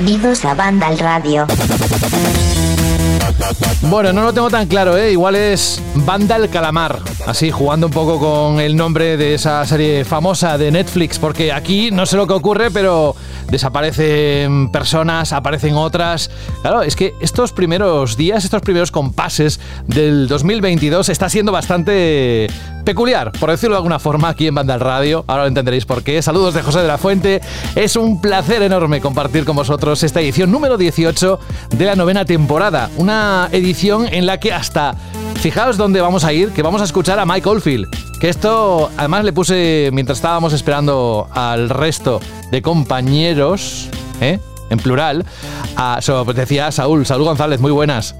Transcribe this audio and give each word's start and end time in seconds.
Bienvenidos 0.00 0.46
a 0.46 0.54
Banda 0.54 0.86
al 0.86 0.98
Radio. 0.98 1.46
Bueno, 3.82 4.14
no 4.14 4.22
lo 4.22 4.32
tengo 4.32 4.48
tan 4.48 4.66
claro, 4.66 4.96
¿eh? 4.96 5.12
Igual 5.12 5.36
es 5.36 5.82
Banda 5.94 6.36
el 6.36 6.48
Calamar. 6.48 7.00
Así, 7.26 7.50
jugando 7.50 7.88
un 7.88 7.92
poco 7.92 8.18
con 8.18 8.60
el 8.60 8.76
nombre 8.76 9.18
de 9.18 9.34
esa 9.34 9.62
serie 9.66 10.06
famosa 10.06 10.56
de 10.56 10.70
Netflix, 10.70 11.18
porque 11.18 11.52
aquí 11.52 11.90
no 11.90 12.06
sé 12.06 12.16
lo 12.16 12.26
que 12.26 12.32
ocurre, 12.32 12.70
pero 12.70 13.14
desaparecen 13.50 14.70
personas, 14.70 15.32
aparecen 15.32 15.74
otras. 15.74 16.30
Claro, 16.62 16.82
es 16.82 16.96
que 16.96 17.14
estos 17.20 17.52
primeros 17.52 18.16
días, 18.16 18.44
estos 18.44 18.62
primeros 18.62 18.90
compases 18.90 19.60
del 19.86 20.28
2022 20.28 21.08
está 21.08 21.28
siendo 21.28 21.52
bastante 21.52 22.48
peculiar, 22.84 23.32
por 23.32 23.50
decirlo 23.50 23.74
de 23.74 23.78
alguna 23.78 23.98
forma, 23.98 24.28
aquí 24.28 24.46
en 24.46 24.54
Banda 24.54 24.78
Radio. 24.78 25.24
Ahora 25.26 25.42
lo 25.42 25.48
entenderéis 25.48 25.84
por 25.84 26.02
qué. 26.02 26.22
Saludos 26.22 26.54
de 26.54 26.62
José 26.62 26.80
de 26.80 26.88
la 26.88 26.98
Fuente. 26.98 27.40
Es 27.74 27.96
un 27.96 28.20
placer 28.20 28.62
enorme 28.62 29.00
compartir 29.00 29.44
con 29.44 29.56
vosotros 29.56 30.02
esta 30.02 30.20
edición 30.20 30.50
número 30.50 30.76
18 30.76 31.38
de 31.70 31.84
la 31.84 31.94
novena 31.94 32.24
temporada. 32.24 32.90
Una 32.96 33.48
edición 33.52 34.06
en 34.10 34.26
la 34.26 34.38
que 34.38 34.52
hasta, 34.52 34.94
fijaos 35.36 35.76
dónde 35.76 36.00
vamos 36.00 36.24
a 36.24 36.32
ir, 36.32 36.50
que 36.50 36.62
vamos 36.62 36.80
a 36.80 36.84
escuchar 36.84 37.18
a 37.18 37.26
Mike 37.26 37.48
Oldfield. 37.48 38.09
Que 38.20 38.28
esto, 38.28 38.90
además 38.98 39.24
le 39.24 39.32
puse, 39.32 39.88
mientras 39.94 40.18
estábamos 40.18 40.52
esperando 40.52 41.26
al 41.32 41.70
resto 41.70 42.20
de 42.50 42.60
compañeros, 42.60 43.88
¿eh? 44.20 44.38
en 44.68 44.78
plural, 44.78 45.24
a, 45.74 46.02
so, 46.02 46.26
decía 46.26 46.70
Saúl, 46.70 47.06
Saúl 47.06 47.24
González, 47.24 47.60
muy 47.60 47.72
buenas. 47.72 48.14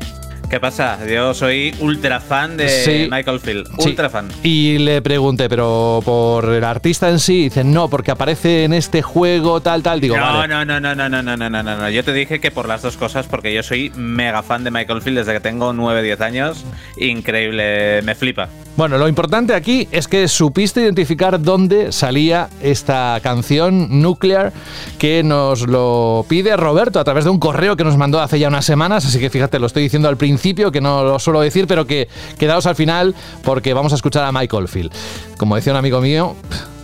¿Qué 0.50 0.58
pasa? 0.58 0.98
Yo 1.06 1.32
soy 1.32 1.72
ultra 1.78 2.18
fan 2.18 2.56
de 2.56 3.08
Michael 3.08 3.38
Field. 3.38 3.68
Ultra 3.78 4.10
fan. 4.10 4.28
Y 4.42 4.78
le 4.78 5.00
pregunté, 5.00 5.48
pero 5.48 6.00
por 6.04 6.46
el 6.46 6.64
artista 6.64 7.08
en 7.08 7.20
sí, 7.20 7.44
dice, 7.44 7.62
no, 7.62 7.88
porque 7.88 8.10
aparece 8.10 8.64
en 8.64 8.72
este 8.72 9.00
juego, 9.00 9.60
tal, 9.60 9.84
tal. 9.84 10.00
Digo, 10.00 10.16
no, 10.16 10.24
vale. 10.24 10.48
no, 10.48 10.64
no, 10.64 10.80
no, 10.80 10.94
no, 10.96 11.08
no, 11.08 11.22
no, 11.22 11.36
no, 11.36 11.62
no, 11.62 11.62
no. 11.62 11.90
Yo 11.90 12.02
te 12.02 12.12
dije 12.12 12.40
que 12.40 12.50
por 12.50 12.66
las 12.66 12.82
dos 12.82 12.96
cosas, 12.96 13.26
porque 13.28 13.54
yo 13.54 13.62
soy 13.62 13.92
mega 13.94 14.42
fan 14.42 14.64
de 14.64 14.72
Michael 14.72 15.02
Field 15.02 15.18
desde 15.18 15.34
que 15.34 15.40
tengo 15.40 15.72
9, 15.72 16.02
10 16.02 16.20
años. 16.20 16.64
Increíble, 16.96 18.02
me 18.02 18.16
flipa. 18.16 18.48
Bueno, 18.80 18.96
lo 18.96 19.08
importante 19.08 19.52
aquí 19.52 19.88
es 19.92 20.08
que 20.08 20.26
supiste 20.26 20.80
identificar 20.80 21.38
dónde 21.42 21.92
salía 21.92 22.48
esta 22.62 23.20
canción 23.22 24.00
Nuclear 24.00 24.54
que 24.98 25.22
nos 25.22 25.68
lo 25.68 26.24
pide 26.26 26.56
Roberto 26.56 26.98
a 26.98 27.04
través 27.04 27.24
de 27.24 27.30
un 27.30 27.38
correo 27.38 27.76
que 27.76 27.84
nos 27.84 27.98
mandó 27.98 28.20
hace 28.22 28.38
ya 28.38 28.48
unas 28.48 28.64
semanas, 28.64 29.04
así 29.04 29.20
que 29.20 29.28
fíjate, 29.28 29.58
lo 29.58 29.66
estoy 29.66 29.82
diciendo 29.82 30.08
al 30.08 30.16
principio, 30.16 30.72
que 30.72 30.80
no 30.80 31.04
lo 31.04 31.18
suelo 31.18 31.42
decir, 31.42 31.66
pero 31.66 31.86
que 31.86 32.08
quedaos 32.38 32.64
al 32.64 32.74
final 32.74 33.14
porque 33.44 33.74
vamos 33.74 33.92
a 33.92 33.96
escuchar 33.96 34.24
a 34.24 34.32
Michael 34.32 34.66
Field. 34.66 34.92
Como 35.36 35.56
decía 35.56 35.74
un 35.74 35.78
amigo 35.78 36.00
mío, 36.00 36.34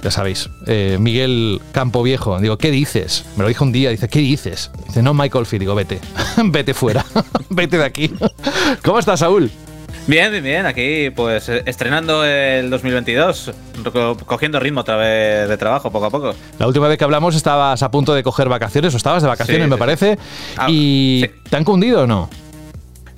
ya 0.02 0.10
sabéis, 0.10 0.50
eh, 0.66 0.98
Miguel 1.00 1.62
Campo 1.72 2.02
Viejo, 2.02 2.38
digo, 2.40 2.58
¿qué 2.58 2.70
dices? 2.70 3.24
Me 3.38 3.42
lo 3.42 3.48
dijo 3.48 3.64
un 3.64 3.72
día, 3.72 3.88
dice, 3.88 4.10
¿qué 4.10 4.18
dices? 4.18 4.70
Dice, 4.86 5.02
no 5.02 5.14
Michael 5.14 5.46
Field, 5.46 5.60
digo, 5.60 5.74
vete, 5.74 5.98
vete 6.44 6.74
fuera, 6.74 7.06
vete 7.48 7.78
de 7.78 7.84
aquí. 7.86 8.12
¿Cómo 8.84 8.98
estás, 8.98 9.20
Saúl? 9.20 9.50
Bien, 10.06 10.30
bien, 10.30 10.44
bien. 10.44 10.66
Aquí, 10.66 11.10
pues, 11.10 11.48
estrenando 11.48 12.24
el 12.24 12.70
2022, 12.70 13.50
cogiendo 14.24 14.60
ritmo 14.60 14.82
otra 14.82 14.96
vez 14.96 15.48
de 15.48 15.56
trabajo, 15.56 15.90
poco 15.90 16.06
a 16.06 16.10
poco. 16.10 16.34
La 16.60 16.66
última 16.68 16.86
vez 16.86 16.96
que 16.96 17.02
hablamos 17.04 17.34
estabas 17.34 17.82
a 17.82 17.90
punto 17.90 18.14
de 18.14 18.22
coger 18.22 18.48
vacaciones, 18.48 18.94
o 18.94 18.96
estabas 18.96 19.22
de 19.22 19.28
vacaciones, 19.28 19.64
Sí, 19.64 19.68
me 19.70 19.74
sí. 19.74 19.78
parece. 19.80 20.18
Ah, 20.56 20.66
¿Y 20.70 21.22
sí. 21.24 21.30
te 21.50 21.56
han 21.56 21.64
cundido 21.64 22.02
o 22.02 22.06
no? 22.06 22.30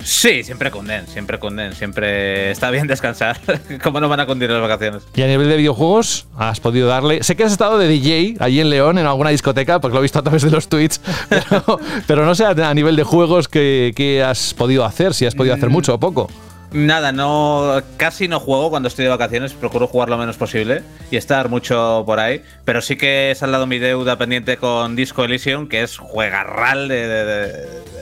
Sí, 0.03 0.43
siempre 0.43 0.71
cunden, 0.71 1.05
siempre 1.07 1.37
cunden, 1.37 1.75
siempre 1.75 2.49
está 2.51 2.71
bien 2.71 2.87
descansar. 2.87 3.37
¿Cómo 3.83 3.99
no 3.99 4.09
van 4.09 4.21
a 4.21 4.25
cundir 4.25 4.49
las 4.49 4.61
vacaciones? 4.61 5.03
Y 5.13 5.21
a 5.21 5.27
nivel 5.27 5.47
de 5.47 5.57
videojuegos, 5.57 6.25
has 6.37 6.59
podido 6.59 6.87
darle. 6.87 7.21
Sé 7.21 7.35
que 7.35 7.43
has 7.43 7.51
estado 7.51 7.77
de 7.77 7.87
DJ 7.87 8.37
allí 8.39 8.61
en 8.61 8.69
León, 8.71 8.97
en 8.97 9.05
alguna 9.05 9.29
discoteca, 9.29 9.79
porque 9.79 9.93
lo 9.93 9.99
he 9.99 10.03
visto 10.03 10.17
a 10.17 10.23
través 10.23 10.41
de 10.41 10.49
los 10.49 10.67
tweets. 10.69 11.01
Pero, 11.29 11.79
pero 12.07 12.25
no 12.25 12.33
sé 12.33 12.45
a 12.45 12.49
a 12.49 12.73
nivel 12.73 12.95
de 12.95 13.03
juegos 13.03 13.47
que, 13.47 13.93
que 13.95 14.23
has 14.23 14.55
podido 14.55 14.85
hacer, 14.85 15.13
si 15.13 15.27
has 15.27 15.35
podido 15.35 15.53
hacer 15.53 15.69
mucho 15.69 15.93
o 15.93 15.99
poco. 15.99 16.29
Nada, 16.71 17.11
no, 17.11 17.81
casi 17.97 18.27
no 18.27 18.39
juego 18.39 18.69
cuando 18.69 18.89
estoy 18.89 19.03
de 19.05 19.09
vacaciones, 19.09 19.53
procuro 19.53 19.87
jugar 19.87 20.09
lo 20.09 20.17
menos 20.19 20.37
posible 20.37 20.83
y 21.09 21.17
estar 21.17 21.49
mucho 21.49 22.03
por 22.05 22.19
ahí, 22.19 22.43
pero 22.63 22.81
sí 22.81 22.95
que 22.95 23.31
he 23.31 23.35
saldado 23.35 23.65
mi 23.65 23.79
deuda 23.79 24.17
pendiente 24.19 24.57
con 24.57 24.95
Disco 24.95 25.23
Elysium, 25.25 25.67
que 25.67 25.81
es 25.81 25.97
juegarral 25.97 26.87
de... 26.87 27.07
de- 27.07 27.25
de- 27.25 27.98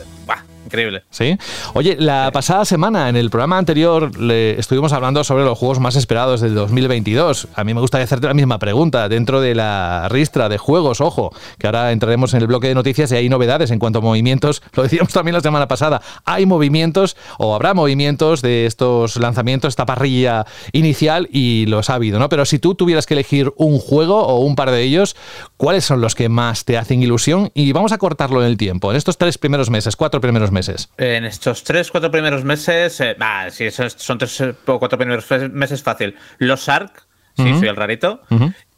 increíble. 0.68 1.04
¿Sí? 1.10 1.38
Oye, 1.74 1.96
la 2.00 2.30
pasada 2.32 2.66
semana, 2.66 3.10
en 3.10 3.16
el 3.16 3.30
programa 3.30 3.58
anterior, 3.58 4.18
le 4.20 4.60
estuvimos 4.60 4.94
hablando 4.94 5.24
sobre 5.24 5.44
los 5.44 5.58
juegos 5.58 5.80
más 5.80 5.96
esperados 5.96 6.42
del 6.42 6.54
2022. 6.54 7.48
A 7.56 7.64
mí 7.64 7.74
me 7.74 7.82
gustaría 7.82 8.04
hacerte 8.04 8.28
la 8.28 8.34
misma 8.34 8.60
pregunta. 8.60 9.10
Dentro 9.10 9.42
de 9.42 9.56
la 9.56 10.08
ristra 10.10 10.50
de 10.50 10.58
juegos, 10.58 11.02
ojo, 11.02 11.32
que 11.58 11.68
ahora 11.68 11.92
entraremos 11.92 12.34
en 12.34 12.42
el 12.42 12.48
bloque 12.48 12.68
de 12.68 12.76
noticias 12.76 13.12
y 13.12 13.16
hay 13.16 13.30
novedades 13.30 13.72
en 13.72 13.80
cuanto 13.80 14.00
a 14.00 14.02
movimientos. 14.02 14.62
Lo 14.74 14.84
decíamos 14.84 15.14
también 15.14 15.34
la 15.34 15.42
semana 15.42 15.68
pasada. 15.68 16.02
Hay 16.26 16.46
movimientos 16.46 17.18
o 17.40 17.56
habrá 17.56 17.74
movimientos 17.74 18.42
de 18.42 18.66
estos 18.66 19.18
lanzamientos, 19.18 19.70
esta 19.70 19.86
parrilla 19.86 20.46
inicial 20.74 21.28
y 21.32 21.66
los 21.68 21.90
ha 21.90 21.96
habido, 21.96 22.20
¿no? 22.20 22.30
Pero 22.30 22.46
si 22.46 22.60
tú 22.60 22.76
tuvieras 22.76 23.06
que 23.06 23.14
elegir 23.14 23.54
un 23.56 23.80
juego 23.80 24.26
o 24.26 24.40
un 24.40 24.56
par 24.56 24.72
de 24.72 24.82
ellos, 24.84 25.16
¿cuáles 25.56 25.86
son 25.86 26.02
los 26.02 26.16
que 26.16 26.30
más 26.30 26.66
te 26.66 26.78
hacen 26.78 27.02
ilusión? 27.02 27.52
Y 27.54 27.72
vamos 27.72 27.92
a 27.92 27.98
cortarlo 27.98 28.42
en 28.42 28.48
el 28.48 28.58
tiempo, 28.58 28.92
en 28.92 28.98
estos 28.98 29.18
tres 29.18 29.38
primeros 29.38 29.70
meses, 29.70 29.96
cuatro 29.96 30.20
primeros 30.22 30.52
meses. 30.52 30.57
En 30.98 31.26
estos 31.26 31.64
tres, 31.64 31.92
cuatro 31.92 32.12
primeros 32.12 32.44
meses, 32.44 33.00
eh, 33.02 33.16
sí, 33.52 33.70
son 33.72 34.18
tres 34.18 34.42
eh, 34.42 34.54
o 34.66 34.80
cuatro 34.80 34.98
primeros 34.98 35.26
meses 35.52 35.84
fácil. 35.84 36.16
Los 36.38 36.68
Ark, 36.70 37.06
sí, 37.36 37.44
Ujú. 37.50 37.60
soy 37.60 37.68
el 37.68 37.76
rarito, 37.76 38.22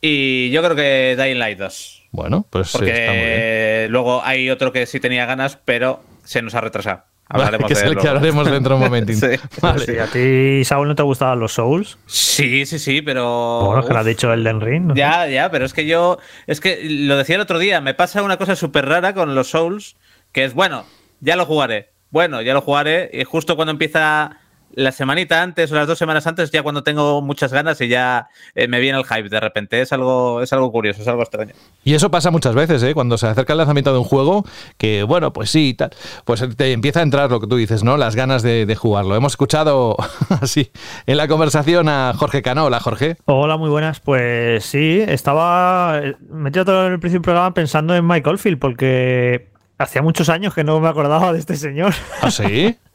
y 0.02 0.50
yo 0.52 0.62
creo 0.64 0.76
que 0.76 1.16
Dying 1.18 1.40
Light 1.40 1.58
2. 1.60 2.08
Bueno, 2.12 2.46
pues 2.50 2.70
sí, 2.70 2.78
Porque 2.78 2.92
está 2.92 3.12
muy 3.12 3.22
bien. 3.22 3.92
luego 3.92 4.24
hay 4.24 4.50
otro 4.50 4.72
que 4.72 4.86
sí 4.86 5.00
tenía 5.00 5.26
ganas, 5.26 5.58
pero 5.64 6.02
se 6.24 6.42
nos 6.42 6.56
ha 6.56 6.62
retrasado. 6.62 7.04
Hablaremos 7.32 7.68
que 7.68 7.74
es 7.74 7.80
de 7.82 7.86
él 7.86 7.92
el 7.92 7.98
que 7.98 8.04
luego. 8.06 8.18
hablaremos 8.18 8.52
dentro 8.52 8.70
de 8.76 8.76
un 8.78 8.84
momentín. 8.90 9.16
Sí. 9.18 9.28
Vale. 9.62 10.02
A 10.02 10.08
ti, 10.08 10.66
Saúl, 10.66 10.88
no 10.88 10.96
te 10.96 11.04
gustaban 11.04 11.40
los 11.40 11.54
Souls, 11.54 12.00
Sí, 12.08 12.66
sí, 12.66 12.80
sí, 12.80 13.04
pero. 13.04 13.62
bueno, 13.68 13.86
que 13.86 13.94
lo 13.94 14.00
ha 14.00 14.04
dicho 14.04 14.34
Elden 14.34 14.60
Ring. 14.62 14.86
¿no? 14.88 14.96
Ya, 14.96 15.28
ya, 15.28 15.52
pero 15.52 15.66
es 15.66 15.74
que 15.74 15.86
yo. 15.86 16.18
Es 16.48 16.60
que 16.60 16.80
lo 16.90 17.16
decía 17.18 17.36
el 17.36 17.42
otro 17.42 17.60
día, 17.60 17.82
me 17.82 17.94
pasa 17.94 18.24
una 18.24 18.38
cosa 18.38 18.56
súper 18.56 18.88
rara 18.88 19.14
con 19.14 19.36
los 19.36 19.50
Souls, 19.52 19.96
que 20.32 20.44
es, 20.46 20.56
bueno, 20.56 20.86
ya 21.20 21.36
lo 21.36 21.46
jugaré. 21.46 21.92
Bueno, 22.12 22.42
ya 22.42 22.54
lo 22.54 22.62
jugaré. 22.62 23.10
Y 23.14 23.24
justo 23.24 23.56
cuando 23.56 23.72
empieza 23.72 24.38
la 24.74 24.92
semanita 24.92 25.42
antes 25.42 25.72
o 25.72 25.76
las 25.76 25.88
dos 25.88 25.98
semanas 25.98 26.28
antes, 26.28 26.52
ya 26.52 26.64
cuando 26.64 26.84
tengo 26.84 27.22
muchas 27.22 27.52
ganas 27.52 27.82
y 27.82 27.88
ya 27.88 28.30
eh, 28.56 28.68
me 28.68 28.80
viene 28.80 28.98
el 28.98 29.06
hype 29.06 29.30
de 29.30 29.40
repente. 29.40 29.82
Es 29.82 29.92
algo, 29.94 30.42
es 30.42 30.54
algo 30.54 30.72
curioso, 30.72 31.02
es 31.02 31.08
algo 31.08 31.22
extraño. 31.22 31.54
Y 31.84 31.94
eso 31.94 32.12
pasa 32.12 32.32
muchas 32.32 32.56
veces, 32.56 32.82
¿eh? 32.84 32.94
Cuando 32.94 33.18
se 33.18 33.28
acerca 33.28 33.54
el 33.54 33.58
lanzamiento 33.58 33.92
de 33.92 34.00
un 34.00 34.06
juego, 34.06 34.46
que 34.78 35.04
bueno, 35.04 35.34
pues 35.34 35.50
sí, 35.50 35.74
tal, 35.74 35.92
pues 36.26 36.44
te 36.56 36.72
empieza 36.72 37.00
a 37.00 37.04
entrar 37.04 37.30
lo 37.32 37.40
que 37.40 37.48
tú 37.48 37.56
dices, 37.56 37.84
¿no? 37.84 37.98
Las 37.98 38.16
ganas 38.16 38.44
de, 38.44 38.66
de 38.66 38.76
jugarlo. 38.76 39.16
Hemos 39.16 39.34
escuchado 39.34 39.98
así 40.42 40.72
en 41.08 41.18
la 41.18 41.28
conversación 41.28 41.90
a 41.90 42.14
Jorge 42.16 42.42
Cano. 42.42 42.66
Hola, 42.66 42.80
Jorge. 42.80 43.18
Hola, 43.26 43.58
muy 43.58 43.70
buenas. 43.70 44.00
Pues 44.00 44.66
sí, 44.66 45.04
estaba 45.08 46.00
eh, 46.02 46.16
metido 46.30 46.66
todo 46.66 46.88
en 46.88 46.94
el 46.94 47.00
principio 47.00 47.20
del 47.20 47.24
programa 47.24 47.54
pensando 47.54 47.96
en 47.96 48.06
Mike 48.06 48.30
Oldfield, 48.30 48.60
porque 48.60 49.50
hacía 49.80 50.02
muchos 50.02 50.30
años 50.30 50.54
que 50.54 50.64
no 50.64 50.80
me 50.80 50.90
acordaba 50.90 51.34
de 51.34 51.40
este 51.40 51.56
señor. 51.56 51.94
¿Ah, 52.22 52.30
sí? 52.30 52.78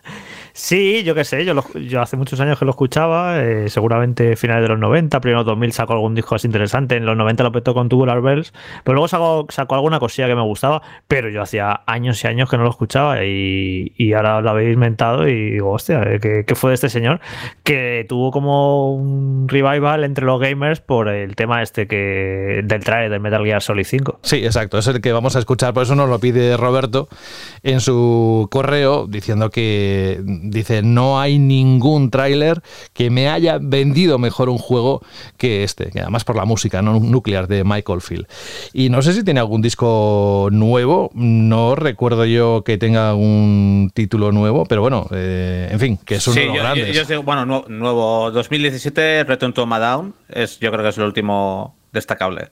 Sí, 0.57 1.03
yo 1.03 1.17
qué 1.17 1.25
sé, 1.25 1.45
yo, 1.45 1.53
lo- 1.53 1.65
yo 1.75 2.01
hace 2.01 2.17
muchos 2.17 2.39
años 2.39 2.57
que 2.57 2.65
lo 2.65 2.71
escuchaba, 2.71 3.43
eh, 3.43 3.69
seguramente 3.69 4.37
finales 4.37 4.63
de 4.63 4.69
los 4.69 4.79
90, 4.79 5.21
primero 5.21 5.43
2000 5.43 5.73
sacó 5.73 5.95
algún 5.95 6.15
disco 6.15 6.37
así 6.37 6.47
interesante, 6.47 6.95
en 6.95 7.05
los 7.05 7.17
90 7.17 7.43
lo 7.43 7.51
petó 7.51 7.75
con 7.75 7.89
Tubular 7.89 8.23
Bells, 8.23 8.53
pero 8.85 8.95
luego 8.95 9.09
sacó, 9.09 9.75
alguna 9.75 9.99
cosilla 9.99 10.29
que 10.29 10.37
me 10.37 10.43
gustaba, 10.43 10.81
pero 11.09 11.29
yo 11.29 11.43
hacía 11.43 11.81
años 11.87 12.23
y 12.23 12.29
años 12.29 12.49
que 12.49 12.57
no 12.57 12.63
lo 12.63 12.71
escuchaba 12.71 13.25
y, 13.25 14.13
ahora 14.15 14.41
lo 14.43 14.51
habéis 14.51 14.75
inventado 14.75 15.27
y 15.27 15.51
digo, 15.51 15.73
hostia, 15.73 16.01
eh, 16.05 16.45
¿qué, 16.47 16.55
fue 16.55 16.71
de 16.71 16.75
este 16.75 16.89
señor? 16.89 17.19
Que 17.65 18.07
tuvo 18.09 18.31
como 18.31 18.95
un 18.95 19.49
revival 19.49 20.05
entre 20.05 20.25
los 20.25 20.41
gamers 20.41 20.79
por 20.79 21.09
el 21.09 21.35
tema 21.35 21.63
este 21.63 21.89
que 21.89 22.61
del 22.63 22.85
trailer 22.85 23.11
del 23.11 23.21
Metal 23.21 23.45
Gear 23.45 23.61
Solid 23.61 23.85
5. 23.85 24.21
Sí, 24.23 24.37
exacto, 24.37 24.79
es 24.79 24.87
el 24.87 25.01
que 25.01 25.13
vamos 25.13 25.35
a 25.35 25.41
escuchar, 25.41 25.75
por 25.75 25.83
eso 25.83 25.97
nos 25.97 26.09
lo 26.09 26.21
pide 26.21 26.57
Roberto 26.57 27.09
en 27.65 27.81
su 27.81 28.47
correo 28.53 29.09
diciendo 29.09 29.51
que 29.51 30.23
dice 30.51 30.83
no 30.83 31.21
hay 31.21 31.39
ningún 31.39 32.11
tráiler 32.11 32.63
que 32.93 33.11
me 33.11 33.29
haya 33.29 33.59
vendido 33.61 34.19
mejor 34.19 34.49
un 34.49 34.59
juego 34.59 35.03
que 35.37 35.65
este, 35.65 35.91
que 35.91 36.01
además 36.01 36.25
por 36.25 36.37
la 36.37 36.45
música 36.45 36.83
no 36.83 36.99
nuclear 37.01 37.49
de 37.49 37.65
Michael 37.65 38.01
Field. 38.01 38.27
Y 38.73 38.89
no 38.91 39.03
sé 39.03 39.13
si 39.13 39.25
tiene 39.25 39.41
algún 39.41 39.63
disco 39.63 40.49
nuevo, 40.53 41.11
no 41.15 41.75
recuerdo 41.75 42.25
yo 42.25 42.63
que 42.65 42.79
tenga 42.79 43.15
un 43.15 43.91
título 43.95 44.33
nuevo, 44.33 44.65
pero 44.67 44.81
bueno, 44.83 45.07
eh, 45.13 45.69
en 45.71 45.81
fin, 45.81 45.97
que 46.05 46.17
es 46.17 46.27
uno 46.27 46.35
Sí, 46.35 46.41
de 46.41 46.47
los 46.47 46.57
yo, 46.57 46.63
grandes. 46.63 46.87
yo- 46.89 46.93
yo 46.95 47.03
os 47.03 47.09
digo, 47.09 47.23
bueno, 47.23 47.45
nu- 47.47 47.65
nuevo 47.69 48.31
2017, 48.31 49.25
Return 49.25 49.53
to 49.53 49.67
Down, 49.67 50.15
es, 50.29 50.59
yo 50.61 50.71
creo 50.71 50.83
que 50.83 50.91
es 50.91 50.99
el 50.99 51.05
último 51.05 51.75
destacable. 51.93 52.51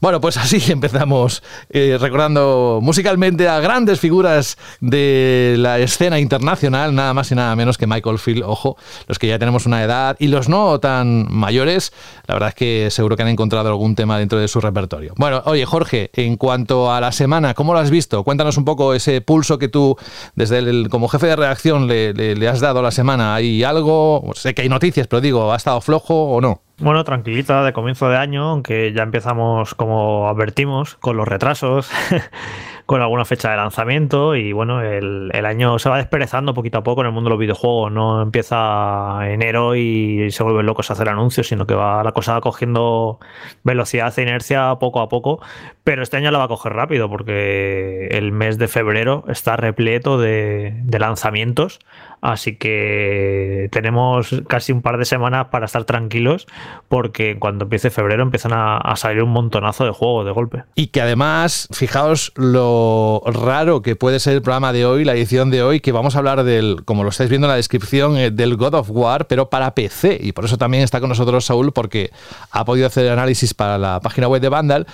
Bueno, 0.00 0.20
pues 0.20 0.36
así 0.36 0.60
empezamos 0.72 1.42
eh, 1.70 1.96
recordando 2.00 2.80
musicalmente 2.82 3.48
a 3.48 3.60
grandes 3.60 4.00
figuras 4.00 4.58
de 4.80 5.56
la 5.58 5.78
escena 5.78 6.18
internacional, 6.18 6.94
nada 6.94 7.14
más 7.14 7.30
y 7.32 7.34
nada 7.34 7.56
menos 7.56 7.78
que 7.78 7.86
Michael 7.86 8.18
Field, 8.18 8.42
ojo, 8.44 8.76
los 9.06 9.18
que 9.18 9.28
ya 9.28 9.38
tenemos 9.38 9.66
una 9.66 9.82
edad 9.82 10.16
y 10.18 10.28
los 10.28 10.48
no 10.48 10.78
tan 10.80 11.32
mayores, 11.32 11.92
la 12.26 12.34
verdad 12.34 12.50
es 12.50 12.54
que 12.54 12.88
seguro 12.90 13.16
que 13.16 13.22
han 13.22 13.28
encontrado 13.28 13.68
algún 13.68 13.94
tema 13.94 14.18
dentro 14.18 14.38
de 14.38 14.48
su 14.48 14.60
repertorio. 14.60 15.14
Bueno, 15.16 15.42
oye 15.46 15.64
Jorge, 15.64 16.10
en 16.14 16.36
cuanto 16.36 16.92
a 16.92 17.00
la 17.00 17.12
semana, 17.12 17.54
¿cómo 17.54 17.72
lo 17.72 17.78
has 17.78 17.90
visto? 17.90 18.22
Cuéntanos 18.22 18.56
un 18.58 18.64
poco 18.64 18.94
ese 18.94 19.20
pulso 19.20 19.58
que 19.58 19.68
tú, 19.68 19.96
desde 20.34 20.58
el, 20.58 20.88
como 20.90 21.08
jefe 21.08 21.26
de 21.26 21.36
redacción, 21.36 21.86
le, 21.86 22.12
le 22.12 22.48
has 22.48 22.60
dado 22.60 22.80
a 22.80 22.82
la 22.82 22.90
semana. 22.90 23.34
¿Hay 23.34 23.64
algo? 23.64 24.30
Sé 24.34 24.54
que 24.54 24.62
hay 24.62 24.68
noticias, 24.68 25.06
pero 25.06 25.20
digo, 25.20 25.52
¿ha 25.52 25.56
estado 25.56 25.80
flojo 25.80 26.14
o 26.32 26.40
no? 26.40 26.65
Bueno, 26.78 27.04
tranquilita 27.04 27.64
de 27.64 27.72
comienzo 27.72 28.10
de 28.10 28.18
año, 28.18 28.50
aunque 28.50 28.92
ya 28.92 29.02
empezamos, 29.02 29.74
como 29.74 30.28
advertimos, 30.28 30.96
con 30.96 31.16
los 31.16 31.26
retrasos, 31.26 31.90
con 32.86 33.00
alguna 33.00 33.24
fecha 33.24 33.50
de 33.50 33.56
lanzamiento 33.56 34.36
y 34.36 34.52
bueno, 34.52 34.82
el, 34.82 35.32
año 35.46 35.78
se 35.78 35.88
va 35.88 35.96
desperezando 35.96 36.52
poquito 36.52 36.76
a 36.76 36.82
poco 36.82 37.00
en 37.00 37.06
el 37.06 37.14
mundo 37.14 37.30
de 37.30 37.32
los 37.32 37.40
videojuegos. 37.40 37.90
No 37.92 38.20
empieza 38.20 39.20
enero 39.22 39.74
y 39.74 40.30
se 40.30 40.42
vuelven 40.42 40.66
locos 40.66 40.90
a 40.90 40.92
hacer 40.92 41.08
anuncios, 41.08 41.48
sino 41.48 41.66
que 41.66 41.74
va 41.74 42.04
la 42.04 42.12
cosa 42.12 42.38
cogiendo 42.42 43.20
velocidad 43.64 44.12
e 44.18 44.22
inercia 44.22 44.74
poco 44.78 45.00
a 45.00 45.08
poco. 45.08 45.40
Pero 45.82 46.02
este 46.02 46.18
año 46.18 46.30
la 46.30 46.38
va 46.38 46.44
a 46.44 46.48
coger 46.48 46.74
rápido 46.74 47.08
porque 47.08 48.08
el 48.10 48.32
mes 48.32 48.58
de 48.58 48.68
febrero 48.68 49.24
está 49.28 49.56
repleto 49.56 50.18
de 50.18 50.98
lanzamientos. 50.98 51.80
Así 52.20 52.56
que 52.56 53.68
tenemos 53.70 54.42
casi 54.48 54.72
un 54.72 54.82
par 54.82 54.98
de 54.98 55.04
semanas 55.04 55.46
para 55.50 55.66
estar 55.66 55.84
tranquilos 55.84 56.46
porque 56.88 57.38
cuando 57.38 57.64
empiece 57.64 57.90
febrero 57.90 58.22
empiezan 58.22 58.52
a, 58.54 58.94
salir 58.96 59.22
un 59.22 59.30
montonazo 59.30 59.84
de 59.84 59.90
juegos 59.90 60.24
de 60.24 60.32
golpe. 60.32 60.64
Y 60.74 60.88
que 60.88 61.02
además, 61.02 61.68
fijaos 61.72 62.32
lo 62.36 63.22
raro 63.26 63.82
que 63.82 63.94
puede 63.94 64.18
ser 64.20 64.34
el 64.34 64.42
programa 64.42 64.72
de 64.72 64.86
hoy, 64.86 65.04
la 65.04 65.12
edición 65.12 65.50
de 65.50 65.62
hoy, 65.62 65.80
que 65.80 65.92
vamos 65.92 66.16
a 66.16 66.18
hablar 66.18 66.44
del, 66.44 66.82
como 66.84 67.04
lo 67.04 67.10
estáis 67.10 67.28
viendo 67.28 67.46
en 67.46 67.50
la 67.50 67.56
descripción, 67.56 68.16
eh, 68.16 68.30
del 68.30 68.56
God 68.56 68.74
of 68.74 68.90
War, 68.90 69.26
pero 69.26 69.50
para 69.50 69.74
PC. 69.74 70.18
Y 70.20 70.32
por 70.32 70.46
eso 70.46 70.56
también 70.56 70.82
está 70.82 71.00
con 71.00 71.10
nosotros 71.10 71.44
Saúl 71.44 71.72
porque 71.72 72.10
ha 72.50 72.64
podido 72.64 72.86
hacer 72.86 73.10
análisis 73.10 73.52
para 73.52 73.76
la 73.76 74.00
página 74.00 74.28
web 74.28 74.40
de 74.40 74.48
Vandal. 74.48 74.86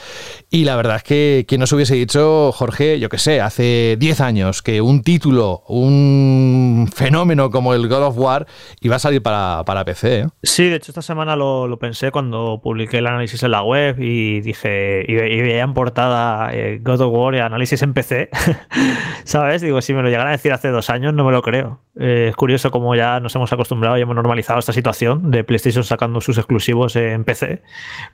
Y 0.50 0.64
la 0.64 0.76
verdad 0.76 0.96
es 0.96 1.02
que 1.04 1.44
quien 1.46 1.60
nos 1.60 1.72
hubiese 1.72 1.94
dicho, 1.94 2.50
Jorge, 2.52 2.98
yo 2.98 3.08
que 3.08 3.18
sé, 3.18 3.40
hace 3.40 3.96
10 3.98 4.20
años 4.20 4.62
que 4.62 4.80
un 4.80 5.02
título, 5.02 5.62
un 5.68 6.90
fenómeno 6.92 7.11
fenómeno 7.12 7.50
como 7.50 7.74
el 7.74 7.88
God 7.88 8.04
of 8.04 8.18
War 8.18 8.46
y 8.80 8.88
va 8.88 8.96
a 8.96 8.98
salir 8.98 9.22
para, 9.22 9.64
para 9.66 9.84
PC. 9.84 10.20
¿eh? 10.20 10.26
Sí, 10.42 10.70
de 10.70 10.76
hecho 10.76 10.92
esta 10.92 11.02
semana 11.02 11.36
lo, 11.36 11.78
pensé 11.78 12.10
cuando 12.10 12.60
publiqué 12.62 12.98
el 12.98 13.06
análisis 13.06 13.42
en 13.42 13.50
la 13.50 13.62
web 13.62 13.96
y 14.00 14.40
dije, 14.40 15.04
y, 15.06 15.14
veía 15.14 15.62
en 15.62 15.74
portada 15.74 16.54
eh, 16.54 16.80
God 16.82 17.02
of 17.02 17.12
War 17.12 17.34
y 17.34 17.40
análisis 17.40 17.82
en 17.82 17.92
PC, 17.92 18.30
¿sabes? 19.24 19.60
Digo, 19.60 19.82
si 19.82 19.92
me 19.92 20.02
lo 20.02 20.08
llegan 20.08 20.26
a 20.26 20.30
decir 20.30 20.52
hace 20.54 20.68
dos 20.68 20.88
años 20.88 21.12
no 21.12 21.22
me 21.24 21.32
lo 21.32 21.42
creo. 21.42 21.82
Eh, 22.00 22.28
es 22.30 22.36
curioso 22.36 22.70
cómo 22.70 22.94
ya 22.94 23.20
nos 23.20 23.34
hemos 23.34 23.52
acostumbrado 23.52 23.98
y 23.98 24.00
hemos 24.00 24.16
normalizado 24.16 24.58
esta 24.58 24.72
situación 24.72 25.30
de 25.30 25.44
PlayStation 25.44 25.84
sacando 25.84 26.22
sus 26.22 26.38
exclusivos 26.38 26.96
en 26.96 27.24
PC. 27.24 27.62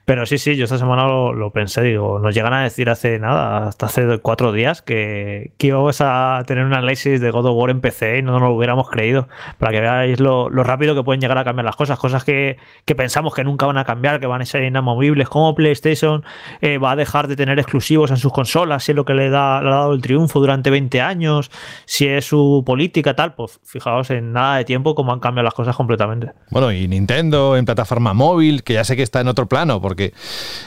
Pero 0.03 0.25
sí, 0.25 0.37
sí, 0.37 0.57
yo 0.57 0.65
esta 0.65 0.77
semana 0.77 1.07
lo, 1.07 1.51
pensé, 1.53 1.81
digo, 1.83 2.19
nos 2.19 2.35
llegan 2.35 2.53
a 2.53 2.63
decir 2.63 2.89
hace 2.89 3.17
nada, 3.19 3.67
hasta 3.69 3.85
hace 3.85 4.19
cuatro 4.19 4.51
días 4.51 4.81
que, 4.81 5.53
que 5.57 5.67
íbamos 5.67 6.01
a 6.01 6.43
tener 6.45 6.65
un 6.65 6.73
análisis 6.73 7.21
de 7.21 7.31
God 7.31 7.45
of 7.45 7.55
War 7.55 7.69
en 7.69 7.79
PC 7.79 8.17
y 8.17 8.21
no 8.21 8.33
nos 8.33 8.41
lo 8.41 8.51
hubiéramos 8.51 8.88
creído, 8.89 9.27
para 9.57 9.71
que 9.71 9.81
veáis 9.81 10.19
lo, 10.19 10.49
rápido 10.49 10.95
que 10.95 11.03
pueden 11.03 11.21
llegar 11.21 11.37
a 11.37 11.43
cambiar 11.43 11.65
las 11.65 11.75
cosas, 11.75 11.99
cosas 11.99 12.23
que, 12.23 12.57
pensamos 12.85 13.33
que 13.33 13.43
nunca 13.43 13.65
van 13.65 13.77
a 13.77 13.85
cambiar, 13.85 14.19
que 14.19 14.27
van 14.27 14.41
a 14.41 14.45
ser 14.45 14.63
inamovibles, 14.63 15.29
como 15.29 15.55
PlayStation 15.55 16.23
eh, 16.61 16.77
va 16.77 16.91
a 16.91 16.95
dejar 16.95 17.27
de 17.27 17.35
tener 17.35 17.59
exclusivos 17.59 18.11
en 18.11 18.17
sus 18.17 18.33
consolas, 18.33 18.83
si 18.83 18.91
es 18.91 18.95
lo 18.95 19.05
que 19.05 19.13
le, 19.13 19.29
da, 19.29 19.61
le 19.61 19.69
ha 19.69 19.71
dado 19.71 19.93
el 19.93 20.01
triunfo 20.01 20.39
durante 20.39 20.69
20 20.69 21.01
años, 21.01 21.51
si 21.85 22.07
es 22.07 22.25
su 22.25 22.63
política, 22.65 23.15
tal, 23.15 23.33
pues 23.35 23.59
fijaos 23.63 24.09
en 24.11 24.33
nada 24.33 24.57
de 24.57 24.65
tiempo 24.65 24.95
cómo 24.95 25.13
han 25.13 25.19
cambiado 25.19 25.45
las 25.45 25.53
cosas 25.53 25.75
completamente. 25.75 26.31
Bueno, 26.49 26.71
y 26.71 26.87
Nintendo 26.87 27.55
en 27.55 27.65
plataforma 27.65 28.13
móvil, 28.13 28.63
que 28.63 28.73
ya 28.73 28.83
sé 28.83 28.95
que 28.95 29.03
está 29.03 29.21
en 29.21 29.27
otro 29.27 29.47
plano, 29.47 29.81
porque 29.81 30.13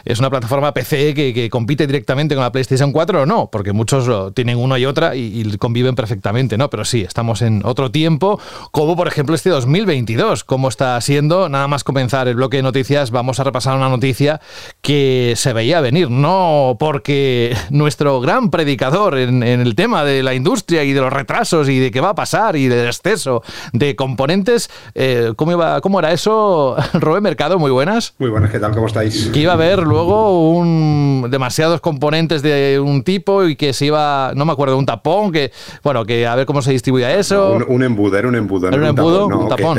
es 0.04 0.18
una 0.18 0.30
plataforma 0.30 0.72
PC 0.72 1.14
que, 1.14 1.50
compite 1.50 1.86
directamente 1.86 2.34
con 2.34 2.44
la 2.44 2.52
PlayStation 2.52 2.92
4 2.92 3.22
o 3.22 3.26
no, 3.26 3.50
porque 3.50 3.72
muchos 3.72 4.32
tienen 4.34 4.58
una 4.58 4.78
y 4.78 4.86
otra 4.86 5.14
y, 5.16 5.42
y 5.42 5.58
conviven 5.58 5.94
perfectamente, 5.94 6.56
¿no? 6.56 6.70
Pero 6.70 6.84
sí, 6.84 7.02
estamos 7.02 7.42
en 7.42 7.62
otro 7.64 7.90
tiempo 7.90 8.11
como 8.18 8.96
por 8.96 9.08
ejemplo 9.08 9.34
este 9.34 9.50
2022, 9.50 10.44
como 10.44 10.68
está 10.68 11.00
siendo. 11.00 11.48
Nada 11.48 11.68
más 11.68 11.84
comenzar 11.84 12.28
el 12.28 12.36
bloque 12.36 12.58
de 12.58 12.62
noticias, 12.62 13.10
vamos 13.10 13.40
a 13.40 13.44
repasar 13.44 13.76
una 13.76 13.88
noticia 13.88 14.40
que 14.80 15.34
se 15.36 15.52
veía 15.52 15.80
venir, 15.80 16.10
no 16.10 16.76
porque 16.78 17.56
nuestro 17.70 18.20
gran 18.20 18.50
predicador 18.50 19.18
en, 19.18 19.42
el 19.42 19.74
tema 19.74 20.04
de 20.04 20.22
la 20.22 20.34
industria 20.34 20.84
y 20.84 20.92
de 20.92 21.00
los 21.00 21.12
retrasos 21.12 21.68
y 21.68 21.78
de 21.78 21.90
qué 21.90 22.00
va 22.00 22.10
a 22.10 22.14
pasar 22.14 22.56
y 22.56 22.68
del 22.68 22.86
exceso 22.86 23.42
de 23.72 23.96
componentes, 23.96 24.70
eh, 24.94 25.32
¿cómo, 25.36 25.52
iba, 25.52 25.80
¿cómo 25.80 25.98
era 25.98 26.12
eso? 26.12 26.76
Robé 26.94 27.20
Mercado, 27.20 27.58
muy 27.58 27.70
buenas. 27.70 28.14
Muy 28.18 28.30
buenas, 28.30 28.50
¿qué 28.50 28.58
tal? 28.58 28.74
¿Cómo 28.74 28.86
estáis? 28.86 29.30
Que 29.32 29.40
iba 29.40 29.52
a 29.52 29.54
haber 29.54 29.80
luego 29.80 30.50
un, 30.50 31.28
demasiados 31.30 31.80
componentes 31.80 32.42
de 32.42 32.80
un 32.82 33.02
tipo 33.02 33.44
y 33.44 33.56
que 33.56 33.72
se 33.72 33.86
iba, 33.86 34.32
no 34.34 34.44
me 34.44 34.52
acuerdo, 34.52 34.76
un 34.76 34.86
tapón, 34.86 35.32
que, 35.32 35.52
bueno, 35.82 36.04
que 36.04 36.26
a 36.26 36.34
ver 36.34 36.46
cómo 36.46 36.62
se 36.62 36.72
distribuía 36.72 37.14
eso. 37.14 37.52
Un, 37.52 37.64
un 37.68 37.82
era 38.10 38.28
un 38.28 38.34
embudo. 38.34 38.68
Era 38.68 38.76
un 38.76 38.84
embudo, 38.84 39.26
un 39.26 39.48
tapón. 39.48 39.78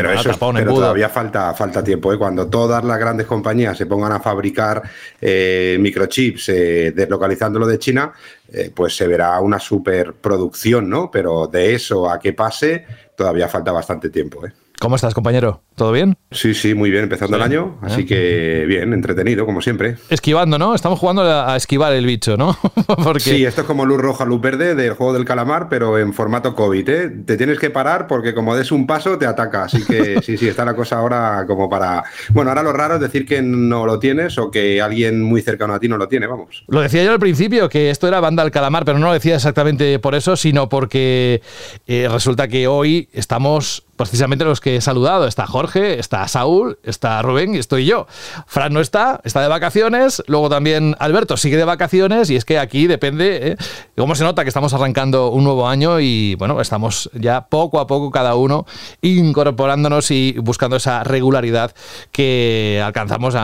pero, 0.54 0.74
todavía 0.74 1.10
falta, 1.10 1.54
falta 1.54 1.84
tiempo. 1.84 2.14
¿eh? 2.14 2.18
Cuando 2.18 2.48
todas 2.48 2.84
las 2.84 3.00
grandes 3.00 3.28
compañías 3.28 3.78
se 3.78 3.86
pongan 3.86 4.12
a 4.12 4.20
fabricar 4.20 4.82
eh, 5.20 5.78
microchips 5.80 6.50
eh, 6.50 6.94
deslocalizándolo 6.96 7.68
de 7.68 7.80
China, 7.80 8.14
eh, 8.52 8.72
pues 8.74 8.96
se 8.96 9.08
verá 9.08 9.40
una 9.40 9.60
superproducción, 9.60 10.90
¿no? 10.90 11.10
Pero 11.10 11.48
de 11.48 11.74
eso 11.74 12.10
a 12.10 12.20
que 12.20 12.34
pase, 12.34 12.86
todavía 13.16 13.48
falta 13.48 13.72
bastante 13.72 14.10
tiempo. 14.10 14.46
¿eh? 14.46 14.54
¿Cómo 14.80 14.96
estás, 14.96 15.14
compañero? 15.14 15.62
¿Todo 15.76 15.92
bien? 15.92 16.18
Sí, 16.32 16.54
sí, 16.54 16.74
muy 16.74 16.92
bien, 16.92 17.04
empezando 17.04 17.38
el 17.38 17.44
año, 17.44 17.78
así 17.82 18.06
que 18.06 18.66
bien, 18.68 18.94
entretenido, 18.94 19.46
como 19.46 19.62
siempre. 19.62 19.96
Esquivando, 20.10 20.60
¿no? 20.60 20.76
Estamos 20.76 21.00
jugando 21.00 21.24
a 21.24 21.56
esquivar 21.56 21.94
el 21.94 22.06
bicho, 22.06 22.38
¿no? 22.38 22.58
Porque... 23.04 23.22
Sí, 23.22 23.46
esto 23.46 23.62
es 23.62 23.68
como 23.68 23.86
luz 23.86 24.00
roja, 24.00 24.26
luz 24.26 24.42
verde 24.42 24.76
del 24.76 24.94
juego 24.94 25.14
del 25.14 25.26
calamar, 25.26 25.70
pero 25.70 25.98
en 25.98 26.14
formato 26.14 26.54
COVID, 26.54 26.90
¿eh? 26.90 27.10
Te 27.26 27.38
tienes 27.38 27.60
que 27.60 27.70
parar 27.70 28.08
porque 28.08 28.34
como 28.34 28.56
des 28.56 28.72
un 28.72 28.86
paso 28.86 29.18
te 29.18 29.26
ataca, 29.26 29.64
así 29.64 29.84
que 29.84 30.22
sí, 30.24 30.38
sí, 30.38 30.48
está 30.48 30.66
la 30.66 30.76
cosa 30.76 30.98
ahora 31.00 31.46
como 31.48 31.70
para... 31.70 32.04
Bueno, 32.30 32.52
ahora 32.52 32.64
lo 32.64 32.74
raro 32.74 32.96
es 32.96 33.02
decir 33.02 33.26
que 33.26 33.42
no 33.42 33.86
lo 33.86 34.00
tienes 34.00 34.38
o 34.38 34.52
que 34.52 34.82
alguien 34.82 35.22
muy 35.22 35.42
cercano 35.42 35.74
a 35.74 35.80
ti 35.80 35.88
no 35.88 35.98
lo 35.98 36.08
tiene, 36.08 36.28
vamos. 36.28 36.66
Lo 36.68 36.82
decía 36.82 37.04
yo 37.04 37.12
al 37.12 37.20
principio, 37.20 37.70
que 37.70 37.90
esto 37.90 38.08
era 38.08 38.20
banda 38.20 38.44
del 38.44 38.52
calamar, 38.52 38.86
pero 38.86 39.00
no 39.00 39.08
lo 39.08 39.14
decía 39.14 39.36
exactamente 39.36 39.98
por 40.00 40.14
eso, 40.14 40.36
sino 40.36 40.70
porque 40.70 41.42
eh, 41.88 42.08
resulta 42.12 42.48
que 42.48 42.68
hoy 42.68 43.10
estamos 43.14 43.86
precisamente 44.10 44.46
los 44.46 44.62
que 44.62 44.78
he 44.78 44.82
saludado. 44.82 45.28
Está 45.28 45.48
Jorge, 45.48 46.00
está 46.00 46.28
Saúl, 46.28 46.78
está 46.84 47.22
Rubén 47.22 47.56
y 47.56 47.58
estoy 47.58 47.86
yo. 47.86 48.08
Fran 48.48 48.74
no 48.74 48.80
está, 48.80 49.22
está 49.24 49.42
de 49.42 49.48
vacaciones. 49.48 50.24
Luego 50.28 50.50
también 50.50 50.96
Alberto 51.00 51.38
sigue 51.38 51.58
de 51.58 51.66
vacaciones 51.66 52.30
y 52.30 52.36
es 52.36 52.46
que 52.46 52.60
aquí 52.60 52.88
depende 52.88 53.52
¿eh? 53.52 53.58
cómo 53.98 54.16
se 54.16 54.24
nota 54.24 54.44
que 54.44 54.50
estamos 54.50 54.74
arrancando 54.74 55.30
un 55.30 55.44
nuevo 55.44 55.68
año 55.68 56.00
y 56.00 56.36
bueno, 56.36 56.60
estamos 56.62 57.10
ya 57.14 57.48
poco 57.48 57.80
a 57.80 57.88
poco 57.88 58.12
cada 58.12 58.36
uno 58.36 58.66
incorporándonos 59.02 60.12
y 60.12 60.36
buscando 60.40 60.76
esa 60.76 61.04
regularidad 61.04 61.74
que 62.12 62.82
alcanzamos. 62.84 63.36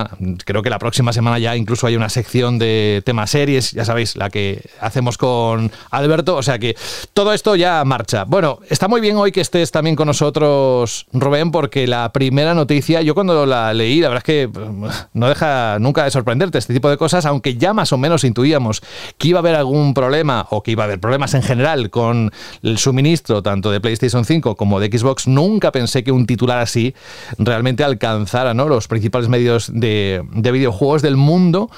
creo 0.45 0.61
que 0.61 0.69
la 0.69 0.79
próxima 0.79 1.13
semana 1.13 1.39
ya 1.39 1.55
incluso 1.55 1.87
hay 1.87 1.95
una 1.95 2.09
sección 2.09 2.59
de 2.59 3.01
temas 3.05 3.29
series, 3.31 3.71
ya 3.71 3.85
sabéis, 3.85 4.15
la 4.15 4.29
que 4.29 4.69
hacemos 4.79 5.17
con 5.17 5.71
Alberto. 5.91 6.35
O 6.35 6.43
sea 6.43 6.59
que 6.59 6.75
todo 7.13 7.33
esto 7.33 7.55
ya 7.55 7.83
marcha. 7.85 8.25
Bueno, 8.25 8.59
está 8.69 8.87
muy 8.87 9.01
bien 9.01 9.17
hoy 9.17 9.31
que 9.31 9.41
estés 9.41 9.71
también 9.71 9.95
con 9.95 10.07
nosotros 10.07 10.48
Rubén, 11.13 11.51
porque 11.51 11.87
la 11.87 12.11
primera 12.11 12.53
noticia, 12.53 13.01
yo 13.01 13.13
cuando 13.13 13.45
la 13.45 13.73
leí, 13.73 13.99
la 14.01 14.09
verdad 14.09 14.23
es 14.27 14.49
que 14.51 14.59
no 15.13 15.27
deja 15.27 15.77
nunca 15.79 16.03
de 16.03 16.11
sorprenderte 16.11 16.57
este 16.57 16.73
tipo 16.73 16.89
de 16.89 16.97
cosas, 16.97 17.25
aunque 17.25 17.55
ya 17.55 17.73
más 17.73 17.91
o 17.93 17.97
menos 17.97 18.23
intuíamos 18.23 18.81
que 19.17 19.29
iba 19.29 19.39
a 19.39 19.41
haber 19.41 19.55
algún 19.55 19.93
problema 19.93 20.47
o 20.49 20.63
que 20.63 20.71
iba 20.71 20.83
a 20.83 20.85
haber 20.85 20.99
problemas 20.99 21.33
en 21.33 21.43
general 21.43 21.89
con 21.89 22.31
el 22.63 22.77
suministro 22.77 23.41
tanto 23.43 23.71
de 23.71 23.79
PlayStation 23.81 24.25
5 24.25 24.55
como 24.55 24.79
de 24.79 24.87
Xbox, 24.87 25.27
nunca 25.27 25.71
pensé 25.71 26.03
que 26.03 26.11
un 26.11 26.25
titular 26.25 26.59
así 26.59 26.93
realmente 27.37 27.83
alcanzara 27.83 28.53
¿no? 28.53 28.67
los 28.67 28.87
principales 28.87 29.29
medios 29.29 29.71
de, 29.73 30.23
videojuegos 30.31 31.01
del 31.01 31.15
mundo 31.15 31.69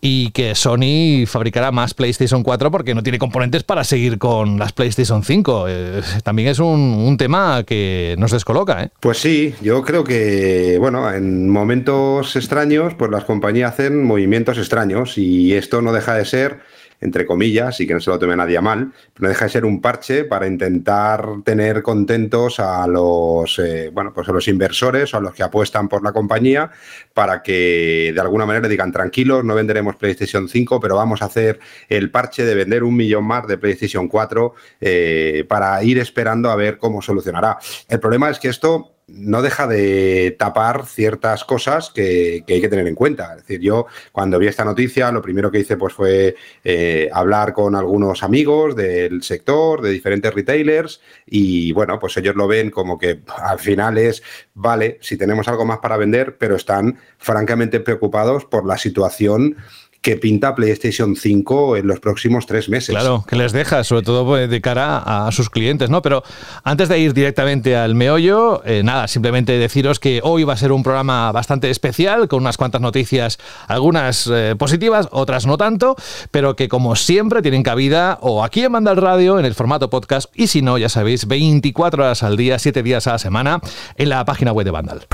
y 0.00 0.30
que 0.30 0.54
Sony 0.54 1.26
fabricara 1.26 1.72
más 1.72 1.94
PlayStation 1.94 2.42
4 2.42 2.70
porque 2.70 2.94
no 2.94 3.02
tiene 3.02 3.18
componentes 3.18 3.64
para 3.64 3.84
seguir 3.84 4.18
con 4.18 4.58
las 4.58 4.72
PlayStation 4.72 5.22
5. 5.22 5.64
Eh, 5.68 6.02
también 6.22 6.48
es 6.48 6.58
un, 6.58 6.80
un 6.80 7.16
tema 7.16 7.64
que 7.64 8.09
nos 8.16 8.32
descoloca, 8.32 8.82
¿eh? 8.82 8.90
Pues 9.00 9.18
sí, 9.18 9.54
yo 9.60 9.82
creo 9.82 10.04
que, 10.04 10.76
bueno, 10.78 11.12
en 11.12 11.48
momentos 11.48 12.36
extraños, 12.36 12.94
pues 12.94 13.10
las 13.10 13.24
compañías 13.24 13.72
hacen 13.72 14.04
movimientos 14.04 14.58
extraños 14.58 15.18
y 15.18 15.54
esto 15.54 15.82
no 15.82 15.92
deja 15.92 16.14
de 16.14 16.24
ser 16.24 16.60
entre 17.00 17.26
comillas, 17.26 17.80
y 17.80 17.86
que 17.86 17.94
no 17.94 18.00
se 18.00 18.10
lo 18.10 18.18
tome 18.18 18.36
nadie 18.36 18.60
mal, 18.60 18.92
pero 19.14 19.24
no 19.24 19.28
deja 19.28 19.46
de 19.46 19.50
ser 19.50 19.64
un 19.64 19.80
parche 19.80 20.24
para 20.24 20.46
intentar 20.46 21.26
tener 21.44 21.82
contentos 21.82 22.60
a 22.60 22.86
los, 22.86 23.58
eh, 23.58 23.90
bueno, 23.92 24.12
pues 24.12 24.28
a 24.28 24.32
los 24.32 24.48
inversores 24.48 25.12
o 25.14 25.16
a 25.16 25.20
los 25.20 25.34
que 25.34 25.42
apuestan 25.42 25.88
por 25.88 26.02
la 26.02 26.12
compañía 26.12 26.70
para 27.14 27.42
que 27.42 28.12
de 28.14 28.20
alguna 28.20 28.46
manera 28.46 28.68
digan 28.68 28.92
tranquilos, 28.92 29.44
no 29.44 29.54
venderemos 29.54 29.96
PlayStation 29.96 30.48
5, 30.48 30.80
pero 30.80 30.96
vamos 30.96 31.22
a 31.22 31.26
hacer 31.26 31.58
el 31.88 32.10
parche 32.10 32.44
de 32.44 32.54
vender 32.54 32.84
un 32.84 32.96
millón 32.96 33.24
más 33.24 33.46
de 33.46 33.58
PlayStation 33.58 34.08
4 34.08 34.54
eh, 34.80 35.44
para 35.48 35.82
ir 35.82 35.98
esperando 35.98 36.50
a 36.50 36.56
ver 36.56 36.78
cómo 36.78 37.02
solucionará. 37.02 37.58
El 37.88 38.00
problema 38.00 38.30
es 38.30 38.38
que 38.38 38.48
esto 38.48 38.99
no 39.12 39.42
deja 39.42 39.66
de 39.66 40.36
tapar 40.38 40.86
ciertas 40.86 41.44
cosas 41.44 41.90
que, 41.90 42.44
hay 42.46 42.60
que 42.60 42.68
tener 42.68 42.86
en 42.86 42.94
cuenta. 42.94 43.32
Es 43.32 43.42
decir, 43.42 43.60
yo 43.60 43.86
cuando 44.12 44.38
vi 44.38 44.46
esta 44.46 44.64
noticia, 44.64 45.10
lo 45.12 45.22
primero 45.22 45.50
que 45.50 45.60
hice 45.60 45.76
pues, 45.76 45.94
fue 45.94 46.36
eh, 46.64 47.10
hablar 47.12 47.52
con 47.52 47.74
algunos 47.74 48.22
amigos 48.22 48.76
del 48.76 49.22
sector, 49.22 49.82
de 49.82 49.90
diferentes 49.90 50.32
retailers, 50.32 51.00
y 51.26 51.72
bueno, 51.72 51.98
pues 51.98 52.16
ellos 52.16 52.36
lo 52.36 52.48
ven 52.48 52.70
como 52.70 52.98
que 52.98 53.20
al 53.36 53.58
final 53.58 53.98
es, 53.98 54.22
vale, 54.54 54.98
si 55.00 55.16
tenemos 55.16 55.48
algo 55.48 55.64
más 55.64 55.78
para 55.78 55.96
vender, 55.96 56.36
pero 56.38 56.56
están 56.56 56.98
francamente 57.18 57.80
preocupados 57.80 58.44
por 58.44 58.66
la 58.66 58.78
situación 58.78 59.56
que 60.00 60.16
pinta 60.16 60.54
PlayStation 60.54 61.14
5 61.14 61.76
en 61.76 61.86
los 61.86 62.00
próximos 62.00 62.46
tres 62.46 62.68
meses. 62.68 62.94
Claro, 62.94 63.24
que 63.26 63.36
les 63.36 63.52
deja, 63.52 63.84
sobre 63.84 64.02
todo 64.02 64.24
pues, 64.24 64.48
de 64.48 64.60
cara 64.60 64.98
a 64.98 65.30
sus 65.32 65.50
clientes, 65.50 65.90
¿no? 65.90 66.00
Pero 66.00 66.22
antes 66.64 66.88
de 66.88 66.98
ir 66.98 67.12
directamente 67.12 67.76
al 67.76 67.94
meollo, 67.94 68.62
eh, 68.64 68.82
nada, 68.82 69.08
simplemente 69.08 69.52
deciros 69.58 70.00
que 70.00 70.20
hoy 70.22 70.44
va 70.44 70.54
a 70.54 70.56
ser 70.56 70.72
un 70.72 70.82
programa 70.82 71.30
bastante 71.32 71.70
especial, 71.70 72.28
con 72.28 72.40
unas 72.40 72.56
cuantas 72.56 72.80
noticias, 72.80 73.38
algunas 73.68 74.26
eh, 74.32 74.54
positivas, 74.58 75.08
otras 75.10 75.46
no 75.46 75.58
tanto, 75.58 75.96
pero 76.30 76.56
que 76.56 76.68
como 76.68 76.96
siempre 76.96 77.42
tienen 77.42 77.62
cabida 77.62 78.18
o 78.22 78.42
aquí 78.42 78.64
en 78.64 78.72
Mandal 78.72 78.96
Radio, 78.96 79.38
en 79.38 79.44
el 79.44 79.54
formato 79.54 79.90
podcast, 79.90 80.30
y 80.34 80.46
si 80.46 80.62
no, 80.62 80.78
ya 80.78 80.88
sabéis, 80.88 81.26
24 81.26 82.04
horas 82.04 82.22
al 82.22 82.36
día, 82.36 82.58
7 82.58 82.82
días 82.82 83.06
a 83.06 83.12
la 83.12 83.18
semana, 83.18 83.60
en 83.96 84.08
la 84.08 84.24
página 84.24 84.52
web 84.52 84.64
de 84.64 84.70
Vandal. 84.70 85.06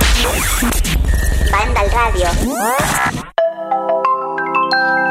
Vandal 1.50 1.90
Radio. 1.90 2.26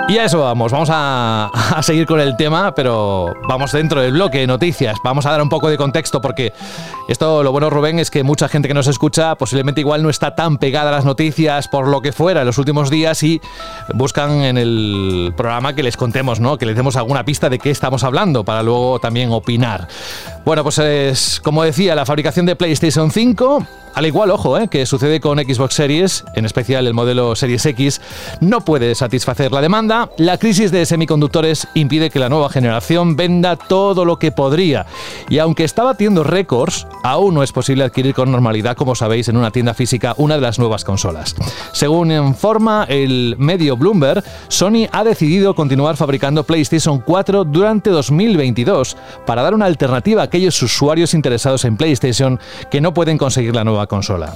Y 0.08 0.20
a 0.20 0.26
eso 0.26 0.40
vamos, 0.42 0.72
vamos 0.72 0.90
a, 0.92 1.50
seguir 1.82 2.06
con 2.06 2.20
el 2.20 2.38
tema, 2.38 2.76
pero 2.76 3.34
vamos 3.50 3.72
dentro 3.72 4.02
del 4.02 4.12
bloque 4.12 4.38
de 4.38 4.46
noticias. 4.46 4.98
Vamos 5.04 5.26
a 5.26 5.32
dar 5.32 5.42
un 5.42 5.50
poco 5.50 5.68
de 5.68 5.78
contexto 5.78 6.22
porque 6.22 6.54
esto, 7.08 7.42
lo 7.42 7.52
bueno, 7.52 7.72
Rubén, 7.72 7.98
es 7.98 8.12
que 8.12 8.22
mucha 8.24 8.48
gente 8.48 8.68
que 8.68 8.76
nos 8.76 8.86
escucha 8.86 9.34
posiblemente 9.34 9.82
igual 9.82 10.04
no 10.04 10.12
está 10.12 10.36
tan 10.36 10.60
pegada 10.60 10.90
a 10.90 10.92
las 10.92 11.06
noticias 11.06 11.68
por 11.68 11.88
lo 11.88 12.02
que 12.02 12.12
fuera 12.12 12.42
en 12.42 12.46
los 12.46 12.60
últimos 12.60 12.92
días 12.92 13.24
y 13.24 13.42
buscan 13.96 14.44
en 14.44 14.60
el 14.60 15.34
programa 15.36 15.74
que 15.74 15.82
les 15.82 15.98
contemos, 15.98 16.40
¿no? 16.40 16.60
Que 16.60 16.68
les 16.68 16.76
demos 16.76 16.96
alguna 16.98 17.26
pista 17.26 17.50
de 17.50 17.58
qué 17.58 17.72
estamos 17.72 18.04
hablando 18.04 18.46
para 18.46 18.62
luego 18.62 19.00
también 19.00 19.32
opinar. 19.32 19.88
Bueno, 20.46 20.62
pues 20.62 20.78
es, 20.78 21.42
como 21.44 21.64
decía, 21.64 21.96
la 21.96 22.06
fabricación 22.06 22.46
de 22.46 22.56
PlayStation 22.56 23.10
5 23.10 23.66
al 23.96 24.06
igual, 24.06 24.30
ojo, 24.30 24.58
eh, 24.58 24.68
que 24.68 24.86
sucede 24.86 25.22
con 25.22 25.40
Xbox 25.40 25.76
Series, 25.76 26.26
en 26.36 26.44
especial 26.44 26.86
el 26.86 26.94
modelo 26.94 27.34
Series 27.34 27.66
X, 27.66 28.02
no 28.42 28.60
puede 28.60 28.94
satisfacer 28.94 29.54
la 29.54 29.62
demanda. 29.62 29.95
La 30.18 30.38
crisis 30.38 30.72
de 30.72 30.86
semiconductores 30.86 31.68
impide 31.74 32.10
que 32.10 32.20
la 32.20 32.30
nueva 32.30 32.50
generación 32.50 33.16
venda 33.16 33.56
todo 33.56 34.06
lo 34.06 34.18
que 34.18 34.32
podría. 34.32 34.86
Y 35.30 35.40
aunque 35.40 35.64
está 35.64 35.84
batiendo 35.84 36.24
récords, 36.24 36.88
aún 37.04 37.34
no 37.34 37.44
es 37.44 37.52
posible 37.52 37.84
adquirir 37.84 38.14
con 38.14 38.32
normalidad, 38.32 38.76
como 38.76 38.96
sabéis, 38.96 39.30
en 39.30 39.38
una 39.38 39.52
tienda 39.52 39.74
física 39.74 40.14
una 40.18 40.36
de 40.36 40.42
las 40.42 40.60
nuevas 40.60 40.84
consolas. 40.84 41.36
Según 41.72 42.12
informa 42.12 42.86
el 42.90 43.36
medio 43.38 43.78
Bloomberg, 43.78 44.24
Sony 44.48 44.88
ha 44.92 45.04
decidido 45.04 45.56
continuar 45.56 45.98
fabricando 45.98 46.44
PlayStation 46.44 47.00
4 47.00 47.46
durante 47.46 47.90
2022 47.90 48.98
para 49.26 49.44
dar 49.44 49.54
una 49.54 49.66
alternativa 49.66 50.22
a 50.22 50.26
aquellos 50.26 50.62
usuarios 50.62 51.14
interesados 51.14 51.66
en 51.66 51.78
PlayStation 51.78 52.40
que 52.70 52.82
no 52.82 52.94
pueden 52.94 53.18
conseguir 53.18 53.56
la 53.56 53.64
nueva 53.64 53.88
consola. 53.88 54.36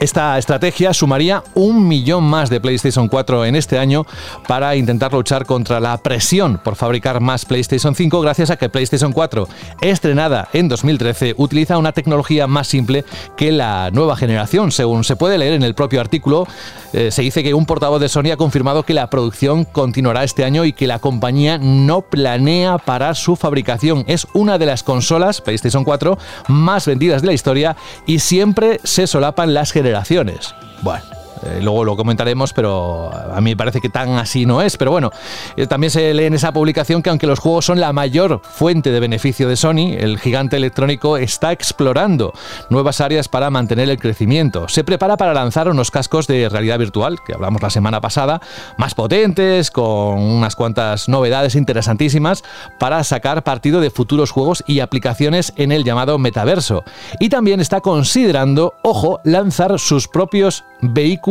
Esta 0.00 0.38
estrategia 0.38 0.94
sumaría 0.94 1.42
un 1.54 1.88
millón 1.88 2.22
más 2.22 2.50
de 2.50 2.60
PlayStation 2.60 3.08
4 3.08 3.46
en 3.46 3.56
este 3.56 3.80
año 3.80 4.06
para 4.46 4.76
intentar 4.76 5.12
luchar 5.12 5.44
contra 5.44 5.80
la 5.80 5.98
presión 5.98 6.60
por 6.62 6.76
fabricar 6.76 7.20
más 7.20 7.44
PlayStation 7.44 7.96
5 7.96 8.20
gracias 8.20 8.50
a 8.50 8.56
que 8.56 8.68
PlayStation 8.68 9.12
4, 9.12 9.48
estrenada 9.80 10.50
en 10.52 10.68
2013, 10.68 11.34
utiliza 11.36 11.78
una 11.78 11.90
tecnología 11.90 12.46
más 12.46 12.68
simple 12.68 13.04
que 13.36 13.50
la 13.50 13.90
nueva 13.90 14.14
generación. 14.14 14.70
Según 14.70 15.02
se 15.02 15.16
puede 15.16 15.36
leer 15.36 15.54
en 15.54 15.64
el 15.64 15.74
propio 15.74 16.00
artículo, 16.00 16.46
eh, 16.92 17.10
se 17.10 17.22
dice 17.22 17.42
que 17.42 17.52
un 17.52 17.66
portavoz 17.66 18.00
de 18.00 18.08
Sony 18.08 18.30
ha 18.32 18.36
confirmado 18.36 18.84
que 18.84 18.94
la 18.94 19.10
producción 19.10 19.64
continuará 19.64 20.22
este 20.22 20.44
año 20.44 20.64
y 20.64 20.72
que 20.72 20.86
la 20.86 21.00
compañía 21.00 21.58
no 21.58 22.02
planea 22.02 22.78
parar 22.78 23.16
su 23.16 23.34
fabricación. 23.34 24.04
Es 24.06 24.28
una 24.32 24.58
de 24.58 24.66
las 24.66 24.84
consolas 24.84 25.40
PlayStation 25.40 25.82
4 25.82 26.18
más 26.46 26.86
vendidas 26.86 27.22
de 27.22 27.26
la 27.26 27.32
historia 27.32 27.76
y 28.06 28.20
siempre 28.20 28.78
se 28.84 29.08
solapan 29.08 29.54
las 29.54 29.72
generaciones 29.72 29.87
generaciones. 29.88 30.54
Bueno. 30.82 31.17
Eh, 31.42 31.60
luego 31.62 31.84
lo 31.84 31.96
comentaremos, 31.96 32.52
pero 32.52 33.10
a 33.12 33.40
mí 33.40 33.50
me 33.50 33.56
parece 33.56 33.80
que 33.80 33.88
tan 33.88 34.10
así 34.18 34.46
no 34.46 34.62
es. 34.62 34.76
Pero 34.76 34.90
bueno, 34.90 35.10
eh, 35.56 35.66
también 35.66 35.90
se 35.90 36.12
lee 36.14 36.24
en 36.24 36.34
esa 36.34 36.52
publicación 36.52 37.02
que 37.02 37.10
aunque 37.10 37.26
los 37.26 37.38
juegos 37.38 37.66
son 37.66 37.80
la 37.80 37.92
mayor 37.92 38.40
fuente 38.42 38.90
de 38.90 39.00
beneficio 39.00 39.48
de 39.48 39.56
Sony, 39.56 39.94
el 39.98 40.18
gigante 40.18 40.56
electrónico 40.56 41.16
está 41.16 41.52
explorando 41.52 42.32
nuevas 42.70 43.00
áreas 43.00 43.28
para 43.28 43.50
mantener 43.50 43.88
el 43.88 43.98
crecimiento. 43.98 44.68
Se 44.68 44.84
prepara 44.84 45.16
para 45.16 45.34
lanzar 45.34 45.68
unos 45.68 45.90
cascos 45.90 46.26
de 46.26 46.48
realidad 46.48 46.78
virtual, 46.78 47.18
que 47.24 47.34
hablamos 47.34 47.62
la 47.62 47.70
semana 47.70 48.00
pasada, 48.00 48.40
más 48.76 48.94
potentes, 48.94 49.70
con 49.70 50.18
unas 50.18 50.56
cuantas 50.56 51.08
novedades 51.08 51.54
interesantísimas 51.54 52.42
para 52.78 53.04
sacar 53.04 53.44
partido 53.44 53.80
de 53.80 53.90
futuros 53.90 54.30
juegos 54.30 54.64
y 54.66 54.80
aplicaciones 54.80 55.52
en 55.56 55.72
el 55.72 55.84
llamado 55.84 56.18
metaverso. 56.18 56.84
Y 57.20 57.28
también 57.28 57.60
está 57.60 57.80
considerando, 57.80 58.74
ojo, 58.82 59.20
lanzar 59.24 59.78
sus 59.78 60.08
propios 60.08 60.64
vehículos 60.80 61.27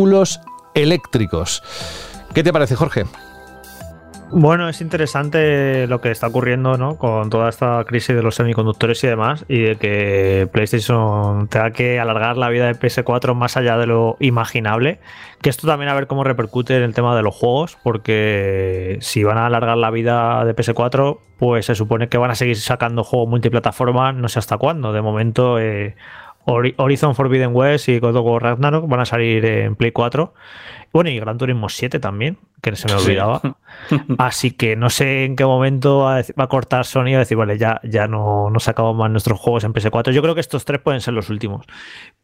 eléctricos. 0.73 1.63
¿Qué 2.33 2.43
te 2.43 2.53
parece, 2.53 2.75
Jorge? 2.75 3.05
Bueno, 4.29 4.67
es 4.67 4.81
interesante 4.81 5.87
lo 5.87 6.01
que 6.01 6.11
está 6.11 6.27
ocurriendo 6.27 6.77
¿no? 6.77 6.97
con 6.97 7.29
toda 7.29 7.47
esta 7.47 7.85
crisis 7.85 8.13
de 8.13 8.21
los 8.21 8.35
semiconductores 8.35 9.01
y 9.05 9.07
demás, 9.07 9.45
y 9.47 9.61
de 9.61 9.75
que 9.77 10.49
PlayStation 10.51 11.47
tenga 11.47 11.71
que 11.71 11.97
alargar 11.97 12.35
la 12.35 12.49
vida 12.49 12.65
de 12.65 12.75
PS4 12.75 13.33
más 13.35 13.55
allá 13.55 13.77
de 13.77 13.87
lo 13.87 14.17
imaginable. 14.19 14.99
Que 15.41 15.49
esto 15.49 15.65
también 15.65 15.89
a 15.89 15.93
ver 15.93 16.07
cómo 16.07 16.25
repercute 16.25 16.75
en 16.75 16.83
el 16.83 16.93
tema 16.93 17.15
de 17.15 17.23
los 17.23 17.35
juegos, 17.35 17.77
porque 17.83 18.97
si 18.99 19.23
van 19.23 19.37
a 19.37 19.45
alargar 19.45 19.77
la 19.77 19.91
vida 19.91 20.43
de 20.43 20.53
PS4, 20.53 21.19
pues 21.37 21.67
se 21.67 21.75
supone 21.75 22.09
que 22.09 22.17
van 22.17 22.31
a 22.31 22.35
seguir 22.35 22.57
sacando 22.57 23.05
juegos 23.05 23.29
multiplataforma, 23.29 24.11
no 24.11 24.27
sé 24.27 24.39
hasta 24.39 24.57
cuándo. 24.57 24.91
De 24.91 25.01
momento, 25.01 25.57
eh, 25.57 25.95
Horizon 26.47 27.13
Forbidden 27.13 27.53
West 27.53 27.89
y 27.89 27.99
God 27.99 28.15
of 28.15 28.25
War 28.25 28.41
Ragnarok 28.41 28.87
van 28.87 29.01
a 29.01 29.05
salir 29.05 29.43
en 29.45 29.75
Play 29.75 29.91
4. 29.91 30.33
Bueno, 30.93 31.09
y 31.09 31.19
Gran 31.19 31.37
Turismo 31.37 31.67
7 31.67 31.99
también, 31.99 32.37
que 32.61 32.73
se 32.77 32.87
me 32.87 32.93
olvidaba. 32.93 33.41
Así 34.17 34.51
que 34.51 34.77
no 34.77 34.89
sé 34.89 35.25
en 35.25 35.35
qué 35.35 35.45
momento 35.45 35.99
va 35.99 36.19
a, 36.19 36.47
cortar 36.47 36.85
Sony 36.85 37.15
a 37.15 37.19
decir, 37.19 37.35
vale, 37.35 37.57
ya, 37.57 37.81
ya 37.83 38.07
no, 38.07 38.49
no 38.49 38.59
sacamos 38.61 38.95
más 38.95 39.11
nuestros 39.11 39.37
juegos 39.39 39.65
en 39.65 39.73
PS4. 39.73 40.11
Yo 40.11 40.21
creo 40.21 40.35
que 40.35 40.41
estos 40.41 40.63
tres 40.63 40.79
pueden 40.79 41.01
ser 41.01 41.13
los 41.13 41.29
últimos. 41.29 41.65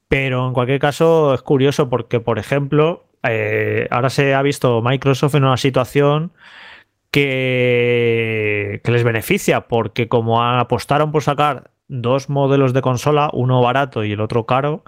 Pero 0.07 0.47
en 0.47 0.53
cualquier 0.53 0.79
caso 0.79 1.33
es 1.33 1.41
curioso 1.41 1.89
porque, 1.89 2.21
por 2.21 2.39
ejemplo, 2.39 3.05
eh, 3.23 3.87
ahora 3.91 4.09
se 4.09 4.33
ha 4.33 4.41
visto 4.41 4.81
Microsoft 4.81 5.35
en 5.35 5.43
una 5.43 5.57
situación 5.57 6.31
que, 7.11 8.79
que 8.83 8.91
les 8.91 9.03
beneficia 9.03 9.67
porque 9.67 10.07
como 10.07 10.41
apostaron 10.41 11.11
por 11.11 11.23
sacar 11.23 11.72
dos 11.87 12.29
modelos 12.29 12.73
de 12.73 12.81
consola, 12.81 13.29
uno 13.33 13.61
barato 13.61 14.03
y 14.03 14.11
el 14.13 14.21
otro 14.21 14.45
caro, 14.45 14.83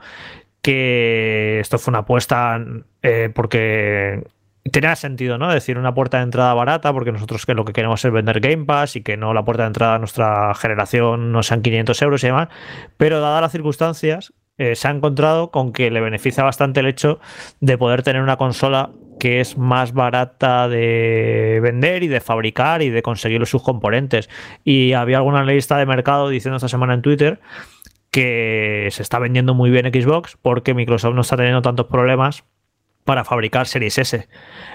que 0.62 1.60
esto 1.60 1.78
fue 1.78 1.92
una 1.92 2.00
apuesta 2.00 2.60
eh, 3.04 3.30
porque 3.34 4.24
tenía 4.72 4.96
sentido, 4.96 5.38
¿no? 5.38 5.52
decir, 5.52 5.78
una 5.78 5.94
puerta 5.94 6.18
de 6.18 6.24
entrada 6.24 6.54
barata, 6.54 6.92
porque 6.92 7.12
nosotros 7.12 7.46
que 7.46 7.54
lo 7.54 7.66
que 7.66 7.74
queremos 7.74 8.04
es 8.04 8.12
vender 8.12 8.40
Game 8.40 8.66
Pass 8.66 8.96
y 8.96 9.04
que 9.04 9.18
no 9.18 9.34
la 9.34 9.46
puerta 9.46 9.64
de 9.64 9.68
entrada 9.68 9.96
a 9.96 10.00
nuestra 10.00 10.54
generación 10.56 11.32
no 11.32 11.44
sean 11.44 11.62
500 11.62 12.02
euros 12.02 12.24
y 12.24 12.28
demás. 12.28 12.50
Pero 12.98 13.20
dadas 13.20 13.42
las 13.42 13.52
circunstancias, 13.52 14.34
eh, 14.58 14.76
se 14.76 14.88
ha 14.88 14.92
encontrado 14.92 15.52
con 15.52 15.74
que 15.74 15.92
le 15.92 16.02
beneficia 16.02 16.44
bastante 16.44 16.80
el 16.80 16.88
hecho 16.88 17.20
de 17.60 17.78
poder 17.78 18.04
tener 18.04 18.22
una 18.22 18.38
consola 18.38 18.90
que 19.20 19.40
es 19.40 19.58
más 19.58 19.94
barata 19.94 20.68
de 20.68 21.60
vender 21.62 22.04
y 22.04 22.08
de 22.08 22.20
fabricar 22.20 22.82
y 22.82 22.90
de 22.90 23.02
conseguir 23.02 23.46
sus 23.46 23.64
componentes. 23.64 24.30
Y 24.64 24.94
había 24.94 25.18
alguna 25.18 25.44
lista 25.44 25.78
de 25.78 25.86
mercado 25.86 26.30
diciendo 26.30 26.58
esta 26.58 26.70
semana 26.70 26.94
en 26.94 27.02
Twitter 27.02 27.40
que 28.12 28.88
se 28.92 29.02
está 29.02 29.20
vendiendo 29.20 29.54
muy 29.54 29.70
bien 29.70 29.86
Xbox 29.88 30.38
porque 30.42 30.74
Microsoft 30.74 31.16
no 31.16 31.22
está 31.22 31.36
teniendo 31.36 31.62
tantos 31.62 31.88
problemas 31.88 32.46
para 33.04 33.24
fabricar 33.24 33.68
Series 33.68 33.98
S. 33.98 34.28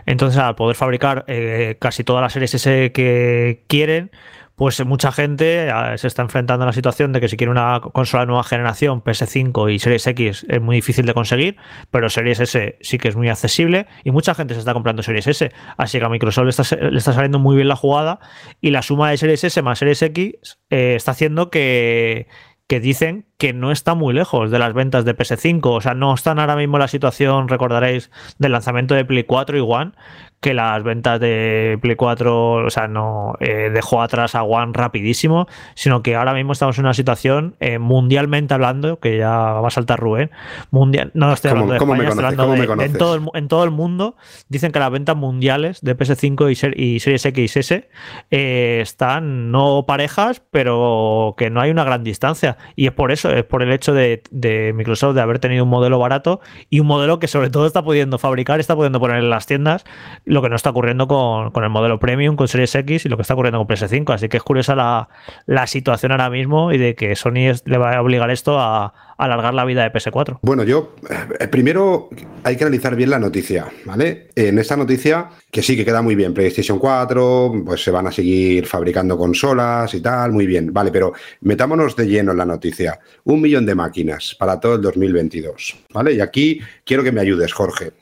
Entonces, 0.06 0.40
al 0.40 0.54
poder 0.54 0.76
fabricar 0.76 1.25
eh, 1.26 1.76
casi 1.80 2.04
todas 2.04 2.23
las 2.23 2.32
Series 2.32 2.54
S 2.54 2.92
que 2.92 3.64
quieren, 3.66 4.11
pues 4.60 4.84
mucha 4.84 5.10
gente 5.10 5.68
eh, 5.68 5.72
se 5.96 6.06
está 6.06 6.20
enfrentando 6.20 6.64
a 6.64 6.66
la 6.66 6.74
situación 6.74 7.14
de 7.14 7.20
que 7.22 7.28
si 7.28 7.38
quiere 7.38 7.50
una 7.50 7.80
consola 7.80 8.24
de 8.24 8.26
nueva 8.26 8.44
generación, 8.44 9.02
PS5 9.02 9.72
y 9.72 9.78
Series 9.78 10.06
X 10.06 10.44
es 10.46 10.60
muy 10.60 10.76
difícil 10.76 11.06
de 11.06 11.14
conseguir, 11.14 11.56
pero 11.90 12.10
Series 12.10 12.40
S 12.40 12.76
sí 12.82 12.98
que 12.98 13.08
es 13.08 13.16
muy 13.16 13.30
accesible 13.30 13.86
y 14.04 14.10
mucha 14.10 14.34
gente 14.34 14.52
se 14.52 14.60
está 14.60 14.74
comprando 14.74 15.02
Series 15.02 15.26
S. 15.28 15.50
Así 15.78 15.98
que 15.98 16.04
a 16.04 16.10
Microsoft 16.10 16.44
le 16.44 16.98
está, 16.98 17.12
saliendo 17.14 17.38
muy 17.38 17.56
bien 17.56 17.68
la 17.68 17.76
jugada 17.76 18.20
y 18.60 18.68
la 18.68 18.82
suma 18.82 19.08
de 19.08 19.16
Series 19.16 19.44
S 19.44 19.62
más 19.62 19.78
Series 19.78 20.02
X 20.02 20.34
eh, 20.68 20.92
está 20.94 21.12
haciendo 21.12 21.48
que, 21.48 22.28
que 22.70 22.78
dicen 22.78 23.26
que 23.36 23.52
no 23.52 23.72
está 23.72 23.96
muy 23.96 24.14
lejos 24.14 24.52
de 24.52 24.58
las 24.60 24.74
ventas 24.74 25.04
de 25.04 25.16
PS5. 25.16 25.60
O 25.64 25.80
sea, 25.80 25.94
no 25.94 26.14
están 26.14 26.38
ahora 26.38 26.54
mismo 26.54 26.78
la 26.78 26.86
situación, 26.86 27.48
recordaréis, 27.48 28.12
del 28.38 28.52
lanzamiento 28.52 28.94
de 28.94 29.04
Play 29.04 29.24
4 29.24 29.58
y 29.58 29.60
One, 29.60 29.92
que 30.40 30.54
las 30.54 30.82
ventas 30.82 31.20
de 31.20 31.78
Play 31.82 31.97
4, 31.97 32.54
o 32.54 32.70
sea, 32.70 32.88
no 32.88 33.37
eh, 33.40 33.70
dejó 33.73 34.00
atrás 34.00 34.35
a 34.35 34.42
One 34.42 34.73
rapidísimo, 34.75 35.47
sino 35.75 36.02
que 36.02 36.16
ahora 36.16 36.32
mismo 36.32 36.52
estamos 36.52 36.78
en 36.78 36.85
una 36.87 36.94
situación 36.94 37.56
eh, 37.61 37.78
mundialmente 37.78 38.54
hablando, 38.54 38.99
que 39.00 39.18
ya 39.18 39.30
va 39.30 39.68
a 39.68 39.70
saltar 39.70 40.00
Rubén, 40.00 40.30
mundial, 40.70 41.11
no 41.12 41.30
estoy 41.32 41.50
hablando 41.50 41.73
de 41.75 41.78
España, 41.78 42.09
estoy 42.09 42.25
hablando 42.25 42.76
de, 42.76 42.85
en, 42.85 42.92
todo 42.94 43.14
el, 43.16 43.23
en 43.35 43.49
todo 43.49 43.64
el 43.64 43.70
mundo, 43.70 44.16
dicen 44.49 44.73
que 44.73 44.78
las 44.78 44.90
ventas 44.90 45.14
mundiales 45.14 45.82
de 45.82 45.97
PS5 45.97 46.75
y, 46.76 46.82
y 46.82 47.00
Series 47.00 47.26
X 47.26 47.56
y 47.56 47.59
S 47.59 47.88
eh, 48.30 48.78
están 48.80 49.50
no 49.50 49.85
parejas, 49.87 50.42
pero 50.50 51.35
que 51.37 51.50
no 51.50 51.61
hay 51.61 51.70
una 51.70 51.85
gran 51.85 52.02
distancia. 52.02 52.56
Y 52.76 52.87
es 52.87 52.92
por 52.92 53.12
eso, 53.12 53.30
es 53.30 53.44
por 53.44 53.62
el 53.62 53.73
hecho 53.73 53.92
de, 53.92 54.23
de 54.30 54.73
Microsoft 54.75 55.14
de 55.14 55.20
haber 55.20 55.38
tenido 55.38 55.64
un 55.64 55.70
modelo 55.70 55.99
barato 55.99 56.40
y 56.70 56.80
un 56.80 56.87
modelo 56.87 57.18
que 57.18 57.28
sobre 57.28 57.50
todo 57.50 57.66
está 57.66 57.82
pudiendo 57.82 58.18
fabricar, 58.18 58.59
está 58.59 58.75
pudiendo 58.75 59.00
poner 59.00 59.18
en 59.18 59.28
las 59.28 59.47
tiendas 59.47 59.85
lo 60.30 60.42
que 60.42 60.49
no 60.49 60.56
está 60.56 60.70
ocurriendo 60.70 61.08
con, 61.08 61.64
el 61.64 61.70
modelo 61.70 61.99
Premium, 61.99 62.37
con 62.37 62.46
Series 62.46 62.75
X 62.75 63.04
y 63.04 63.08
lo 63.08 63.16
que 63.16 63.22
está 63.22 63.34
ocurriendo 63.34 63.58
con 63.58 63.66
PS5. 63.66 64.14
Así 64.14 64.28
que 64.28 64.37
es 64.37 64.42
curiosa 64.42 64.76
la, 64.76 65.66
situación 65.66 66.12
ahora 66.12 66.30
mismo 66.30 66.72
y 66.72 66.78
de 66.78 66.94
que 66.94 67.16
Sony 67.16 67.52
le 67.64 67.78
va 67.78 67.96
a 67.96 68.02
obligar 68.02 68.30
esto 68.30 68.58
a, 68.58 68.94
alargar 69.18 69.52
la 69.52 69.64
vida 69.64 69.82
de 69.82 69.92
PS4. 69.92 70.38
Bueno, 70.40 70.64
yo 70.64 70.94
eh, 71.10 71.46
primero 71.49 72.08
hay 72.42 72.56
que 72.56 72.64
analizar 72.64 72.96
bien 72.96 73.10
la 73.10 73.18
noticia, 73.18 73.66
¿vale? 73.84 74.28
En 74.34 74.58
esta 74.58 74.76
noticia, 74.76 75.28
que 75.50 75.62
sí 75.62 75.76
que 75.76 75.84
queda 75.84 76.00
muy 76.00 76.14
bien, 76.14 76.32
PlayStation 76.32 76.78
4, 76.78 77.52
pues 77.66 77.84
se 77.84 77.90
van 77.90 78.06
a 78.06 78.12
seguir 78.12 78.66
fabricando 78.66 79.18
consolas 79.18 79.92
y 79.92 80.00
tal, 80.00 80.32
muy 80.32 80.46
bien, 80.46 80.72
vale, 80.72 80.90
pero 80.90 81.12
metámonos 81.42 81.96
de 81.96 82.06
lleno 82.06 82.32
en 82.32 82.38
la 82.38 82.46
noticia. 82.46 82.99
Un 83.25 83.42
millón 83.42 83.66
de 83.66 83.75
máquinas 83.75 84.34
para 84.38 84.58
todo 84.58 84.76
el 84.76 84.80
2022, 84.80 85.76
¿vale? 85.92 86.14
Y 86.14 86.20
aquí 86.20 86.60
quiero 86.84 87.02
que 87.02 87.12
me 87.12 87.20
ayudes, 87.20 87.52
Jorge. 87.52 87.92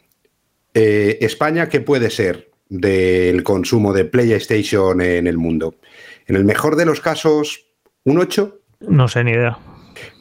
Eh, 0.74 1.18
España, 1.20 1.68
¿qué 1.68 1.80
puede 1.80 2.10
ser 2.10 2.50
del 2.68 3.42
consumo 3.42 3.92
de 3.92 4.04
PlayStation 4.04 5.00
en 5.00 5.26
el 5.26 5.38
mundo? 5.38 5.76
En 6.26 6.36
el 6.36 6.44
mejor 6.44 6.76
de 6.76 6.86
los 6.86 7.00
casos, 7.00 7.66
¿un 8.04 8.18
8? 8.18 8.60
No 8.80 9.08
sé, 9.08 9.24
ni 9.24 9.32
idea. 9.32 9.58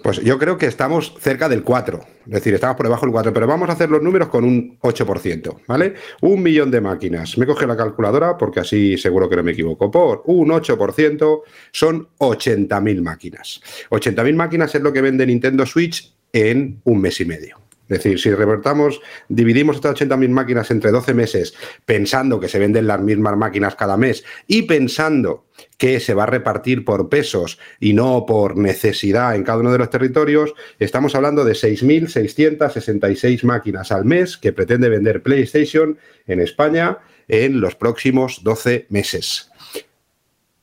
Pues 0.01 0.21
yo 0.21 0.39
creo 0.39 0.57
que 0.57 0.67
estamos 0.67 1.13
cerca 1.19 1.49
del 1.49 1.63
4, 1.63 1.99
es 2.25 2.31
decir, 2.31 2.53
estamos 2.53 2.77
por 2.77 2.85
debajo 2.85 3.05
del 3.05 3.11
4, 3.11 3.33
pero 3.33 3.47
vamos 3.47 3.69
a 3.69 3.73
hacer 3.73 3.89
los 3.89 4.01
números 4.01 4.29
con 4.29 4.43
un 4.43 4.79
8%, 4.79 5.61
¿vale? 5.67 5.95
Un 6.21 6.41
millón 6.41 6.71
de 6.71 6.81
máquinas. 6.81 7.37
Me 7.37 7.45
coge 7.45 7.67
la 7.67 7.75
calculadora 7.75 8.37
porque 8.37 8.61
así 8.61 8.97
seguro 8.97 9.29
que 9.29 9.35
no 9.35 9.43
me 9.43 9.51
equivoco. 9.51 9.91
Por 9.91 10.23
un 10.25 10.49
8% 10.49 11.41
son 11.71 12.07
80.000 12.19 13.01
máquinas. 13.01 13.61
80.000 13.89 14.35
máquinas 14.35 14.73
es 14.73 14.81
lo 14.81 14.93
que 14.93 15.01
vende 15.01 15.25
Nintendo 15.25 15.65
Switch 15.65 16.13
en 16.31 16.81
un 16.83 17.01
mes 17.01 17.19
y 17.21 17.25
medio. 17.25 17.66
Es 17.89 18.03
decir, 18.03 18.19
si 18.19 18.33
revertamos, 18.33 19.01
dividimos 19.29 19.77
estas 19.77 19.95
80.000 19.95 20.29
máquinas 20.29 20.69
entre 20.71 20.91
12 20.91 21.13
meses 21.13 21.53
pensando 21.85 22.39
que 22.39 22.49
se 22.49 22.59
venden 22.59 22.87
las 22.87 22.99
mismas 23.01 23.37
máquinas 23.37 23.75
cada 23.75 23.95
mes 23.95 24.25
y 24.45 24.63
pensando 24.63 25.45
que 25.77 25.99
se 25.99 26.13
va 26.13 26.23
a 26.23 26.27
repartir 26.27 26.83
por 26.83 27.07
pesos 27.07 27.59
y 27.79 27.93
no 27.93 28.25
por 28.25 28.57
necesidad 28.57 29.35
en 29.35 29.43
cada 29.43 29.59
uno 29.59 29.71
de 29.71 29.77
los 29.77 29.89
territorios, 29.89 30.53
estamos 30.79 31.15
hablando 31.15 31.45
de 31.45 31.53
6.666 31.53 33.43
máquinas 33.43 33.91
al 33.91 34.03
mes 34.05 34.37
que 34.37 34.53
pretende 34.53 34.89
vender 34.89 35.23
PlayStation 35.23 35.97
en 36.25 36.41
España 36.41 36.97
en 37.27 37.61
los 37.61 37.75
próximos 37.75 38.43
12 38.43 38.87
meses. 38.89 39.49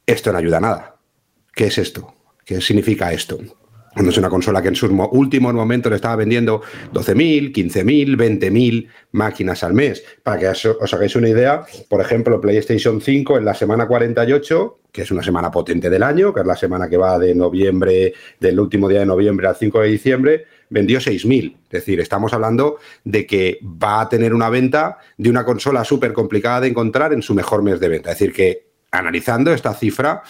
Esto 0.07 0.33
no 0.33 0.39
ayuda 0.39 0.59
a 0.59 0.61
nada. 0.61 0.97
¿Qué 1.55 1.67
es 1.69 1.79
esto? 1.79 2.15
¿Qué 2.45 2.61
significa 2.61 3.13
esto? 3.13 3.39
Cuando 3.95 4.11
es 4.11 4.19
una 4.19 4.29
consola 4.29 4.61
que 4.61 4.69
en 4.69 4.75
sus 4.75 4.91
últimos 5.13 5.55
momentos 5.55 5.89
le 5.89 5.97
estaba 5.97 6.17
vendiendo 6.17 6.61
12.000, 6.93 7.53
15.000, 7.55 8.17
20.000 8.17 8.89
máquinas 9.13 9.63
al 9.63 9.73
mes. 9.73 10.05
Para 10.23 10.39
que 10.39 10.49
os 10.49 10.95
hagáis 10.95 11.15
una 11.15 11.29
idea, 11.29 11.65
por 11.89 12.01
ejemplo, 12.01 12.41
PlayStation 12.41 13.01
5 13.01 13.39
en 13.39 13.45
la 13.45 13.55
semana 13.55 13.87
48, 13.87 14.79
que 14.91 15.03
es 15.03 15.11
una 15.11 15.23
semana 15.23 15.51
potente 15.51 15.91
del 15.91 16.03
año, 16.03 16.35
que 16.35 16.41
es 16.41 16.47
la 16.47 16.57
semana 16.57 16.89
que 16.89 16.97
va 16.97 17.19
de 17.19 17.35
noviembre, 17.35 18.15
del 18.41 18.59
último 18.59 18.89
día 18.89 19.01
de 19.01 19.07
noviembre 19.07 19.47
al 19.47 19.57
5 19.57 19.81
de 19.81 19.89
diciembre, 19.89 20.45
vendió 20.71 20.99
6.000. 20.99 21.57
Es 21.65 21.71
decir, 21.71 22.01
estamos 22.01 22.33
hablando 22.33 22.79
de 23.05 23.27
que 23.27 23.59
va 23.63 24.01
a 24.01 24.09
tener 24.09 24.35
una 24.35 24.51
venta 24.51 24.99
de 25.17 25.31
una 25.31 25.45
consola 25.45 25.85
súper 25.85 26.13
complicada 26.13 26.63
de 26.63 26.69
encontrar 26.69 27.13
en 27.13 27.23
su 27.23 27.35
mejor 27.35 27.63
mes 27.63 27.79
de 27.79 27.89
venta. 27.89 28.11
Es 28.11 28.19
decir, 28.19 28.35
que 28.35 28.67
analizando 28.91 29.53
esta 29.53 29.75
cifra, 29.75 30.23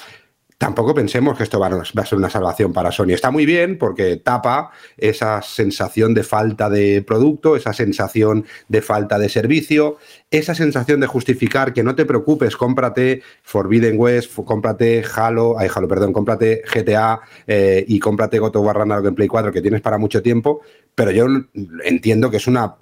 tampoco 0.58 0.94
pensemos 0.94 1.36
que 1.36 1.42
esto 1.42 1.58
va 1.58 1.66
a 1.66 2.06
ser 2.06 2.18
una 2.18 2.30
salvación 2.30 2.72
para 2.72 2.92
Sony. 2.92 3.10
Está 3.10 3.30
muy 3.30 3.44
bien 3.46 3.78
porque 3.78 4.16
tapa 4.16 4.70
esa 4.96 5.42
sensación 5.42 6.14
de 6.14 6.22
falta 6.22 6.70
de 6.70 7.02
producto, 7.02 7.56
esa 7.56 7.72
sensación 7.72 8.46
de 8.68 8.82
falta 8.82 9.18
de 9.18 9.28
servicio, 9.28 9.98
esa 10.30 10.54
sensación 10.54 11.00
de 11.00 11.06
justificar 11.06 11.72
que 11.72 11.82
no 11.82 11.94
te 11.94 12.04
preocupes, 12.04 12.56
cómprate 12.56 13.22
Forbidden 13.42 13.98
West, 13.98 14.34
cómprate 14.44 15.04
Halo, 15.14 15.58
ay, 15.58 15.68
Halo, 15.74 15.88
perdón, 15.88 16.12
cómprate 16.12 16.62
GTA 16.72 17.20
eh, 17.46 17.84
y 17.86 17.98
cómprate 17.98 18.38
God 18.38 18.56
of 18.56 18.64
War 18.64 19.04
en 19.04 19.14
Play 19.14 19.28
4 19.28 19.52
que 19.52 19.62
tienes 19.62 19.80
para 19.80 19.98
mucho 19.98 20.22
tiempo, 20.22 20.60
pero 20.94 21.10
yo 21.10 21.26
entiendo 21.84 22.30
que 22.30 22.38
es 22.38 22.46
una 22.46 22.76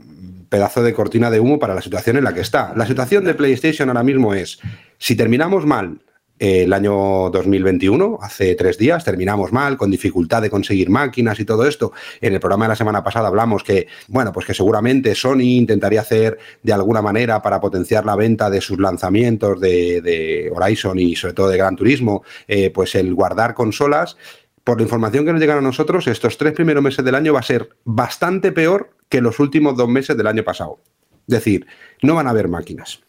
pedazo 0.49 0.83
de 0.83 0.93
cortina 0.93 1.31
de 1.31 1.41
humo 1.41 1.59
para 1.59 1.75
la 1.75 1.81
situación 1.81 2.19
en 2.19 2.25
la 2.25 2.35
que 2.35 2.43
está. 2.43 2.75
La 2.77 2.87
situación 2.87 3.25
de 3.25 3.33
PlayStation 3.33 3.89
ahora 3.89 4.03
mismo 4.03 4.35
es, 4.35 4.61
si 4.99 5.17
terminamos 5.17 5.65
mal 5.65 5.99
el 6.43 6.73
año 6.73 7.31
2021, 7.31 8.19
hace 8.21 8.57
tres 8.57 8.77
días, 8.77 9.05
terminamos 9.05 9.53
mal, 9.53 9.77
con 9.77 9.93
dificultad 9.93 10.43
de 10.43 10.51
conseguir 10.51 10.91
máquinas 10.91 11.39
y 11.39 11.45
todo 11.45 11.65
esto. 11.65 11.93
En 12.21 12.35
el 12.35 12.41
programa 12.41 12.65
de 12.65 12.71
la 12.71 12.75
semana 12.75 13.05
pasada 13.05 13.29
hablamos 13.29 13.63
que, 13.63 13.87
bueno, 14.09 14.33
pues 14.33 14.45
que 14.45 14.53
seguramente 14.53 15.15
Sony 15.15 15.43
intentaría 15.43 16.01
hacer 16.01 16.41
de 16.61 16.73
alguna 16.73 17.01
manera 17.01 17.41
para 17.43 17.61
potenciar 17.61 18.05
la 18.05 18.17
venta 18.17 18.51
de 18.51 18.61
sus 18.61 18.81
lanzamientos 18.81 19.61
de, 19.61 20.51
Horizon 20.53 20.99
y 20.99 21.15
sobre 21.15 21.35
todo 21.35 21.49
de 21.49 21.59
Gran 21.59 21.77
Turismo, 21.77 22.25
eh, 22.49 22.71
pues 22.71 22.97
el 22.97 23.15
guardar 23.15 23.55
consolas. 23.55 24.17
Por 24.65 24.79
la 24.79 24.83
información 24.83 25.25
que 25.25 25.31
nos 25.31 25.41
llegan 25.41 25.59
a 25.59 25.61
nosotros, 25.63 26.09
estos 26.09 26.39
tres 26.39 26.55
primeros 26.55 26.83
meses 26.83 27.05
del 27.05 27.15
año 27.15 27.35
va 27.35 27.39
a 27.39 27.45
ser 27.45 27.69
bastante 27.85 28.51
peor 28.51 28.91
que 29.09 29.21
los 29.21 29.39
últimos 29.39 29.77
dos 29.77 29.89
meses 29.89 30.17
del 30.17 30.27
año 30.27 30.43
pasado. 30.43 30.81
Es 31.29 31.35
decir, 31.35 31.69
no 32.03 32.17
van 32.17 32.27
a 32.27 32.31
haber 32.31 32.49
máquinas. 32.49 33.01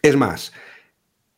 Es 0.00 0.16
más, 0.16 0.52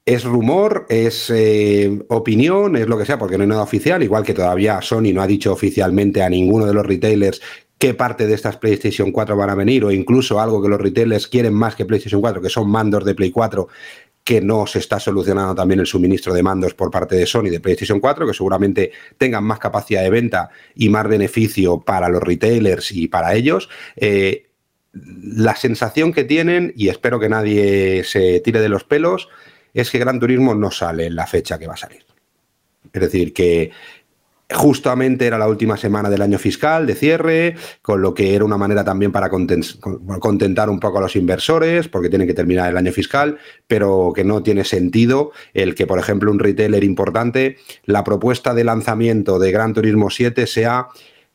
es 0.04 0.24
rumor, 0.24 0.86
es 0.88 1.30
eh, 1.30 2.02
opinión, 2.08 2.76
es 2.76 2.88
lo 2.88 2.98
que 2.98 3.06
sea, 3.06 3.18
porque 3.18 3.38
no 3.38 3.42
hay 3.42 3.48
nada 3.48 3.62
oficial, 3.62 4.02
igual 4.02 4.24
que 4.24 4.34
todavía 4.34 4.82
Sony 4.82 5.12
no 5.12 5.22
ha 5.22 5.26
dicho 5.26 5.52
oficialmente 5.52 6.22
a 6.22 6.28
ninguno 6.28 6.66
de 6.66 6.74
los 6.74 6.84
retailers 6.84 7.40
qué 7.78 7.94
parte 7.94 8.26
de 8.26 8.34
estas 8.34 8.56
PlayStation 8.56 9.10
4 9.10 9.36
van 9.36 9.50
a 9.50 9.54
venir, 9.54 9.84
o 9.84 9.90
incluso 9.90 10.40
algo 10.40 10.62
que 10.62 10.68
los 10.68 10.80
retailers 10.80 11.26
quieren 11.26 11.54
más 11.54 11.74
que 11.74 11.84
PlayStation 11.84 12.20
4, 12.20 12.40
que 12.40 12.48
son 12.48 12.68
mandos 12.68 13.04
de 13.04 13.14
Play 13.14 13.30
4, 13.30 13.68
que 14.24 14.40
no 14.40 14.66
se 14.66 14.78
está 14.78 15.00
solucionando 15.00 15.54
también 15.54 15.80
el 15.80 15.86
suministro 15.86 16.32
de 16.32 16.42
mandos 16.42 16.74
por 16.74 16.90
parte 16.90 17.16
de 17.16 17.26
Sony 17.26 17.50
de 17.50 17.60
PlayStation 17.60 17.98
4, 17.98 18.26
que 18.26 18.34
seguramente 18.34 18.92
tengan 19.18 19.42
más 19.44 19.58
capacidad 19.58 20.02
de 20.02 20.10
venta 20.10 20.50
y 20.76 20.88
más 20.88 21.08
beneficio 21.08 21.80
para 21.80 22.08
los 22.08 22.22
retailers 22.22 22.92
y 22.92 23.08
para 23.08 23.34
ellos. 23.34 23.68
Eh, 23.96 24.48
la 24.92 25.56
sensación 25.56 26.12
que 26.12 26.22
tienen, 26.22 26.72
y 26.76 26.88
espero 26.88 27.18
que 27.18 27.28
nadie 27.28 28.04
se 28.04 28.40
tire 28.40 28.60
de 28.60 28.68
los 28.68 28.84
pelos, 28.84 29.28
es 29.80 29.90
que 29.90 29.98
Gran 29.98 30.20
Turismo 30.20 30.54
no 30.54 30.70
sale 30.70 31.06
en 31.06 31.16
la 31.16 31.26
fecha 31.26 31.58
que 31.58 31.66
va 31.66 31.74
a 31.74 31.78
salir. 31.78 32.04
Es 32.92 33.00
decir, 33.00 33.32
que 33.32 33.70
justamente 34.52 35.26
era 35.26 35.38
la 35.38 35.48
última 35.48 35.76
semana 35.76 36.10
del 36.10 36.22
año 36.22 36.38
fiscal 36.38 36.86
de 36.86 36.94
cierre, 36.94 37.56
con 37.80 38.02
lo 38.02 38.14
que 38.14 38.34
era 38.34 38.44
una 38.44 38.58
manera 38.58 38.84
también 38.84 39.12
para 39.12 39.30
contentar 39.30 40.70
un 40.70 40.80
poco 40.80 40.98
a 40.98 41.00
los 41.00 41.16
inversores, 41.16 41.88
porque 41.88 42.08
tienen 42.08 42.28
que 42.28 42.34
terminar 42.34 42.68
el 42.68 42.76
año 42.76 42.92
fiscal, 42.92 43.38
pero 43.66 44.12
que 44.14 44.24
no 44.24 44.42
tiene 44.42 44.64
sentido 44.64 45.32
el 45.54 45.74
que, 45.74 45.86
por 45.86 45.98
ejemplo, 45.98 46.30
un 46.30 46.38
retailer 46.38 46.84
importante, 46.84 47.56
la 47.84 48.04
propuesta 48.04 48.54
de 48.54 48.64
lanzamiento 48.64 49.38
de 49.38 49.52
Gran 49.52 49.72
Turismo 49.72 50.10
7 50.10 50.46
sea 50.46 50.88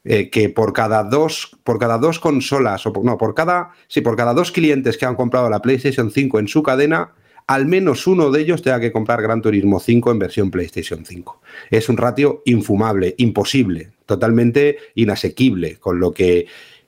eh, 0.04 0.30
que 0.30 0.50
por 0.50 0.74
cada 0.74 1.04
dos, 1.04 1.58
por 1.64 1.80
cada 1.80 1.98
dos 1.98 2.20
consolas, 2.20 2.86
o 2.86 2.94
no, 3.04 3.18
por 3.18 3.34
cada, 3.34 3.72
sí, 3.88 4.02
por 4.02 4.16
cada 4.16 4.34
dos 4.34 4.52
clientes 4.52 4.98
que 4.98 5.06
han 5.06 5.16
comprado 5.16 5.50
la 5.50 5.62
PlayStation 5.62 6.12
5 6.12 6.40
en 6.40 6.48
su 6.48 6.64
cadena, 6.64 7.14
al 7.48 7.66
menos 7.66 8.06
uno 8.08 8.30
de 8.30 8.42
ellos 8.42 8.62
tenga 8.62 8.80
que 8.80 8.92
comprar 8.92 9.22
Gran 9.22 9.42
Turismo 9.42 9.80
5 9.80 10.12
en 10.12 10.20
versión 10.20 10.52
PlayStation 10.52 11.06
5. 11.06 11.42
Es 11.72 11.88
un 11.88 11.96
ratio 11.96 12.42
infumable, 12.46 13.16
imposible, 13.18 13.92
totalmente 14.06 14.78
inasequible, 14.96 15.78
con 15.78 16.00
lo 16.00 16.14
que 16.14 16.48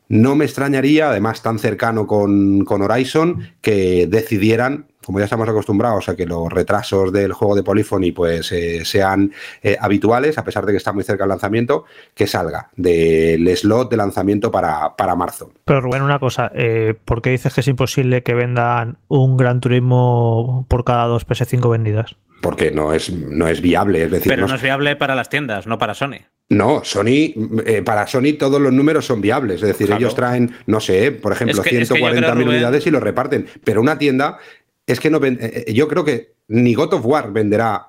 no 0.09 0.35
me 0.35 0.45
extrañaría, 0.45 1.09
además 1.09 1.41
tan 1.41 1.59
cercano 1.59 2.07
con, 2.07 2.65
Horizon, 2.67 3.51
que 3.61 4.07
decidieran 4.07 4.87
como 5.09 5.17
ya 5.17 5.25
estamos 5.25 5.49
acostumbrados 5.49 6.07
a 6.07 6.15
que 6.15 6.27
los 6.27 6.53
retrasos 6.53 7.11
del 7.11 7.33
juego 7.33 7.55
de 7.55 7.63
Polyphony 7.63 8.11
pues 8.11 8.51
eh, 8.51 8.85
sean 8.85 9.31
eh, 9.63 9.75
habituales, 9.81 10.37
a 10.37 10.43
pesar 10.43 10.67
de 10.67 10.71
que 10.73 10.77
está 10.77 10.93
muy 10.93 11.03
cerca 11.03 11.23
el 11.23 11.29
lanzamiento, 11.29 11.85
que 12.13 12.27
salga 12.27 12.69
del 12.75 13.47
slot 13.57 13.89
de 13.89 13.97
lanzamiento 13.97 14.51
para, 14.51 14.95
para 14.95 15.15
marzo. 15.15 15.51
Pero 15.65 15.81
Rubén, 15.81 16.03
una 16.03 16.19
cosa, 16.19 16.51
eh, 16.53 16.93
¿por 17.05 17.23
qué 17.23 17.31
dices 17.31 17.55
que 17.55 17.61
es 17.61 17.67
imposible 17.67 18.21
que 18.21 18.35
vendan 18.35 18.99
un 19.07 19.35
Gran 19.35 19.61
Turismo 19.61 20.67
por 20.69 20.83
cada 20.85 21.05
dos 21.05 21.27
PS5 21.27 21.71
vendidas? 21.71 22.15
Porque 22.43 22.69
no 22.69 22.93
es, 22.93 23.11
no 23.11 23.47
es 23.47 23.61
viable, 23.61 24.03
es 24.03 24.11
decir... 24.11 24.29
Pero 24.31 24.43
no 24.43 24.49
no 24.49 24.55
es 24.57 24.61
viable 24.61 24.95
para 24.95 25.15
las 25.15 25.27
tiendas, 25.29 25.65
no 25.65 25.79
para 25.79 25.95
Sony. 25.95 26.19
No, 26.51 26.83
Sony, 26.83 27.33
eh, 27.65 27.83
para 27.85 28.07
Sony 28.07 28.33
todos 28.39 28.59
los 28.59 28.73
números 28.73 29.05
son 29.05 29.21
viables. 29.21 29.61
Es 29.61 29.67
decir, 29.67 29.85
Claro. 29.85 29.99
ellos 29.99 30.15
traen, 30.15 30.51
no 30.65 30.79
sé, 30.79 31.11
por 31.11 31.31
ejemplo, 31.31 31.61
Es 31.61 31.67
que- 31.69 31.81
es 31.81 31.89
que 31.89 31.99
yo 31.99 32.07
140.000 32.07 32.17
creo, 32.17 32.33
Rubén- 32.33 32.47
unidades 32.47 32.87
y 32.87 32.89
los 32.91 33.03
reparten. 33.03 33.45
Pero 33.63 33.81
una 33.81 33.99
tienda, 33.99 34.39
es 34.91 34.99
que 34.99 35.09
no 35.09 35.23
eh, 35.23 35.37
eh, 35.67 35.73
yo 35.73 35.87
creo 35.87 36.03
que 36.03 36.33
ni 36.47 36.73
God 36.73 36.93
of 36.93 37.05
War 37.05 37.31
venderá 37.31 37.88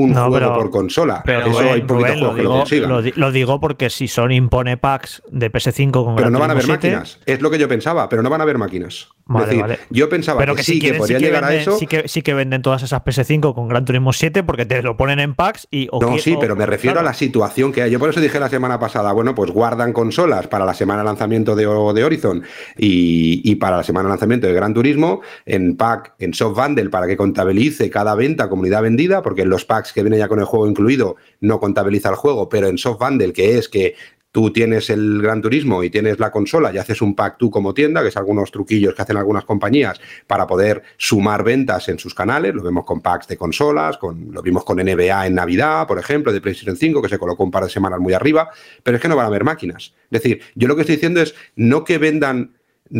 un 0.00 0.12
No, 0.12 0.28
juego 0.28 0.34
pero- 0.34 0.54
por 0.54 0.70
consola. 0.70 1.22
Pero 1.24 1.46
Eso 1.46 1.58
hay 1.60 1.82
poquitos 1.82 1.88
Rubén, 1.88 2.20
lo, 2.20 2.26
juegos 2.32 2.36
que 2.36 2.42
lo 2.42 2.48
digo, 2.50 2.58
consigan. 2.58 2.88
lo 2.90 3.26
lo 3.26 3.32
digo 3.32 3.60
porque 3.60 3.90
si 3.90 4.08
Sony 4.08 4.32
impone 4.32 4.76
packs 4.76 5.22
de 5.30 5.50
PS5 5.50 6.04
con 6.04 6.16
pero 6.16 6.30
no 6.30 6.38
van 6.38 6.50
a 6.50 6.52
haber 6.52 6.64
Turismo 6.64 6.80
7, 6.82 6.96
máquinas. 6.96 7.18
Es 7.26 7.40
lo 7.40 7.50
que 7.50 7.58
yo 7.58 7.68
pensaba, 7.68 8.08
pero 8.08 8.22
no 8.22 8.30
van 8.30 8.40
a 8.40 8.44
haber 8.44 8.58
máquinas. 8.58 9.08
Vale, 9.28 9.42
es 9.42 9.48
decir, 9.50 9.62
vale. 9.62 9.78
yo 9.90 10.08
pensaba 10.08 10.38
Pero 10.38 10.54
que, 10.54 10.58
que, 10.58 10.62
sí, 10.62 10.78
que 10.78 10.94
podrían 10.94 11.18
sí 11.18 11.24
que 11.24 11.32
llegar 11.32 11.44
a 11.44 11.52
eso. 11.52 11.76
Sí 11.78 11.88
que, 11.88 12.06
sí 12.06 12.22
que 12.22 12.32
venden 12.32 12.62
todas 12.62 12.84
esas 12.84 13.02
PS5 13.02 13.54
con 13.56 13.66
Gran 13.66 13.84
Turismo 13.84 14.12
7 14.12 14.44
porque 14.44 14.66
te 14.66 14.80
lo 14.84 14.96
ponen 14.96 15.18
en 15.18 15.34
packs 15.34 15.66
y... 15.72 15.88
o 15.90 16.00
No, 16.00 16.16
sí, 16.18 16.36
pero 16.38 16.54
me 16.54 16.64
refiero 16.64 16.94
claro. 16.94 17.08
a 17.08 17.10
la 17.10 17.14
situación 17.14 17.72
que 17.72 17.82
hay. 17.82 17.90
Yo 17.90 17.98
por 17.98 18.08
eso 18.08 18.20
dije 18.20 18.38
la 18.38 18.48
semana 18.48 18.78
pasada, 18.78 19.10
bueno, 19.12 19.34
pues 19.34 19.50
guardan 19.50 19.92
consolas 19.92 20.46
para 20.46 20.64
la 20.64 20.74
semana 20.74 21.00
de 21.00 21.06
lanzamiento 21.06 21.56
de, 21.56 21.64
de 21.64 22.04
Horizon 22.04 22.44
y, 22.78 23.40
y 23.50 23.56
para 23.56 23.78
la 23.78 23.82
semana 23.82 24.04
de 24.04 24.10
lanzamiento 24.10 24.46
de 24.46 24.52
Gran 24.52 24.72
Turismo 24.74 25.20
en 25.44 25.76
pack, 25.76 26.14
en 26.20 26.32
soft 26.32 26.56
bundle, 26.56 26.88
para 26.90 27.08
que 27.08 27.16
contabilice 27.16 27.90
cada 27.90 28.14
venta 28.14 28.48
como 28.48 28.62
unidad 28.62 28.82
vendida, 28.82 29.22
porque 29.22 29.42
en 29.42 29.50
los 29.50 29.64
packs 29.64 29.85
que 29.92 30.02
viene 30.02 30.18
ya 30.18 30.28
con 30.28 30.38
el 30.38 30.44
juego 30.44 30.66
incluido 30.66 31.16
no 31.40 31.60
contabiliza 31.60 32.10
el 32.10 32.16
juego, 32.16 32.48
pero 32.48 32.68
en 32.68 32.78
soft 32.78 33.00
bundle, 33.00 33.32
que 33.32 33.58
es 33.58 33.68
que 33.68 33.94
tú 34.36 34.52
tienes 34.52 34.90
el 34.90 35.22
Gran 35.22 35.40
Turismo 35.40 35.82
y 35.82 35.88
tienes 35.88 36.18
la 36.18 36.30
consola 36.30 36.70
y 36.70 36.76
haces 36.76 37.00
un 37.00 37.14
pack 37.14 37.38
tú 37.38 37.50
como 37.50 37.72
tienda, 37.72 38.02
que 38.02 38.08
es 38.08 38.18
algunos 38.18 38.52
truquillos 38.52 38.94
que 38.94 39.00
hacen 39.00 39.16
algunas 39.16 39.46
compañías 39.46 39.98
para 40.26 40.46
poder 40.46 40.82
sumar 40.98 41.42
ventas 41.42 41.88
en 41.88 41.98
sus 41.98 42.14
canales. 42.14 42.54
Lo 42.54 42.62
vemos 42.62 42.84
con 42.84 43.00
packs 43.00 43.28
de 43.28 43.38
consolas, 43.38 43.96
con, 43.96 44.32
lo 44.32 44.42
vimos 44.42 44.62
con 44.62 44.76
NBA 44.76 45.26
en 45.26 45.34
Navidad, 45.34 45.86
por 45.86 45.98
ejemplo, 45.98 46.34
de 46.34 46.42
PlayStation 46.42 46.76
5, 46.76 47.00
que 47.00 47.08
se 47.08 47.18
colocó 47.18 47.44
un 47.44 47.50
par 47.50 47.64
de 47.64 47.70
semanas 47.70 47.98
muy 47.98 48.12
arriba, 48.12 48.50
pero 48.82 48.98
es 48.98 49.02
que 49.02 49.08
no 49.08 49.16
van 49.16 49.24
a 49.24 49.28
haber 49.28 49.42
máquinas. 49.42 49.94
Es 50.10 50.22
decir, 50.22 50.42
yo 50.54 50.68
lo 50.68 50.74
que 50.74 50.82
estoy 50.82 50.96
diciendo 50.96 51.22
es 51.22 51.34
no 51.54 51.84
que 51.84 51.96
vendan 51.96 52.56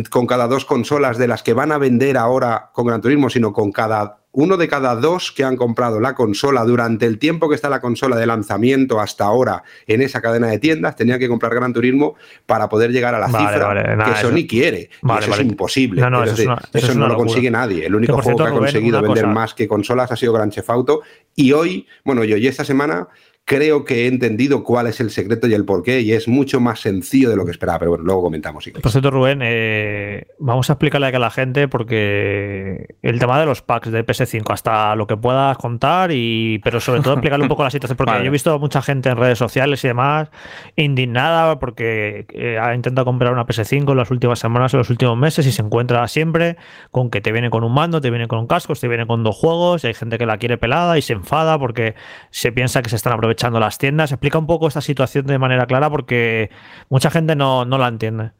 con 0.09 0.25
cada 0.25 0.47
dos 0.47 0.65
consolas 0.65 1.19
de 1.19 1.27
las 1.27 1.43
que 1.43 1.53
van 1.53 1.71
a 1.71 1.77
vender 1.77 2.17
ahora 2.17 2.71
con 2.73 2.87
Gran 2.87 3.01
Turismo, 3.01 3.29
sino 3.29 3.53
con 3.53 3.71
cada 3.71 4.16
uno 4.33 4.57
de 4.57 4.67
cada 4.67 4.95
dos 4.95 5.31
que 5.31 5.43
han 5.43 5.55
comprado 5.55 5.99
la 5.99 6.13
consola 6.13 6.63
durante 6.63 7.07
el 7.07 7.17
tiempo 7.17 7.49
que 7.49 7.55
está 7.55 7.69
la 7.69 7.81
consola 7.81 8.15
de 8.17 8.27
lanzamiento 8.27 8.99
hasta 8.99 9.25
ahora 9.25 9.63
en 9.87 10.01
esa 10.03 10.21
cadena 10.21 10.47
de 10.47 10.59
tiendas, 10.59 10.95
tenían 10.95 11.17
que 11.17 11.27
comprar 11.27 11.55
Gran 11.55 11.73
Turismo 11.73 12.15
para 12.45 12.69
poder 12.69 12.91
llegar 12.91 13.15
a 13.15 13.19
la 13.19 13.27
Vale, 13.27 13.47
cifra 13.47 13.67
vale, 13.67 13.95
nada, 13.95 14.13
que 14.13 14.21
Sony 14.21 14.37
eso- 14.39 14.47
quiere. 14.47 14.89
Vale, 15.01 15.25
eso 15.25 15.33
es 15.33 15.39
imposible. 15.41 16.01
No, 16.01 16.09
no, 16.11 16.23
Es 16.23 16.25
eso 16.25 16.31
es 16.33 16.37
decir, 16.37 16.49
una- 16.51 16.57
eso 16.61 16.77
eso 16.77 16.91
es 16.91 16.97
no 16.97 17.07
lo 17.07 17.15
consigue 17.15 17.49
nadie. 17.49 17.85
El 17.87 17.95
único 17.95 18.13
juego 18.13 18.23
cierto, 18.29 18.43
que 18.43 18.47
ha 18.47 18.51
Rubén, 18.51 18.63
conseguido 18.65 19.01
vender 19.01 19.23
cosa. 19.23 19.33
más 19.33 19.53
que 19.55 19.67
consolas 19.67 20.11
ha 20.11 20.15
sido 20.15 20.33
Gran 20.33 20.51
Chef 20.51 20.69
Auto. 20.69 21.01
Y 21.35 21.53
hoy, 21.53 21.87
bueno, 22.05 22.23
yo 22.23 22.37
y 22.37 22.45
esta 22.47 22.63
semana 22.63 23.07
creo 23.47 23.85
que 23.85 24.03
he 24.03 24.07
entendido 24.07 24.61
cuál 24.61 24.87
es 24.87 24.99
el 24.99 25.09
secreto 25.09 25.47
y 25.47 25.53
el 25.53 25.63
porqué, 25.63 26.01
y 26.01 26.11
es 26.11 26.27
mucho 26.27 26.59
más 26.59 26.81
sencillo 26.81 27.29
de 27.29 27.37
lo 27.37 27.45
que 27.45 27.51
esperaba. 27.51 27.79
Pero 27.79 27.91
bueno, 27.91 28.03
luego 28.03 28.23
comentamos. 28.23 28.65
si. 28.65 28.71
Por 28.71 28.91
cierto, 28.91 29.09
Rubén, 29.09 29.39
eh, 29.41 30.27
vamos 30.37 30.69
a 30.69 30.73
explicarle 30.73 31.07
a 31.07 31.17
la 31.17 31.31
gente 31.31 31.69
porque 31.69 32.95
el 33.01 33.19
tema 33.19 33.39
de 33.39 33.45
los 33.45 33.61
packs 33.61 33.89
de 33.89 34.05
PS5, 34.05 34.51
hasta 34.51 34.97
lo 34.97 35.07
que 35.07 35.15
puedas 35.15 35.57
contar, 35.57 36.11
y 36.11 36.59
pero 36.61 36.81
sobre 36.81 36.99
todo 36.99 37.13
explicarle 37.13 37.43
un 37.43 37.47
poco 37.47 37.63
la 37.63 37.69
situación, 37.69 37.95
porque 37.95 38.11
Vale. 38.15 38.25
yo 38.25 38.27
he 38.27 38.31
visto 38.31 38.51
a 38.51 38.57
mucha 38.57 38.81
gente 38.81 39.07
en 39.07 39.15
redes 39.15 39.37
sociales 39.37 39.81
y 39.85 39.87
demás 39.87 40.29
indignada 40.75 41.57
porque 41.57 42.25
eh, 42.33 42.59
ha 42.61 42.75
intentado 42.75 43.05
comprar 43.05 43.31
una 43.31 43.47
PS5 43.47 43.91
en 43.91 43.97
las 43.97 44.11
últimas 44.11 44.39
semanas 44.39 44.73
o 44.73 44.77
los 44.77 44.89
últimos 44.89 45.17
meses 45.17 45.47
y 45.47 45.53
se 45.53 45.61
encuentra 45.61 46.05
siempre 46.09 46.57
con 46.91 47.09
que 47.09 47.21
te 47.21 47.31
viene 47.31 47.49
con 47.49 47.63
un 47.63 47.73
mando, 47.73 48.01
te 48.01 48.09
viene 48.09 48.27
con 48.27 48.39
un 48.39 48.47
casco, 48.47 48.73
te 48.73 48.89
viene 48.89 49.07
con 49.07 49.23
dos 49.23 49.37
juegos, 49.37 49.85
y 49.85 49.87
hay 49.87 49.93
gente 49.93 50.17
que 50.17 50.25
la 50.25 50.37
quiere 50.37 50.57
pelada 50.57 50.97
y 50.97 51.01
se 51.01 51.13
enfada 51.13 51.57
porque 51.57 51.95
se 52.29 52.51
piensa 52.51 52.81
que 52.81 52.89
se 52.89 52.97
están 52.97 53.13
aprovechando 53.13 53.36
las 53.59 53.77
tiendas. 53.77 54.11
Explica 54.11 54.37
un 54.37 54.47
poco 54.47 54.67
esta 54.67 54.81
situación 54.81 55.25
de 55.25 55.39
manera 55.39 55.65
clara 55.65 55.89
porque 55.89 56.49
mucha 56.89 57.09
gente 57.09 57.35
no, 57.35 57.65
no 57.65 57.77
la 57.77 57.87
entiende. 57.87 58.31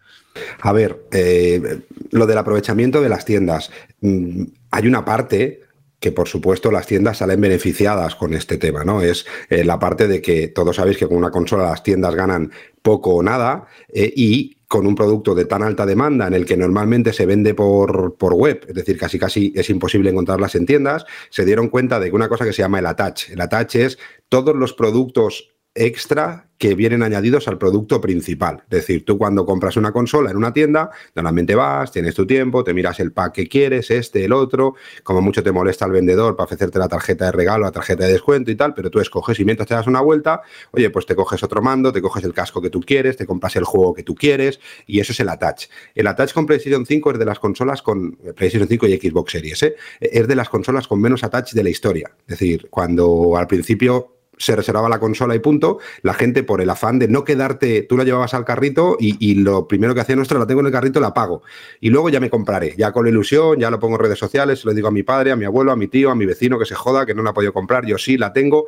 A 0.62 0.72
ver, 0.72 1.08
eh, 1.12 1.82
lo 2.12 2.28
del 2.28 2.38
aprovechamiento 2.38 3.02
de 3.02 3.10
las 3.10 3.26
tiendas. 3.26 3.72
Mm, 4.02 4.44
hay 4.72 4.88
una 4.88 5.06
parte 5.06 5.62
que 6.00 6.12
por 6.12 6.28
supuesto 6.28 6.72
las 6.72 6.86
tiendas 6.86 7.18
salen 7.18 7.42
beneficiadas 7.42 8.16
con 8.16 8.34
este 8.34 8.58
tema, 8.58 8.84
¿no? 8.84 9.02
Es 9.02 9.26
eh, 9.50 9.64
la 9.64 9.80
parte 9.80 10.08
de 10.08 10.22
que 10.22 10.48
todos 10.48 10.76
sabéis 10.76 10.98
que 10.98 11.08
con 11.08 11.18
una 11.18 11.32
consola 11.32 11.64
las 11.64 11.82
tiendas 11.82 12.14
ganan 12.14 12.52
poco 12.84 13.16
o 13.16 13.24
nada 13.24 13.66
eh, 13.92 14.14
y 14.16 14.57
con 14.68 14.86
un 14.86 14.96
producto 14.96 15.34
de 15.34 15.46
tan 15.46 15.64
alta 15.64 15.86
demanda 15.86 16.28
en 16.28 16.34
el 16.34 16.46
que 16.46 16.58
normalmente 16.58 17.14
se 17.14 17.26
vende 17.26 17.54
por, 17.54 18.16
por 18.18 18.34
web, 18.34 18.66
es 18.68 18.76
decir, 18.76 18.98
casi 18.98 19.18
casi 19.18 19.54
es 19.56 19.70
imposible 19.70 20.10
encontrarlas 20.10 20.56
en 20.56 20.66
tiendas, 20.66 21.06
se 21.30 21.46
dieron 21.46 21.70
cuenta 21.70 22.00
de 22.00 22.10
que 22.10 22.16
una 22.16 22.28
cosa 22.28 22.46
que 22.46 22.54
se 22.54 22.62
llama 22.62 22.80
el 22.80 22.86
attach. 22.86 23.30
El 23.30 23.40
attach 23.40 23.76
es 23.76 23.98
todos 24.30 24.56
los 24.56 24.74
productos 24.74 25.57
extra 25.78 26.48
que 26.58 26.74
vienen 26.74 27.04
añadidos 27.04 27.48
al 27.48 27.58
producto 27.58 28.02
principal. 28.02 28.63
Es 28.63 28.80
decir, 28.80 29.06
tú 29.06 29.18
cuando 29.18 29.46
compras 29.46 29.78
una 29.78 29.92
consola 29.92 30.32
en 30.32 30.38
una 30.38 30.54
tienda, 30.54 30.90
normalmente 31.16 31.56
vas, 31.56 31.92
tienes 31.92 32.16
tu 32.16 32.26
tiempo, 32.26 32.63
te 32.63 32.74
miras 32.74 33.00
el 33.00 33.12
pack 33.12 33.34
que 33.34 33.48
quieres, 33.48 33.92
este, 33.92 34.26
el 34.26 34.34
otro, 34.34 34.76
como 35.04 35.22
mucho 35.22 35.44
te 35.44 35.52
molesta 35.52 35.86
el 35.86 35.92
vendedor 35.92 36.36
para 36.36 36.46
ofrecerte 36.46 36.80
la 36.80 36.88
tarjeta 36.88 37.26
de 37.26 37.32
regalo, 37.32 37.63
la 37.66 37.72
tarjeta 37.72 38.06
de 38.06 38.13
descuento 38.13 38.50
y 38.50 38.56
tal, 38.56 38.74
pero 38.74 38.90
tú 38.90 39.00
escoges 39.00 39.40
y 39.40 39.46
mientras 39.46 39.68
te 39.68 39.76
das 39.76 39.88
una 39.88 40.02
vuelta, 40.02 40.42
oye, 40.72 40.90
pues 40.90 41.06
te 41.06 41.16
coges 41.16 41.44
otro 41.44 41.62
mando, 41.62 41.92
te 41.94 42.02
coges 42.02 42.24
el 42.24 42.34
casco 42.34 42.62
que 42.62 42.70
tú 42.70 42.82
quieres, 42.82 43.18
te 43.18 43.26
compras 43.26 43.56
el 43.56 43.63
juego 43.63 43.94
que 43.94 44.04
tú 44.04 44.16
quieres 44.16 44.60
y 44.88 45.00
eso 45.00 45.12
es 45.12 45.20
el 45.20 45.30
attach. 45.30 45.66
El 45.94 46.08
attach 46.08 46.34
con 46.34 46.48
PlayStation 46.48 46.86
5 46.86 47.12
es 47.12 47.20
de 47.20 47.26
las 47.26 47.40
consolas 47.40 47.82
con 47.84 48.13
PlayStation 48.36 48.68
5 48.68 48.88
y 48.88 48.98
Xbox 48.98 49.32
Series, 49.32 49.63
¿eh? 49.63 49.76
es 50.00 50.28
de 50.28 50.36
las 50.36 50.50
consolas 50.50 50.88
con 50.88 51.00
menos 51.00 51.24
attach 51.24 51.54
de 51.54 51.63
la 51.63 51.70
historia. 51.70 52.12
Es 52.22 52.40
decir, 52.40 52.68
cuando 52.72 53.38
al 53.38 53.46
principio 53.46 54.17
se 54.38 54.56
reservaba 54.56 54.88
la 54.89 55.00
consola 55.00 55.36
y 55.36 55.39
punto, 55.39 55.80
la 56.02 56.13
gente 56.13 56.43
por 56.43 56.62
el 56.62 56.69
afán 56.69 57.00
de 57.00 57.08
no 57.08 57.23
quedarte, 57.23 57.84
tú 57.84 57.97
la 57.97 58.04
llevabas 58.04 58.34
al 58.34 58.45
carrito 58.45 58.97
y, 59.00 59.36
lo 59.36 59.67
primero 59.67 59.93
que 59.93 60.02
hacía 60.02 60.15
nuestro, 60.15 60.39
la 60.39 60.47
tengo 60.47 60.62
en 60.62 60.67
el 60.67 60.71
carrito, 60.71 61.00
la 61.00 61.13
pago. 61.13 61.41
Y 61.80 61.89
luego 61.89 62.10
ya 62.10 62.19
me 62.19 62.30
compraré, 62.30 62.76
ya 62.78 62.91
con 62.91 63.06
la 63.06 63.10
ilusión, 63.10 63.60
ya 63.60 63.69
lo 63.69 63.80
pongo 63.80 63.95
en 63.95 64.02
redes 64.02 64.19
sociales, 64.19 64.62
se 64.62 64.67
lo 64.67 64.73
digo 64.73 64.88
a 64.88 64.91
mi 64.91 65.04
padre, 65.04 65.32
a 65.32 65.36
mi 65.36 65.45
abuelo, 65.45 65.71
a 65.71 65.76
mi 65.76 65.88
tío, 65.88 66.12
a 66.12 66.15
mi 66.15 66.26
vecino 66.26 66.60
que 66.60 66.65
se 66.65 66.76
joda, 66.76 67.06
que 67.06 67.13
no 67.13 67.23
la 67.23 67.32
ha 67.32 67.34
podido 67.34 67.54
comprar, 67.54 67.86
yo 67.86 67.97
sí 67.97 68.17
la 68.17 68.34
tengo, 68.34 68.67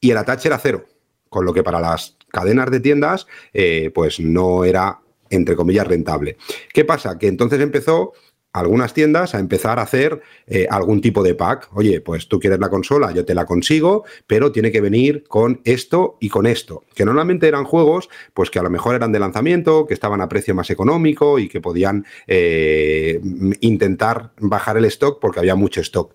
y 0.00 0.10
el 0.10 0.16
attach 0.16 0.46
era 0.46 0.58
cero. 0.58 0.86
Con 1.28 1.44
lo 1.44 1.52
que 1.52 1.62
para 1.62 1.80
las 1.80 2.16
cadenas 2.28 2.70
de 2.70 2.80
tiendas, 2.80 3.26
eh, 3.52 3.92
pues 3.94 4.18
no 4.18 4.64
era, 4.64 5.00
entre 5.28 5.54
comillas, 5.54 5.86
rentable. 5.86 6.36
¿Qué 6.72 6.84
pasa? 6.84 7.18
Que 7.18 7.28
entonces 7.28 7.60
empezó 7.60 8.12
algunas 8.52 8.94
tiendas 8.94 9.34
a 9.34 9.38
empezar 9.38 9.78
a 9.78 9.82
hacer 9.82 10.22
eh, 10.46 10.66
algún 10.70 11.00
tipo 11.00 11.22
de 11.22 11.34
pack. 11.34 11.68
Oye, 11.72 12.00
pues 12.00 12.28
tú 12.28 12.40
quieres 12.40 12.58
la 12.58 12.68
consola, 12.68 13.12
yo 13.12 13.24
te 13.24 13.34
la 13.34 13.46
consigo, 13.46 14.04
pero 14.26 14.50
tiene 14.50 14.72
que 14.72 14.80
venir 14.80 15.24
con 15.28 15.60
esto 15.64 16.16
y 16.20 16.28
con 16.28 16.46
esto. 16.46 16.84
Que 16.94 17.04
normalmente 17.04 17.46
eran 17.46 17.64
juegos, 17.64 18.08
pues 18.34 18.50
que 18.50 18.58
a 18.58 18.62
lo 18.62 18.70
mejor 18.70 18.96
eran 18.96 19.12
de 19.12 19.20
lanzamiento, 19.20 19.86
que 19.86 19.94
estaban 19.94 20.20
a 20.20 20.28
precio 20.28 20.54
más 20.54 20.70
económico 20.70 21.38
y 21.38 21.48
que 21.48 21.60
podían 21.60 22.04
eh, 22.26 23.20
intentar 23.60 24.32
bajar 24.40 24.76
el 24.76 24.84
stock 24.86 25.20
porque 25.20 25.40
había 25.40 25.54
mucho 25.54 25.80
stock. 25.80 26.14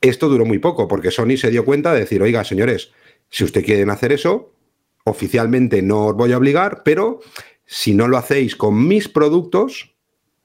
Esto 0.00 0.28
duró 0.28 0.44
muy 0.44 0.58
poco 0.58 0.88
porque 0.88 1.10
Sony 1.10 1.36
se 1.36 1.50
dio 1.50 1.64
cuenta 1.64 1.92
de 1.92 2.00
decir, 2.00 2.22
oiga, 2.22 2.44
señores, 2.44 2.92
si 3.30 3.44
ustedes 3.44 3.66
quieren 3.66 3.90
hacer 3.90 4.12
eso, 4.12 4.52
oficialmente 5.04 5.80
no 5.82 6.06
os 6.06 6.16
voy 6.16 6.32
a 6.32 6.38
obligar, 6.38 6.82
pero 6.84 7.20
si 7.64 7.94
no 7.94 8.08
lo 8.08 8.16
hacéis 8.16 8.56
con 8.56 8.86
mis 8.86 9.08
productos, 9.08 9.94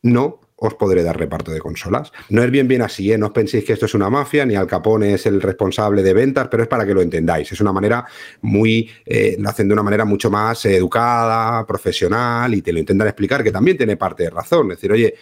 no 0.01 0.41
os 0.63 0.75
podré 0.75 1.01
dar 1.03 1.17
reparto 1.17 1.51
de 1.51 1.59
consolas. 1.59 2.11
No 2.29 2.43
es 2.43 2.51
bien 2.51 2.67
bien 2.67 2.83
así, 2.83 3.11
¿eh? 3.11 3.17
no 3.17 3.27
os 3.27 3.31
penséis 3.31 3.65
que 3.65 3.73
esto 3.73 3.87
es 3.87 3.95
una 3.95 4.11
mafia, 4.11 4.45
ni 4.45 4.55
Al 4.55 4.67
Capone 4.67 5.15
es 5.15 5.25
el 5.25 5.41
responsable 5.41 6.03
de 6.03 6.13
ventas, 6.13 6.47
pero 6.49 6.61
es 6.61 6.69
para 6.69 6.85
que 6.85 6.93
lo 6.93 7.01
entendáis. 7.01 7.51
Es 7.51 7.59
una 7.61 7.73
manera 7.73 8.05
muy, 8.41 8.87
eh, 9.03 9.35
lo 9.39 9.49
hacen 9.49 9.67
de 9.67 9.73
una 9.73 9.81
manera 9.81 10.05
mucho 10.05 10.29
más 10.29 10.63
educada, 10.65 11.65
profesional, 11.65 12.53
y 12.53 12.61
te 12.61 12.71
lo 12.71 12.77
intentan 12.77 13.07
explicar, 13.07 13.43
que 13.43 13.51
también 13.51 13.75
tiene 13.75 13.97
parte 13.97 14.23
de 14.23 14.29
razón. 14.29 14.71
Es 14.71 14.77
decir, 14.77 14.91
oye, 14.91 15.15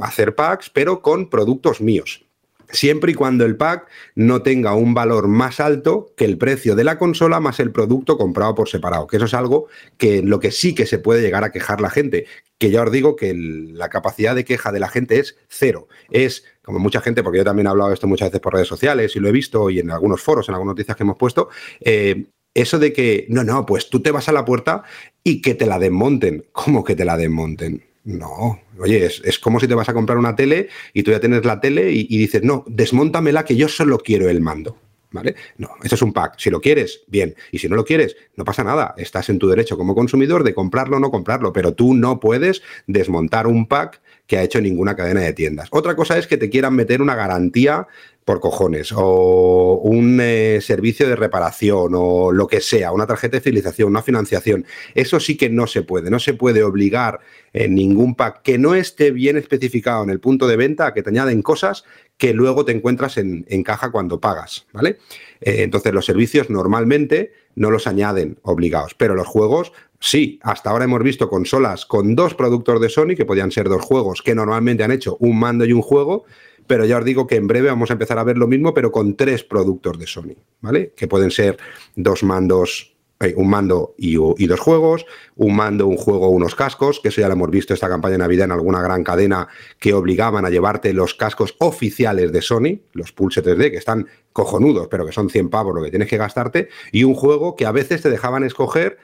hacer 0.00 0.36
packs, 0.36 0.70
pero 0.70 1.02
con 1.02 1.28
productos 1.28 1.80
míos 1.80 2.24
siempre 2.70 3.12
y 3.12 3.14
cuando 3.14 3.44
el 3.44 3.56
pack 3.56 3.88
no 4.14 4.42
tenga 4.42 4.74
un 4.74 4.94
valor 4.94 5.28
más 5.28 5.60
alto 5.60 6.12
que 6.16 6.24
el 6.24 6.38
precio 6.38 6.74
de 6.74 6.84
la 6.84 6.98
consola 6.98 7.40
más 7.40 7.60
el 7.60 7.72
producto 7.72 8.16
comprado 8.18 8.54
por 8.54 8.68
separado, 8.68 9.06
que 9.06 9.16
eso 9.16 9.26
es 9.26 9.34
algo 9.34 9.68
que 9.96 10.22
lo 10.22 10.40
que 10.40 10.50
sí 10.50 10.74
que 10.74 10.86
se 10.86 10.98
puede 10.98 11.22
llegar 11.22 11.44
a 11.44 11.52
quejar 11.52 11.80
la 11.80 11.90
gente, 11.90 12.26
que 12.58 12.70
ya 12.70 12.82
os 12.82 12.92
digo 12.92 13.16
que 13.16 13.34
la 13.34 13.88
capacidad 13.88 14.34
de 14.34 14.44
queja 14.44 14.72
de 14.72 14.80
la 14.80 14.88
gente 14.88 15.18
es 15.18 15.36
cero, 15.48 15.88
es 16.10 16.44
como 16.62 16.78
mucha 16.78 17.00
gente, 17.00 17.22
porque 17.22 17.38
yo 17.38 17.44
también 17.44 17.66
he 17.66 17.70
hablado 17.70 17.90
de 17.90 17.94
esto 17.94 18.06
muchas 18.06 18.28
veces 18.28 18.40
por 18.40 18.54
redes 18.54 18.68
sociales 18.68 19.14
y 19.16 19.20
lo 19.20 19.28
he 19.28 19.32
visto 19.32 19.70
y 19.70 19.80
en 19.80 19.90
algunos 19.90 20.22
foros, 20.22 20.48
en 20.48 20.54
algunas 20.54 20.72
noticias 20.72 20.96
que 20.96 21.02
hemos 21.02 21.18
puesto, 21.18 21.48
eh, 21.80 22.26
eso 22.54 22.78
de 22.78 22.92
que, 22.92 23.26
no, 23.28 23.42
no, 23.42 23.66
pues 23.66 23.90
tú 23.90 24.00
te 24.00 24.12
vas 24.12 24.28
a 24.28 24.32
la 24.32 24.44
puerta 24.44 24.84
y 25.24 25.42
que 25.42 25.54
te 25.54 25.66
la 25.66 25.78
desmonten. 25.78 26.46
¿Cómo 26.52 26.84
que 26.84 26.94
te 26.94 27.04
la 27.04 27.16
desmonten? 27.16 27.82
No, 28.04 28.60
oye, 28.78 29.06
es, 29.06 29.38
como 29.38 29.58
si 29.58 29.66
te 29.66 29.74
vas 29.74 29.88
a 29.88 29.94
comprar 29.94 30.18
una 30.18 30.36
tele 30.36 30.68
y 30.92 31.02
tú 31.02 31.10
ya 31.10 31.20
tienes 31.20 31.44
la 31.46 31.60
tele 31.60 31.90
y, 31.90 32.18
dices, 32.18 32.42
no, 32.42 32.62
desmóntamela 32.66 33.46
que 33.46 33.56
yo 33.56 33.66
solo 33.68 33.98
quiero 33.98 34.28
el 34.28 34.40
mando. 34.40 34.78
¿Vale? 35.10 35.36
No, 35.58 35.70
esto 35.80 35.94
es 35.94 36.02
un 36.02 36.12
pack. 36.12 36.34
Si 36.38 36.50
lo 36.50 36.60
quieres, 36.60 37.02
bien. 37.06 37.36
Y 37.52 37.60
si 37.60 37.68
no 37.68 37.76
lo 37.76 37.84
quieres, 37.84 38.16
no 38.34 38.44
pasa 38.44 38.64
nada. 38.64 38.96
Estás 38.98 39.28
en 39.28 39.38
tu 39.38 39.46
derecho 39.46 39.78
como 39.78 39.94
consumidor 39.94 40.42
de 40.42 40.54
comprarlo 40.54 40.96
o 40.96 41.00
no 41.00 41.12
comprarlo, 41.12 41.52
pero 41.52 41.72
tú 41.72 41.94
no 41.94 42.18
puedes 42.18 42.62
desmontar 42.88 43.46
un 43.46 43.68
pack 43.68 44.00
que 44.26 44.38
ha 44.38 44.42
hecho 44.42 44.60
ninguna 44.60 44.96
cadena 44.96 45.20
de 45.20 45.32
tiendas. 45.32 45.68
Otra 45.70 45.94
cosa 45.94 46.18
es 46.18 46.26
que 46.26 46.36
te 46.36 46.50
quieran 46.50 46.74
meter 46.74 47.00
una 47.00 47.14
garantía 47.14 47.86
por 48.24 48.40
cojones, 48.40 48.92
o 48.96 49.80
un 49.82 50.18
eh, 50.20 50.60
servicio 50.62 51.06
de 51.06 51.16
reparación, 51.16 51.92
o 51.94 52.32
lo 52.32 52.46
que 52.46 52.60
sea, 52.60 52.92
una 52.92 53.06
tarjeta 53.06 53.36
de 53.36 53.42
civilización, 53.42 53.90
una 53.90 54.02
financiación. 54.02 54.64
Eso 54.94 55.20
sí 55.20 55.36
que 55.36 55.50
no 55.50 55.66
se 55.66 55.82
puede. 55.82 56.10
No 56.10 56.18
se 56.18 56.32
puede 56.34 56.62
obligar 56.62 57.20
en 57.52 57.74
ningún 57.74 58.14
pack 58.14 58.42
que 58.42 58.56
no 58.56 58.74
esté 58.74 59.10
bien 59.10 59.36
especificado 59.36 60.02
en 60.04 60.10
el 60.10 60.20
punto 60.20 60.48
de 60.48 60.56
venta 60.56 60.86
a 60.86 60.94
que 60.94 61.02
te 61.02 61.10
añaden 61.10 61.42
cosas 61.42 61.84
que 62.16 62.32
luego 62.32 62.64
te 62.64 62.72
encuentras 62.72 63.18
en, 63.18 63.44
caja 63.64 63.90
cuando 63.90 64.20
pagas, 64.20 64.66
¿vale? 64.72 64.98
Eh, 65.40 65.62
entonces 65.62 65.92
los 65.92 66.06
servicios 66.06 66.48
normalmente 66.48 67.32
no 67.56 67.70
los 67.70 67.86
añaden 67.86 68.38
obligados, 68.42 68.94
pero 68.94 69.14
los 69.14 69.26
juegos 69.26 69.72
sí. 70.04 70.38
Hasta 70.42 70.70
ahora 70.70 70.84
hemos 70.84 71.02
visto 71.02 71.28
consolas 71.28 71.86
con 71.86 72.14
dos 72.14 72.34
productos 72.34 72.80
de 72.80 72.88
Sony, 72.88 73.14
que 73.16 73.24
podían 73.24 73.50
ser 73.50 73.68
dos 73.68 73.82
juegos, 73.82 74.22
que 74.22 74.34
normalmente 74.34 74.84
han 74.84 74.92
hecho 74.92 75.16
un 75.18 75.38
mando 75.38 75.64
y 75.64 75.72
un 75.72 75.82
juego, 75.82 76.24
pero 76.66 76.84
ya 76.84 76.98
os 76.98 77.04
digo 77.04 77.26
que 77.26 77.36
en 77.36 77.46
breve 77.46 77.68
vamos 77.68 77.90
a 77.90 77.94
empezar 77.94 78.18
a 78.18 78.24
ver 78.24 78.38
lo 78.38 78.46
mismo, 78.46 78.74
pero 78.74 78.90
con 78.90 79.16
tres 79.16 79.44
productos 79.44 79.98
de 79.98 80.06
Sony, 80.06 80.36
¿vale? 80.60 80.92
Que 80.96 81.08
pueden 81.08 81.30
ser 81.30 81.58
dos 81.96 82.22
mandos 82.22 82.94
un 83.36 83.48
mando 83.48 83.94
y, 83.96 84.16
dos 84.46 84.60
juegos, 84.60 85.06
un 85.36 85.56
mando, 85.56 85.86
un 85.86 85.96
juego, 85.96 86.28
unos 86.28 86.54
cascos, 86.54 87.00
que 87.00 87.08
eso 87.08 87.20
ya 87.20 87.28
lo 87.28 87.34
hemos 87.34 87.50
visto 87.50 87.72
esta 87.72 87.88
campaña 87.88 88.12
de 88.12 88.18
Navidad 88.18 88.46
en 88.46 88.52
alguna 88.52 88.82
gran 88.82 89.02
cadena 89.02 89.48
que 89.78 89.94
obligaban 89.94 90.44
a 90.44 90.50
llevarte 90.50 90.92
los 90.92 91.14
cascos 91.14 91.56
oficiales 91.60 92.32
de 92.32 92.42
Sony, 92.42 92.80
los 92.92 93.12
Pulse 93.12 93.42
3D, 93.42 93.70
que 93.70 93.78
están 93.78 94.06
cojonudos, 94.32 94.88
pero 94.88 95.06
que 95.06 95.12
son 95.12 95.30
100 95.30 95.48
pavos 95.48 95.74
lo 95.74 95.82
que 95.82 95.90
tienes 95.90 96.08
que 96.08 96.16
gastarte, 96.16 96.68
y 96.92 97.04
un 97.04 97.14
juego 97.14 97.56
que 97.56 97.66
a 97.66 97.72
veces 97.72 98.02
te 98.02 98.10
dejaban 98.10 98.44
escoger 98.44 98.98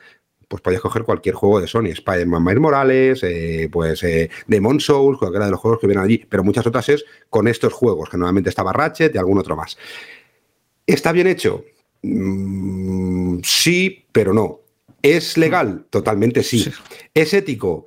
pues 0.51 0.63
podías 0.63 0.83
coger 0.83 1.05
cualquier 1.05 1.37
juego 1.37 1.61
de 1.61 1.69
Sony, 1.69 1.91
Spider-Man 1.91 2.43
Miles 2.43 2.61
Morales, 2.61 3.23
eh, 3.23 3.69
pues 3.71 4.03
eh, 4.03 4.29
Demon 4.49 4.81
Souls, 4.81 5.17
cualquiera 5.17 5.45
de 5.45 5.53
los 5.53 5.61
juegos 5.61 5.79
que 5.79 5.87
vienen 5.87 6.05
allí, 6.05 6.27
pero 6.29 6.43
muchas 6.43 6.67
otras 6.67 6.89
es 6.89 7.05
con 7.29 7.47
estos 7.47 7.73
juegos, 7.73 8.11
que 8.11 8.17
normalmente 8.17 8.51
estaba 8.51 8.73
Ratchet 8.73 9.15
y 9.15 9.19
algún 9.19 9.39
otro 9.39 9.55
más. 9.55 9.79
¿Está 10.85 11.13
bien 11.13 11.29
hecho? 11.29 11.65
Mm, 12.03 13.39
sí, 13.45 14.05
pero 14.11 14.35
no. 14.35 14.59
¿Es 15.01 15.39
legal? 15.39 15.87
Totalmente 15.89 16.43
sí. 16.43 16.69
¿Es 17.15 17.33
ético? 17.33 17.87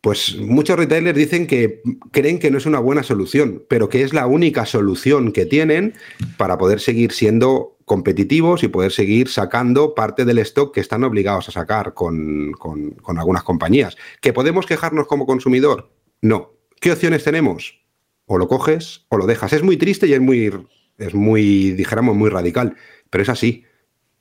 Pues 0.00 0.36
muchos 0.36 0.76
retailers 0.76 1.16
dicen 1.16 1.46
que 1.46 1.80
creen 2.10 2.40
que 2.40 2.50
no 2.50 2.58
es 2.58 2.66
una 2.66 2.80
buena 2.80 3.04
solución, 3.04 3.62
pero 3.68 3.88
que 3.88 4.02
es 4.02 4.12
la 4.12 4.26
única 4.26 4.66
solución 4.66 5.30
que 5.30 5.46
tienen 5.46 5.94
para 6.38 6.58
poder 6.58 6.80
seguir 6.80 7.12
siendo 7.12 7.77
competitivos 7.88 8.62
y 8.62 8.68
poder 8.68 8.92
seguir 8.92 9.28
sacando 9.28 9.94
parte 9.94 10.24
del 10.24 10.38
stock 10.38 10.72
que 10.72 10.80
están 10.80 11.02
obligados 11.02 11.48
a 11.48 11.52
sacar 11.52 11.94
con, 11.94 12.52
con 12.52 13.18
algunas 13.18 13.42
compañías. 13.42 13.96
¿Que 14.20 14.32
podemos 14.32 14.66
quejarnos 14.66 15.08
como 15.08 15.26
consumidor? 15.26 15.90
No. 16.22 16.52
¿Qué 16.80 16.92
opciones 16.92 17.24
tenemos? 17.24 17.80
O 18.26 18.38
lo 18.38 18.46
coges 18.46 19.06
o 19.08 19.16
lo 19.16 19.26
dejas. 19.26 19.52
Es 19.52 19.64
muy 19.64 19.76
triste 19.76 20.06
y 20.06 20.12
es 20.12 20.20
muy, 20.20 20.52
es 20.98 21.14
muy, 21.14 21.72
dijéramos, 21.72 22.14
muy 22.14 22.30
radical. 22.30 22.76
Pero 23.10 23.22
es 23.22 23.28
así. 23.28 23.64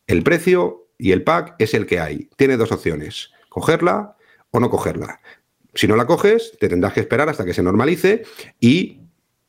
El 0.07 0.23
precio 0.23 0.87
y 0.97 1.11
el 1.11 1.23
pack 1.23 1.55
es 1.59 1.73
el 1.73 1.85
que 1.85 1.99
hay. 1.99 2.29
Tiene 2.37 2.57
dos 2.57 2.71
opciones, 2.71 3.31
cogerla 3.49 4.15
o 4.51 4.59
no 4.59 4.69
cogerla. 4.69 5.21
Si 5.73 5.87
no 5.87 5.95
la 5.95 6.07
coges, 6.07 6.53
te 6.59 6.69
tendrás 6.69 6.93
que 6.93 7.01
esperar 7.01 7.29
hasta 7.29 7.45
que 7.45 7.53
se 7.53 7.61
normalice 7.61 8.23
y 8.59 9.01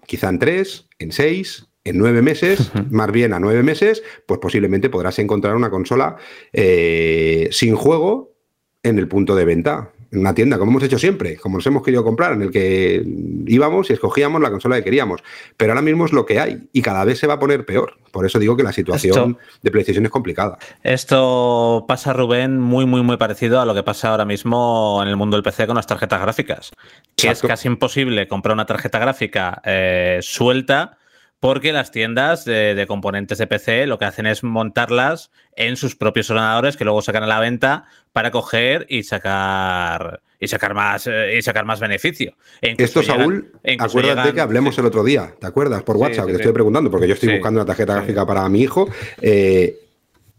quizá 0.07 0.28
en 0.28 0.38
tres, 0.38 0.88
en 0.98 1.12
seis, 1.12 1.67
en 1.88 1.98
nueve 1.98 2.22
meses, 2.22 2.70
más 2.90 3.11
bien 3.11 3.33
a 3.33 3.40
nueve 3.40 3.62
meses, 3.62 4.03
pues 4.27 4.40
posiblemente 4.40 4.90
podrás 4.90 5.18
encontrar 5.18 5.57
una 5.57 5.70
consola 5.70 6.16
eh, 6.53 7.48
sin 7.51 7.77
juego 7.77 8.35
en 8.83 8.98
el 8.98 9.09
punto 9.09 9.35
de 9.35 9.44
venta 9.44 9.92
en 10.11 10.20
una 10.20 10.35
tienda, 10.35 10.59
como 10.59 10.70
hemos 10.70 10.83
hecho 10.83 10.98
siempre, 10.98 11.37
como 11.37 11.59
nos 11.59 11.66
hemos 11.66 11.83
querido 11.83 12.03
comprar, 12.03 12.33
en 12.33 12.42
el 12.42 12.51
que 12.51 13.05
íbamos 13.46 13.90
y 13.90 13.92
escogíamos 13.92 14.40
la 14.40 14.51
consola 14.51 14.77
que 14.77 14.85
queríamos. 14.85 15.22
Pero 15.57 15.72
ahora 15.72 15.83
mismo 15.83 16.07
es 16.07 16.12
lo 16.12 16.24
que 16.24 16.40
hay 16.40 16.68
y 16.72 16.81
cada 16.81 17.05
vez 17.05 17.18
se 17.18 17.27
va 17.27 17.35
a 17.35 17.38
poner 17.38 17.66
peor. 17.66 17.98
Por 18.11 18.24
eso 18.24 18.38
digo 18.38 18.57
que 18.57 18.62
la 18.62 18.72
situación 18.72 19.37
de 19.62 19.70
PlayStation 19.70 20.05
es 20.07 20.11
complicada. 20.11 20.59
Esto 20.83 21.85
pasa, 21.87 22.12
Rubén, 22.12 22.59
muy, 22.59 22.87
muy, 22.87 23.03
muy 23.03 23.18
parecido 23.18 23.61
a 23.61 23.66
lo 23.66 23.74
que 23.74 23.83
pasa 23.83 24.11
ahora 24.11 24.24
mismo 24.24 25.01
en 25.03 25.09
el 25.09 25.16
mundo 25.16 25.37
del 25.37 25.44
PC 25.44 25.66
con 25.66 25.77
las 25.77 25.87
tarjetas 25.87 26.20
gráficas. 26.20 26.70
Que 27.14 27.29
es 27.29 27.42
casi 27.42 27.68
imposible 27.68 28.27
comprar 28.29 28.55
una 28.55 28.66
tarjeta 28.66 28.98
gráfica 28.98 29.61
eh, 29.64 30.20
suelta 30.22 30.98
porque 31.40 31.72
las 31.72 31.90
tiendas 31.90 32.44
de, 32.44 32.85
componentes 32.88 33.38
de 33.38 33.46
PC 33.46 33.87
lo 33.87 33.98
que 33.98 34.05
hacen 34.05 34.27
es 34.27 34.42
montarlas 34.42 35.31
en 35.57 35.77
sus 35.77 35.96
propios 35.96 36.31
ordenadores 36.31 36.77
que 36.77 36.85
luego 36.85 37.03
sacan 37.03 37.22
a 37.22 37.27
la 37.27 37.40
venta 37.40 37.85
para 38.12 38.31
coger 38.31 38.87
y 38.88 39.05
sacar 39.05 40.20
y 40.40 40.46
sacar 40.48 40.74
más 40.74 41.07
eh, 41.07 41.37
y 41.38 41.42
sacar 41.42 41.64
más 41.64 41.81
beneficio. 41.81 42.37
E 42.61 42.74
Esto, 42.79 43.03
Saúl, 43.03 43.53
acuérdate 43.79 44.33
que 44.33 44.40
hablemos 44.40 44.79
el 44.79 44.87
otro 44.87 45.03
día, 45.05 45.35
¿te 45.38 45.46
acuerdas? 45.46 45.83
Por 45.83 45.96
WhatsApp, 45.96 46.27
que 46.27 46.33
te 46.33 46.38
estoy 46.38 46.53
preguntando, 46.53 46.90
porque 46.90 47.09
yo 47.09 47.14
estoy 47.14 47.35
buscando 47.35 47.61
una 47.61 47.66
tarjeta 47.66 47.94
gráfica 47.94 48.27
para 48.27 48.48
mi 48.48 48.62
hijo. 48.62 48.88
Eh, 49.20 49.88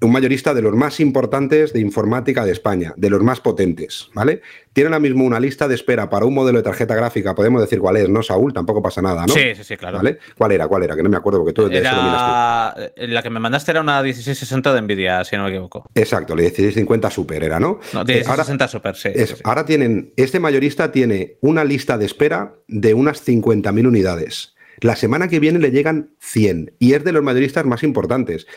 un 0.02 0.12
mayorista 0.12 0.54
de 0.54 0.62
los 0.62 0.74
más 0.76 1.00
importantes 1.00 1.74
de 1.74 1.82
informática 1.82 2.46
de 2.46 2.52
España, 2.52 2.94
de 2.96 3.10
los 3.10 3.22
más 3.22 3.42
potentes, 3.42 4.10
¿vale? 4.14 4.42
Tiene 4.72 4.88
ahora 4.88 5.00
mismo 5.00 5.26
una 5.26 5.40
lista 5.40 5.68
de 5.68 5.76
espera 5.76 6.10
para 6.10 6.26
un 6.26 6.34
modelo 6.34 6.60
de 6.60 6.64
tarjeta 6.64 6.96
gráfica, 6.96 7.36
podemos 7.36 7.62
decir 7.62 7.80
cuál 7.80 7.98
es, 7.98 8.08
¿no, 8.08 8.24
Saúl? 8.24 8.54
Tampoco 8.54 8.82
pasa 8.82 9.02
nada, 9.02 9.26
¿no? 9.26 9.34
Sí, 9.34 9.56
sí, 9.56 9.64
sí, 9.64 9.78
claro. 9.78 9.98
¿Vale? 9.98 10.20
¿Cuál 10.38 10.54
era? 10.54 10.68
¿Cuál 10.68 10.84
era? 10.84 10.96
Que 10.96 11.04
no 11.04 11.10
me 11.10 11.18
acuerdo 11.18 11.40
porque 11.40 11.54
tú 11.54 11.68
era... 11.68 12.76
La 12.96 13.22
que 13.22 13.30
me 13.30 13.40
mandaste 13.40 13.72
era 13.72 13.82
una 13.82 14.02
1660 14.02 14.74
de 14.74 14.82
Nvidia, 14.82 15.24
si 15.26 15.36
no 15.36 15.44
me 15.44 15.50
equivoco. 15.50 15.86
Exacto, 15.96 16.36
la 16.36 16.44
1650 16.44 17.10
Super 17.10 17.44
era, 17.44 17.60
¿no? 17.60 17.80
No, 17.94 18.06
1660 18.06 18.66
eh, 18.66 18.68
Super, 18.68 18.96
sí, 18.96 19.10
Ahora 19.44 19.66
tienen, 19.66 20.14
este 20.16 20.40
mayorista 20.40 20.92
tiene 20.92 21.38
una 21.42 21.64
lista 21.66 21.98
de 21.98 22.06
espera 22.06 22.54
de 22.68 22.94
unas 22.94 23.28
50.000 23.28 23.88
unidades. 23.88 24.56
La 24.82 24.96
semana 24.96 25.28
que 25.28 25.40
viene 25.40 25.60
le 25.60 25.72
llegan 25.72 26.12
100 26.20 26.76
y 26.80 26.94
es 26.94 27.04
de 27.04 27.12
los 27.12 27.22
mayoristas 27.24 27.66
más 27.66 27.84
importantes. 27.84 28.48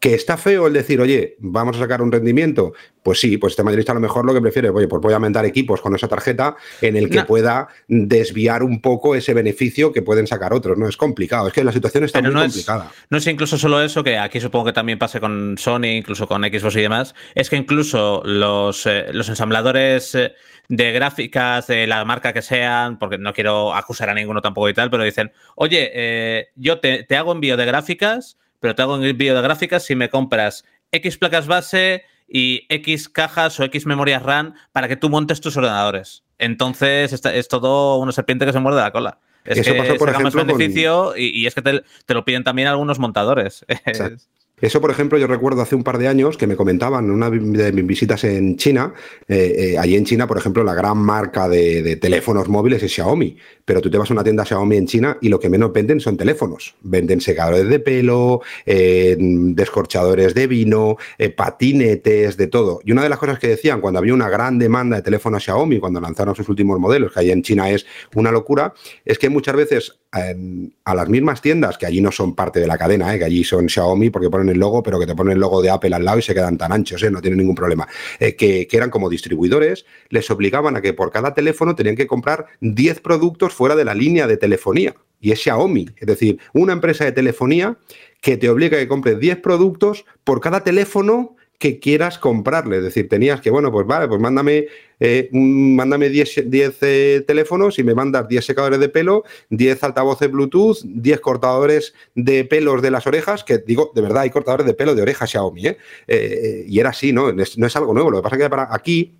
¿Que 0.00 0.14
está 0.14 0.36
feo 0.36 0.66
el 0.66 0.74
decir, 0.74 1.00
oye, 1.00 1.36
vamos 1.38 1.76
a 1.76 1.80
sacar 1.80 2.02
un 2.02 2.12
rendimiento? 2.12 2.74
Pues 3.02 3.20
sí, 3.20 3.38
pues 3.38 3.52
este 3.52 3.62
mayorista 3.62 3.92
a 3.92 3.94
lo 3.94 4.02
mejor 4.02 4.26
lo 4.26 4.34
que 4.34 4.40
prefiere, 4.42 4.68
oye, 4.68 4.86
pues 4.86 5.00
voy 5.00 5.12
a 5.12 5.16
aumentar 5.16 5.46
equipos 5.46 5.80
con 5.80 5.94
esa 5.94 6.08
tarjeta 6.08 6.56
en 6.82 6.96
el 6.96 7.08
que 7.08 7.24
pueda 7.24 7.68
desviar 7.88 8.62
un 8.62 8.82
poco 8.82 9.14
ese 9.14 9.32
beneficio 9.32 9.90
que 9.90 10.02
pueden 10.02 10.26
sacar 10.26 10.52
otros. 10.52 10.76
No 10.76 10.86
es 10.86 10.98
complicado, 10.98 11.48
es 11.48 11.54
que 11.54 11.64
la 11.64 11.72
situación 11.72 12.04
está 12.04 12.20
muy 12.20 12.32
complicada. 12.32 12.92
No 13.08 13.16
es 13.16 13.26
incluso 13.26 13.56
solo 13.56 13.82
eso, 13.82 14.04
que 14.04 14.18
aquí 14.18 14.40
supongo 14.40 14.66
que 14.66 14.72
también 14.74 14.98
pase 14.98 15.20
con 15.20 15.56
Sony, 15.56 15.86
incluso 15.96 16.28
con 16.28 16.42
Xbox 16.44 16.76
y 16.76 16.82
demás, 16.82 17.14
es 17.34 17.48
que 17.48 17.56
incluso 17.56 18.22
los, 18.26 18.84
eh, 18.84 19.06
los 19.12 19.28
ensambladores 19.30 20.14
eh, 20.14 20.34
de 20.68 20.92
gráficas 20.92 21.66
de 21.66 21.86
la 21.86 22.04
marca 22.04 22.34
que 22.34 22.42
sean, 22.42 22.98
porque 22.98 23.16
no 23.16 23.32
quiero 23.32 23.74
acusar 23.74 24.10
a 24.10 24.14
ninguno 24.14 24.42
tampoco 24.42 24.68
y 24.68 24.74
tal, 24.74 24.90
pero 24.90 25.02
dicen, 25.02 25.32
oye, 25.56 25.90
eh, 25.94 26.48
yo 26.56 26.78
te, 26.78 27.04
te 27.04 27.16
hago 27.16 27.32
envío 27.32 27.56
de 27.56 27.64
gráficas 27.64 28.36
pero 28.60 28.74
te 28.74 28.82
hago 28.82 28.94
un 28.94 29.00
vídeo 29.00 29.34
de 29.34 29.42
gráficas 29.42 29.84
si 29.84 29.94
me 29.94 30.08
compras 30.08 30.64
X 30.92 31.18
placas 31.18 31.46
base 31.46 32.04
y 32.28 32.66
X 32.68 33.08
cajas 33.08 33.58
o 33.60 33.64
X 33.64 33.86
memorias 33.86 34.22
RAM 34.22 34.54
para 34.72 34.88
que 34.88 34.96
tú 34.96 35.08
montes 35.08 35.40
tus 35.40 35.56
ordenadores. 35.56 36.24
Entonces 36.38 37.12
es 37.12 37.48
todo 37.48 37.98
una 37.98 38.12
serpiente 38.12 38.46
que 38.46 38.52
se 38.52 38.60
muerde 38.60 38.80
la 38.80 38.92
cola. 38.92 39.18
Es 39.44 39.66
que 39.66 39.74
pasó, 39.74 39.96
por 39.96 40.10
ejemplo, 40.10 40.44
más 40.44 40.46
beneficio 40.46 41.14
y, 41.16 41.46
es 41.46 41.54
que 41.54 41.62
te, 41.62 41.82
lo 42.14 42.24
piden 42.24 42.44
también 42.44 42.68
algunos 42.68 42.98
montadores. 42.98 43.64
Eso, 44.60 44.80
por 44.80 44.90
ejemplo, 44.90 45.18
yo 45.18 45.26
recuerdo 45.26 45.62
hace 45.62 45.76
un 45.76 45.84
par 45.84 45.98
de 45.98 46.08
años 46.08 46.36
que 46.36 46.46
me 46.46 46.56
comentaban 46.56 47.04
en 47.04 47.10
una 47.12 47.30
de 47.30 47.72
mis 47.72 47.86
visitas 47.86 48.24
en 48.24 48.56
China. 48.56 48.92
Eh, 49.28 49.74
eh, 49.74 49.78
allí 49.78 49.96
en 49.96 50.04
China, 50.04 50.26
por 50.26 50.36
ejemplo, 50.36 50.64
la 50.64 50.74
gran 50.74 50.98
marca 50.98 51.48
de, 51.48 51.96
teléfonos 51.96 52.48
móviles 52.48 52.82
es 52.82 52.92
Xiaomi. 52.92 53.36
Pero 53.64 53.80
tú 53.80 53.90
te 53.90 53.98
vas 53.98 54.10
a 54.10 54.14
una 54.14 54.24
tienda 54.24 54.44
Xiaomi 54.44 54.76
en 54.76 54.86
China 54.86 55.18
y 55.20 55.28
lo 55.28 55.38
que 55.38 55.48
menos 55.48 55.72
venden 55.72 56.00
son 56.00 56.16
teléfonos. 56.16 56.74
Venden 56.82 57.20
secadores 57.20 57.68
de 57.68 57.78
pelo, 57.78 58.40
eh, 58.66 59.16
descorchadores 59.18 60.34
de 60.34 60.46
vino, 60.46 60.96
patinetes, 61.36 62.36
de 62.36 62.46
todo. 62.48 62.80
Y 62.84 62.92
una 62.92 63.02
de 63.02 63.08
las 63.08 63.18
cosas 63.18 63.38
que 63.38 63.48
decían 63.48 63.80
cuando 63.80 63.98
había 63.98 64.14
una 64.14 64.28
gran 64.28 64.58
demanda 64.58 64.96
de 64.96 65.02
teléfonos 65.02 65.44
Xiaomi, 65.44 65.78
cuando 65.78 66.00
lanzaron 66.00 66.34
sus 66.34 66.48
últimos 66.48 66.78
modelos, 66.80 67.12
que 67.12 67.20
allí 67.20 67.30
en 67.30 67.42
China 67.42 67.70
es 67.70 67.86
una 68.14 68.32
locura, 68.32 68.74
es 69.04 69.18
que 69.18 69.28
muchas 69.28 69.54
veces 69.54 69.98
a 70.10 70.94
las 70.94 71.08
mismas 71.08 71.42
tiendas, 71.42 71.76
que 71.76 71.84
allí 71.84 72.00
no 72.00 72.10
son 72.10 72.34
parte 72.34 72.60
de 72.60 72.66
la 72.66 72.78
cadena, 72.78 73.16
que 73.18 73.24
allí 73.24 73.44
son 73.44 73.68
Xiaomi 73.68 74.08
porque 74.08 74.30
ponen 74.30 74.47
el 74.50 74.58
logo, 74.58 74.82
pero 74.82 74.98
que 74.98 75.06
te 75.06 75.14
ponen 75.14 75.34
el 75.34 75.40
logo 75.40 75.62
de 75.62 75.70
Apple 75.70 75.94
al 75.94 76.04
lado 76.04 76.18
y 76.18 76.22
se 76.22 76.34
quedan 76.34 76.58
tan 76.58 76.72
anchos, 76.72 77.02
¿eh? 77.02 77.10
no 77.10 77.20
tienen 77.20 77.38
ningún 77.38 77.54
problema. 77.54 77.88
Eh, 78.18 78.36
que, 78.36 78.68
eran 78.70 78.90
como 78.90 79.08
distribuidores, 79.08 79.86
les 80.08 80.30
obligaban 80.30 80.76
a 80.76 80.80
que 80.80 80.92
por 80.92 81.10
cada 81.10 81.34
teléfono 81.34 81.74
tenían 81.74 81.96
que 81.96 82.06
comprar 82.06 82.46
10 82.60 83.00
productos 83.00 83.54
fuera 83.54 83.76
de 83.76 83.84
la 83.84 83.94
línea 83.94 84.26
de 84.26 84.36
telefonía. 84.36 84.94
Y 85.20 85.32
es 85.32 85.40
Xiaomi, 85.40 85.86
es 85.96 86.06
decir, 86.06 86.38
una 86.52 86.72
empresa 86.72 87.04
de 87.04 87.12
telefonía 87.12 87.76
que 88.20 88.36
te 88.36 88.48
obliga 88.48 88.76
a 88.76 88.80
que 88.80 88.88
compres 88.88 89.18
10 89.18 89.38
productos 89.38 90.04
por 90.22 90.40
cada 90.40 90.62
teléfono 90.62 91.36
que 91.58 91.80
quieras 91.80 92.18
comprarle. 92.18 92.78
Es 92.78 92.84
decir, 92.84 93.08
tenías 93.08 93.40
que, 93.40 93.50
bueno, 93.50 93.70
pues 93.72 93.86
vale, 93.86 94.08
pues 94.08 94.20
mándame, 94.20 94.66
eh, 95.00 95.28
mándame 95.32 96.08
10, 96.08 96.44
eh, 96.82 97.24
teléfonos 97.26 97.78
y 97.78 97.84
me 97.84 97.94
mandas 97.94 98.28
10 98.28 98.44
secadores 98.44 98.78
de 98.78 98.88
pelo, 98.88 99.24
10 99.50 99.82
altavoces 99.82 100.30
Bluetooth, 100.30 100.78
10 100.84 101.20
cortadores 101.20 101.94
de 102.14 102.44
pelos 102.44 102.80
de 102.80 102.90
las 102.90 103.06
orejas, 103.06 103.44
que 103.44 103.58
digo, 103.58 103.90
de 103.94 104.02
verdad, 104.02 104.22
hay 104.22 104.30
cortadores 104.30 104.66
de 104.66 104.74
pelo 104.74 104.94
de 104.94 105.02
orejas 105.02 105.30
Xiaomi, 105.30 105.66
¿eh? 105.66 106.64
y 106.66 106.78
era 106.78 106.90
así, 106.90 107.12
¿no? 107.12 107.32
No 107.32 107.66
es 107.66 107.76
algo 107.76 107.92
nuevo. 107.92 108.10
Lo 108.10 108.18
que 108.18 108.22
pasa 108.22 108.36
es 108.36 108.42
que 108.42 108.50
para 108.50 108.68
aquí 108.70 109.18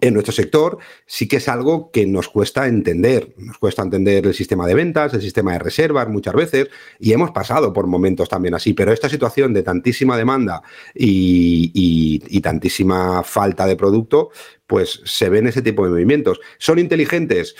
en 0.00 0.14
nuestro 0.14 0.32
sector 0.32 0.78
sí 1.06 1.28
que 1.28 1.36
es 1.36 1.48
algo 1.48 1.90
que 1.90 2.06
nos 2.06 2.28
cuesta 2.28 2.66
entender. 2.66 3.34
Nos 3.36 3.58
cuesta 3.58 3.82
entender 3.82 4.26
el 4.26 4.34
sistema 4.34 4.66
de 4.66 4.74
ventas, 4.74 5.14
el 5.14 5.22
sistema 5.22 5.52
de 5.52 5.58
reservas 5.58 6.08
muchas 6.08 6.34
veces, 6.34 6.68
y 6.98 7.12
hemos 7.12 7.30
pasado 7.30 7.72
por 7.72 7.86
momentos 7.86 8.28
también 8.28 8.54
así, 8.54 8.72
pero 8.72 8.92
esta 8.92 9.08
situación 9.08 9.52
de 9.52 9.62
tantísima 9.62 10.16
demanda 10.16 10.62
y, 10.94 12.40
tantísima 12.40 13.22
falta 13.22 13.66
de 13.66 13.76
producto, 13.76 14.30
pues 14.66 15.02
se 15.04 15.28
ven 15.28 15.46
ese 15.46 15.62
tipo 15.62 15.84
de 15.84 15.90
movimientos. 15.90 16.40
¿Son 16.58 16.78
inteligentes? 16.78 17.54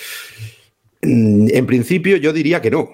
Mm, 1.02 1.48
en 1.50 1.66
principio 1.66 2.16
yo 2.16 2.32
diría 2.32 2.60
que 2.60 2.70
no 2.70 2.90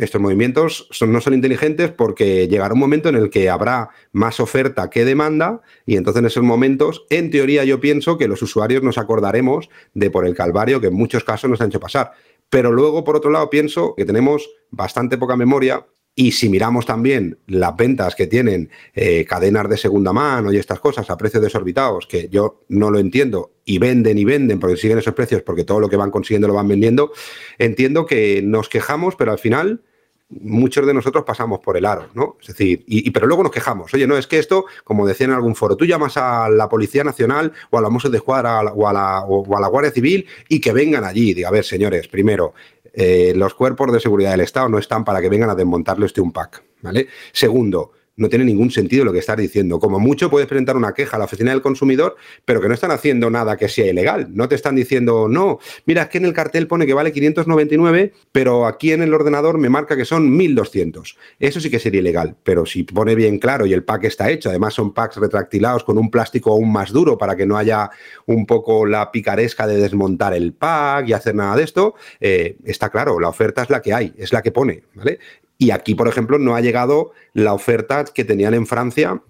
estos 0.00 0.20
movimientos 0.20 0.88
no 1.06 1.20
son 1.20 1.34
inteligentes 1.34 1.90
porque 1.90 2.48
llegará 2.48 2.74
un 2.74 2.80
momento 2.80 3.08
en 3.08 3.16
el 3.16 3.30
que 3.30 3.50
habrá 3.50 3.90
más 4.12 4.40
oferta 4.40 4.90
que 4.90 5.04
demanda 5.04 5.60
y 5.86 5.96
entonces 5.96 6.20
en 6.20 6.26
esos 6.26 6.42
momentos, 6.42 7.06
en 7.10 7.30
teoría 7.30 7.64
yo 7.64 7.80
pienso 7.80 8.18
que 8.18 8.28
los 8.28 8.42
usuarios 8.42 8.82
nos 8.82 8.98
acordaremos 8.98 9.68
de 9.94 10.10
por 10.10 10.26
el 10.26 10.34
calvario 10.34 10.80
que 10.80 10.88
en 10.88 10.94
muchos 10.94 11.24
casos 11.24 11.50
nos 11.50 11.60
han 11.60 11.68
hecho 11.68 11.80
pasar. 11.80 12.12
Pero 12.48 12.72
luego, 12.72 13.04
por 13.04 13.16
otro 13.16 13.30
lado, 13.30 13.48
pienso 13.48 13.94
que 13.94 14.04
tenemos 14.04 14.50
bastante 14.70 15.16
poca 15.16 15.36
memoria 15.36 15.86
y 16.14 16.32
si 16.32 16.48
miramos 16.48 16.84
también 16.84 17.38
las 17.46 17.76
ventas 17.76 18.14
que 18.14 18.26
tienen 18.26 18.70
eh, 18.94 19.24
cadenas 19.24 19.68
de 19.68 19.76
segunda 19.76 20.12
mano 20.12 20.52
y 20.52 20.56
estas 20.56 20.80
cosas 20.80 21.08
a 21.08 21.16
precios 21.16 21.42
desorbitados, 21.42 22.06
que 22.06 22.28
yo 22.28 22.64
no 22.68 22.90
lo 22.90 22.98
entiendo, 22.98 23.52
y 23.64 23.78
venden 23.78 24.18
y 24.18 24.24
venden 24.24 24.58
porque 24.58 24.76
siguen 24.76 24.98
esos 24.98 25.14
precios 25.14 25.42
porque 25.42 25.64
todo 25.64 25.78
lo 25.78 25.88
que 25.88 25.96
van 25.96 26.10
consiguiendo 26.10 26.48
lo 26.48 26.54
van 26.54 26.68
vendiendo, 26.68 27.12
entiendo 27.58 28.06
que 28.06 28.42
nos 28.42 28.68
quejamos, 28.68 29.14
pero 29.14 29.30
al 29.30 29.38
final 29.38 29.82
muchos 30.30 30.86
de 30.86 30.94
nosotros 30.94 31.24
pasamos 31.24 31.60
por 31.60 31.76
el 31.76 31.84
aro, 31.84 32.08
¿no? 32.14 32.36
Es 32.40 32.48
decir, 32.48 32.84
y, 32.86 33.10
pero 33.10 33.26
luego 33.26 33.42
nos 33.42 33.52
quejamos. 33.52 33.92
Oye, 33.92 34.06
no, 34.06 34.16
es 34.16 34.26
que 34.26 34.38
esto, 34.38 34.64
como 34.84 35.06
decía 35.06 35.26
en 35.26 35.32
algún 35.32 35.56
foro, 35.56 35.76
tú 35.76 35.84
llamas 35.84 36.16
a 36.16 36.48
la 36.48 36.68
Policía 36.68 37.04
Nacional 37.04 37.52
o 37.70 37.78
a 37.78 37.80
la 37.80 37.90
Mossos 37.90 38.10
de 38.10 38.18
Escuadra 38.18 38.60
o 38.60 38.88
a 38.88 38.92
la, 38.92 39.20
o 39.20 39.56
a 39.56 39.60
la 39.60 39.68
Guardia 39.68 39.90
Civil 39.90 40.26
y 40.48 40.60
que 40.60 40.72
vengan 40.72 41.04
allí. 41.04 41.34
Diga, 41.34 41.48
a 41.48 41.52
ver, 41.52 41.64
señores, 41.64 42.08
primero, 42.08 42.54
eh, 42.92 43.32
los 43.36 43.54
cuerpos 43.54 43.92
de 43.92 44.00
seguridad 44.00 44.30
del 44.32 44.40
Estado 44.40 44.68
no 44.68 44.78
están 44.78 45.04
para 45.04 45.20
que 45.20 45.28
vengan 45.28 45.50
a 45.50 45.54
desmontarle 45.54 46.06
este 46.06 46.20
un 46.20 46.32
pack, 46.32 46.62
¿vale? 46.82 47.08
Segundo, 47.32 47.92
no 48.20 48.28
tiene 48.28 48.44
ningún 48.44 48.70
sentido 48.70 49.04
lo 49.04 49.12
que 49.12 49.18
estás 49.18 49.38
diciendo. 49.38 49.78
Como 49.80 49.98
mucho 49.98 50.28
puedes 50.28 50.46
presentar 50.46 50.76
una 50.76 50.92
queja 50.92 51.16
a 51.16 51.18
la 51.18 51.24
oficina 51.24 51.52
del 51.52 51.62
consumidor, 51.62 52.16
pero 52.44 52.60
que 52.60 52.68
no 52.68 52.74
están 52.74 52.90
haciendo 52.90 53.30
nada 53.30 53.56
que 53.56 53.68
sea 53.68 53.86
ilegal. 53.86 54.28
No 54.30 54.46
te 54.46 54.54
están 54.54 54.76
diciendo, 54.76 55.26
no, 55.26 55.58
mira, 55.86 56.02
es 56.02 56.08
que 56.10 56.18
en 56.18 56.26
el 56.26 56.34
cartel 56.34 56.66
pone 56.66 56.86
que 56.86 56.92
vale 56.92 57.12
599, 57.12 58.12
pero 58.30 58.66
aquí 58.66 58.92
en 58.92 59.02
el 59.02 59.14
ordenador 59.14 59.56
me 59.56 59.70
marca 59.70 59.96
que 59.96 60.04
son 60.04 60.36
1200. 60.36 61.16
Eso 61.38 61.60
sí 61.60 61.70
que 61.70 61.78
sería 61.78 62.00
ilegal, 62.00 62.36
pero 62.42 62.66
si 62.66 62.82
pone 62.82 63.14
bien 63.14 63.38
claro 63.38 63.64
y 63.64 63.72
el 63.72 63.84
pack 63.84 64.04
está 64.04 64.30
hecho, 64.30 64.50
además 64.50 64.74
son 64.74 64.92
packs 64.92 65.16
retractilados 65.16 65.82
con 65.82 65.96
un 65.96 66.10
plástico 66.10 66.52
aún 66.52 66.70
más 66.70 66.92
duro 66.92 67.16
para 67.16 67.34
que 67.36 67.46
no 67.46 67.56
haya 67.56 67.90
un 68.26 68.44
poco 68.44 68.84
la 68.84 69.10
picaresca 69.10 69.66
de 69.66 69.78
desmontar 69.78 70.34
el 70.34 70.52
pack 70.52 71.08
y 71.08 71.14
hacer 71.14 71.34
nada 71.34 71.56
de 71.56 71.62
esto, 71.62 71.94
eh, 72.20 72.56
está 72.64 72.90
claro, 72.90 73.18
la 73.18 73.28
oferta 73.28 73.62
es 73.62 73.70
la 73.70 73.80
que 73.80 73.94
hay, 73.94 74.12
es 74.18 74.30
la 74.34 74.42
que 74.42 74.52
pone, 74.52 74.82
¿vale? 74.94 75.18
Y 75.60 75.72
aquí, 75.72 75.94
por 75.94 76.08
ejemplo, 76.08 76.38
no 76.38 76.56
ha 76.56 76.62
llegado 76.62 77.12
la 77.34 77.52
oferta 77.52 78.06
que 78.06 78.24
tenían 78.24 78.54
en 78.54 78.66
Francia 78.66 79.20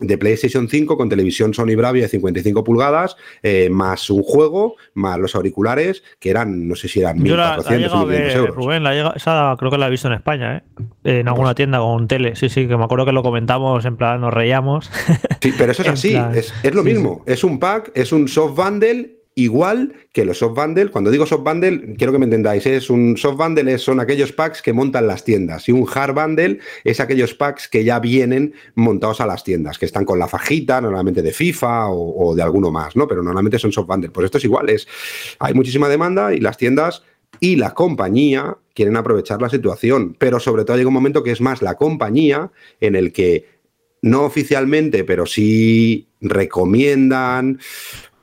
de 0.00 0.16
PlayStation 0.16 0.68
5 0.68 0.96
con 0.96 1.08
televisión 1.08 1.52
Sony 1.52 1.74
Bravia 1.76 2.02
de 2.02 2.08
55 2.08 2.62
pulgadas, 2.62 3.16
eh, 3.42 3.68
más 3.68 4.08
un 4.08 4.22
juego, 4.22 4.76
más 4.94 5.18
los 5.18 5.34
auriculares, 5.34 6.04
que 6.20 6.30
eran, 6.30 6.68
no 6.68 6.76
sé 6.76 6.86
si 6.86 7.00
eran 7.00 7.18
1.400 7.18 8.36
euros. 8.36 8.54
Rubén, 8.54 8.86
esa 8.86 9.56
creo 9.58 9.72
que 9.72 9.78
la 9.78 9.88
he 9.88 9.90
visto 9.90 10.06
en 10.06 10.14
España, 10.14 10.58
¿eh? 10.58 10.62
en 11.02 11.26
alguna 11.26 11.56
tienda 11.56 11.80
con 11.80 12.06
tele. 12.06 12.36
Sí, 12.36 12.48
sí, 12.48 12.68
que 12.68 12.76
me 12.76 12.84
acuerdo 12.84 13.04
que 13.04 13.12
lo 13.12 13.24
comentamos, 13.24 13.84
en 13.84 13.96
plan, 13.96 14.20
nos 14.20 14.32
reíamos. 14.32 14.88
Sí, 15.40 15.52
pero 15.58 15.72
eso 15.72 15.82
es 15.82 15.88
así, 15.88 16.16
es, 16.32 16.74
lo 16.74 16.84
mismo. 16.84 17.24
Es 17.26 17.42
un 17.42 17.58
pack, 17.58 17.90
es 17.94 18.12
un 18.12 18.28
soft 18.28 18.54
bundle 18.54 19.21
igual 19.34 19.94
que 20.12 20.24
los 20.24 20.38
soft 20.38 20.54
bundle. 20.54 20.90
Cuando 20.90 21.10
digo 21.10 21.26
soft 21.26 21.42
bundle, 21.42 21.94
quiero 21.96 22.12
que 22.12 22.18
me 22.18 22.24
entendáis, 22.24 22.66
es 22.66 22.90
un 22.90 23.16
soft 23.16 23.36
bundle 23.36 23.78
son 23.78 24.00
aquellos 24.00 24.32
packs 24.32 24.62
que 24.62 24.72
montan 24.72 25.06
las 25.06 25.24
tiendas 25.24 25.68
y 25.68 25.72
un 25.72 25.86
hard 25.92 26.14
bundle 26.14 26.58
es 26.84 27.00
aquellos 27.00 27.34
packs 27.34 27.68
que 27.68 27.84
ya 27.84 27.98
vienen 27.98 28.54
montados 28.74 29.20
a 29.20 29.26
las 29.26 29.44
tiendas, 29.44 29.78
que 29.78 29.86
están 29.86 30.04
con 30.04 30.18
la 30.18 30.28
fajita, 30.28 30.80
normalmente 30.80 31.22
de 31.22 31.32
FIFA 31.32 31.88
o, 31.90 32.34
de 32.34 32.42
alguno 32.42 32.70
más, 32.70 32.96
¿no? 32.96 33.06
Pero 33.08 33.22
normalmente 33.22 33.58
son 33.58 33.72
soft 33.72 33.86
bundle. 33.86 34.10
Pues 34.10 34.26
esto 34.26 34.38
es 34.38 34.44
igual, 34.44 34.68
es, 34.68 34.86
hay 35.38 35.54
muchísima 35.54 35.88
demanda 35.88 36.34
y 36.34 36.40
las 36.40 36.56
tiendas 36.56 37.02
y 37.40 37.56
la 37.56 37.72
compañía 37.74 38.58
quieren 38.74 38.96
aprovechar 38.96 39.40
la 39.40 39.48
situación, 39.48 40.14
pero 40.18 40.38
sobre 40.40 40.64
todo 40.64 40.76
llega 40.76 40.88
un 40.88 40.94
momento 40.94 41.22
que 41.22 41.32
es 41.32 41.40
más 41.40 41.62
la 41.62 41.74
compañía 41.74 42.50
en 42.80 42.94
el 42.94 43.12
que 43.12 43.46
no 44.02 44.24
oficialmente, 44.24 45.04
pero 45.04 45.26
sí 45.26 46.08
recomiendan 46.20 47.60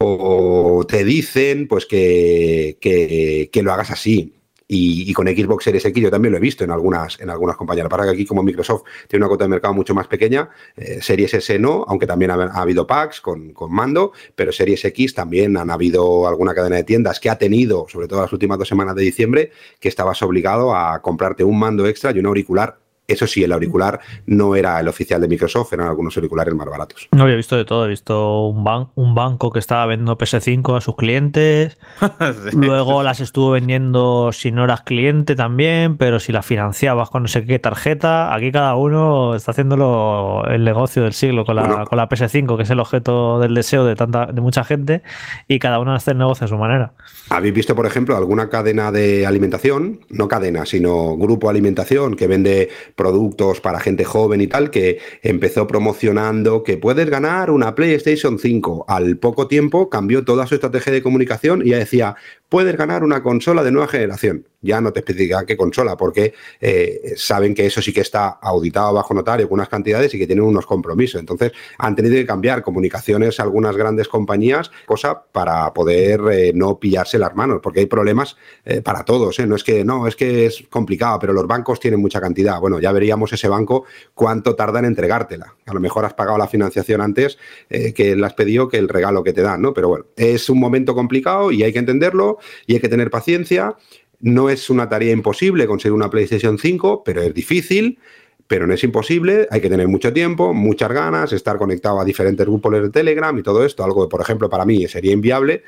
o 0.02 0.86
te 0.88 1.04
dicen 1.04 1.68
pues 1.68 1.86
que, 1.86 2.78
que, 2.80 3.64
lo 3.64 3.74
hagas 3.74 3.92
así. 3.92 4.34
Y, 4.72 5.12
con 5.14 5.28
Xbox 5.28 5.64
Series 5.64 5.84
X 5.84 6.04
yo 6.04 6.12
también 6.12 6.32
lo 6.32 6.38
he 6.38 6.42
visto 6.42 6.64
en 6.64 6.70
algunas, 6.70 7.20
en 7.20 7.30
algunas 7.30 7.58
compañías. 7.58 7.88
Para 7.90 8.04
que 8.04 8.12
aquí 8.12 8.26
como 8.26 8.44
Microsoft 8.44 8.84
tiene 9.08 9.24
una 9.24 9.28
cuota 9.28 9.46
de 9.46 9.50
mercado 9.50 9.74
mucho 9.74 9.96
más 9.96 10.08
pequeña, 10.08 10.50
eh, 10.78 11.00
Series 11.02 11.34
S 11.34 11.58
no, 11.58 11.86
aunque 11.88 12.06
también 12.06 12.30
ha, 12.32 12.36
habido 12.36 12.86
packs 12.86 13.20
con, 13.20 13.52
con, 13.52 13.74
mando, 13.74 14.14
pero 14.36 14.52
Series 14.52 14.86
X 14.86 15.16
también 15.16 15.58
han 15.58 15.72
habido 15.72 16.28
alguna 16.28 16.54
cadena 16.54 16.76
de 16.76 16.84
tiendas 16.84 17.20
que 17.20 17.32
ha 17.32 17.40
tenido, 17.40 17.88
sobre 17.90 18.08
todo 18.08 18.22
las 18.22 18.32
últimas 18.32 18.60
dos 18.60 18.68
semanas 18.68 18.96
de 18.96 19.02
diciembre, 19.02 19.52
que 19.80 19.90
estabas 19.90 20.22
obligado 20.22 20.76
a 20.76 21.02
comprarte 21.02 21.44
un 21.44 21.58
mando 21.58 21.88
extra 21.88 22.12
y 22.12 22.20
un 22.20 22.28
auricular 22.28 22.78
eso 23.10 23.28
sí, 23.28 23.44
el 23.44 23.52
auricular 23.52 24.00
no 24.26 24.56
era 24.56 24.80
el 24.80 24.88
oficial 24.88 25.22
de 25.22 25.28
Microsoft, 25.28 25.74
eran 25.74 25.88
algunos 25.88 26.16
auriculares 26.18 26.54
más 26.54 26.68
baratos. 26.68 27.08
No 27.12 27.24
había 27.24 27.36
visto 27.36 27.56
de 27.58 27.66
todo, 27.66 27.86
he 27.86 27.90
visto 27.90 28.48
un, 28.48 28.88
un 28.96 29.16
banco 29.16 29.52
que 29.52 29.60
estaba 29.60 29.86
vendiendo 29.86 30.18
PS5 30.18 30.78
a 30.78 30.82
sus 30.82 30.96
clientes, 30.96 31.78
luego 32.54 33.04
las 33.04 33.20
estuvo 33.20 33.52
vendiendo 33.52 34.32
si 34.32 34.52
no 34.52 34.64
eras 34.64 34.82
cliente 34.82 35.36
también, 35.36 35.98
pero 35.98 36.20
si 36.20 36.32
las 36.32 36.46
financiabas 36.46 37.10
con 37.10 37.24
no 37.24 37.28
sé 37.28 37.46
qué 37.46 37.60
tarjeta, 37.60 38.34
aquí 38.34 38.52
cada 38.52 38.76
uno 38.76 39.36
está 39.36 39.52
haciendo 39.52 40.44
el 40.48 40.64
negocio 40.64 41.04
del 41.04 41.14
siglo 41.14 41.46
con 41.46 41.56
la, 41.56 41.86
con 41.86 41.98
la 41.98 42.08
PS5, 42.08 42.58
que 42.58 42.64
es 42.64 42.70
el 42.70 42.80
objeto 42.80 43.40
del 43.40 43.54
deseo 43.54 43.86
de, 43.86 43.96
tanta, 43.96 44.28
de 44.28 44.42
mucha 44.42 44.64
gente, 44.64 45.02
y 45.48 45.60
cada 45.60 45.80
uno 45.80 45.94
hace 45.94 46.12
el 46.12 46.18
negocio 46.18 46.46
a 46.46 46.48
su 46.48 46.58
manera. 46.58 46.94
¿Habéis 47.30 47.54
visto, 47.54 47.76
por 47.76 47.86
ejemplo, 47.86 48.16
alguna 48.16 48.50
cadena 48.50 48.92
de 48.92 49.26
alimentación? 49.26 50.02
No 50.10 50.28
cadena, 50.28 50.66
sino 50.66 51.18
grupo 51.18 51.50
alimentación 51.50 52.16
que 52.16 52.28
vende 52.28 52.70
productos 53.00 53.62
para 53.62 53.80
gente 53.80 54.04
joven 54.04 54.42
y 54.42 54.48
tal, 54.48 54.72
que 54.72 55.00
empezó 55.24 55.66
promocionando 55.68 56.64
que 56.64 56.78
puedes 56.78 57.10
ganar 57.10 57.50
una 57.50 57.74
PlayStation 57.74 58.38
5. 58.38 58.86
Al 58.90 59.16
poco 59.16 59.48
tiempo 59.48 59.90
cambió 59.90 60.26
toda 60.26 60.46
su 60.46 60.56
estrategia 60.56 60.92
de 60.92 61.02
comunicación 61.02 61.66
y 61.66 61.70
ya 61.70 61.78
decía, 61.78 62.18
puedes 62.50 62.76
ganar 62.76 63.04
una 63.04 63.22
consola 63.22 63.64
de 63.64 63.72
nueva 63.72 63.88
generación. 63.88 64.48
Ya 64.62 64.82
no 64.82 64.92
te 64.92 65.00
especifica 65.00 65.46
qué 65.46 65.56
consola, 65.56 65.96
porque 65.96 66.34
eh, 66.60 67.14
saben 67.16 67.56
que 67.56 67.66
eso 67.66 67.82
sí 67.82 67.94
que 67.94 68.02
está 68.02 68.28
auditado 68.28 68.94
bajo 68.94 69.14
notario 69.14 69.48
con 69.48 69.60
unas 69.60 69.70
cantidades 69.70 70.14
y 70.14 70.20
que 70.20 70.28
tienen 70.28 70.44
unos 70.44 70.66
compromisos. 70.66 71.20
Entonces, 71.20 71.54
han 71.78 71.96
tenido 71.96 72.16
que 72.16 72.26
cambiar 72.26 72.62
comunicaciones 72.62 73.40
algunas 73.40 73.78
grandes 73.78 74.10
compañías, 74.10 74.70
cosa 74.86 75.24
para 75.32 75.72
poder 75.74 76.20
eh, 76.32 76.52
no 76.54 76.78
pillarse 76.78 77.18
las 77.18 77.34
manos, 77.36 77.60
porque 77.64 77.82
hay 77.82 77.86
problemas 77.86 78.36
eh, 78.66 78.82
para 78.82 79.06
todos. 79.06 79.40
No 79.40 79.56
es 79.56 79.64
que 79.64 79.86
no, 79.86 80.08
es 80.08 80.18
que 80.18 80.48
es 80.48 80.66
complicado, 80.70 81.20
pero 81.20 81.32
los 81.32 81.48
bancos 81.48 81.80
tienen 81.80 82.02
mucha 82.02 82.20
cantidad. 82.20 82.60
Bueno, 82.60 82.82
ya 82.82 82.92
veríamos 82.92 83.32
ese 83.32 83.48
banco 83.48 83.86
cuánto 84.14 84.56
tarda 84.56 84.80
en 84.80 84.86
entregártela. 84.86 85.56
A 85.68 85.74
lo 85.74 85.80
mejor 85.80 86.04
has 86.04 86.16
pagado 86.16 86.38
la 86.38 86.48
financiación 86.48 87.00
antes 87.00 87.38
que 87.70 88.16
le 88.16 88.26
has 88.26 88.34
pedido 88.34 88.68
que 88.68 88.78
el 88.78 88.90
regalo 88.90 89.24
que 89.24 89.34
te 89.34 89.42
dan, 89.42 89.62
¿no? 89.62 89.74
Pero 89.74 89.88
bueno, 89.88 90.06
es 90.16 90.50
un 90.50 90.60
momento 90.60 90.96
complicado 90.96 91.52
y 91.52 91.64
hay 91.64 91.72
que 91.72 91.80
entenderlo 91.80 92.39
y 92.68 92.74
hay 92.74 92.80
que 92.80 92.90
tener 92.90 93.10
paciencia. 93.10 93.76
No 94.20 94.50
es 94.50 94.70
una 94.70 94.90
tarea 94.90 95.14
imposible 95.14 95.68
conseguir 95.68 95.94
una 95.94 96.10
PlayStation 96.10 96.58
5, 96.58 97.04
pero 97.04 97.22
es 97.22 97.34
difícil, 97.34 98.00
pero 98.48 98.66
no 98.66 98.74
es 98.74 98.84
imposible. 98.84 99.48
Hay 99.52 99.62
que 99.62 99.70
tener 99.70 99.88
mucho 99.88 100.12
tiempo, 100.12 100.54
muchas 100.54 100.92
ganas, 100.92 101.32
estar 101.32 101.58
conectado 101.58 102.00
a 102.00 102.04
diferentes 102.04 102.46
grupos 102.46 102.74
de 102.74 102.90
Telegram 102.90 103.38
y 103.38 103.44
todo 103.44 103.64
esto, 103.64 103.84
algo 103.84 104.04
que, 104.06 104.10
por 104.10 104.22
ejemplo, 104.22 104.50
para 104.50 104.66
mí 104.66 104.88
sería 104.88 105.14
inviable. 105.14 105.64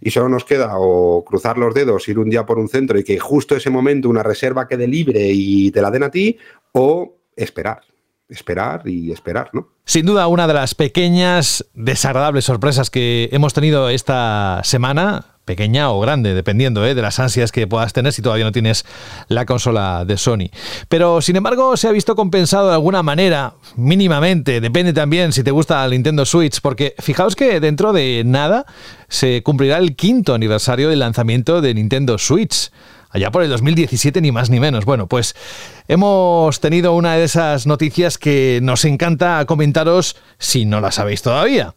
Y 0.00 0.10
solo 0.10 0.28
nos 0.28 0.44
queda 0.44 0.74
o 0.76 1.24
cruzar 1.24 1.58
los 1.58 1.74
dedos, 1.74 2.08
ir 2.08 2.18
un 2.18 2.30
día 2.30 2.46
por 2.46 2.58
un 2.58 2.68
centro 2.68 2.98
y 2.98 3.04
que 3.04 3.18
justo 3.18 3.56
ese 3.56 3.70
momento 3.70 4.08
una 4.08 4.22
reserva 4.22 4.68
quede 4.68 4.86
libre 4.86 5.30
y 5.32 5.70
te 5.70 5.80
la 5.80 5.90
den 5.90 6.02
a 6.02 6.10
ti, 6.10 6.38
o 6.72 7.16
esperar 7.34 7.80
esperar 8.28 8.82
y 8.86 9.10
esperar, 9.10 9.50
¿no? 9.52 9.68
Sin 9.84 10.04
duda, 10.04 10.26
una 10.26 10.46
de 10.46 10.54
las 10.54 10.74
pequeñas 10.74 11.64
desagradables 11.74 12.44
sorpresas 12.44 12.90
que 12.90 13.28
hemos 13.32 13.54
tenido 13.54 13.88
esta 13.88 14.60
semana 14.64 15.37
pequeña 15.48 15.90
o 15.90 15.98
grande, 15.98 16.34
dependiendo 16.34 16.84
¿eh? 16.84 16.94
de 16.94 17.00
las 17.00 17.18
ansias 17.18 17.52
que 17.52 17.66
puedas 17.66 17.94
tener 17.94 18.12
si 18.12 18.20
todavía 18.20 18.44
no 18.44 18.52
tienes 18.52 18.84
la 19.28 19.46
consola 19.46 20.04
de 20.04 20.18
Sony. 20.18 20.50
Pero 20.90 21.22
sin 21.22 21.36
embargo 21.36 21.74
se 21.78 21.88
ha 21.88 21.90
visto 21.90 22.14
compensado 22.14 22.68
de 22.68 22.74
alguna 22.74 23.02
manera, 23.02 23.54
mínimamente, 23.74 24.60
depende 24.60 24.92
también 24.92 25.32
si 25.32 25.42
te 25.42 25.50
gusta 25.50 25.82
el 25.86 25.92
Nintendo 25.92 26.26
Switch, 26.26 26.60
porque 26.60 26.94
fijaos 26.98 27.34
que 27.34 27.60
dentro 27.60 27.94
de 27.94 28.24
nada 28.26 28.66
se 29.08 29.42
cumplirá 29.42 29.78
el 29.78 29.96
quinto 29.96 30.34
aniversario 30.34 30.90
del 30.90 30.98
lanzamiento 30.98 31.62
de 31.62 31.72
Nintendo 31.72 32.18
Switch 32.18 32.70
allá 33.08 33.30
por 33.30 33.42
el 33.42 33.48
2017 33.48 34.20
ni 34.20 34.30
más 34.30 34.50
ni 34.50 34.60
menos. 34.60 34.84
Bueno, 34.84 35.06
pues 35.06 35.34
hemos 35.88 36.60
tenido 36.60 36.92
una 36.92 37.14
de 37.14 37.24
esas 37.24 37.66
noticias 37.66 38.18
que 38.18 38.60
nos 38.62 38.84
encanta 38.84 39.42
comentaros 39.46 40.16
si 40.38 40.66
no 40.66 40.82
la 40.82 40.92
sabéis 40.92 41.22
todavía. 41.22 41.74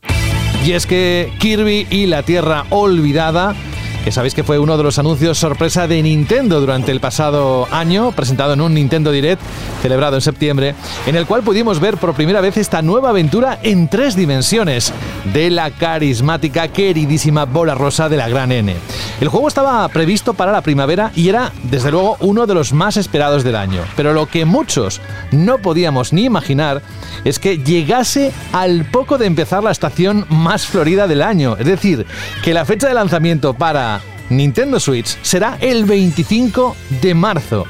Y 0.64 0.74
es 0.74 0.86
que 0.86 1.34
Kirby 1.40 1.88
y 1.90 2.06
la 2.06 2.24
Tierra 2.24 2.66
Olvidada 2.70 3.56
que 4.04 4.12
sabéis 4.12 4.34
que 4.34 4.44
fue 4.44 4.58
uno 4.58 4.78
de 4.78 4.84
los 4.84 4.98
anuncios 4.98 5.38
sorpresa 5.38 5.88
de 5.88 6.02
Nintendo 6.02 6.60
durante 6.60 6.92
el 6.92 7.00
pasado 7.00 7.68
año, 7.72 8.12
presentado 8.12 8.54
en 8.54 8.62
un 8.62 8.74
Nintendo 8.74 9.12
Direct 9.12 9.42
celebrado 9.82 10.16
en 10.16 10.22
septiembre, 10.22 10.76
en 11.06 11.16
el 11.16 11.26
cual 11.26 11.44
pudimos 11.44 11.80
ver 11.80 11.98
por 11.98 12.14
primera 12.14 12.42
vez 12.42 12.58
esta 12.58 12.82
nueva 12.82 13.10
aventura 13.10 13.60
en 13.62 13.88
tres 13.88 14.16
dimensiones 14.16 14.94
de 15.34 15.50
la 15.50 15.72
carismática, 15.72 16.68
queridísima 16.70 17.46
bola 17.46 17.76
rosa 17.76 18.10
de 18.10 18.18
la 18.18 18.30
gran 18.30 18.52
N. 18.52 18.76
El 19.20 19.28
juego 19.28 19.48
estaba 19.48 19.88
previsto 19.90 20.34
para 20.34 20.52
la 20.52 20.62
primavera 20.62 21.12
y 21.16 21.30
era, 21.30 21.52
desde 21.64 21.92
luego, 21.92 22.18
uno 22.22 22.48
de 22.48 22.56
los 22.56 22.74
más 22.74 22.98
esperados 22.98 23.44
del 23.44 23.56
año. 23.56 23.84
Pero 23.96 24.14
lo 24.14 24.26
que 24.26 24.46
muchos 24.46 25.00
no 25.32 25.60
podíamos 25.60 26.14
ni 26.14 26.26
imaginar 26.26 26.82
es 27.24 27.38
que 27.38 27.60
llegase 27.60 28.32
al 28.52 28.86
poco 28.86 29.18
de 29.18 29.28
empezar 29.28 29.64
la 29.64 29.72
estación 29.72 30.26
más 30.30 30.66
florida 30.66 31.08
del 31.08 31.22
año. 31.22 31.56
Es 31.60 31.68
decir, 31.68 32.06
que 32.44 32.54
la 32.54 32.66
fecha 32.66 32.88
de 32.88 32.94
lanzamiento 32.94 33.54
para 33.54 33.91
Nintendo 34.32 34.80
Switch 34.80 35.18
será 35.22 35.58
el 35.60 35.84
25 35.84 36.76
de 37.02 37.14
marzo. 37.14 37.66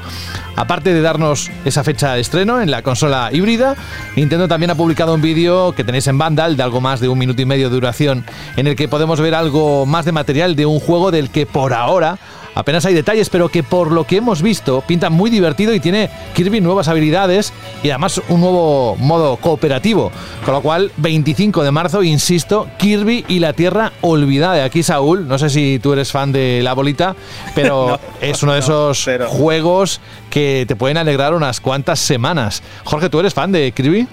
Aparte 0.54 0.94
de 0.94 1.02
darnos 1.02 1.50
esa 1.64 1.82
fecha 1.82 2.14
de 2.14 2.20
estreno 2.20 2.60
en 2.60 2.70
la 2.70 2.82
consola 2.82 3.30
híbrida, 3.32 3.74
Nintendo 4.16 4.46
también 4.46 4.70
ha 4.70 4.76
publicado 4.76 5.14
un 5.14 5.20
vídeo 5.20 5.72
que 5.72 5.82
tenéis 5.82 6.06
en 6.06 6.18
Vandal 6.18 6.56
de 6.56 6.62
algo 6.62 6.80
más 6.80 7.00
de 7.00 7.08
un 7.08 7.18
minuto 7.18 7.42
y 7.42 7.46
medio 7.46 7.68
de 7.68 7.74
duración, 7.74 8.24
en 8.56 8.68
el 8.68 8.76
que 8.76 8.86
podemos 8.86 9.20
ver 9.20 9.34
algo 9.34 9.86
más 9.86 10.04
de 10.04 10.12
material 10.12 10.54
de 10.54 10.66
un 10.66 10.78
juego 10.78 11.10
del 11.10 11.30
que 11.30 11.46
por 11.46 11.72
ahora 11.72 12.18
Apenas 12.54 12.84
hay 12.84 12.94
detalles, 12.94 13.30
pero 13.30 13.48
que 13.48 13.62
por 13.62 13.92
lo 13.92 14.04
que 14.04 14.16
hemos 14.16 14.42
visto 14.42 14.82
pinta 14.82 15.10
muy 15.10 15.30
divertido 15.30 15.74
y 15.74 15.80
tiene 15.80 16.10
Kirby 16.34 16.60
nuevas 16.60 16.88
habilidades 16.88 17.52
y 17.82 17.90
además 17.90 18.20
un 18.28 18.40
nuevo 18.40 18.96
modo 18.96 19.36
cooperativo. 19.36 20.12
Con 20.44 20.54
lo 20.54 20.60
cual, 20.60 20.92
25 20.98 21.62
de 21.62 21.70
marzo, 21.70 22.02
insisto, 22.02 22.68
Kirby 22.78 23.24
y 23.28 23.38
la 23.38 23.52
Tierra 23.52 23.92
olvidada. 24.02 24.64
Aquí 24.64 24.82
Saúl, 24.82 25.26
no 25.26 25.38
sé 25.38 25.50
si 25.50 25.78
tú 25.78 25.92
eres 25.92 26.12
fan 26.12 26.32
de 26.32 26.60
la 26.62 26.74
bolita, 26.74 27.16
pero 27.54 27.98
es 28.20 28.42
uno 28.42 28.52
de 28.52 28.60
esos 28.60 29.08
juegos 29.28 30.00
que 30.30 30.64
te 30.68 30.76
pueden 30.76 30.96
alegrar 30.96 31.34
unas 31.34 31.60
cuantas 31.60 32.00
semanas. 32.00 32.62
Jorge, 32.84 33.08
¿tú 33.08 33.20
eres 33.20 33.34
fan 33.34 33.52
de 33.52 33.72
Kirby? 33.72 34.06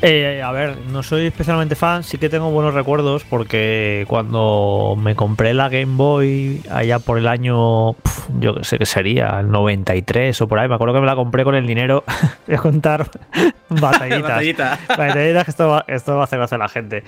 Eh, 0.00 0.42
a 0.42 0.52
ver, 0.52 0.76
no 0.92 1.02
soy 1.02 1.26
especialmente 1.26 1.74
fan, 1.74 2.04
sí 2.04 2.18
que 2.18 2.28
tengo 2.28 2.52
buenos 2.52 2.72
recuerdos 2.72 3.24
porque 3.24 4.04
cuando 4.06 4.96
me 4.96 5.16
compré 5.16 5.54
la 5.54 5.68
Game 5.68 5.96
Boy 5.96 6.62
allá 6.70 7.00
por 7.00 7.18
el 7.18 7.26
año, 7.26 7.96
yo 8.38 8.54
que 8.54 8.62
sé 8.62 8.78
que 8.78 8.86
sería, 8.86 9.40
el 9.40 9.50
93 9.50 10.40
o 10.40 10.46
por 10.46 10.60
ahí, 10.60 10.68
me 10.68 10.76
acuerdo 10.76 10.94
que 10.94 11.00
me 11.00 11.06
la 11.06 11.16
compré 11.16 11.42
con 11.42 11.56
el 11.56 11.66
dinero, 11.66 12.04
voy 12.46 12.56
a 12.56 12.58
contar 12.60 13.10
batallitas. 13.68 14.78
batallitas 14.88 15.44
que 15.44 15.50
esto 15.50 15.68
va, 15.68 15.84
esto 15.88 16.14
va 16.14 16.20
a 16.20 16.24
hacer 16.24 16.38
gracia 16.38 16.54
a 16.54 16.58
la 16.58 16.68
gente. 16.68 17.02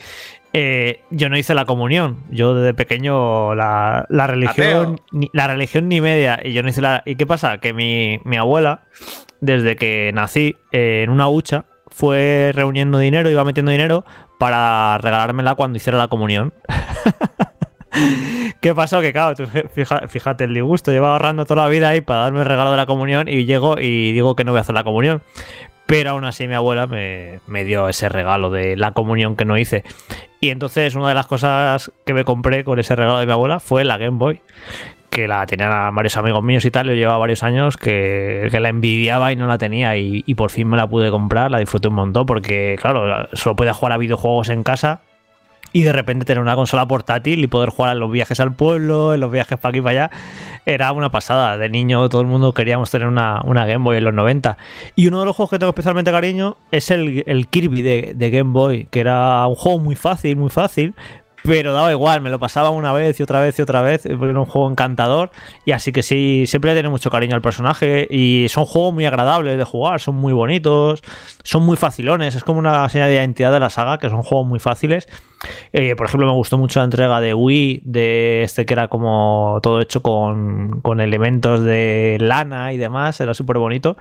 Eh, 0.52 1.02
yo 1.10 1.28
no 1.28 1.38
hice 1.38 1.54
la 1.54 1.66
comunión, 1.66 2.24
yo 2.28 2.54
desde 2.54 2.74
pequeño 2.74 3.54
la, 3.54 4.04
religión, 4.08 5.00
ni, 5.12 5.30
la 5.32 5.46
religión 5.46 5.88
ni 5.88 6.00
media, 6.00 6.40
y 6.42 6.52
yo 6.52 6.64
no 6.64 6.70
hice 6.70 6.80
la... 6.80 7.04
¿Y 7.06 7.14
qué 7.14 7.24
pasa? 7.24 7.58
Que 7.58 7.72
mi, 7.72 8.20
mi 8.24 8.36
abuela, 8.36 8.82
desde 9.40 9.76
que 9.76 10.10
nací 10.12 10.56
eh, 10.72 11.02
en 11.04 11.10
una 11.10 11.28
hucha, 11.28 11.66
fue 12.00 12.52
reuniendo 12.54 12.96
dinero, 12.98 13.28
iba 13.28 13.44
metiendo 13.44 13.70
dinero 13.70 14.06
para 14.38 14.96
regalármela 14.96 15.54
cuando 15.54 15.76
hiciera 15.76 15.98
la 15.98 16.08
comunión. 16.08 16.54
¿Qué 18.62 18.74
pasó? 18.74 19.02
Que 19.02 19.12
claro, 19.12 19.36
fíjate, 20.08 20.44
el 20.44 20.54
disgusto, 20.54 20.92
lleva 20.92 21.12
ahorrando 21.12 21.44
toda 21.44 21.64
la 21.64 21.68
vida 21.68 21.90
ahí 21.90 22.00
para 22.00 22.20
darme 22.20 22.40
el 22.40 22.46
regalo 22.46 22.70
de 22.70 22.78
la 22.78 22.86
comunión 22.86 23.28
y 23.28 23.44
llego 23.44 23.78
y 23.78 24.12
digo 24.12 24.34
que 24.34 24.44
no 24.44 24.52
voy 24.52 24.60
a 24.60 24.62
hacer 24.62 24.74
la 24.74 24.82
comunión. 24.82 25.20
Pero 25.84 26.12
aún 26.12 26.24
así 26.24 26.48
mi 26.48 26.54
abuela 26.54 26.86
me, 26.86 27.40
me 27.46 27.64
dio 27.64 27.86
ese 27.86 28.08
regalo 28.08 28.48
de 28.48 28.78
la 28.78 28.92
comunión 28.92 29.36
que 29.36 29.44
no 29.44 29.58
hice. 29.58 29.84
Y 30.40 30.48
entonces 30.48 30.94
una 30.94 31.10
de 31.10 31.14
las 31.14 31.26
cosas 31.26 31.92
que 32.06 32.14
me 32.14 32.24
compré 32.24 32.64
con 32.64 32.78
ese 32.78 32.96
regalo 32.96 33.18
de 33.18 33.26
mi 33.26 33.32
abuela 33.32 33.60
fue 33.60 33.84
la 33.84 33.98
Game 33.98 34.16
Boy 34.16 34.40
que 35.10 35.28
la 35.28 35.44
tenían 35.44 35.94
varios 35.94 36.16
amigos 36.16 36.42
míos 36.42 36.64
y 36.64 36.70
tal, 36.70 36.86
yo 36.86 36.94
llevaba 36.94 37.18
varios 37.18 37.42
años 37.42 37.76
que, 37.76 38.48
la 38.52 38.68
envidiaba 38.68 39.32
y 39.32 39.36
no 39.36 39.46
la 39.46 39.58
tenía 39.58 39.96
y, 39.96 40.34
por 40.34 40.50
fin 40.50 40.68
me 40.68 40.76
la 40.76 40.86
pude 40.86 41.10
comprar, 41.10 41.50
la 41.50 41.58
disfruté 41.58 41.88
un 41.88 41.94
montón 41.94 42.26
porque, 42.26 42.78
claro, 42.80 43.28
solo 43.32 43.56
podía 43.56 43.74
jugar 43.74 43.92
a 43.92 43.96
videojuegos 43.98 44.48
en 44.48 44.62
casa 44.62 45.00
y 45.72 45.82
de 45.82 45.92
repente 45.92 46.24
tener 46.24 46.42
una 46.42 46.56
consola 46.56 46.86
portátil 46.86 47.44
y 47.44 47.46
poder 47.46 47.70
jugar 47.70 47.92
en 47.92 48.00
los 48.00 48.10
viajes 48.10 48.40
al 48.40 48.54
pueblo, 48.54 49.14
en 49.14 49.20
los 49.20 49.30
viajes 49.30 49.58
para 49.58 49.70
aquí 49.70 49.78
y 49.78 49.82
para 49.82 50.04
allá, 50.04 50.10
era 50.66 50.92
una 50.92 51.10
pasada. 51.10 51.56
De 51.56 51.68
niño 51.68 52.08
todo 52.08 52.20
el 52.22 52.26
mundo 52.26 52.52
queríamos 52.54 52.90
tener 52.90 53.06
una, 53.06 53.42
Game 53.44 53.84
Boy 53.84 53.98
en 53.98 54.04
los 54.04 54.14
90. 54.14 54.56
Y 54.96 55.06
uno 55.08 55.20
de 55.20 55.26
los 55.26 55.36
juegos 55.36 55.50
que 55.50 55.58
tengo 55.58 55.70
especialmente 55.70 56.10
cariño 56.10 56.56
es 56.70 56.90
el, 56.90 57.46
Kirby 57.50 57.82
de, 57.82 58.12
de 58.16 58.30
Game 58.30 58.52
Boy, 58.52 58.88
que 58.90 59.00
era 59.00 59.46
un 59.46 59.54
juego 59.54 59.78
muy 59.78 59.94
fácil, 59.96 60.36
muy 60.36 60.50
fácil, 60.50 60.94
pero 61.42 61.72
daba 61.72 61.90
igual, 61.92 62.20
me 62.20 62.30
lo 62.30 62.38
pasaba 62.38 62.70
una 62.70 62.92
vez 62.92 63.18
y 63.20 63.22
otra 63.22 63.40
vez 63.40 63.58
y 63.58 63.62
otra 63.62 63.82
vez, 63.82 64.06
era 64.06 64.16
un 64.16 64.46
juego 64.46 64.70
encantador 64.70 65.30
y 65.64 65.72
así 65.72 65.92
que 65.92 66.02
sí, 66.02 66.44
siempre 66.46 66.70
le 66.70 66.76
tiene 66.76 66.88
mucho 66.88 67.10
cariño 67.10 67.34
al 67.34 67.42
personaje 67.42 68.06
y 68.10 68.46
son 68.48 68.66
juegos 68.66 68.94
muy 68.94 69.06
agradables 69.06 69.56
de 69.56 69.64
jugar, 69.64 70.00
son 70.00 70.16
muy 70.16 70.32
bonitos, 70.32 71.02
son 71.42 71.64
muy 71.64 71.76
facilones, 71.76 72.34
es 72.34 72.44
como 72.44 72.58
una 72.58 72.88
señal 72.88 73.08
de 73.08 73.16
identidad 73.16 73.52
de 73.52 73.60
la 73.60 73.70
saga, 73.70 73.98
que 73.98 74.08
son 74.08 74.22
juegos 74.22 74.46
muy 74.46 74.58
fáciles. 74.58 75.08
Eh, 75.72 75.96
por 75.96 76.06
ejemplo, 76.06 76.26
me 76.26 76.34
gustó 76.34 76.58
mucho 76.58 76.80
la 76.80 76.84
entrega 76.84 77.20
de 77.20 77.32
Wii, 77.32 77.82
de 77.84 78.42
este 78.42 78.66
que 78.66 78.74
era 78.74 78.88
como 78.88 79.58
todo 79.62 79.80
hecho 79.80 80.02
con, 80.02 81.00
elementos 81.00 81.64
de 81.64 82.18
lana 82.20 82.72
y 82.72 82.76
demás, 82.76 83.20
era 83.20 83.32
súper 83.32 83.58
bonito. 83.58 83.96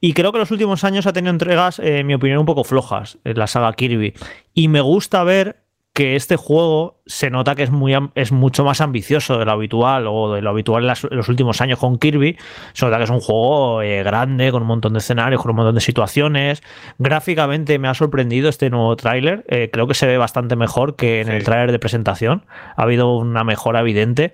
Y 0.00 0.14
creo 0.14 0.32
que 0.32 0.38
los 0.38 0.50
últimos 0.50 0.82
años 0.84 1.06
ha 1.06 1.12
tenido 1.12 1.30
entregas, 1.30 1.78
en 1.78 2.06
mi 2.06 2.14
opinión, 2.14 2.40
un 2.40 2.46
poco 2.46 2.64
flojas, 2.64 3.18
en 3.24 3.38
la 3.38 3.46
saga 3.46 3.72
Kirby. 3.72 4.14
Y 4.54 4.68
me 4.68 4.80
gusta 4.80 5.22
ver 5.22 5.59
que 6.00 6.16
este 6.16 6.36
juego 6.36 7.02
se 7.04 7.28
nota 7.28 7.54
que 7.54 7.62
es, 7.62 7.70
muy, 7.70 7.94
es 8.14 8.32
mucho 8.32 8.64
más 8.64 8.80
ambicioso 8.80 9.38
de 9.38 9.44
lo 9.44 9.52
habitual 9.52 10.06
o 10.08 10.32
de 10.32 10.40
lo 10.40 10.48
habitual 10.48 10.84
en, 10.84 10.94
los 11.14 11.28
últimos 11.28 11.60
años 11.60 11.78
con 11.78 11.98
Kirby. 11.98 12.38
Se 12.72 12.86
nota 12.86 12.96
que 12.96 13.04
es 13.04 13.10
un 13.10 13.20
juego 13.20 13.82
eh, 13.82 14.02
grande, 14.02 14.50
con 14.50 14.62
un 14.62 14.68
montón 14.68 14.94
de 14.94 15.00
escenarios, 15.00 15.42
con 15.42 15.50
un 15.50 15.58
montón 15.58 15.74
de 15.74 15.82
situaciones. 15.82 16.62
Gráficamente 16.96 17.78
me 17.78 17.86
ha 17.86 17.92
sorprendido 17.92 18.48
este 18.48 18.70
nuevo 18.70 18.96
tráiler. 18.96 19.44
Eh, 19.48 19.68
creo 19.70 19.86
que 19.86 19.92
se 19.92 20.06
ve 20.06 20.16
bastante 20.16 20.56
mejor 20.56 20.96
que 20.96 21.20
en 21.20 21.28
el 21.28 21.44
tráiler 21.44 21.70
de 21.70 21.78
presentación. 21.78 22.46
Ha 22.76 22.84
habido 22.84 23.14
una 23.18 23.44
mejora 23.44 23.80
evidente. 23.80 24.32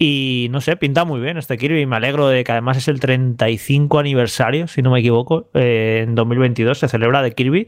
Y 0.00 0.46
no 0.52 0.60
sé, 0.60 0.76
pinta 0.76 1.04
muy 1.04 1.20
bien 1.20 1.38
este 1.38 1.58
Kirby. 1.58 1.84
Me 1.86 1.96
alegro 1.96 2.28
de 2.28 2.44
que 2.44 2.52
además 2.52 2.76
es 2.76 2.86
el 2.86 3.00
35 3.00 3.98
aniversario, 3.98 4.68
si 4.68 4.80
no 4.80 4.92
me 4.92 5.00
equivoco. 5.00 5.50
Eh, 5.54 6.04
en 6.06 6.14
2022 6.14 6.78
se 6.78 6.88
celebra 6.88 7.20
de 7.20 7.32
Kirby. 7.32 7.66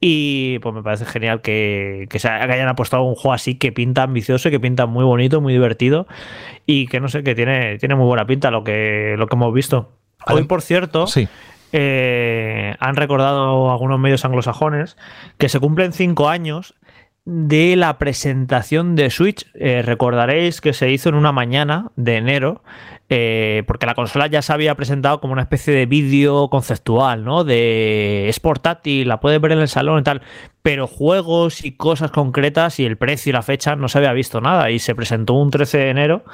Y 0.00 0.58
pues 0.60 0.74
me 0.74 0.82
parece 0.82 1.04
genial 1.04 1.42
que, 1.42 2.06
que, 2.08 2.18
se, 2.18 2.28
hayan 2.28 2.68
apostado 2.68 3.02
un 3.02 3.14
juego 3.14 3.34
así 3.34 3.56
que 3.56 3.70
pinta 3.70 4.04
ambicioso, 4.04 4.48
que 4.48 4.60
pinta 4.60 4.86
muy 4.86 5.04
bonito, 5.04 5.42
muy 5.42 5.52
divertido. 5.52 6.06
Y 6.64 6.86
que 6.86 7.00
no 7.00 7.08
sé, 7.08 7.22
que 7.22 7.34
tiene, 7.34 7.76
tiene 7.76 7.96
muy 7.96 8.06
buena 8.06 8.26
pinta 8.26 8.50
lo 8.50 8.64
que, 8.64 9.14
lo 9.18 9.26
que 9.26 9.36
hemos 9.36 9.52
visto. 9.52 9.92
Hoy, 10.26 10.44
por 10.44 10.62
cierto, 10.62 11.06
sí. 11.06 11.28
Eh, 11.74 12.74
han 12.80 12.96
recordado 12.96 13.72
algunos 13.72 13.98
medios 13.98 14.24
anglosajones 14.26 14.98
que 15.38 15.48
se 15.48 15.58
cumplen 15.58 15.92
cinco 15.92 16.28
años 16.28 16.74
de 17.24 17.76
la 17.76 17.98
presentación 17.98 18.96
de 18.96 19.10
Switch. 19.10 19.46
Eh, 19.54 19.82
recordaréis 19.82 20.60
que 20.60 20.72
se 20.72 20.90
hizo 20.90 21.08
en 21.08 21.14
una 21.14 21.32
mañana 21.32 21.90
de 21.96 22.16
enero, 22.16 22.62
eh, 23.08 23.62
porque 23.66 23.86
la 23.86 23.94
consola 23.94 24.26
ya 24.26 24.42
se 24.42 24.52
había 24.52 24.74
presentado 24.74 25.20
como 25.20 25.32
una 25.32 25.42
especie 25.42 25.72
de 25.72 25.86
vídeo 25.86 26.48
conceptual, 26.48 27.24
¿no? 27.24 27.44
De 27.44 28.28
es 28.28 28.40
portátil, 28.40 29.08
la 29.08 29.20
puedes 29.20 29.40
ver 29.40 29.52
en 29.52 29.60
el 29.60 29.68
salón 29.68 30.00
y 30.00 30.02
tal, 30.02 30.22
pero 30.62 30.86
juegos 30.86 31.64
y 31.64 31.72
cosas 31.76 32.10
concretas 32.10 32.80
y 32.80 32.84
el 32.84 32.96
precio 32.96 33.30
y 33.30 33.32
la 33.34 33.42
fecha 33.42 33.76
no 33.76 33.88
se 33.88 33.98
había 33.98 34.12
visto 34.12 34.40
nada. 34.40 34.70
Y 34.70 34.78
se 34.78 34.94
presentó 34.94 35.34
un 35.34 35.50
13 35.50 35.78
de 35.78 35.90
enero 35.90 36.24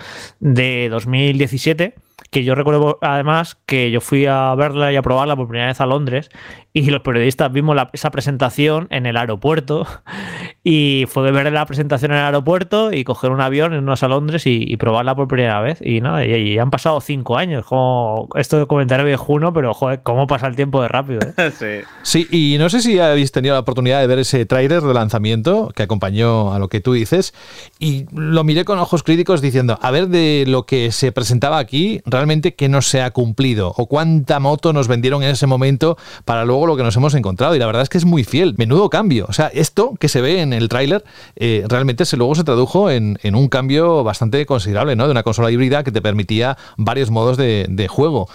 de 0.41 0.89
2017 0.91 1.95
que 2.31 2.45
yo 2.45 2.55
recuerdo 2.55 2.99
además 3.01 3.59
que 3.67 3.91
yo 3.91 4.01
fui 4.01 4.27
a 4.27 4.55
verla 4.55 4.93
y 4.93 4.97
a 4.97 5.03
probarla 5.03 5.37
por 5.37 5.49
primera 5.49 5.69
vez 5.69 5.81
a 5.81 5.87
Londres 5.87 6.31
y 6.79 6.91
los 6.91 7.01
periodistas 7.01 7.51
vimos 7.53 7.77
esa 7.93 8.11
presentación 8.11 8.87
en 8.91 9.07
el 9.07 9.17
aeropuerto 9.17 9.87
y 10.65 11.07
fue 11.09 11.31
ver 11.33 11.53
la 11.53 11.67
presentación 11.67 12.13
en 12.13 12.19
el 12.19 12.25
aeropuerto 12.25 12.93
y 12.93 13.05
coger 13.05 13.31
un 13.31 13.41
avión, 13.41 13.75
irnos 13.75 14.03
a 14.03 14.09
Londres 14.09 14.43
y, 14.47 14.77
probarla 14.77 15.17
por 15.17 15.27
primera 15.27 15.61
vez. 15.61 15.81
Y 15.83 16.01
nada, 16.01 16.25
y, 16.25 16.57
han 16.59 16.71
pasado 16.71 17.01
cinco 17.01 17.37
años. 17.37 17.67
Como 17.67 18.29
esto 18.37 18.59
de 18.59 18.67
comentario 18.67 19.05
viejuno, 19.05 19.53
pero 19.53 19.75
joder, 19.75 20.03
cómo 20.03 20.29
pasa 20.29 20.47
el 20.47 20.55
tiempo 20.55 20.81
de 20.81 20.89
rápido. 20.89 21.21
¿eh? 21.37 21.51
sí. 22.03 22.27
sí, 22.27 22.29
y 22.31 22.59
no 22.59 22.69
sé 22.69 22.81
si 22.81 23.01
habéis 23.01 23.33
tenido 23.33 23.55
la 23.55 23.61
oportunidad 23.61 24.01
de 24.01 24.07
ver 24.07 24.21
ese 24.21 24.47
tráiler 24.47 24.83
de 24.83 24.95
lanzamiento 24.95 25.73
que 25.75 25.83
acompañó 25.83 26.53
a 26.53 26.61
lo 26.61 26.69
que 26.69 26.81
tú 26.81 26.93
dices 26.93 27.35
y 27.81 28.07
lo 28.13 28.45
miré 28.45 28.65
con 28.65 28.79
ojos 28.79 29.03
críticos 29.03 29.41
diciendo, 29.41 29.79
a 29.83 29.91
ver 29.91 30.09
de 30.09 30.45
lo 30.47 30.65
que 30.65 30.93
se 30.93 31.11
presentaba 31.11 31.59
aquí, 31.59 32.01
realmente 32.07 32.55
qué 32.55 32.69
no 32.69 32.83
se 32.83 33.03
ha 33.03 33.11
cumplido 33.11 33.75
o 33.77 33.87
cuánta 33.87 34.39
moto 34.39 34.73
nos 34.73 34.87
vendieron 34.87 35.25
en 35.25 35.31
ese 35.31 35.47
momento 35.49 35.97
para 36.25 36.45
luego 36.45 36.68
lo 36.69 36.77
que 36.77 36.83
nos 36.83 36.97
hemos 36.97 37.15
encontrado. 37.15 37.55
Y 37.55 37.59
la 37.59 37.67
verdad 37.67 37.83
es 37.83 37.89
que 37.89 37.99
es 37.99 38.05
muy 38.05 38.25
fiel. 38.25 38.55
Menudo 38.57 38.91
cambio. 38.91 39.27
O 39.29 39.33
sea, 39.33 39.49
esto 39.49 39.95
que 39.99 40.09
se 40.09 40.21
ve 40.21 40.41
en 40.41 40.53
el 40.53 40.69
tráiler 40.69 41.05
eh, 41.37 41.65
realmente 41.69 42.05
se, 42.05 42.17
luego 42.17 42.35
se 42.35 42.45
tradujo 42.45 42.91
en, 42.91 43.19
un 43.35 43.49
cambio 43.49 44.05
bastante 44.05 44.47
considerable, 44.47 44.97
¿no? 44.97 45.07
De 45.07 45.11
una 45.13 45.23
consola 45.23 45.51
híbrida 45.51 45.85
que 45.85 45.93
te 45.93 46.03
permitía 46.03 46.57
varios 46.77 47.11
modos 47.11 47.37
de, 47.37 47.67
de 47.69 47.89
juego. 47.89 48.29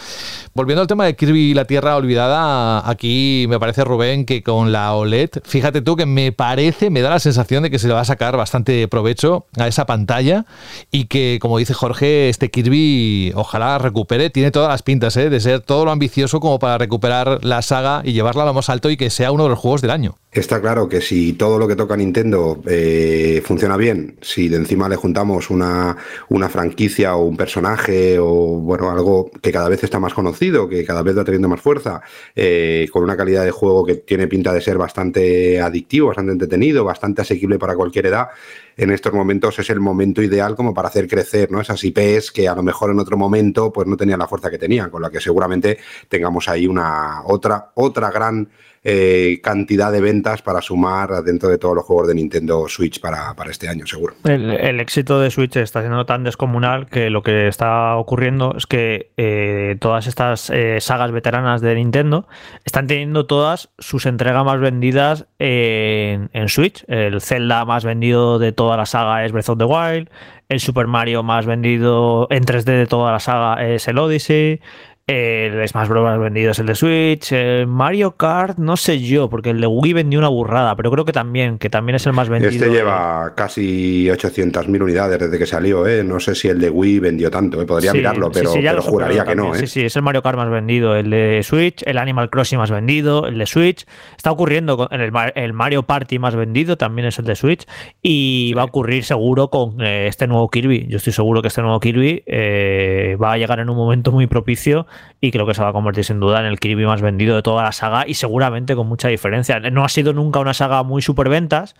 Volviendo 0.53 0.81
al 0.81 0.87
tema 0.87 1.05
de 1.05 1.15
Kirby 1.15 1.51
y 1.51 1.53
la 1.53 1.65
Tierra 1.65 1.95
Olvidada, 1.95 2.87
aquí 2.89 3.45
me 3.49 3.59
parece, 3.59 3.83
Rubén, 3.83 4.25
que 4.25 4.43
con 4.43 4.71
la 4.71 4.93
OLED, 4.93 5.29
fíjate 5.43 5.81
tú 5.81 5.95
que 5.95 6.05
me 6.05 6.31
parece, 6.31 6.89
me 6.89 7.01
da 7.01 7.09
la 7.09 7.19
sensación 7.19 7.63
de 7.63 7.71
que 7.71 7.79
se 7.79 7.87
le 7.87 7.93
va 7.93 8.01
a 8.01 8.05
sacar 8.05 8.37
bastante 8.37 8.87
provecho 8.87 9.45
a 9.57 9.67
esa 9.67 9.85
pantalla 9.85 10.45
y 10.91 11.05
que, 11.05 11.39
como 11.41 11.57
dice 11.57 11.73
Jorge, 11.73 12.29
este 12.29 12.51
Kirby 12.51 13.31
ojalá 13.35 13.77
recupere, 13.77 14.29
tiene 14.29 14.51
todas 14.51 14.69
las 14.69 14.83
pintas 14.83 15.17
¿eh? 15.17 15.29
de 15.29 15.39
ser 15.39 15.61
todo 15.61 15.85
lo 15.85 15.91
ambicioso 15.91 16.39
como 16.39 16.59
para 16.59 16.77
recuperar 16.77 17.43
la 17.43 17.61
saga 17.61 18.01
y 18.03 18.12
llevarla 18.13 18.43
a 18.43 18.45
lo 18.45 18.53
más 18.53 18.69
alto 18.69 18.89
y 18.89 18.97
que 18.97 19.09
sea 19.09 19.31
uno 19.31 19.43
de 19.43 19.49
los 19.49 19.59
juegos 19.59 19.81
del 19.81 19.91
año. 19.91 20.15
Está 20.31 20.59
claro 20.61 20.89
que 20.89 21.01
si 21.01 21.33
todo 21.33 21.59
lo 21.59 21.67
que 21.67 21.75
toca 21.75 21.95
Nintendo 21.95 22.61
eh, 22.65 23.41
funciona 23.45 23.77
bien, 23.77 24.17
si 24.21 24.49
de 24.49 24.57
encima 24.57 24.89
le 24.89 24.95
juntamos 24.95 25.49
una, 25.51 25.95
una, 26.29 26.49
franquicia 26.49 27.15
o 27.15 27.25
un 27.25 27.37
personaje 27.37 28.17
o 28.19 28.25
bueno, 28.59 28.89
algo 28.89 29.29
que 29.41 29.51
cada 29.51 29.69
vez 29.69 29.83
está 29.83 29.99
más 29.99 30.13
conocido, 30.13 30.67
que 30.67 30.83
cada 30.85 31.03
vez 31.03 31.17
va 31.17 31.23
teniendo 31.23 31.49
más 31.49 31.61
fuerza, 31.61 32.01
eh, 32.35 32.87
con 32.91 33.03
una 33.03 33.15
calidad 33.15 33.45
de 33.45 33.51
juego 33.51 33.85
que 33.85 33.95
tiene 33.95 34.27
pinta 34.27 34.51
de 34.53 34.61
ser 34.61 34.77
bastante 34.77 35.61
adictivo, 35.61 36.07
bastante 36.07 36.31
entretenido, 36.31 36.83
bastante 36.83 37.21
asequible 37.21 37.59
para 37.59 37.75
cualquier 37.75 38.07
edad, 38.07 38.29
en 38.77 38.91
estos 38.91 39.13
momentos 39.13 39.57
es 39.59 39.69
el 39.69 39.79
momento 39.79 40.21
ideal 40.21 40.55
como 40.55 40.73
para 40.73 40.87
hacer 40.87 41.07
crecer 41.07 41.51
¿no? 41.51 41.61
esas 41.61 41.83
IPs 41.83 42.31
que 42.31 42.47
a 42.47 42.55
lo 42.55 42.63
mejor 42.63 42.91
en 42.91 42.99
otro 42.99 43.17
momento 43.17 43.71
pues 43.71 43.87
no 43.87 43.97
tenían 43.97 44.19
la 44.19 44.27
fuerza 44.27 44.49
que 44.49 44.57
tenían, 44.57 44.89
con 44.89 45.01
la 45.01 45.09
que 45.09 45.19
seguramente 45.19 45.77
tengamos 46.07 46.47
ahí 46.49 46.67
una 46.67 47.21
otra, 47.25 47.71
otra 47.75 48.11
gran 48.11 48.49
eh, 48.85 49.39
cantidad 49.41 49.93
de 49.93 50.01
ventas 50.01 50.41
para 50.41 50.61
sumar 50.61 51.23
dentro 51.23 51.47
de 51.47 51.57
todos 51.57 51.73
los 51.73 51.85
juegos 51.85 52.09
de 52.09 52.15
Nintendo 52.15 52.67
Switch 52.67 52.99
para, 52.99 53.33
este 53.49 53.69
año, 53.69 53.85
seguro. 53.87 54.15
El, 54.25 54.79
éxito 54.81 55.21
de 55.21 55.31
Switch 55.31 55.55
está 55.55 55.79
siendo 55.79 56.05
tan 56.05 56.25
descomunal 56.25 56.87
que 56.87 57.09
lo 57.09 57.23
que 57.23 57.47
está 57.47 57.95
ocurriendo 57.95 58.55
es 58.57 58.67
que 58.67 59.11
eh, 59.15 59.77
todas 59.79 60.07
estas 60.07 60.49
eh, 60.49 60.81
sagas 60.81 61.11
veteranas 61.11 61.61
de 61.61 61.75
Nintendo 61.75 62.27
están 62.65 62.87
teniendo 62.87 63.25
todas 63.25 63.69
sus 63.79 64.05
entregas 64.05 64.43
más 64.43 64.59
vendidas 64.59 65.27
en, 65.39 66.29
en 66.33 66.49
Switch. 66.49 66.83
El 66.89 67.21
Zelda 67.21 67.63
más 67.63 67.85
vendido 67.85 68.37
de 68.37 68.51
toda 68.51 68.75
la 68.75 68.85
saga 68.85 69.25
es 69.25 69.31
Breath 69.31 69.49
of 69.49 69.59
the 69.59 69.65
Wild. 69.65 70.09
El 70.49 70.59
Super 70.59 70.87
Mario 70.87 71.23
más 71.23 71.45
vendido 71.45 72.27
en 72.29 72.43
3D 72.43 72.65
de 72.65 72.85
toda 72.85 73.13
la 73.13 73.19
saga 73.19 73.65
es 73.65 73.87
el 73.87 73.97
Odyssey. 73.97 74.59
El 75.05 75.67
Smash 75.67 75.89
Bros. 75.89 76.17
vendido 76.17 76.51
es 76.51 76.59
el 76.59 76.65
de 76.65 76.75
Switch. 76.75 77.33
El 77.33 77.67
Mario 77.67 78.11
Kart, 78.15 78.57
no 78.57 78.77
sé 78.77 79.01
yo, 79.01 79.29
porque 79.29 79.49
el 79.49 79.59
de 79.59 79.67
Wii 79.67 79.91
vendió 79.91 80.17
una 80.17 80.29
burrada, 80.29 80.77
pero 80.77 80.89
creo 80.91 81.03
que 81.03 81.11
también, 81.11 81.57
que 81.57 81.69
también 81.69 81.97
es 81.97 82.07
el 82.07 82.13
más 82.13 82.29
vendido. 82.29 82.51
Este 82.51 82.69
lleva 82.69 83.33
casi 83.35 84.05
800.000 84.07 84.81
unidades 84.81 85.19
desde 85.19 85.37
que 85.37 85.45
salió, 85.45 85.85
¿eh? 85.85 86.05
No 86.05 86.21
sé 86.21 86.35
si 86.35 86.47
el 86.47 86.57
de 86.57 86.69
Wii 86.69 86.99
vendió 86.99 87.29
tanto, 87.29 87.61
¿eh? 87.61 87.65
podría 87.65 87.91
mirarlo, 87.91 88.31
pero, 88.31 88.49
juraría 88.81 89.25
que 89.25 89.35
no. 89.35 89.53
¿eh? 89.53 89.59
Sí, 89.59 89.67
sí, 89.67 89.81
es 89.81 89.95
el 89.97 90.03
Mario 90.03 90.21
Kart 90.21 90.37
más 90.37 90.49
vendido, 90.49 90.95
el 90.95 91.09
de 91.09 91.41
Switch, 91.43 91.83
el 91.85 91.97
Animal 91.97 92.29
Crossing 92.29 92.57
más 92.57 92.71
vendido, 92.71 93.27
el 93.27 93.37
de 93.37 93.45
Switch. 93.45 93.85
Está 94.15 94.31
ocurriendo 94.31 94.77
con 94.77 94.87
el, 94.91 95.11
el 95.35 95.51
Mario 95.51 95.83
Party 95.83 96.17
más 96.17 96.33
vendido, 96.33 96.77
también 96.77 97.09
es 97.09 97.19
el 97.19 97.25
de 97.25 97.35
Switch, 97.35 97.65
y 98.01 98.53
va 98.53 98.61
a 98.61 98.65
ocurrir 98.65 99.03
seguro 99.03 99.49
con 99.49 99.81
eh, 99.81 100.07
este 100.07 100.27
nuevo 100.27 100.49
Kirby. 100.49 100.87
Yo 100.87 100.95
estoy 100.95 101.11
seguro 101.11 101.41
que 101.41 101.49
este 101.49 101.61
nuevo 101.61 101.77
Kirby 101.81 102.23
eh, 102.25 103.17
va 103.21 103.33
a 103.33 103.37
llegar 103.37 103.59
en 103.59 103.69
un 103.69 103.75
momento 103.75 104.13
muy 104.13 104.27
propicio 104.27 104.87
y 105.21 105.31
creo 105.31 105.45
que 105.45 105.53
se 105.53 105.61
va 105.61 105.69
a 105.69 105.73
convertir 105.73 106.03
sin 106.03 106.19
duda 106.19 106.39
en 106.39 106.45
el 106.45 106.59
Kirby 106.59 106.85
más 106.85 107.01
vendido 107.01 107.35
de 107.35 107.41
toda 107.41 107.63
la 107.63 107.71
saga 107.71 108.05
y 108.07 108.15
seguramente 108.15 108.75
con 108.75 108.87
mucha 108.87 109.07
diferencia. 109.07 109.59
No 109.59 109.83
ha 109.83 109.89
sido 109.89 110.13
nunca 110.13 110.39
una 110.39 110.53
saga 110.53 110.83
muy 110.83 111.01
superventas, 111.01 111.75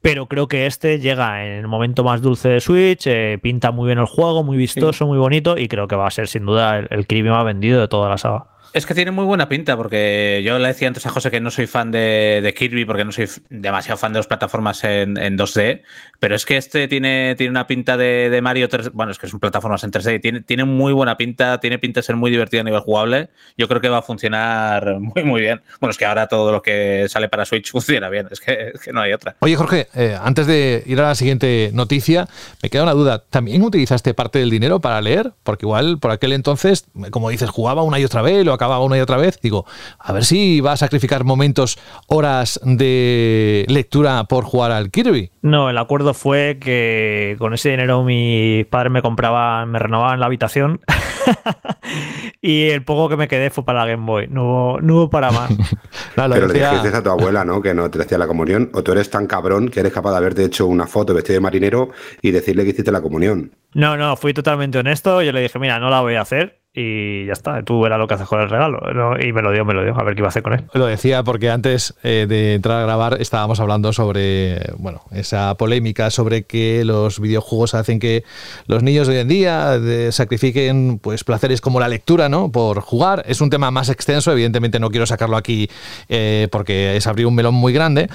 pero 0.00 0.26
creo 0.26 0.48
que 0.48 0.66
este 0.66 1.00
llega 1.00 1.44
en 1.44 1.52
el 1.52 1.68
momento 1.68 2.04
más 2.04 2.22
dulce 2.22 2.50
de 2.50 2.60
Switch, 2.60 3.06
eh, 3.06 3.38
pinta 3.42 3.70
muy 3.72 3.86
bien 3.86 3.98
el 3.98 4.06
juego, 4.06 4.44
muy 4.44 4.56
vistoso, 4.56 5.06
muy 5.06 5.18
bonito 5.18 5.58
y 5.58 5.68
creo 5.68 5.88
que 5.88 5.96
va 5.96 6.06
a 6.06 6.10
ser 6.10 6.28
sin 6.28 6.46
duda 6.46 6.78
el, 6.78 6.88
el 6.90 7.06
Kirby 7.06 7.30
más 7.30 7.44
vendido 7.44 7.80
de 7.80 7.88
toda 7.88 8.08
la 8.08 8.18
saga. 8.18 8.53
Es 8.74 8.86
que 8.86 8.94
tiene 8.94 9.12
muy 9.12 9.24
buena 9.24 9.48
pinta, 9.48 9.76
porque 9.76 10.42
yo 10.44 10.58
le 10.58 10.66
decía 10.66 10.88
antes 10.88 11.06
a 11.06 11.10
José 11.10 11.30
que 11.30 11.40
no 11.40 11.52
soy 11.52 11.68
fan 11.68 11.92
de, 11.92 12.52
Kirby, 12.58 12.84
porque 12.84 13.04
no 13.04 13.12
soy 13.12 13.28
demasiado 13.48 13.96
fan 13.96 14.12
de 14.12 14.18
las 14.18 14.26
plataformas 14.26 14.82
en, 14.82 15.14
2D, 15.14 15.82
pero 16.18 16.34
es 16.34 16.44
que 16.44 16.56
este 16.56 16.88
tiene, 16.88 17.36
tiene 17.36 17.52
una 17.52 17.68
pinta 17.68 17.96
de, 17.96 18.36
Mario 18.42 18.68
3 18.68 18.90
bueno, 18.90 19.12
es 19.12 19.18
que 19.20 19.28
son 19.28 19.38
plataformas 19.38 19.84
en 19.84 19.92
3D, 19.92 20.20
tiene, 20.20 20.40
tiene 20.40 20.64
muy 20.64 20.92
buena 20.92 21.16
pinta, 21.16 21.60
tiene 21.60 21.78
pinta 21.78 22.00
de 22.00 22.02
ser 22.02 22.16
muy 22.16 22.32
divertido 22.32 22.62
a 22.62 22.64
nivel 22.64 22.80
jugable, 22.80 23.28
yo 23.56 23.68
creo 23.68 23.80
que 23.80 23.88
va 23.88 23.98
a 23.98 24.02
funcionar 24.02 24.98
muy, 24.98 25.22
muy 25.22 25.40
bien. 25.40 25.62
Bueno, 25.78 25.92
es 25.92 25.96
que 25.96 26.06
ahora 26.06 26.26
todo 26.26 26.50
lo 26.50 26.60
que 26.60 27.06
sale 27.08 27.28
para 27.28 27.44
Switch 27.44 27.70
funciona 27.70 28.08
bien, 28.08 28.26
es 28.32 28.40
que, 28.40 28.72
no 28.92 29.02
hay 29.02 29.12
otra. 29.12 29.36
Oye, 29.38 29.54
Jorge, 29.54 29.86
eh, 29.94 30.18
antes 30.20 30.48
de 30.48 30.82
ir 30.84 30.98
a 30.98 31.04
la 31.04 31.14
siguiente 31.14 31.70
noticia, 31.72 32.26
me 32.60 32.70
queda 32.70 32.82
una 32.82 32.94
duda, 32.94 33.22
¿también 33.30 33.62
utilizaste 33.62 34.14
parte 34.14 34.40
del 34.40 34.50
dinero 34.50 34.80
para 34.80 35.00
leer? 35.00 35.30
Porque 35.44 35.64
igual 35.64 36.00
por 36.00 36.10
aquel 36.10 36.32
entonces, 36.32 36.86
como 37.12 37.30
dices, 37.30 37.50
jugaba 37.50 37.84
una 37.84 38.00
y 38.00 38.04
otra 38.04 38.20
vez, 38.20 38.44
lo 38.44 38.52
acababa 38.52 38.63
una 38.80 38.96
y 38.96 39.00
otra 39.00 39.16
vez, 39.16 39.40
digo, 39.40 39.66
a 39.98 40.12
ver 40.12 40.24
si 40.24 40.60
va 40.60 40.72
a 40.72 40.76
sacrificar 40.76 41.24
momentos, 41.24 41.78
horas 42.06 42.60
de 42.62 43.64
lectura 43.68 44.24
por 44.24 44.44
jugar 44.44 44.72
al 44.72 44.90
Kirby. 44.90 45.30
No, 45.42 45.70
el 45.70 45.78
acuerdo 45.78 46.14
fue 46.14 46.58
que 46.60 47.36
con 47.38 47.54
ese 47.54 47.70
dinero 47.70 48.04
mi 48.04 48.64
padre 48.70 48.90
me 48.90 49.02
compraba, 49.02 49.66
me 49.66 49.78
renovaban 49.78 50.20
la 50.20 50.26
habitación 50.26 50.80
y 52.42 52.68
el 52.68 52.84
poco 52.84 53.08
que 53.08 53.16
me 53.16 53.28
quedé 53.28 53.50
fue 53.50 53.64
para 53.64 53.80
la 53.80 53.86
Game 53.86 54.06
Boy, 54.06 54.28
no 54.28 54.76
hubo, 54.80 55.10
para 55.10 55.30
más. 55.30 55.50
Pero 56.14 56.48
le 56.48 56.54
dijiste 56.54 56.96
a 56.96 57.02
tu 57.02 57.10
abuela, 57.10 57.44
¿no? 57.44 57.60
Que 57.60 57.74
no 57.74 57.90
te 57.90 58.00
hacía 58.00 58.18
la 58.18 58.26
comunión, 58.26 58.70
o 58.74 58.82
tú 58.82 58.92
eres 58.92 59.10
tan 59.10 59.26
cabrón 59.26 59.68
que 59.68 59.80
eres 59.80 59.92
capaz 59.92 60.12
de 60.12 60.16
haberte 60.18 60.44
hecho 60.44 60.66
una 60.66 60.86
foto 60.86 61.14
vestido 61.14 61.34
de 61.34 61.40
marinero 61.40 61.90
y 62.22 62.30
decirle 62.30 62.64
que 62.64 62.70
hiciste 62.70 62.92
la 62.92 63.00
comunión. 63.00 63.52
No, 63.74 63.96
no, 63.96 64.16
fui 64.16 64.32
totalmente 64.32 64.78
honesto, 64.78 65.22
yo 65.22 65.32
le 65.32 65.40
dije, 65.40 65.58
mira, 65.58 65.78
no 65.78 65.90
la 65.90 66.00
voy 66.00 66.14
a 66.14 66.22
hacer 66.22 66.63
y 66.76 67.26
ya 67.26 67.32
está, 67.32 67.62
tú 67.62 67.80
verás 67.80 68.00
lo 68.00 68.08
que 68.08 68.14
haces 68.14 68.26
con 68.26 68.40
el 68.40 68.50
regalo. 68.50 68.80
Y 69.20 69.32
me 69.32 69.42
lo 69.42 69.52
dio, 69.52 69.64
me 69.64 69.74
lo 69.74 69.84
dio, 69.84 69.96
a 69.96 70.02
ver 70.02 70.14
qué 70.14 70.20
iba 70.20 70.26
a 70.26 70.30
hacer 70.30 70.42
con 70.42 70.54
él. 70.54 70.64
Lo 70.72 70.86
decía 70.86 71.22
porque 71.22 71.48
antes 71.48 71.94
eh, 72.02 72.26
de 72.28 72.54
entrar 72.54 72.80
a 72.80 72.82
grabar 72.82 73.16
estábamos 73.20 73.60
hablando 73.60 73.92
sobre, 73.92 74.60
bueno, 74.78 75.02
esa 75.12 75.54
polémica 75.54 76.10
sobre 76.10 76.42
que 76.42 76.84
los 76.84 77.20
videojuegos 77.20 77.74
hacen 77.74 78.00
que 78.00 78.24
los 78.66 78.82
niños 78.82 79.06
de 79.06 79.14
hoy 79.14 79.20
en 79.20 79.28
día 79.28 79.78
sacrifiquen 80.10 80.98
pues 80.98 81.22
placeres 81.22 81.60
como 81.60 81.78
la 81.78 81.86
lectura, 81.86 82.28
¿no? 82.28 82.50
Por 82.50 82.80
jugar. 82.80 83.22
Es 83.28 83.40
un 83.40 83.50
tema 83.50 83.70
más 83.70 83.88
extenso, 83.88 84.32
evidentemente 84.32 84.80
no 84.80 84.90
quiero 84.90 85.06
sacarlo 85.06 85.36
aquí 85.36 85.70
eh, 86.08 86.48
porque 86.50 86.96
es 86.96 87.06
abrir 87.06 87.26
un 87.26 87.36
melón 87.36 87.54
muy 87.54 87.72
grande. 87.72 88.08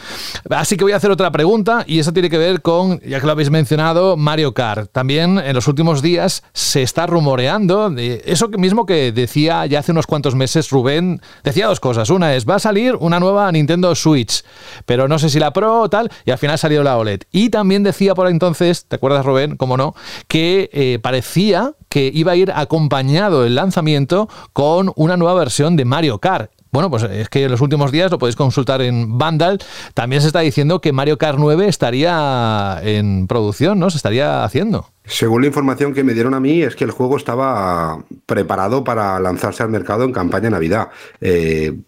Así 0.49 0.76
que 0.76 0.84
voy 0.84 0.91
a 0.91 0.97
hacer 0.97 1.12
otra 1.12 1.32
pregunta 1.32 1.86
y 1.88 1.99
eso 1.99 2.12
tiene 2.12 2.30
que 2.30 2.38
ver 2.38 2.62
con, 2.62 2.99
ya 2.99 3.22
que 3.22 3.26
lo 3.26 3.32
habéis 3.32 3.51
mencionado, 3.51 4.18
Mario 4.18 4.53
Kart. 4.53 4.91
También 4.91 5.38
en 5.38 5.55
los 5.55 5.70
últimos 5.70 6.01
días 6.01 6.43
se 6.51 6.82
está 6.82 7.07
rumoreando 7.07 7.89
de 7.89 8.22
eso 8.26 8.48
mismo 8.57 8.85
que 8.85 9.11
decía 9.11 9.65
ya 9.65 9.79
hace 9.79 9.91
unos 9.91 10.07
cuantos 10.07 10.35
meses 10.35 10.69
Rubén, 10.69 11.21
decía 11.43 11.67
dos 11.67 11.79
cosas. 11.79 12.09
Una 12.09 12.35
es, 12.35 12.47
va 12.47 12.55
a 12.55 12.59
salir 12.59 12.95
una 12.95 13.19
nueva 13.19 13.51
Nintendo 13.51 13.93
Switch, 13.95 14.43
pero 14.85 15.07
no 15.07 15.19
sé 15.19 15.29
si 15.29 15.39
la 15.39 15.53
Pro 15.53 15.81
o 15.81 15.89
tal, 15.89 16.11
y 16.25 16.31
al 16.31 16.37
final 16.37 16.57
salió 16.57 16.83
la 16.83 16.97
OLED. 16.97 17.21
Y 17.31 17.49
también 17.49 17.83
decía 17.83 18.15
por 18.15 18.27
entonces, 18.27 18.85
¿te 18.85 18.95
acuerdas 18.95 19.25
Rubén? 19.25 19.57
Cómo 19.57 19.77
no, 19.77 19.95
que 20.27 20.69
eh, 20.73 20.99
parecía 21.01 21.73
que 21.89 22.11
iba 22.13 22.33
a 22.33 22.35
ir 22.35 22.51
acompañado 22.55 23.45
el 23.45 23.55
lanzamiento 23.55 24.29
con 24.53 24.91
una 24.95 25.17
nueva 25.17 25.39
versión 25.39 25.75
de 25.75 25.85
Mario 25.85 26.19
Kart. 26.19 26.51
Bueno, 26.72 26.89
pues 26.89 27.03
es 27.03 27.30
que 27.30 27.43
en 27.43 27.51
los 27.51 27.61
últimos 27.61 27.91
días 27.91 28.11
lo 28.11 28.20
podéis 28.20 28.36
consultar 28.36 28.82
en 28.82 29.17
Vandal. 29.17 29.59
También 29.93 30.22
se 30.22 30.28
está 30.28 30.41
diciendo 30.41 30.82
que 30.82 30.93
Mario 30.93 31.17
Kart 31.17 31.39
9 31.39 31.67
estaría 31.67 32.80
en 32.84 33.28
producción, 33.28 33.80
¿no? 33.80 33.89
Se 33.89 33.97
estaría 33.97 34.43
haciendo. 34.43 34.88
Según 35.05 35.41
la 35.41 35.47
información 35.47 35.93
que 35.95 36.03
me 36.03 36.13
dieron 36.13 36.36
a 36.36 36.39
mí, 36.39 36.61
es 36.61 36.76
que 36.76 36.84
el 36.84 36.91
juego 36.91 37.17
estaba 37.17 38.03
preparado 38.28 38.84
para 38.84 39.20
lanzarse 39.20 39.63
al 39.63 39.70
mercado 39.70 40.03
en 40.03 40.11
campaña 40.11 40.51
Navidad. 40.51 40.89
Eh, 41.20 41.80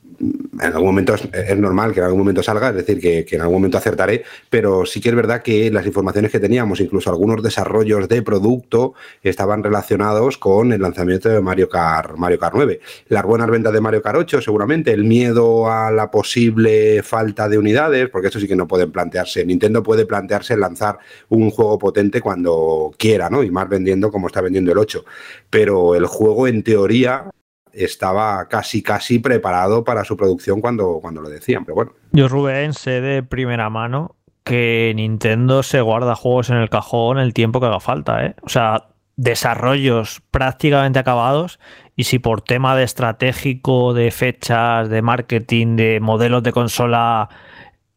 en 0.54 0.74
algún 0.74 0.86
momento 0.86 1.16
es, 1.16 1.58
normal 1.58 1.93
que 1.93 1.99
en 1.99 2.06
algún 2.06 2.20
momento 2.20 2.43
salga, 2.43 2.70
es 2.70 2.76
decir, 2.76 2.99
que, 2.99 3.26
en 3.36 3.41
algún 3.41 3.58
momento 3.58 3.78
acertaré, 3.78 4.24
pero 4.49 4.86
sí 4.86 4.99
que 4.99 5.10
es 5.10 5.16
verdad 5.16 5.41
que 5.41 5.72
las 5.72 5.86
informaciones 5.86 6.32
que 6.32 6.39
teníamos, 6.39 6.80
incluso 6.82 7.10
algunos 7.10 7.41
desarrollos 7.41 8.10
de 8.10 8.22
producto, 8.22 8.93
estaban 9.24 9.64
relacionados 9.64 10.38
con 10.38 10.74
el 10.74 10.82
lanzamiento 10.82 11.30
de 11.30 11.39
Mario 11.41 11.70
Kart, 11.70 12.18
Mario 12.18 12.39
Kart 12.39 12.54
9. 12.56 12.80
Las 13.08 13.24
buenas 13.24 13.49
ventas 13.49 13.72
de 13.72 13.82
Mario 13.82 14.02
Kart 14.02 14.18
8, 14.18 14.41
seguramente, 14.41 14.91
el 14.91 15.06
miedo 15.06 15.72
a 15.72 15.91
la 15.91 16.12
posible 16.12 17.02
falta 17.04 17.47
de 17.47 17.58
unidades, 17.58 18.10
porque 18.10 18.28
eso 18.28 18.39
sí 18.39 18.47
que 18.47 18.56
no 18.56 18.68
pueden 18.68 18.91
plantearse. 18.91 19.45
Nintendo 19.45 19.82
puede 19.84 20.06
plantearse 20.06 20.58
lanzar 20.58 20.99
un 21.30 21.49
juego 21.52 21.80
potente 21.80 22.20
cuando 22.20 22.91
quiera, 22.97 23.30
¿no? 23.30 23.43
Y 23.43 23.52
más 23.52 23.70
vendiendo 23.70 24.12
como 24.12 24.28
está 24.28 24.41
vendiendo 24.41 24.72
el 24.72 24.78
8. 24.78 25.06
Pero 25.49 25.95
el 25.95 26.06
juego, 26.06 26.47
en 26.47 26.64
teoría, 26.64 27.32
estaba 27.74 28.48
casi 28.48 28.82
casi 28.82 29.20
preparado 29.20 29.84
para 29.84 30.04
su 30.04 30.18
producción 30.18 30.62
cuando, 30.62 31.00
cuando 31.02 31.22
lo 31.22 31.30
decían, 31.30 31.66
pero 31.66 31.76
bueno. 31.76 31.94
Yo, 32.12 32.28
Rubén, 32.28 32.74
sé 32.74 33.02
de 33.02 33.24
primera 33.24 33.70
mano 33.70 34.16
que 34.44 34.92
Nintendo 34.96 35.64
se 35.64 35.82
guarda 35.82 36.16
juegos 36.16 36.50
en 36.50 36.58
el 36.58 36.70
cajón 36.70 37.20
el 37.20 37.34
tiempo 37.34 37.60
que 37.60 37.68
haga 37.68 37.80
falta, 37.80 38.26
¿eh? 38.26 38.36
O 38.42 38.50
sea, 38.50 38.88
desarrollos 39.16 40.22
prácticamente 40.32 41.00
acabados 41.00 41.60
y 41.96 42.06
si 42.06 42.20
por 42.20 42.42
tema 42.42 42.76
de 42.76 42.84
estratégico, 42.84 43.94
de 43.94 44.10
fechas, 44.12 44.90
de 44.90 45.02
marketing, 45.02 45.76
de 45.76 46.00
modelos 46.00 46.42
de 46.44 46.52
consola 46.52 47.30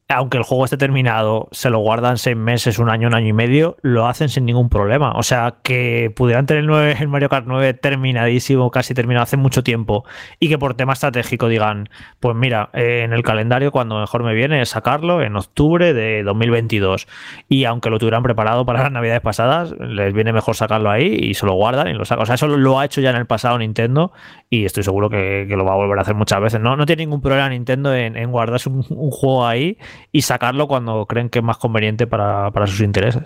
aunque 0.08 0.36
el 0.36 0.42
juego 0.42 0.66
esté 0.66 0.76
terminado, 0.76 1.48
se 1.50 1.70
lo 1.70 1.78
guardan 1.78 2.18
seis 2.18 2.36
meses, 2.36 2.78
un 2.78 2.90
año, 2.90 3.08
un 3.08 3.14
año 3.14 3.28
y 3.28 3.32
medio, 3.32 3.78
lo 3.80 4.06
hacen 4.06 4.28
sin 4.28 4.44
ningún 4.44 4.68
problema. 4.68 5.12
O 5.12 5.22
sea, 5.22 5.56
que 5.62 6.12
pudieran 6.14 6.44
tener 6.44 6.64
el, 7.00 7.08
Mario 7.08 7.30
Kart 7.30 7.46
9 7.48 7.72
terminadísimo, 7.72 8.70
casi 8.70 8.92
terminado 8.92 9.22
hace 9.22 9.38
mucho 9.38 9.62
tiempo, 9.62 10.04
y 10.38 10.50
que 10.50 10.58
por 10.58 10.74
tema 10.74 10.92
estratégico 10.92 11.48
digan, 11.48 11.88
pues 12.20 12.36
mira, 12.36 12.68
eh, 12.74 13.00
en 13.04 13.14
el 13.14 13.22
calendario 13.22 13.72
cuando 13.72 13.98
mejor 13.98 14.24
me 14.24 14.34
viene 14.34 14.60
es 14.60 14.68
sacarlo 14.68 15.22
en 15.22 15.36
octubre 15.36 15.94
de 15.94 16.22
2022. 16.22 17.08
Y 17.48 17.64
aunque 17.64 17.88
lo 17.88 17.98
tuvieran 17.98 18.22
preparado 18.22 18.66
para 18.66 18.82
las 18.82 18.92
navidades 18.92 19.22
pasadas, 19.22 19.72
les 19.80 20.12
viene 20.12 20.34
mejor 20.34 20.54
sacarlo 20.54 20.90
ahí 20.90 21.06
y 21.06 21.32
se 21.32 21.46
lo 21.46 21.54
guardan 21.54 21.88
y 21.88 21.94
lo 21.94 22.04
sacan. 22.04 22.24
O 22.24 22.26
sea, 22.26 22.34
eso 22.34 22.46
lo 22.46 22.78
ha 22.78 22.84
hecho 22.84 23.00
ya 23.00 23.08
en 23.08 23.16
el 23.16 23.26
pasado 23.26 23.58
Nintendo 23.58 24.12
y 24.50 24.66
estoy 24.66 24.82
seguro 24.82 25.08
que, 25.08 25.46
lo 25.54 25.64
va 25.64 25.72
a 25.72 25.76
volver 25.76 25.98
a 25.98 26.02
hacer 26.02 26.14
muchas 26.14 26.40
veces. 26.42 26.60
No, 26.60 26.76
no 26.76 26.84
tiene 26.84 27.04
ningún 27.06 27.22
problema 27.22 27.48
Nintendo 27.48 27.94
en, 27.94 28.30
guardarse 28.30 28.68
un 28.68 28.82
juego 28.82 29.46
ahí 29.46 29.78
y 30.12 30.22
sacarlo 30.22 30.68
cuando 30.68 31.06
creen 31.06 31.28
que 31.28 31.40
es 31.40 31.44
más 31.44 31.58
conveniente 31.58 32.06
para, 32.06 32.50
sus 32.66 32.80
intereses. 32.80 33.24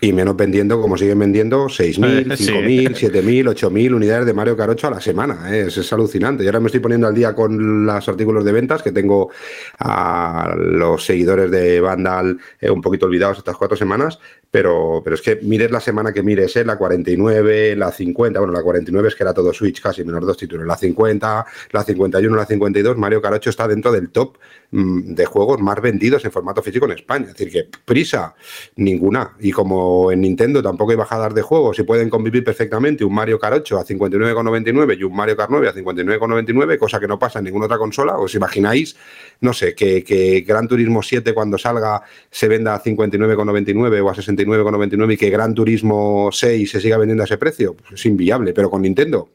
Y 0.00 0.12
menos 0.12 0.36
vendiendo, 0.36 0.80
como 0.80 0.98
siguen 0.98 1.18
vendiendo, 1.18 1.66
6.000, 1.66 2.36
5.000, 2.36 2.94
7.000, 2.94 3.44
8.000 3.54 3.94
unidades 3.94 4.26
de 4.26 4.34
Mario 4.34 4.56
8 4.58 4.86
a 4.88 4.90
la 4.90 5.00
semana. 5.00 5.56
¿eh? 5.56 5.66
Es, 5.68 5.92
alucinante. 5.92 6.44
Y 6.44 6.46
ahora 6.46 6.60
me 6.60 6.66
estoy 6.66 6.80
poniendo 6.80 7.06
al 7.06 7.14
día 7.14 7.34
con 7.34 7.86
los 7.86 8.08
artículos 8.08 8.44
de 8.44 8.52
ventas 8.52 8.82
que 8.82 8.92
tengo 8.92 9.30
a 9.78 10.54
los 10.54 11.04
seguidores 11.04 11.50
de 11.50 11.80
Vandal 11.80 12.38
eh, 12.60 12.70
un 12.70 12.82
poquito 12.82 13.06
olvidados 13.06 13.38
estas 13.38 13.56
cuatro 13.56 13.76
semanas. 13.76 14.18
Pero, 14.50 15.00
pero 15.02 15.14
es 15.14 15.22
que 15.22 15.40
mires 15.42 15.70
la 15.70 15.80
semana 15.80 16.12
que 16.12 16.22
mires, 16.22 16.54
¿eh? 16.56 16.64
la 16.64 16.78
49, 16.78 17.74
la 17.76 17.90
50, 17.90 18.38
bueno, 18.38 18.52
la 18.52 18.62
49 18.62 19.08
es 19.08 19.14
que 19.14 19.24
era 19.24 19.34
todo 19.34 19.52
Switch 19.52 19.82
casi, 19.82 20.04
menos 20.04 20.24
dos 20.24 20.36
títulos, 20.36 20.66
la 20.66 20.76
50, 20.76 21.46
la 21.72 21.82
51, 21.82 22.36
la 22.36 22.46
52, 22.46 22.96
Mario 22.96 23.20
8 23.22 23.50
está 23.50 23.66
dentro 23.66 23.92
del 23.92 24.10
top 24.10 24.38
mm, 24.70 25.14
de 25.14 25.26
juegos 25.26 25.60
más 25.60 25.80
vendidos 25.82 26.24
en 26.24 26.32
formato 26.32 26.62
físico 26.62 26.86
en 26.86 26.92
España. 26.92 27.26
Es 27.26 27.34
decir, 27.34 27.50
que 27.50 27.68
prisa, 27.84 28.34
ninguna. 28.76 29.36
Y 29.40 29.50
como 29.50 29.85
en 30.12 30.20
Nintendo 30.20 30.62
tampoco 30.62 30.92
hay 30.92 30.96
bajadas 30.96 31.34
de 31.34 31.42
juegos 31.42 31.78
y 31.78 31.82
pueden 31.82 32.08
convivir 32.08 32.44
perfectamente 32.44 33.04
un 33.04 33.14
Mario 33.14 33.38
Kart 33.38 33.56
8 33.56 33.78
a 33.78 33.84
59,99 33.84 34.98
y 34.98 35.02
un 35.02 35.14
Mario 35.14 35.36
Kart 35.36 35.50
9 35.50 35.68
a 35.68 35.74
59,99, 35.74 36.78
cosa 36.78 37.00
que 37.00 37.08
no 37.08 37.18
pasa 37.18 37.40
en 37.40 37.46
ninguna 37.46 37.66
otra 37.66 37.78
consola, 37.78 38.16
¿os 38.16 38.34
imagináis? 38.34 38.96
No 39.40 39.52
sé, 39.52 39.74
que, 39.74 40.04
que 40.04 40.42
Gran 40.42 40.68
Turismo 40.68 41.02
7 41.02 41.34
cuando 41.34 41.58
salga 41.58 42.02
se 42.30 42.48
venda 42.48 42.74
a 42.74 42.82
59,99 42.82 44.04
o 44.04 44.10
a 44.10 44.14
60 44.14 44.36
99,99 44.36 45.12
y 45.12 45.16
que 45.16 45.30
Gran 45.30 45.54
Turismo 45.54 46.30
6 46.32 46.70
se 46.70 46.80
siga 46.80 46.98
vendiendo 46.98 47.22
a 47.22 47.26
ese 47.26 47.38
precio, 47.38 47.74
pues 47.74 47.92
es 47.92 48.06
inviable. 48.06 48.52
Pero 48.52 48.70
con 48.70 48.82
Nintendo 48.82 49.30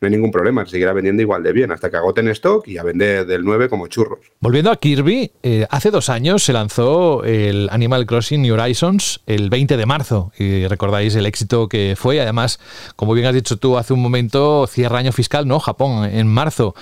no 0.00 0.06
hay 0.06 0.12
ningún 0.12 0.30
problema, 0.30 0.64
se 0.66 0.72
seguirá 0.72 0.92
vendiendo 0.92 1.22
igual 1.22 1.42
de 1.42 1.52
bien 1.52 1.72
hasta 1.72 1.88
que 1.90 1.96
agoten 1.96 2.28
stock 2.28 2.68
y 2.68 2.76
a 2.76 2.82
vender 2.82 3.24
del 3.24 3.44
9 3.44 3.70
como 3.70 3.86
churros. 3.86 4.18
Volviendo 4.40 4.70
a 4.70 4.76
Kirby, 4.76 5.32
eh, 5.42 5.66
hace 5.70 5.90
dos 5.90 6.10
años 6.10 6.42
se 6.42 6.52
lanzó 6.52 7.24
el 7.24 7.68
Animal 7.70 8.04
Crossing 8.04 8.42
New 8.42 8.54
Horizons 8.54 9.22
el 9.26 9.48
20 9.48 9.78
de 9.78 9.86
marzo 9.86 10.32
y 10.38 10.66
recordáis 10.66 11.14
el 11.14 11.24
éxito 11.24 11.68
que 11.68 11.94
fue. 11.96 12.20
Además, 12.20 12.60
como 12.94 13.14
bien 13.14 13.26
has 13.26 13.34
dicho 13.34 13.56
tú 13.56 13.78
hace 13.78 13.94
un 13.94 14.02
momento, 14.02 14.66
cierra 14.66 14.98
año 14.98 15.12
fiscal, 15.12 15.48
¿no? 15.48 15.60
Japón 15.60 16.04
en 16.04 16.26
marzo. 16.26 16.74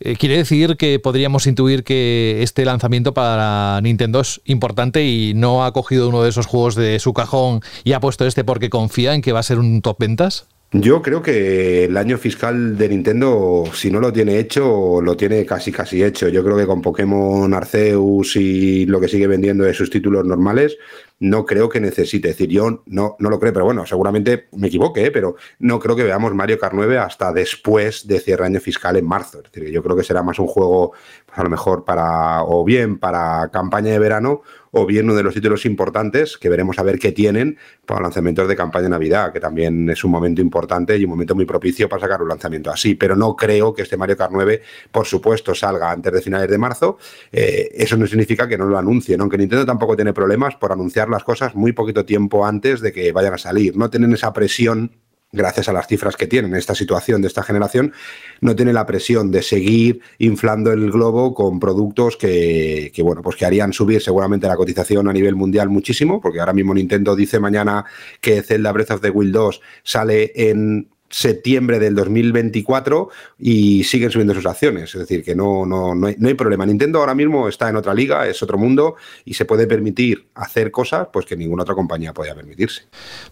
Eh, 0.00 0.16
quiere 0.16 0.36
decir 0.36 0.76
que 0.76 0.98
podríamos 1.00 1.46
intuir 1.46 1.84
que 1.84 2.42
este 2.42 2.64
lanzamiento 2.66 3.14
para 3.14 3.80
Nintendo 3.82 4.20
es 4.20 4.40
importante 4.44 5.04
y 5.04 5.32
no 5.34 5.64
ha 5.64 5.72
cogido 5.72 6.08
uno 6.08 6.22
de 6.22 6.28
esos 6.28 6.46
juegos 6.46 6.74
de 6.74 6.98
su 7.00 7.14
cajón 7.14 7.62
y 7.82 7.94
ha 7.94 8.00
puesto 8.00 8.26
este 8.26 8.44
porque 8.44 8.70
confía 8.70 9.14
en 9.14 9.22
que 9.22 9.32
va 9.32 9.40
a 9.40 9.42
ser 9.42 9.58
un 9.58 9.80
top 9.80 9.98
ventas. 9.98 10.46
Yo 10.70 11.00
creo 11.00 11.22
que 11.22 11.84
el 11.84 11.96
año 11.96 12.18
fiscal 12.18 12.76
de 12.76 12.90
Nintendo, 12.90 13.64
si 13.72 13.90
no 13.90 14.00
lo 14.00 14.12
tiene 14.12 14.38
hecho, 14.38 15.00
lo 15.00 15.16
tiene 15.16 15.46
casi 15.46 15.72
casi 15.72 16.04
hecho. 16.04 16.28
Yo 16.28 16.44
creo 16.44 16.58
que 16.58 16.66
con 16.66 16.82
Pokémon 16.82 17.54
Arceus 17.54 18.36
y 18.36 18.84
lo 18.84 19.00
que 19.00 19.08
sigue 19.08 19.26
vendiendo 19.26 19.64
de 19.64 19.72
sus 19.72 19.88
títulos 19.88 20.26
normales, 20.26 20.76
no 21.20 21.46
creo 21.46 21.70
que 21.70 21.80
necesite. 21.80 22.28
Es 22.28 22.36
decir, 22.36 22.50
yo 22.50 22.82
no, 22.84 23.16
no 23.18 23.30
lo 23.30 23.40
creo, 23.40 23.54
pero 23.54 23.64
bueno, 23.64 23.86
seguramente 23.86 24.48
me 24.52 24.68
equivoque, 24.68 25.06
¿eh? 25.06 25.10
pero 25.10 25.36
no 25.58 25.78
creo 25.80 25.96
que 25.96 26.04
veamos 26.04 26.34
Mario 26.34 26.58
Kart 26.58 26.74
9 26.74 26.98
hasta 26.98 27.32
después 27.32 28.06
de 28.06 28.20
cierre 28.20 28.44
año 28.44 28.60
fiscal 28.60 28.96
en 28.96 29.06
marzo. 29.06 29.38
Es 29.42 29.50
decir, 29.50 29.72
yo 29.72 29.82
creo 29.82 29.96
que 29.96 30.04
será 30.04 30.22
más 30.22 30.38
un 30.38 30.48
juego, 30.48 30.92
pues, 31.24 31.38
a 31.38 31.44
lo 31.44 31.48
mejor 31.48 31.86
para, 31.86 32.42
o 32.42 32.62
bien 32.62 32.98
para 32.98 33.48
campaña 33.50 33.90
de 33.92 33.98
verano, 33.98 34.42
o 34.72 34.86
bien 34.86 35.06
uno 35.06 35.14
de 35.14 35.22
los 35.22 35.34
títulos 35.34 35.64
importantes 35.66 36.36
que 36.38 36.48
veremos 36.48 36.78
a 36.78 36.82
ver 36.82 36.98
qué 36.98 37.12
tienen 37.12 37.58
para 37.86 38.02
lanzamientos 38.02 38.48
de 38.48 38.56
campaña 38.56 38.84
de 38.84 38.90
Navidad, 38.90 39.32
que 39.32 39.40
también 39.40 39.88
es 39.90 40.04
un 40.04 40.10
momento 40.10 40.40
importante 40.40 40.96
y 40.96 41.04
un 41.04 41.10
momento 41.10 41.34
muy 41.34 41.44
propicio 41.44 41.88
para 41.88 42.00
sacar 42.00 42.22
un 42.22 42.28
lanzamiento 42.28 42.70
así. 42.70 42.94
Pero 42.94 43.16
no 43.16 43.34
creo 43.36 43.74
que 43.74 43.82
este 43.82 43.96
Mario 43.96 44.16
Kart 44.16 44.32
9, 44.32 44.62
por 44.90 45.06
supuesto, 45.06 45.54
salga 45.54 45.90
antes 45.90 46.12
de 46.12 46.20
finales 46.20 46.50
de 46.50 46.58
marzo. 46.58 46.98
Eh, 47.32 47.70
eso 47.74 47.96
no 47.96 48.06
significa 48.06 48.48
que 48.48 48.58
no 48.58 48.66
lo 48.66 48.78
anuncien, 48.78 49.20
aunque 49.20 49.38
Nintendo 49.38 49.64
tampoco 49.64 49.96
tiene 49.96 50.12
problemas 50.12 50.56
por 50.56 50.72
anunciar 50.72 51.08
las 51.08 51.24
cosas 51.24 51.54
muy 51.54 51.72
poquito 51.72 52.04
tiempo 52.04 52.44
antes 52.44 52.80
de 52.80 52.92
que 52.92 53.12
vayan 53.12 53.34
a 53.34 53.38
salir. 53.38 53.76
No 53.76 53.90
tienen 53.90 54.12
esa 54.12 54.32
presión 54.32 54.92
gracias 55.30 55.68
a 55.68 55.72
las 55.72 55.86
cifras 55.86 56.16
que 56.16 56.26
tienen 56.26 56.54
esta 56.54 56.74
situación 56.74 57.20
de 57.20 57.28
esta 57.28 57.42
generación, 57.42 57.92
no 58.40 58.56
tiene 58.56 58.72
la 58.72 58.86
presión 58.86 59.30
de 59.30 59.42
seguir 59.42 60.00
inflando 60.18 60.72
el 60.72 60.90
globo 60.90 61.34
con 61.34 61.60
productos 61.60 62.16
que, 62.16 62.92
bueno, 63.02 63.22
pues 63.22 63.36
que 63.36 63.44
harían 63.44 63.72
subir 63.72 64.00
seguramente 64.00 64.46
la 64.46 64.56
cotización 64.56 65.08
a 65.08 65.12
nivel 65.12 65.36
mundial 65.36 65.68
muchísimo, 65.68 66.20
porque 66.20 66.40
ahora 66.40 66.52
mismo 66.52 66.74
Nintendo 66.74 67.14
dice 67.14 67.40
mañana 67.40 67.84
que 68.20 68.42
Zelda 68.42 68.72
Breath 68.72 68.92
of 68.92 69.00
the 69.00 69.10
Wild 69.10 69.34
2 69.34 69.60
sale 69.82 70.32
en 70.34 70.88
septiembre 71.10 71.78
del 71.78 71.94
2024 71.94 73.08
y 73.38 73.84
siguen 73.84 74.10
subiendo 74.10 74.34
sus 74.34 74.46
acciones. 74.46 74.94
Es 74.94 75.00
decir, 75.00 75.24
que 75.24 75.34
no, 75.34 75.64
no, 75.64 75.94
no, 75.94 76.06
hay, 76.06 76.16
no, 76.18 76.28
hay, 76.28 76.34
problema. 76.34 76.66
Nintendo 76.66 77.00
ahora 77.00 77.14
mismo 77.14 77.48
está 77.48 77.68
en 77.68 77.76
otra 77.76 77.94
liga, 77.94 78.26
es 78.26 78.42
otro 78.42 78.58
mundo 78.58 78.96
y 79.24 79.34
se 79.34 79.44
puede 79.44 79.66
permitir 79.66 80.28
hacer 80.34 80.70
cosas 80.70 81.08
pues 81.12 81.26
que 81.26 81.36
ninguna 81.36 81.62
otra 81.62 81.74
compañía 81.74 82.12
podía 82.12 82.34
permitirse. 82.34 82.82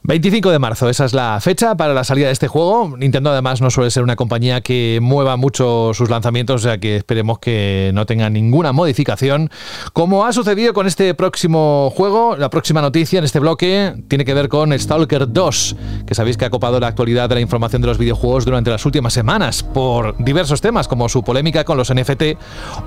25 0.03 0.51
de 0.51 0.59
marzo, 0.59 0.89
esa 0.89 1.05
es 1.05 1.13
la 1.13 1.39
fecha 1.41 1.77
para 1.77 1.93
la 1.95 2.05
salida 2.05 2.27
de 2.27 2.33
este 2.33 2.49
juego. 2.49 2.97
Nintendo 2.97 3.31
además 3.31 3.61
no 3.61 3.71
suele 3.71 3.91
ser 3.91 4.03
una 4.03 4.17
compañía 4.17 4.61
que 4.63 4.99
mueva 5.03 5.37
mucho 5.37 5.93
sus 5.95 6.09
lanzamientos, 6.09 6.63
o 6.63 6.65
sea 6.65 6.79
que 6.79 6.97
esperemos 6.97 7.39
que 7.39 7.91
no 7.95 8.07
tenga 8.07 8.31
ninguna 8.31 8.73
modificación. 8.73 9.51
Como 9.93 10.25
ha 10.25 10.33
sucedido 10.33 10.73
con 10.73 10.87
este 10.87 11.15
próximo 11.15 11.91
juego, 11.95 12.37
la 12.37 12.51
próxima 12.51 12.81
noticia 12.81 13.19
en 13.19 13.25
este 13.25 13.39
bloque 13.39 13.95
tiene 14.09 14.25
que 14.25 14.35
ver 14.35 14.49
con 14.49 14.77
Stalker 14.77 15.31
2, 15.31 15.77
que 16.07 16.15
sabéis 16.15 16.37
que 16.37 16.45
ha 16.45 16.51
copado 16.51 16.81
la 16.81 16.89
actualidad 16.89 17.29
de 17.29 17.37
la 17.37 17.41
información 17.41 17.66
de 17.71 17.79
los 17.87 17.99
videojuegos 17.99 18.45
durante 18.45 18.71
las 18.71 18.87
últimas 18.87 19.13
semanas 19.13 19.63
por 19.63 20.17
diversos 20.19 20.61
temas 20.61 20.89
como 20.89 21.09
su 21.09 21.23
polémica 21.23 21.65
con 21.65 21.77
los 21.77 21.93
NFT 21.93 22.39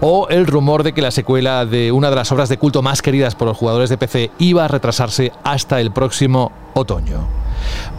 o 0.01 0.27
el 0.29 0.47
rumor 0.47 0.83
de 0.83 0.93
que 0.93 1.01
la 1.01 1.11
secuela 1.11 1.65
de 1.65 1.91
una 1.91 2.09
de 2.09 2.15
las 2.15 2.31
obras 2.31 2.49
de 2.49 2.57
culto 2.57 2.81
más 2.81 3.01
queridas 3.01 3.35
por 3.35 3.47
los 3.47 3.57
jugadores 3.57 3.89
de 3.89 3.97
PC 3.97 4.31
iba 4.39 4.65
a 4.65 4.67
retrasarse 4.67 5.31
hasta 5.43 5.79
el 5.81 5.91
próximo 5.91 6.51
otoño. 6.73 7.27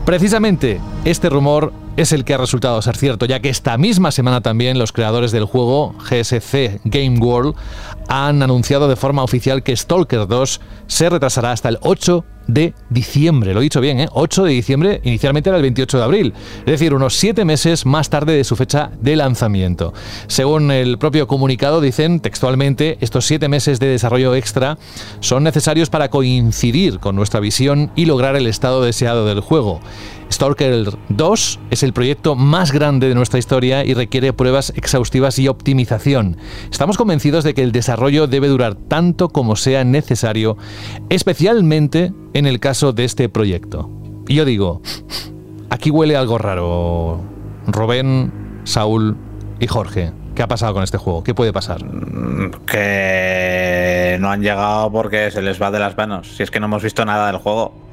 Precisamente 0.04 0.80
este 1.04 1.28
rumor 1.28 1.72
es 1.96 2.12
el 2.12 2.24
que 2.24 2.34
ha 2.34 2.38
resultado 2.38 2.80
ser 2.82 2.96
cierto, 2.96 3.26
ya 3.26 3.40
que 3.40 3.50
esta 3.50 3.76
misma 3.76 4.10
semana 4.10 4.40
también 4.40 4.78
los 4.78 4.92
creadores 4.92 5.32
del 5.32 5.44
juego 5.44 5.94
GSC 5.98 6.80
Game 6.84 7.18
World 7.18 7.54
han 8.10 8.42
anunciado 8.42 8.88
de 8.88 8.96
forma 8.96 9.22
oficial 9.22 9.62
que 9.62 9.76
Stalker 9.76 10.26
2 10.26 10.60
se 10.88 11.08
retrasará 11.08 11.52
hasta 11.52 11.68
el 11.68 11.78
8 11.80 12.24
de 12.48 12.74
diciembre. 12.88 13.54
Lo 13.54 13.60
he 13.60 13.62
dicho 13.62 13.80
bien, 13.80 14.00
¿eh? 14.00 14.08
8 14.10 14.42
de 14.42 14.50
diciembre, 14.50 15.00
inicialmente 15.04 15.48
era 15.48 15.56
el 15.58 15.62
28 15.62 15.98
de 15.98 16.04
abril. 16.04 16.34
Es 16.58 16.66
decir, 16.66 16.92
unos 16.92 17.14
7 17.14 17.44
meses 17.44 17.86
más 17.86 18.10
tarde 18.10 18.32
de 18.32 18.42
su 18.42 18.56
fecha 18.56 18.90
de 19.00 19.14
lanzamiento. 19.14 19.94
Según 20.26 20.72
el 20.72 20.98
propio 20.98 21.28
comunicado, 21.28 21.80
dicen 21.80 22.18
textualmente, 22.18 22.98
estos 23.00 23.26
7 23.26 23.48
meses 23.48 23.78
de 23.78 23.86
desarrollo 23.86 24.34
extra 24.34 24.76
son 25.20 25.44
necesarios 25.44 25.88
para 25.88 26.10
coincidir 26.10 26.98
con 26.98 27.14
nuestra 27.14 27.38
visión 27.38 27.92
y 27.94 28.06
lograr 28.06 28.34
el 28.34 28.48
estado 28.48 28.82
deseado 28.82 29.24
del 29.24 29.38
juego. 29.38 29.80
Stalker 30.32 30.96
2 31.08 31.60
es 31.70 31.82
el 31.82 31.92
proyecto 31.92 32.36
más 32.36 32.72
grande 32.72 33.08
de 33.08 33.14
nuestra 33.14 33.38
historia 33.38 33.84
y 33.84 33.94
requiere 33.94 34.32
pruebas 34.32 34.72
exhaustivas 34.76 35.38
y 35.38 35.48
optimización. 35.48 36.36
Estamos 36.70 36.96
convencidos 36.96 37.44
de 37.44 37.52
que 37.54 37.62
el 37.62 37.72
desarrollo 37.72 38.26
debe 38.26 38.48
durar 38.48 38.74
tanto 38.74 39.28
como 39.28 39.56
sea 39.56 39.84
necesario, 39.84 40.56
especialmente 41.08 42.12
en 42.32 42.46
el 42.46 42.60
caso 42.60 42.92
de 42.92 43.04
este 43.04 43.28
proyecto. 43.28 43.90
Y 44.28 44.36
yo 44.36 44.44
digo, 44.44 44.82
aquí 45.68 45.90
huele 45.90 46.16
algo 46.16 46.38
raro. 46.38 47.20
Robén, 47.66 48.32
Saúl 48.64 49.16
y 49.58 49.66
Jorge. 49.66 50.12
¿Qué 50.34 50.44
ha 50.44 50.48
pasado 50.48 50.74
con 50.74 50.84
este 50.84 50.96
juego? 50.96 51.24
¿Qué 51.24 51.34
puede 51.34 51.52
pasar? 51.52 51.84
Que 52.66 54.16
no 54.20 54.30
han 54.30 54.42
llegado 54.42 54.92
porque 54.92 55.30
se 55.30 55.42
les 55.42 55.60
va 55.60 55.70
de 55.70 55.80
las 55.80 55.96
manos. 55.96 56.36
Si 56.36 56.44
es 56.44 56.50
que 56.50 56.60
no 56.60 56.66
hemos 56.66 56.82
visto 56.82 57.04
nada 57.04 57.26
del 57.26 57.38
juego. 57.38 57.89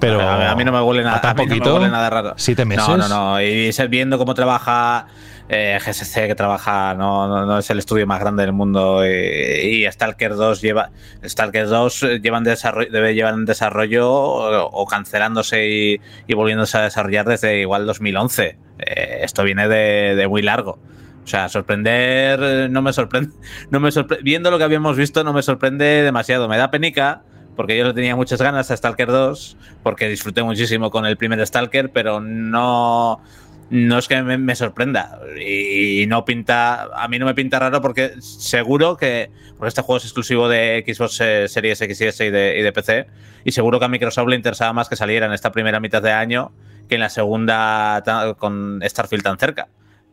Pero 0.00 0.20
a, 0.20 0.54
mí 0.54 0.64
no 0.64 0.72
me 0.72 0.80
huele 0.80 1.02
nada, 1.02 1.20
¿a 1.22 1.30
a 1.30 1.34
mí 1.34 1.42
no 1.42 1.44
me 1.44 1.48
poquito? 1.56 1.74
huele 1.76 1.88
nada 1.90 2.08
raro. 2.10 2.34
¿Siete 2.36 2.64
meses? 2.64 2.86
No, 2.86 2.96
no, 2.96 3.08
no. 3.08 3.42
Y 3.42 3.70
viendo 3.88 4.16
cómo 4.18 4.34
trabaja 4.34 5.06
eh, 5.48 5.78
GSC, 5.84 6.26
que 6.28 6.34
trabaja, 6.34 6.94
no, 6.94 7.26
no, 7.26 7.46
no 7.46 7.58
es 7.58 7.68
el 7.70 7.78
estudio 7.78 8.06
más 8.06 8.20
grande 8.20 8.42
del 8.44 8.52
mundo. 8.52 9.04
Y, 9.04 9.84
y 9.86 9.90
Stalker 9.90 10.34
2 10.36 10.60
lleva. 10.60 10.90
Stalker 11.24 11.66
2 11.68 12.20
llevan 12.22 12.44
desarrollo, 12.44 12.90
debe 12.92 13.14
llevar 13.14 13.34
en 13.34 13.44
desarrollo 13.44 14.08
o, 14.12 14.66
o 14.70 14.86
cancelándose 14.86 15.68
y, 15.68 16.00
y 16.26 16.34
volviéndose 16.34 16.78
a 16.78 16.82
desarrollar 16.82 17.26
desde 17.26 17.60
igual 17.60 17.86
2011. 17.86 18.58
Eh, 18.78 19.18
esto 19.22 19.42
viene 19.42 19.68
de, 19.68 20.14
de 20.14 20.28
muy 20.28 20.42
largo. 20.42 20.78
O 21.24 21.26
sea, 21.30 21.48
sorprender 21.48 22.40
eh, 22.42 22.68
no 22.70 22.80
me 22.82 22.92
sorprende. 22.92 23.32
No 23.70 23.80
me 23.80 23.90
sorpre- 23.90 24.22
Viendo 24.22 24.50
lo 24.50 24.58
que 24.58 24.64
habíamos 24.64 24.96
visto, 24.96 25.24
no 25.24 25.32
me 25.32 25.42
sorprende 25.42 25.84
demasiado. 26.02 26.48
Me 26.48 26.56
da 26.56 26.70
penica, 26.70 27.22
porque 27.58 27.76
yo 27.76 27.84
le 27.84 27.92
tenía 27.92 28.14
muchas 28.14 28.40
ganas 28.40 28.70
a 28.70 28.76
Stalker 28.76 29.08
2, 29.08 29.56
porque 29.82 30.08
disfruté 30.08 30.44
muchísimo 30.44 30.92
con 30.92 31.04
el 31.06 31.16
primer 31.16 31.44
Stalker, 31.44 31.90
pero 31.90 32.20
no. 32.20 33.20
No 33.68 33.98
es 33.98 34.06
que 34.06 34.22
me, 34.22 34.54
sorprenda. 34.54 35.18
Y, 35.44 36.06
no 36.06 36.24
pinta. 36.24 36.84
A 36.94 37.08
mí 37.08 37.18
no 37.18 37.26
me 37.26 37.34
pinta 37.34 37.58
raro 37.58 37.82
porque 37.82 38.12
seguro 38.20 38.96
que. 38.96 39.32
Porque 39.56 39.70
este 39.70 39.82
juego 39.82 39.96
es 39.96 40.04
exclusivo 40.04 40.48
de 40.48 40.84
Xbox 40.86 41.20
eh, 41.20 41.48
Series 41.48 41.80
X 41.80 42.00
y 42.00 42.04
S 42.04 42.26
y 42.26 42.30
de, 42.30 42.72
PC. 42.72 43.08
Y 43.44 43.50
seguro 43.50 43.80
que 43.80 43.86
a 43.86 43.88
Microsoft 43.88 44.28
le 44.28 44.36
interesaba 44.36 44.72
más 44.72 44.88
que 44.88 44.94
saliera 44.94 45.26
en 45.26 45.32
esta 45.32 45.50
primera 45.50 45.80
mitad 45.80 46.00
de 46.00 46.12
año 46.12 46.52
que 46.88 46.94
en 46.94 47.00
la 47.00 47.08
segunda 47.08 48.36
con 48.38 48.80
Starfield 48.84 49.24
tan 49.24 49.36
cerca. 49.36 49.66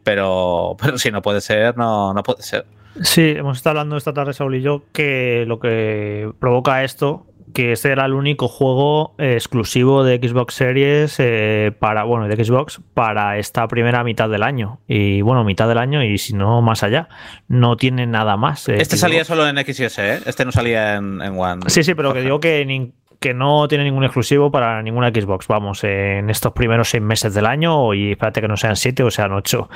Pero, 0.04 0.76
pero 0.82 0.98
si 0.98 1.12
no 1.12 1.22
puede 1.22 1.42
ser, 1.42 1.78
no, 1.78 2.12
no 2.12 2.24
puede 2.24 2.42
ser. 2.42 2.66
Sí, 3.02 3.34
hemos 3.38 3.58
estado 3.58 3.72
hablando 3.72 3.98
esta 3.98 4.14
tarde, 4.14 4.34
Saúl 4.34 4.56
y 4.56 4.62
yo, 4.62 4.84
que 4.94 5.44
lo 5.48 5.60
que 5.60 6.32
provoca 6.40 6.84
esto, 6.84 7.26
que 7.56 7.72
este 7.72 7.92
era 7.92 8.06
el 8.06 8.14
único 8.14 8.48
juego 8.48 9.16
eh, 9.18 9.34
exclusivo 9.34 10.04
de 10.04 10.18
Xbox 10.18 10.54
Series 10.54 11.16
eh, 11.20 11.72
para, 11.80 12.04
bueno, 12.04 12.28
de 12.28 12.44
Xbox 12.46 12.82
para 12.94 13.38
esta 13.40 13.68
primera 13.68 14.04
mitad 14.04 14.30
del 14.30 14.44
año. 14.44 14.80
Y 14.88 15.22
bueno, 15.22 15.44
mitad 15.44 15.68
del 15.68 15.78
año 15.80 16.04
y 16.04 16.18
si 16.18 16.34
no 16.36 16.62
más 16.62 16.84
allá. 16.84 17.08
No 17.48 17.78
tiene 17.78 18.06
nada 18.06 18.36
más. 18.38 18.68
eh, 18.70 18.76
Este 18.78 18.98
Xbox. 18.98 19.00
salía 19.00 19.24
solo 19.26 19.48
en 19.48 19.58
X 19.58 19.80
y 19.80 19.84
S, 19.86 20.16
¿eh? 20.16 20.20
Este 20.26 20.44
no 20.46 20.52
salía 20.52 20.96
en, 20.96 21.22
en 21.22 21.40
One. 21.40 21.62
Sí, 21.68 21.84
sí, 21.84 21.96
pero 21.96 22.14
que 22.14 22.22
digo 22.22 22.40
que, 22.42 22.92
que 23.22 23.34
no 23.34 23.68
tiene 23.70 23.86
ningún 23.86 24.04
exclusivo 24.04 24.52
para 24.52 24.84
ninguna 24.84 25.10
Xbox, 25.10 25.48
vamos, 25.48 25.84
en 25.86 26.30
estos 26.30 26.52
primeros 26.52 26.90
seis 26.90 27.02
meses 27.02 27.34
del 27.34 27.46
año 27.46 27.94
y 27.94 28.12
espérate 28.12 28.42
que 28.42 28.48
no 28.50 28.58
sean 28.58 28.76
siete 28.76 29.02
o 29.02 29.10
sean 29.10 29.32
ocho. 29.32 29.70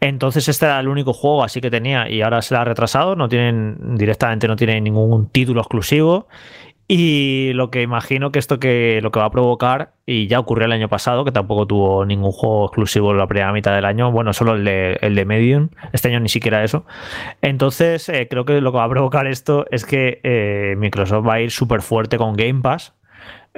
Entonces 0.00 0.48
este 0.48 0.64
era 0.64 0.80
el 0.80 0.88
único 0.88 1.12
juego 1.12 1.44
así 1.44 1.60
que 1.60 1.70
tenía 1.70 2.08
y 2.08 2.22
ahora 2.22 2.40
se 2.40 2.54
la 2.54 2.62
ha 2.62 2.64
retrasado, 2.64 3.14
no 3.14 3.28
tienen, 3.28 3.96
directamente 3.96 4.48
no 4.48 4.56
tiene 4.56 4.80
ningún 4.80 5.28
título 5.28 5.60
exclusivo 5.60 6.26
y 6.88 7.52
lo 7.54 7.70
que 7.70 7.82
imagino 7.82 8.30
que 8.30 8.38
esto 8.38 8.60
que 8.60 9.00
lo 9.02 9.10
que 9.10 9.18
va 9.18 9.26
a 9.26 9.30
provocar, 9.30 9.92
y 10.06 10.28
ya 10.28 10.38
ocurrió 10.38 10.66
el 10.66 10.72
año 10.72 10.88
pasado, 10.88 11.24
que 11.24 11.32
tampoco 11.32 11.66
tuvo 11.66 12.04
ningún 12.06 12.30
juego 12.32 12.66
exclusivo 12.66 13.10
en 13.10 13.18
la 13.18 13.26
primera 13.26 13.52
mitad 13.52 13.74
del 13.74 13.84
año, 13.84 14.12
bueno, 14.12 14.32
solo 14.32 14.54
el 14.54 14.64
de, 14.64 14.98
el 15.00 15.14
de 15.16 15.24
Medium, 15.24 15.68
este 15.92 16.08
año 16.08 16.20
ni 16.20 16.28
siquiera 16.28 16.62
eso. 16.62 16.86
Entonces, 17.42 18.08
eh, 18.08 18.28
creo 18.30 18.44
que 18.44 18.60
lo 18.60 18.70
que 18.70 18.78
va 18.78 18.84
a 18.84 18.88
provocar 18.88 19.26
esto 19.26 19.66
es 19.70 19.84
que 19.84 20.20
eh, 20.22 20.76
Microsoft 20.78 21.26
va 21.26 21.34
a 21.34 21.40
ir 21.40 21.50
súper 21.50 21.82
fuerte 21.82 22.18
con 22.18 22.34
Game 22.34 22.60
Pass. 22.62 22.94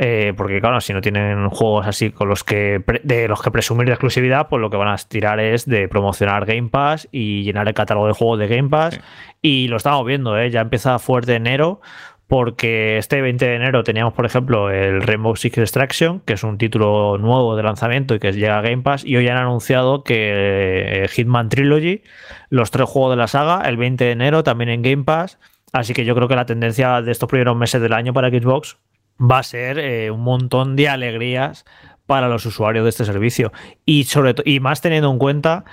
eh, 0.00 0.32
porque 0.36 0.60
claro, 0.60 0.80
si 0.80 0.92
no 0.92 1.00
tienen 1.00 1.48
juegos 1.50 1.86
así 1.86 2.10
con 2.10 2.28
los 2.28 2.44
que 2.44 2.82
de 3.02 3.26
los 3.26 3.42
que 3.42 3.50
presumir 3.50 3.86
de 3.86 3.94
exclusividad, 3.94 4.48
pues 4.48 4.60
lo 4.60 4.70
que 4.70 4.76
van 4.76 4.88
a 4.88 4.96
tirar 4.96 5.40
es 5.40 5.66
de 5.66 5.88
promocionar 5.88 6.46
Game 6.46 6.68
Pass 6.68 7.08
y 7.10 7.42
llenar 7.42 7.66
el 7.66 7.74
catálogo 7.74 8.06
de 8.06 8.12
juegos 8.12 8.38
de 8.38 8.46
Game 8.46 8.68
Pass. 8.68 9.00
Y 9.42 9.66
lo 9.66 9.76
estamos 9.76 10.06
viendo, 10.06 10.38
¿eh? 10.38 10.50
ya 10.50 10.60
empieza 10.60 10.98
fuerte 11.00 11.34
enero, 11.34 11.80
porque 12.28 12.98
este 12.98 13.22
20 13.22 13.44
de 13.44 13.54
enero 13.54 13.82
teníamos, 13.82 14.12
por 14.12 14.26
ejemplo, 14.26 14.70
el 14.70 15.00
Rainbow 15.00 15.34
Six 15.34 15.56
Extraction, 15.56 16.20
que 16.20 16.34
es 16.34 16.44
un 16.44 16.58
título 16.58 17.16
nuevo 17.16 17.56
de 17.56 17.62
lanzamiento 17.62 18.14
y 18.14 18.18
que 18.18 18.32
llega 18.32 18.58
a 18.58 18.60
Game 18.60 18.82
Pass, 18.82 19.02
y 19.04 19.16
hoy 19.16 19.26
han 19.28 19.38
anunciado 19.38 20.04
que 20.04 21.04
eh, 21.04 21.08
Hitman 21.08 21.48
Trilogy, 21.48 22.02
los 22.50 22.70
tres 22.70 22.86
juegos 22.86 23.12
de 23.12 23.16
la 23.16 23.28
saga, 23.28 23.62
el 23.66 23.78
20 23.78 24.04
de 24.04 24.10
enero 24.10 24.44
también 24.44 24.68
en 24.68 24.82
Game 24.82 25.04
Pass. 25.04 25.38
Así 25.72 25.94
que 25.94 26.04
yo 26.04 26.14
creo 26.14 26.28
que 26.28 26.36
la 26.36 26.46
tendencia 26.46 27.00
de 27.00 27.10
estos 27.10 27.30
primeros 27.30 27.56
meses 27.56 27.80
del 27.80 27.94
año 27.94 28.12
para 28.12 28.28
Xbox 28.28 28.76
va 29.18 29.38
a 29.38 29.42
ser 29.42 29.78
eh, 29.78 30.10
un 30.10 30.20
montón 30.20 30.76
de 30.76 30.88
alegrías 30.88 31.64
para 32.04 32.28
los 32.28 32.44
usuarios 32.46 32.84
de 32.84 32.90
este 32.90 33.06
servicio. 33.06 33.52
Y 33.86 34.04
sobre 34.04 34.34
y 34.44 34.60
más 34.60 34.82
teniendo 34.82 35.10
en 35.10 35.18
cuenta 35.18 35.64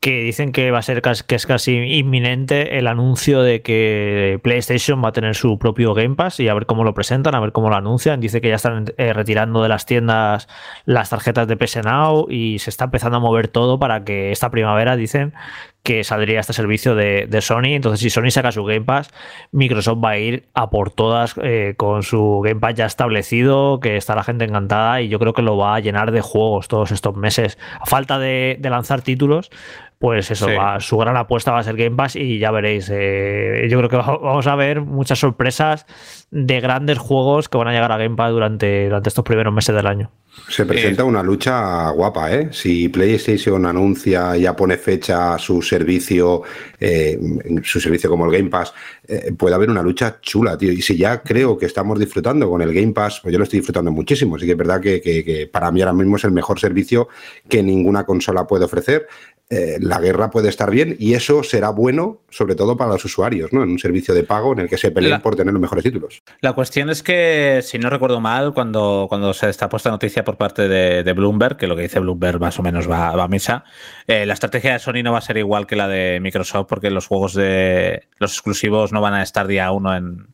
que 0.00 0.22
dicen 0.22 0.52
que 0.52 0.70
va 0.70 0.78
a 0.78 0.82
ser 0.82 1.02
que 1.02 1.34
es 1.34 1.46
casi 1.46 1.76
inminente 1.76 2.78
el 2.78 2.86
anuncio 2.86 3.42
de 3.42 3.62
que 3.62 4.38
PlayStation 4.44 5.02
va 5.02 5.08
a 5.08 5.12
tener 5.12 5.34
su 5.34 5.58
propio 5.58 5.92
Game 5.92 6.14
Pass 6.14 6.38
y 6.38 6.48
a 6.48 6.54
ver 6.54 6.66
cómo 6.66 6.84
lo 6.84 6.94
presentan, 6.94 7.34
a 7.34 7.40
ver 7.40 7.50
cómo 7.50 7.68
lo 7.68 7.76
anuncian. 7.76 8.20
Dice 8.20 8.40
que 8.40 8.48
ya 8.48 8.54
están 8.54 8.92
eh, 8.96 9.12
retirando 9.12 9.62
de 9.62 9.68
las 9.68 9.86
tiendas 9.86 10.48
las 10.84 11.10
tarjetas 11.10 11.48
de 11.48 11.56
PS 11.56 11.82
Now 11.84 12.26
y 12.30 12.60
se 12.60 12.70
está 12.70 12.84
empezando 12.84 13.16
a 13.16 13.20
mover 13.20 13.48
todo 13.48 13.78
para 13.80 14.04
que 14.04 14.30
esta 14.30 14.50
primavera 14.50 14.94
dicen 14.96 15.34
que 15.82 16.04
saldría 16.04 16.40
este 16.40 16.52
servicio 16.52 16.94
de, 16.94 17.26
de 17.28 17.40
Sony. 17.40 17.68
Entonces, 17.74 18.00
si 18.00 18.10
Sony 18.10 18.30
saca 18.30 18.52
su 18.52 18.62
Game 18.64 18.82
Pass, 18.82 19.10
Microsoft 19.52 20.04
va 20.04 20.10
a 20.10 20.18
ir 20.18 20.44
a 20.52 20.68
por 20.68 20.90
todas 20.90 21.34
eh, 21.42 21.74
con 21.78 22.02
su 22.02 22.40
Game 22.44 22.60
Pass 22.60 22.74
ya 22.74 22.84
establecido, 22.86 23.80
que 23.80 23.96
está 23.96 24.14
la 24.14 24.24
gente 24.24 24.44
encantada 24.44 25.00
y 25.00 25.08
yo 25.08 25.18
creo 25.18 25.32
que 25.32 25.42
lo 25.42 25.56
va 25.56 25.74
a 25.76 25.80
llenar 25.80 26.10
de 26.12 26.20
juegos 26.20 26.68
todos 26.68 26.90
estos 26.92 27.16
meses. 27.16 27.58
A 27.80 27.86
falta 27.86 28.18
de, 28.18 28.56
de 28.60 28.70
lanzar 28.70 29.00
títulos, 29.02 29.50
pues 29.98 30.30
eso, 30.30 30.46
Sí. 30.48 30.54
va- 30.54 30.78
su 30.80 30.98
gran 30.98 31.16
apuesta 31.16 31.52
va 31.52 31.60
a 31.60 31.62
ser 31.62 31.76
Game 31.76 31.96
Pass 31.96 32.16
y 32.16 32.38
ya 32.38 32.50
veréis. 32.50 32.90
eh, 32.92 33.66
yo 33.70 33.78
creo 33.78 33.88
que 33.88 33.96
va- 33.96 34.18
vamos 34.18 34.46
a 34.46 34.54
ver 34.56 34.82
muchas 34.82 35.18
sorpresas 35.18 35.86
de 36.30 36.60
grandes 36.60 36.98
juegos 36.98 37.48
que 37.48 37.56
van 37.56 37.68
a 37.68 37.72
llegar 37.72 37.92
a 37.92 37.96
Game 37.96 38.14
Pass 38.16 38.30
durante, 38.32 38.84
durante 38.86 39.08
estos 39.08 39.24
primeros 39.24 39.54
meses 39.54 39.74
del 39.74 39.86
año. 39.86 40.10
Se 40.48 40.64
presenta 40.64 41.04
una 41.04 41.22
lucha 41.22 41.90
guapa, 41.90 42.32
¿eh? 42.32 42.48
Si 42.52 42.88
PlayStation 42.88 43.66
anuncia, 43.66 44.36
ya 44.36 44.54
pone 44.54 44.76
fecha 44.76 45.34
a 45.34 45.38
su 45.38 45.60
servicio, 45.62 46.42
eh, 46.78 47.18
su 47.62 47.80
servicio 47.80 48.08
como 48.08 48.26
el 48.26 48.32
Game 48.32 48.50
Pass, 48.50 48.72
eh, 49.08 49.32
puede 49.36 49.54
haber 49.54 49.70
una 49.70 49.82
lucha 49.82 50.18
chula, 50.20 50.56
tío. 50.58 50.70
Y 50.70 50.82
si 50.82 50.96
ya 50.96 51.22
creo 51.22 51.56
que 51.56 51.66
estamos 51.66 51.98
disfrutando 51.98 52.48
con 52.48 52.60
el 52.62 52.72
Game 52.74 52.92
Pass, 52.92 53.20
pues 53.22 53.32
yo 53.32 53.38
lo 53.38 53.44
estoy 53.44 53.60
disfrutando 53.60 53.90
muchísimo. 53.90 54.36
Así 54.36 54.44
que 54.46 54.52
es 54.52 54.58
verdad 54.58 54.80
que, 54.80 55.00
que- 55.00 55.24
que 55.24 55.46
para 55.46 55.70
mí 55.72 55.80
ahora 55.80 55.92
mismo 55.94 56.16
es 56.16 56.24
el 56.24 56.32
mejor 56.32 56.60
servicio 56.60 57.08
que 57.48 57.62
ninguna 57.62 58.04
consola 58.04 58.46
puede 58.46 58.64
ofrecer. 58.66 59.06
Eh, 59.50 59.78
la 59.80 59.98
guerra 59.98 60.28
puede 60.28 60.50
estar 60.50 60.70
bien 60.70 60.94
y 60.98 61.14
eso 61.14 61.42
será 61.42 61.70
bueno, 61.70 62.20
sobre 62.28 62.54
todo 62.54 62.76
para 62.76 62.90
los 62.92 63.04
usuarios, 63.06 63.50
¿no? 63.50 63.62
En 63.62 63.70
un 63.70 63.78
servicio 63.78 64.12
de 64.12 64.22
pago 64.22 64.52
en 64.52 64.58
el 64.58 64.68
que 64.68 64.76
se 64.76 64.90
peleen 64.90 65.12
La- 65.12 65.22
por 65.22 65.36
tener 65.36 65.54
los 65.54 65.62
mejores 65.62 65.82
títulos. 65.84 66.22
La 66.42 66.52
cuestión 66.52 66.90
es 66.90 67.02
que, 67.02 67.60
si 67.62 67.78
no 67.78 67.88
recuerdo 67.88 68.20
mal, 68.20 68.52
cuando, 68.52 69.06
cuando 69.08 69.32
se 69.32 69.46
destapó 69.46 69.78
esta 69.78 69.88
noticia 69.88 70.22
por 70.22 70.36
parte 70.36 70.68
de, 70.68 71.02
de 71.02 71.12
Bloomberg, 71.14 71.56
que 71.56 71.66
lo 71.66 71.76
que 71.76 71.80
dice 71.82 71.98
Bloomberg 71.98 72.38
más 72.38 72.58
o 72.58 72.62
menos 72.62 72.90
va, 72.90 73.16
va 73.16 73.24
a 73.24 73.28
misa, 73.28 73.64
eh, 74.06 74.26
la 74.26 74.34
estrategia 74.34 74.74
de 74.74 74.80
Sony 74.80 75.02
no 75.02 75.12
va 75.12 75.18
a 75.18 75.22
ser 75.22 75.38
igual 75.38 75.66
que 75.66 75.76
la 75.76 75.88
de 75.88 76.20
Microsoft, 76.20 76.66
porque 76.68 76.90
los 76.90 77.06
juegos 77.06 77.32
de 77.32 78.02
los 78.18 78.32
exclusivos 78.34 78.92
no 78.92 78.97
van 79.00 79.14
a 79.14 79.22
estar 79.22 79.46
día 79.46 79.70
uno 79.70 79.94
en, 79.94 80.28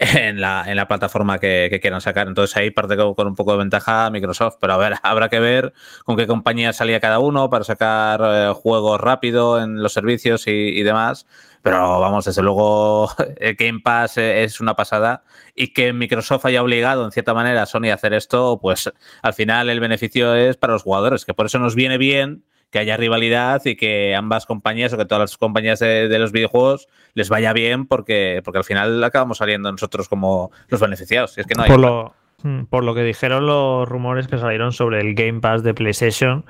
en, 0.00 0.40
la, 0.40 0.64
en 0.66 0.76
la 0.76 0.88
plataforma 0.88 1.38
que, 1.38 1.68
que 1.70 1.78
quieran 1.78 2.00
sacar. 2.00 2.26
Entonces 2.26 2.56
ahí 2.56 2.70
parte 2.70 2.96
con, 2.96 3.26
un 3.26 3.34
poco 3.34 3.52
de 3.52 3.58
ventaja 3.58 4.10
Microsoft, 4.10 4.56
pero 4.60 4.72
a 4.72 4.76
ver, 4.78 4.94
habrá 5.02 5.28
que 5.28 5.40
ver 5.40 5.74
con 6.04 6.16
qué 6.16 6.26
compañía 6.26 6.72
salía 6.72 7.00
cada 7.00 7.18
uno 7.18 7.50
para 7.50 7.64
sacar 7.64 8.20
eh, 8.24 8.52
juegos 8.54 9.00
rápido 9.00 9.62
en 9.62 9.82
los 9.82 9.92
servicios 9.92 10.46
y, 10.46 10.50
y 10.50 10.82
demás. 10.82 11.26
Pero 11.62 12.00
vamos, 12.00 12.24
desde 12.24 12.42
luego, 12.42 13.10
el 13.36 13.54
Game 13.54 13.80
Pass 13.80 14.16
eh, 14.16 14.42
es 14.44 14.60
una 14.60 14.74
pasada 14.74 15.22
y 15.54 15.74
que 15.74 15.92
Microsoft 15.92 16.46
haya 16.46 16.62
obligado 16.62 17.04
en 17.04 17.12
cierta 17.12 17.34
manera 17.34 17.62
a 17.62 17.66
Sony 17.66 17.90
a 17.90 17.94
hacer 17.94 18.14
esto, 18.14 18.58
pues 18.60 18.90
al 19.22 19.34
final 19.34 19.68
el 19.68 19.80
beneficio 19.80 20.34
es 20.34 20.56
para 20.56 20.72
los 20.72 20.82
jugadores, 20.82 21.26
que 21.26 21.34
por 21.34 21.46
eso 21.46 21.58
nos 21.58 21.74
viene 21.74 21.98
bien 21.98 22.44
que 22.70 22.78
haya 22.78 22.96
rivalidad 22.96 23.62
y 23.64 23.76
que 23.76 24.14
ambas 24.14 24.46
compañías 24.46 24.92
o 24.92 24.96
que 24.96 25.04
todas 25.04 25.20
las 25.20 25.36
compañías 25.36 25.80
de, 25.80 26.08
de 26.08 26.18
los 26.18 26.32
videojuegos 26.32 26.88
les 27.14 27.28
vaya 27.28 27.52
bien 27.52 27.86
porque, 27.86 28.40
porque 28.44 28.58
al 28.58 28.64
final 28.64 29.02
acabamos 29.02 29.38
saliendo 29.38 29.70
nosotros 29.70 30.08
como 30.08 30.50
los 30.68 30.80
beneficiados. 30.80 31.36
Y 31.36 31.40
es 31.40 31.46
que 31.46 31.54
no 31.54 31.64
hay 31.64 31.70
por, 31.70 31.80
lo, 31.80 32.14
mm, 32.42 32.64
por 32.64 32.84
lo 32.84 32.94
que 32.94 33.02
dijeron 33.02 33.46
los 33.46 33.88
rumores 33.88 34.28
que 34.28 34.38
salieron 34.38 34.72
sobre 34.72 35.00
el 35.00 35.14
Game 35.14 35.40
Pass 35.40 35.62
de 35.62 35.74
PlayStation, 35.74 36.44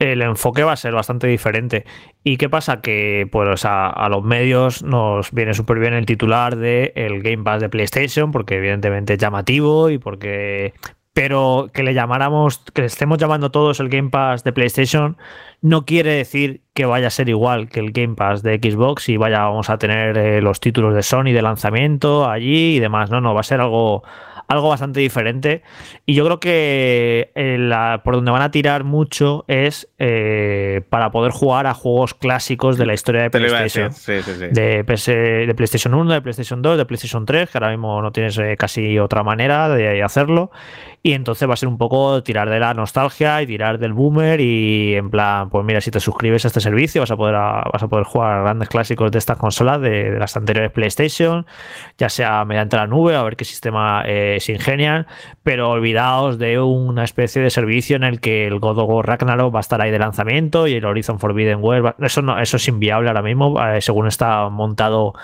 el 0.00 0.20
enfoque 0.22 0.64
va 0.64 0.72
a 0.72 0.76
ser 0.76 0.94
bastante 0.94 1.28
diferente. 1.28 1.84
¿Y 2.24 2.36
qué 2.36 2.48
pasa? 2.48 2.80
Que 2.80 3.28
pues 3.30 3.64
a, 3.64 3.88
a 3.88 4.08
los 4.08 4.24
medios 4.24 4.82
nos 4.82 5.30
viene 5.30 5.54
súper 5.54 5.78
bien 5.78 5.94
el 5.94 6.06
titular 6.06 6.56
de 6.56 6.92
el 6.96 7.22
Game 7.22 7.44
Pass 7.44 7.60
de 7.60 7.68
PlayStation, 7.68 8.32
porque 8.32 8.56
evidentemente 8.56 9.12
es 9.12 9.18
llamativo 9.20 9.90
y 9.90 9.98
porque 9.98 10.74
pero 11.12 11.70
que 11.72 11.82
le 11.82 11.94
llamáramos, 11.94 12.58
que 12.72 12.82
le 12.82 12.86
estemos 12.86 13.18
llamando 13.18 13.50
todos 13.50 13.80
el 13.80 13.88
Game 13.88 14.10
Pass 14.10 14.44
de 14.44 14.52
PlayStation, 14.52 15.16
no 15.60 15.84
quiere 15.84 16.12
decir 16.12 16.62
que 16.74 16.86
vaya 16.86 17.08
a 17.08 17.10
ser 17.10 17.28
igual 17.28 17.68
que 17.68 17.80
el 17.80 17.92
Game 17.92 18.14
Pass 18.14 18.42
de 18.42 18.56
Xbox 18.56 19.08
y 19.08 19.18
vaya, 19.18 19.40
vamos 19.40 19.68
a 19.68 19.76
tener 19.78 20.16
eh, 20.16 20.40
los 20.40 20.60
títulos 20.60 20.94
de 20.94 21.02
Sony 21.02 21.32
de 21.32 21.42
lanzamiento 21.42 22.28
allí 22.28 22.76
y 22.76 22.80
demás. 22.80 23.10
No, 23.10 23.20
no, 23.20 23.34
va 23.34 23.40
a 23.40 23.44
ser 23.44 23.60
algo, 23.60 24.02
algo 24.52 24.68
bastante 24.68 25.00
diferente. 25.00 25.62
Y 26.06 26.14
yo 26.14 26.24
creo 26.24 26.40
que 26.40 27.32
eh, 27.34 27.98
por 28.04 28.14
donde 28.14 28.30
van 28.30 28.42
a 28.42 28.50
tirar 28.50 28.84
mucho 28.84 29.44
es 29.48 29.88
eh, 29.98 30.82
para 30.88 31.10
poder 31.10 31.32
jugar 31.32 31.66
a 31.66 31.74
juegos 31.74 32.14
clásicos 32.14 32.76
de 32.78 32.86
la 32.86 32.94
historia 32.94 33.22
de 33.22 33.30
PlayStation. 33.30 33.92
De, 34.06 34.84
de, 34.84 35.54
PlayStation 35.54 35.94
1, 35.94 36.12
de 36.12 36.22
PlayStation 36.22 36.62
2, 36.62 36.78
de 36.78 36.84
PlayStation 36.86 37.26
3, 37.26 37.50
que 37.50 37.58
ahora 37.58 37.70
mismo 37.70 38.00
no 38.00 38.12
tienes 38.12 38.38
eh, 38.38 38.56
casi 38.56 38.98
otra 38.98 39.22
manera 39.22 39.68
de 39.68 40.02
hacerlo. 40.02 40.50
Y 41.04 41.14
entonces 41.14 41.48
va 41.48 41.54
a 41.54 41.56
ser 41.56 41.68
un 41.68 41.78
poco 41.78 42.22
tirar 42.22 42.48
de 42.48 42.60
la 42.60 42.74
nostalgia 42.74 43.42
y 43.42 43.46
tirar 43.46 43.80
del 43.80 43.92
boomer 43.92 44.40
y 44.40 44.94
en 44.94 45.10
plan, 45.10 45.50
pues 45.50 45.64
mira, 45.64 45.80
si 45.80 45.90
te 45.90 45.98
suscribes 45.98 46.44
a 46.44 46.48
este 46.48 46.60
servicio 46.60 47.02
vas 47.02 47.10
a 47.10 47.16
poder, 47.16 47.34
vas 47.34 47.82
a 47.82 47.88
poder 47.88 48.04
jugar 48.04 48.42
grandes 48.42 48.68
clásicos 48.68 49.10
de 49.10 49.18
estas 49.18 49.36
consolas 49.36 49.80
de, 49.80 50.16
las 50.16 50.36
anteriores 50.36 50.70
PlayStation, 50.70 51.44
ya 51.98 52.08
sea 52.08 52.44
mediante 52.44 52.76
la 52.76 52.86
nube, 52.86 53.16
a 53.16 53.22
ver 53.24 53.36
qué 53.36 53.44
sistema 53.44 54.04
eh, 54.06 54.38
se 54.42 54.52
ingenian, 54.52 55.06
pero 55.42 55.70
olvidaos 55.70 56.38
de 56.38 56.60
una 56.60 57.04
especie 57.04 57.40
de 57.40 57.50
servicio 57.50 57.96
en 57.96 58.04
el 58.04 58.20
que 58.20 58.46
el 58.46 58.58
God 58.58 58.78
of 58.78 58.90
War 58.90 59.06
Ragnarok 59.06 59.54
va 59.54 59.60
a 59.60 59.62
estar 59.62 59.80
ahí 59.80 59.90
de 59.90 59.98
lanzamiento 59.98 60.66
y 60.66 60.74
el 60.74 60.84
Horizon 60.84 61.18
Forbidden 61.18 61.58
West, 61.60 61.98
eso, 62.00 62.22
no, 62.22 62.38
eso 62.38 62.56
es 62.56 62.68
inviable 62.68 63.08
ahora 63.08 63.22
mismo, 63.22 63.62
eh, 63.64 63.80
según 63.80 64.06
está 64.06 64.48
montado 64.48 65.14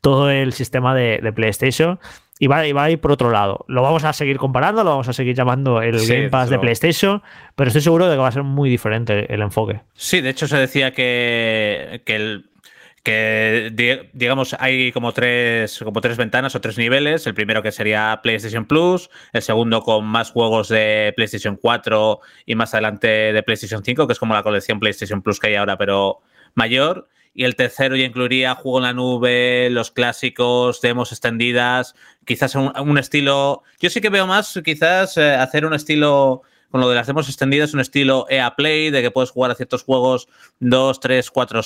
todo 0.00 0.30
el 0.30 0.52
sistema 0.52 0.94
de, 0.94 1.18
de 1.22 1.32
PlayStation 1.32 1.98
y 2.38 2.46
va, 2.46 2.58
a 2.60 2.90
ir 2.90 3.00
por 3.00 3.12
otro 3.12 3.30
lado. 3.30 3.64
Lo 3.68 3.82
vamos 3.82 4.04
a 4.04 4.12
seguir 4.12 4.38
comparando, 4.38 4.84
lo 4.84 4.90
vamos 4.90 5.08
a 5.08 5.12
seguir 5.12 5.34
llamando 5.34 5.82
el 5.82 5.98
Game 6.06 6.28
Pass 6.28 6.50
de 6.50 6.58
PlayStation, 6.58 7.22
pero 7.56 7.68
estoy 7.68 7.82
seguro 7.82 8.06
de 8.08 8.14
que 8.14 8.20
va 8.20 8.28
a 8.28 8.32
ser 8.32 8.44
muy 8.44 8.70
diferente 8.70 9.32
el 9.32 9.42
enfoque. 9.42 9.80
Sí, 9.94 10.20
de 10.20 10.30
hecho 10.30 10.46
se 10.46 10.56
decía 10.56 10.92
que, 10.92 12.02
que 12.04 12.16
el, 12.16 12.47
que 13.08 14.10
digamos 14.12 14.54
hay 14.58 14.92
como 14.92 15.12
tres 15.12 15.80
como 15.82 16.02
tres 16.02 16.18
ventanas 16.18 16.54
o 16.54 16.60
tres 16.60 16.76
niveles 16.76 17.26
el 17.26 17.34
primero 17.34 17.62
que 17.62 17.72
sería 17.72 18.20
PlayStation 18.22 18.66
Plus 18.66 19.08
el 19.32 19.40
segundo 19.40 19.82
con 19.82 20.04
más 20.04 20.30
juegos 20.30 20.68
de 20.68 21.14
PlayStation 21.16 21.56
4 21.56 22.20
y 22.44 22.54
más 22.54 22.74
adelante 22.74 23.08
de 23.08 23.42
PlayStation 23.42 23.82
5 23.82 24.06
que 24.06 24.12
es 24.12 24.18
como 24.18 24.34
la 24.34 24.42
colección 24.42 24.78
PlayStation 24.78 25.22
Plus 25.22 25.40
que 25.40 25.46
hay 25.46 25.54
ahora 25.54 25.78
pero 25.78 26.20
mayor 26.54 27.08
y 27.32 27.44
el 27.44 27.56
tercero 27.56 27.96
ya 27.96 28.04
incluiría 28.04 28.56
juego 28.56 28.78
en 28.78 28.84
la 28.84 28.92
nube, 28.92 29.70
los 29.70 29.92
clásicos, 29.92 30.80
demos 30.80 31.12
extendidas, 31.12 31.94
quizás 32.24 32.56
un, 32.56 32.98
estilo. 32.98 33.62
Yo 33.78 33.90
sí 33.90 34.00
que 34.00 34.08
veo 34.08 34.26
más, 34.26 34.60
quizás 34.64 35.16
eh, 35.18 35.34
hacer 35.36 35.64
un 35.64 35.72
estilo 35.72 36.42
con 36.70 36.80
lo 36.80 36.88
de 36.88 36.94
las 36.94 37.06
demos 37.06 37.28
extendidas, 37.28 37.74
un 37.74 37.80
estilo 37.80 38.26
EA 38.28 38.54
Play, 38.56 38.90
de 38.90 39.02
que 39.02 39.10
puedes 39.10 39.30
jugar 39.30 39.50
a 39.50 39.54
ciertos 39.54 39.84
juegos 39.84 40.28
dos, 40.60 41.00
tres, 41.00 41.30
cuatro, 41.30 41.60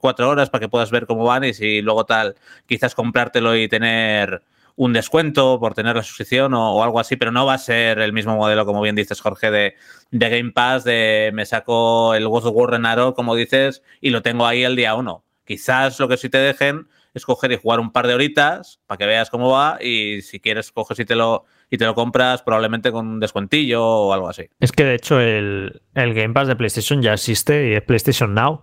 cuatro 0.00 0.28
horas 0.28 0.50
para 0.50 0.60
que 0.60 0.68
puedas 0.68 0.90
ver 0.90 1.06
cómo 1.06 1.24
van 1.24 1.44
y 1.44 1.54
si 1.54 1.82
luego 1.82 2.04
tal, 2.04 2.36
quizás 2.66 2.94
comprártelo 2.94 3.56
y 3.56 3.68
tener 3.68 4.42
un 4.76 4.92
descuento 4.92 5.60
por 5.60 5.74
tener 5.74 5.96
la 5.96 6.02
suscripción 6.02 6.54
o, 6.54 6.82
algo 6.82 7.00
así, 7.00 7.16
pero 7.16 7.32
no 7.32 7.44
va 7.44 7.54
a 7.54 7.58
ser 7.58 7.98
el 7.98 8.12
mismo 8.12 8.36
modelo, 8.36 8.64
como 8.64 8.80
bien 8.80 8.96
dices, 8.96 9.20
Jorge, 9.20 9.50
de, 9.50 9.74
de 10.10 10.30
Game 10.30 10.52
Pass, 10.52 10.84
de 10.84 11.30
me 11.34 11.44
saco 11.44 12.14
el 12.14 12.26
God 12.26 12.46
of 12.46 12.54
War 12.54 13.14
como 13.14 13.34
dices, 13.34 13.82
y 14.00 14.10
lo 14.10 14.22
tengo 14.22 14.46
ahí 14.46 14.64
el 14.64 14.76
día 14.76 14.94
uno. 14.94 15.24
Quizás 15.44 15.98
lo 16.00 16.08
que 16.08 16.16
sí 16.16 16.30
te 16.30 16.38
dejen 16.38 16.88
es 17.12 17.26
coger 17.26 17.52
y 17.52 17.56
jugar 17.56 17.80
un 17.80 17.92
par 17.92 18.06
de 18.06 18.14
horitas 18.14 18.80
para 18.86 18.98
que 18.98 19.06
veas 19.06 19.30
cómo 19.30 19.50
va 19.50 19.78
y 19.82 20.22
si 20.22 20.40
quieres 20.40 20.72
coges 20.72 20.98
y 21.00 21.04
te 21.04 21.16
lo 21.16 21.44
y 21.70 21.78
te 21.78 21.86
lo 21.86 21.94
compras 21.94 22.42
probablemente 22.42 22.90
con 22.90 23.06
un 23.06 23.20
descuentillo 23.20 23.84
o 23.84 24.12
algo 24.12 24.28
así. 24.28 24.50
Es 24.58 24.72
que 24.72 24.84
de 24.84 24.94
hecho 24.96 25.20
el, 25.20 25.82
el 25.94 26.14
Game 26.14 26.34
Pass 26.34 26.48
de 26.48 26.56
PlayStation 26.56 27.00
ya 27.00 27.14
existe 27.14 27.68
y 27.68 27.74
es 27.74 27.82
PlayStation 27.82 28.34
Now, 28.34 28.62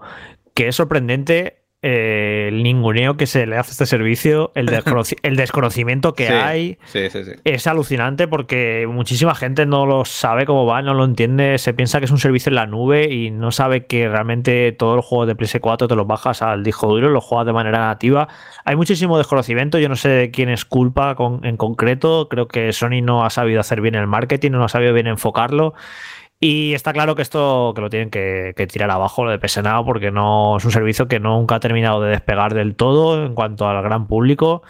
que 0.54 0.68
es 0.68 0.76
sorprendente 0.76 1.67
eh, 1.84 2.48
el 2.48 2.64
ninguneo 2.64 3.18
que 3.18 3.28
se 3.28 3.46
le 3.46 3.56
hace 3.56 3.70
a 3.70 3.74
este 3.74 3.86
servicio, 3.86 4.52
el, 4.56 4.66
desconocimiento 5.38 6.14
que 6.14 6.30
hay, 6.30 6.80
es 7.44 7.68
alucinante 7.68 8.28
porque 8.28 8.88
muchísima 8.90 9.36
gente 9.36 9.68
no 9.68 9.86
lo 9.86 10.04
sabe 10.04 10.48
cómo 10.48 10.66
va, 10.66 10.82
no 10.82 10.96
lo 10.96 11.06
entiende, 11.06 11.60
se 11.60 11.76
piensa 11.76 12.00
que 12.00 12.06
es 12.06 12.12
un 12.12 12.18
servicio 12.18 12.50
en 12.50 12.56
la 12.56 12.66
nube 12.66 13.14
y 13.14 13.30
no 13.30 13.52
sabe 13.52 13.86
que 13.86 14.10
realmente 14.10 14.72
todos 14.72 14.96
los 14.96 15.06
juegos 15.06 15.28
de 15.28 15.38
PS4 15.38 15.88
te 15.88 15.96
los 15.96 16.08
bajas 16.08 16.42
al 16.42 16.64
disco 16.64 16.88
duro, 16.88 17.10
los 17.10 17.24
juegas 17.24 17.46
de 17.46 17.54
manera 17.54 17.80
nativa. 17.80 18.28
Hay 18.66 18.76
muchísimo 18.76 19.20
desconocimiento, 19.20 19.78
yo 19.78 19.88
no 19.88 19.96
sé 19.96 20.10
de 20.10 20.32
quién 20.32 20.50
es 20.50 20.66
culpa 20.66 21.16
en 21.44 21.58
concreto, 21.58 22.28
creo 22.28 22.48
que 22.48 22.74
Sony 22.74 23.02
no 23.04 23.24
ha 23.24 23.30
sabido 23.30 23.60
hacer 23.60 23.82
bien 23.82 23.94
el 23.94 24.08
marketing, 24.08 24.52
no 24.52 24.64
ha 24.64 24.70
sabido 24.70 24.94
bien 24.94 25.06
enfocarlo. 25.06 25.76
Y 26.40 26.74
está 26.76 26.94
claro 26.94 27.16
que 27.16 27.24
esto 27.24 27.74
que 27.76 27.82
lo 27.82 27.90
tienen 27.90 28.12
que, 28.12 28.54
tirar 28.72 28.92
abajo, 28.92 29.26
lo 29.26 29.32
de 29.32 29.40
PSNAO, 29.40 29.86
porque 29.86 30.12
no 30.12 30.58
es 30.58 30.66
un 30.66 30.72
servicio 30.72 31.08
que 31.08 31.20
nunca 31.20 31.56
ha 31.56 31.60
terminado 31.60 32.02
de 32.02 32.12
despegar 32.12 32.54
del 32.54 32.76
todo 32.76 33.26
en 33.26 33.34
cuanto 33.34 33.68
al 33.68 33.82
gran 33.82 34.08
público 34.08 34.62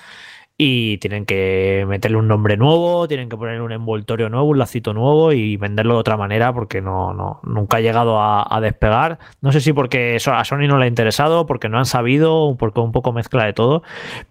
y 0.60 0.98
tienen 0.98 1.28
que 1.28 1.86
meterle 1.88 2.18
un 2.18 2.28
nombre 2.28 2.58
nuevo, 2.58 3.08
tienen 3.08 3.30
que 3.30 3.38
poner 3.38 3.62
un 3.62 3.72
envoltorio 3.72 4.28
nuevo, 4.30 4.48
un 4.48 4.58
lacito 4.58 4.92
nuevo 4.92 5.32
y 5.32 5.56
venderlo 5.56 5.94
de 5.94 6.00
otra 6.00 6.18
manera 6.18 6.52
porque 6.52 6.82
no, 6.82 7.14
no 7.14 7.40
nunca 7.44 7.78
ha 7.78 7.82
llegado 7.82 8.20
a, 8.20 8.60
despegar. 8.60 9.20
No 9.42 9.52
sé 9.52 9.62
si 9.62 9.72
porque 9.72 10.18
a 10.26 10.44
Sony 10.44 10.68
no 10.68 10.80
le 10.80 10.86
ha 10.86 10.88
interesado, 10.88 11.46
porque 11.46 11.70
no 11.70 11.78
han 11.78 11.86
sabido, 11.86 12.56
porque 12.58 12.80
un 12.80 12.92
poco 12.92 13.14
mezcla 13.14 13.46
de 13.46 13.54
todo, 13.54 13.84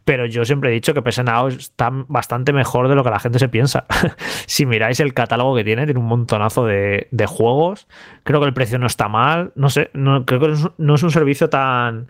pero 0.04 0.26
yo 0.26 0.44
siempre 0.44 0.70
he 0.70 0.72
dicho 0.72 0.94
que 0.94 1.02
PS 1.02 1.22
Now 1.22 1.46
está 1.46 1.90
bastante 2.08 2.52
mejor 2.52 2.88
de 2.88 2.96
lo 2.96 3.04
que 3.04 3.10
la 3.10 3.20
gente 3.20 3.38
se 3.38 3.48
piensa. 3.48 3.86
si 4.46 4.66
miráis 4.66 4.98
el 4.98 5.14
catálogo 5.14 5.54
que 5.54 5.62
tiene, 5.62 5.84
tiene 5.84 6.00
un 6.00 6.06
montonazo 6.06 6.66
de, 6.66 7.06
juegos, 7.28 7.86
creo 8.24 8.40
que 8.40 8.46
el 8.46 8.54
precio 8.54 8.78
no 8.78 8.86
está 8.86 9.08
mal, 9.08 9.52
no 9.54 9.70
sé, 9.70 9.90
no, 9.92 10.24
creo 10.24 10.40
que 10.40 10.54
no 10.78 10.94
es 10.94 11.02
un 11.02 11.10
servicio 11.10 11.48
tan 11.48 12.08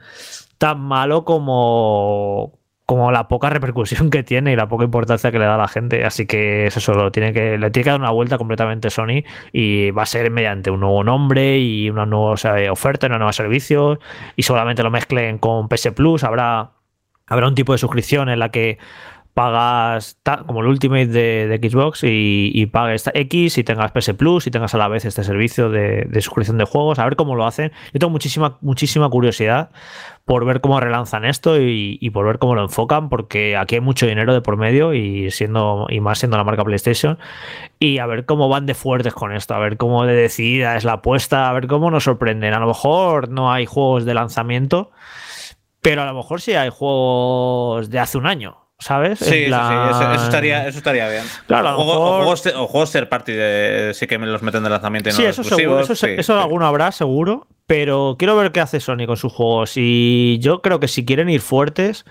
tan 0.59 0.81
malo 0.81 1.25
como 1.25 2.59
como 2.87 3.11
la 3.11 3.27
poca 3.27 3.51
repercusión 3.51 4.11
que 4.11 4.23
tiene 4.23 4.53
y 4.53 4.57
la 4.57 4.69
poca 4.69 4.85
importancia 4.85 5.33
que 5.33 5.39
le 5.39 5.45
da 5.45 5.57
a 5.57 5.59
la 5.59 5.69
gente. 5.69 6.05
Así 6.05 6.27
que 6.27 6.67
es 6.67 6.77
eso, 6.77 6.95
lo 6.95 7.11
tiene 7.11 7.33
que, 7.33 7.59
le 7.59 7.71
tiene 7.71 7.85
que 7.85 7.91
dar 7.91 8.01
una 8.01 8.13
vuelta 8.13 8.39
completamente 8.39 8.91
Sony 8.91 9.25
y 9.53 9.91
va 9.91 10.05
a 10.05 10.07
ser 10.07 10.31
mediante 10.31 10.71
un 10.71 10.81
nuevo 10.81 11.03
nombre 11.03 11.59
y 11.59 11.91
una 11.91 12.07
nueva 12.07 12.37
oferta, 12.71 13.09
una 13.09 13.19
nueva 13.19 13.33
servicio 13.33 13.99
y 14.37 14.45
solamente 14.45 14.85
lo 14.85 14.91
mezclen 14.91 15.39
con 15.39 15.69
PS 15.69 15.91
Plus. 15.95 16.23
Habrá, 16.23 16.71
habrá 17.27 17.49
un 17.49 17.57
tipo 17.57 17.73
de 17.73 17.79
suscripción 17.79 18.29
en 18.29 18.39
la 18.39 18.51
que 18.51 18.79
pagas 19.37 20.19
como 20.47 20.63
el 20.63 20.67
Ultimate 20.69 21.09
de, 21.09 21.61
Xbox 21.63 22.05
y, 22.05 22.51
y, 22.55 22.65
pagues 22.65 23.11
X 23.13 23.59
y 23.59 23.65
tengas 23.65 23.93
PS 23.93 24.15
Plus 24.15 24.47
y 24.47 24.51
tengas 24.51 24.75
a 24.75 24.79
la 24.79 24.89
vez 24.89 25.05
este 25.05 25.25
servicio 25.25 25.69
de, 25.69 26.09
suscripción 26.23 26.57
de 26.57 26.65
juegos, 26.65 26.99
a 26.99 27.05
ver 27.05 27.17
cómo 27.17 27.35
lo 27.35 27.45
hacen. 27.45 27.71
Yo 27.93 28.01
tengo 28.01 28.09
muchísima, 28.09 28.57
muchísima 28.63 29.11
curiosidad 29.11 29.69
por 30.25 30.47
ver 30.47 30.63
cómo 30.63 30.81
relanzan 30.81 31.27
esto 31.27 31.61
y, 31.61 32.11
por 32.15 32.25
ver 32.25 32.39
cómo 32.39 32.55
lo 32.55 32.63
enfocan, 32.63 33.11
porque 33.11 33.59
aquí 33.59 33.75
hay 33.75 33.83
mucho 33.83 34.07
dinero 34.07 34.33
de 34.33 34.41
por 34.41 34.57
medio 34.57 34.95
y 34.95 35.31
siendo 35.31 35.87
y 35.91 36.01
más 36.01 36.19
siendo 36.19 36.39
la 36.39 36.45
marca 36.45 36.65
PlayStation 36.65 37.19
y 37.79 37.99
a 37.99 38.07
ver 38.07 38.25
cómo 38.25 38.49
van 38.49 38.65
de 38.65 38.73
fuertes 38.73 39.13
con 39.13 39.35
esto, 39.35 39.55
a 39.55 39.59
ver 39.59 39.77
cómo 39.77 40.07
de 40.07 40.15
decidida 40.15 40.77
es 40.77 40.85
la 40.85 40.95
apuesta, 40.95 41.51
a 41.51 41.53
ver 41.53 41.67
cómo 41.67 41.91
nos 41.91 42.05
sorprenden. 42.05 42.55
A 42.55 42.59
lo 42.59 42.69
mejor 42.69 43.29
no 43.29 43.53
hay 43.53 43.67
juegos 43.67 44.07
de 44.07 44.15
lanzamiento, 44.15 44.93
pero 45.83 46.01
a 46.01 46.07
lo 46.07 46.15
mejor 46.15 46.41
sí 46.41 46.55
hay 46.55 46.71
juegos 46.71 47.91
de 47.91 47.99
hace 47.99 48.17
un 48.17 48.27
año 48.27 48.66
¿sabes? 48.79 49.19
Sí, 49.19 49.45
eso, 49.45 50.13
estaría, 50.15 50.67
eso 50.67 50.79
estaría 50.79 51.09
bien. 51.09 51.25
Claro, 51.47 51.79
o, 51.79 52.37
juegos, 52.67 52.91
ser 52.91 53.09
party 53.09 53.33
de, 53.33 53.93
sí 53.95 54.07
que 54.07 54.19
me 54.19 54.27
los 54.27 54.43
meten 54.43 54.63
de 54.63 54.71
lanzamiento 54.71 55.09
y 55.09 55.13
no 55.13 55.19
sí, 55.19 55.25
eso 55.25 55.45
seguro, 55.45 55.81
eso, 55.81 56.07
eso 56.07 56.41
alguno 56.41 56.67
habrá, 56.67 56.93
seguro. 56.93 57.47
Pero 57.67 58.15
quiero 58.17 58.37
ver 58.37 58.53
qué 58.53 58.61
hace 58.61 58.79
Sony 58.79 59.07
con 59.07 59.17
sus 59.17 59.33
juegos. 59.33 59.73
Y 59.75 60.39
yo 60.39 60.63
creo 60.63 60.79
que 60.79 60.87
si 60.87 61.05
quieren 61.05 61.29
ir 61.29 61.41
fuertes, 61.41 62.05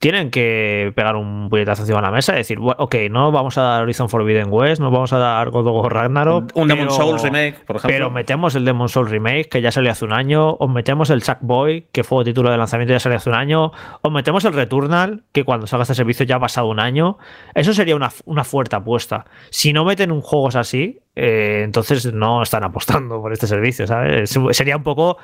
tienen 0.00 0.30
que 0.30 0.92
pegar 0.96 1.14
un 1.14 1.50
puñetazo 1.50 1.82
encima 1.82 1.98
de 1.98 2.06
la 2.06 2.10
mesa 2.10 2.32
y 2.32 2.38
decir, 2.38 2.58
ok, 2.58 2.94
no 3.10 3.30
vamos 3.32 3.58
a 3.58 3.62
dar 3.62 3.82
Horizon 3.82 4.08
Forbidden 4.08 4.46
West, 4.50 4.80
no 4.80 4.90
vamos 4.90 5.12
a 5.12 5.18
dar 5.18 5.50
God 5.50 5.66
of 5.66 5.84
War 5.84 5.92
Ragnarok. 5.92 6.52
Un, 6.54 6.68
Demon 6.68 6.90
Souls 6.90 7.22
Remake, 7.22 7.58
por 7.66 7.76
ejemplo. 7.76 7.94
Pero 7.94 8.10
metemos 8.10 8.54
el 8.54 8.64
Demon 8.64 8.88
Souls 8.88 9.10
Remake, 9.10 9.50
que 9.50 9.60
ya 9.60 9.70
salió 9.70 9.90
hace 9.90 10.06
un 10.06 10.14
año, 10.14 10.52
o 10.52 10.68
metemos 10.68 11.10
el 11.10 11.22
Sackboy, 11.22 11.88
que 11.92 12.02
fue 12.02 12.24
título 12.24 12.50
de 12.50 12.56
lanzamiento 12.56 12.94
ya 12.94 12.98
salió 12.98 13.18
hace 13.18 13.28
un 13.28 13.36
año, 13.36 13.72
o 14.00 14.10
metemos 14.10 14.42
el 14.46 14.54
Returnal, 14.54 15.22
que 15.32 15.44
cuando 15.44 15.66
salga 15.66 15.82
este 15.82 15.94
servicio 15.94 16.24
ya 16.24 16.36
ha 16.36 16.40
pasado 16.40 16.68
un 16.68 16.80
año. 16.80 17.18
Eso 17.54 17.74
sería 17.74 17.94
una, 17.94 18.10
una 18.24 18.42
fuerte 18.42 18.76
apuesta. 18.76 19.26
Si 19.50 19.74
no 19.74 19.84
meten 19.84 20.12
un 20.12 20.22
juegos 20.22 20.56
así, 20.56 21.00
eh, 21.14 21.60
entonces 21.62 22.10
no 22.14 22.42
están 22.42 22.64
apostando 22.64 23.20
por 23.20 23.34
este 23.34 23.46
servicio, 23.46 23.86
¿sabes? 23.86 24.30
Sería 24.52 24.78
un 24.78 24.82
poco 24.82 25.18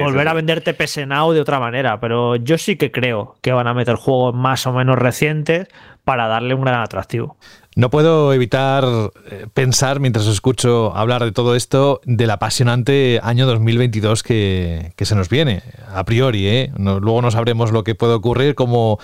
volver 0.00 0.28
a 0.28 0.32
venderte 0.32 0.74
PS 0.74 1.06
Now 1.06 1.32
de 1.32 1.40
otra 1.40 1.60
manera, 1.60 2.00
pero 2.00 2.36
yo 2.36 2.58
sí 2.58 2.76
que 2.76 2.90
creo 2.90 3.36
que 3.42 3.52
van 3.52 3.66
a 3.66 3.74
meter 3.74 3.96
juegos 3.96 4.34
más 4.34 4.66
o 4.66 4.72
menos 4.72 4.98
recientes 4.98 5.68
para 6.04 6.28
darle 6.28 6.54
un 6.54 6.62
gran 6.62 6.80
atractivo. 6.80 7.36
No 7.76 7.90
puedo 7.90 8.32
evitar 8.32 8.86
eh, 9.30 9.48
pensar, 9.52 10.00
mientras 10.00 10.26
os 10.26 10.32
escucho 10.32 10.96
hablar 10.96 11.22
de 11.22 11.30
todo 11.30 11.54
esto, 11.54 12.00
del 12.06 12.30
apasionante 12.30 13.20
año 13.22 13.46
2022 13.46 14.22
que, 14.22 14.94
que 14.96 15.04
se 15.04 15.14
nos 15.14 15.28
viene, 15.28 15.62
a 15.94 16.02
priori. 16.04 16.46
¿eh? 16.46 16.72
luego 16.78 17.20
no 17.20 17.30
sabremos 17.30 17.72
lo 17.72 17.84
que 17.84 17.94
puede 17.94 18.14
ocurrir, 18.14 18.54
como 18.54 18.98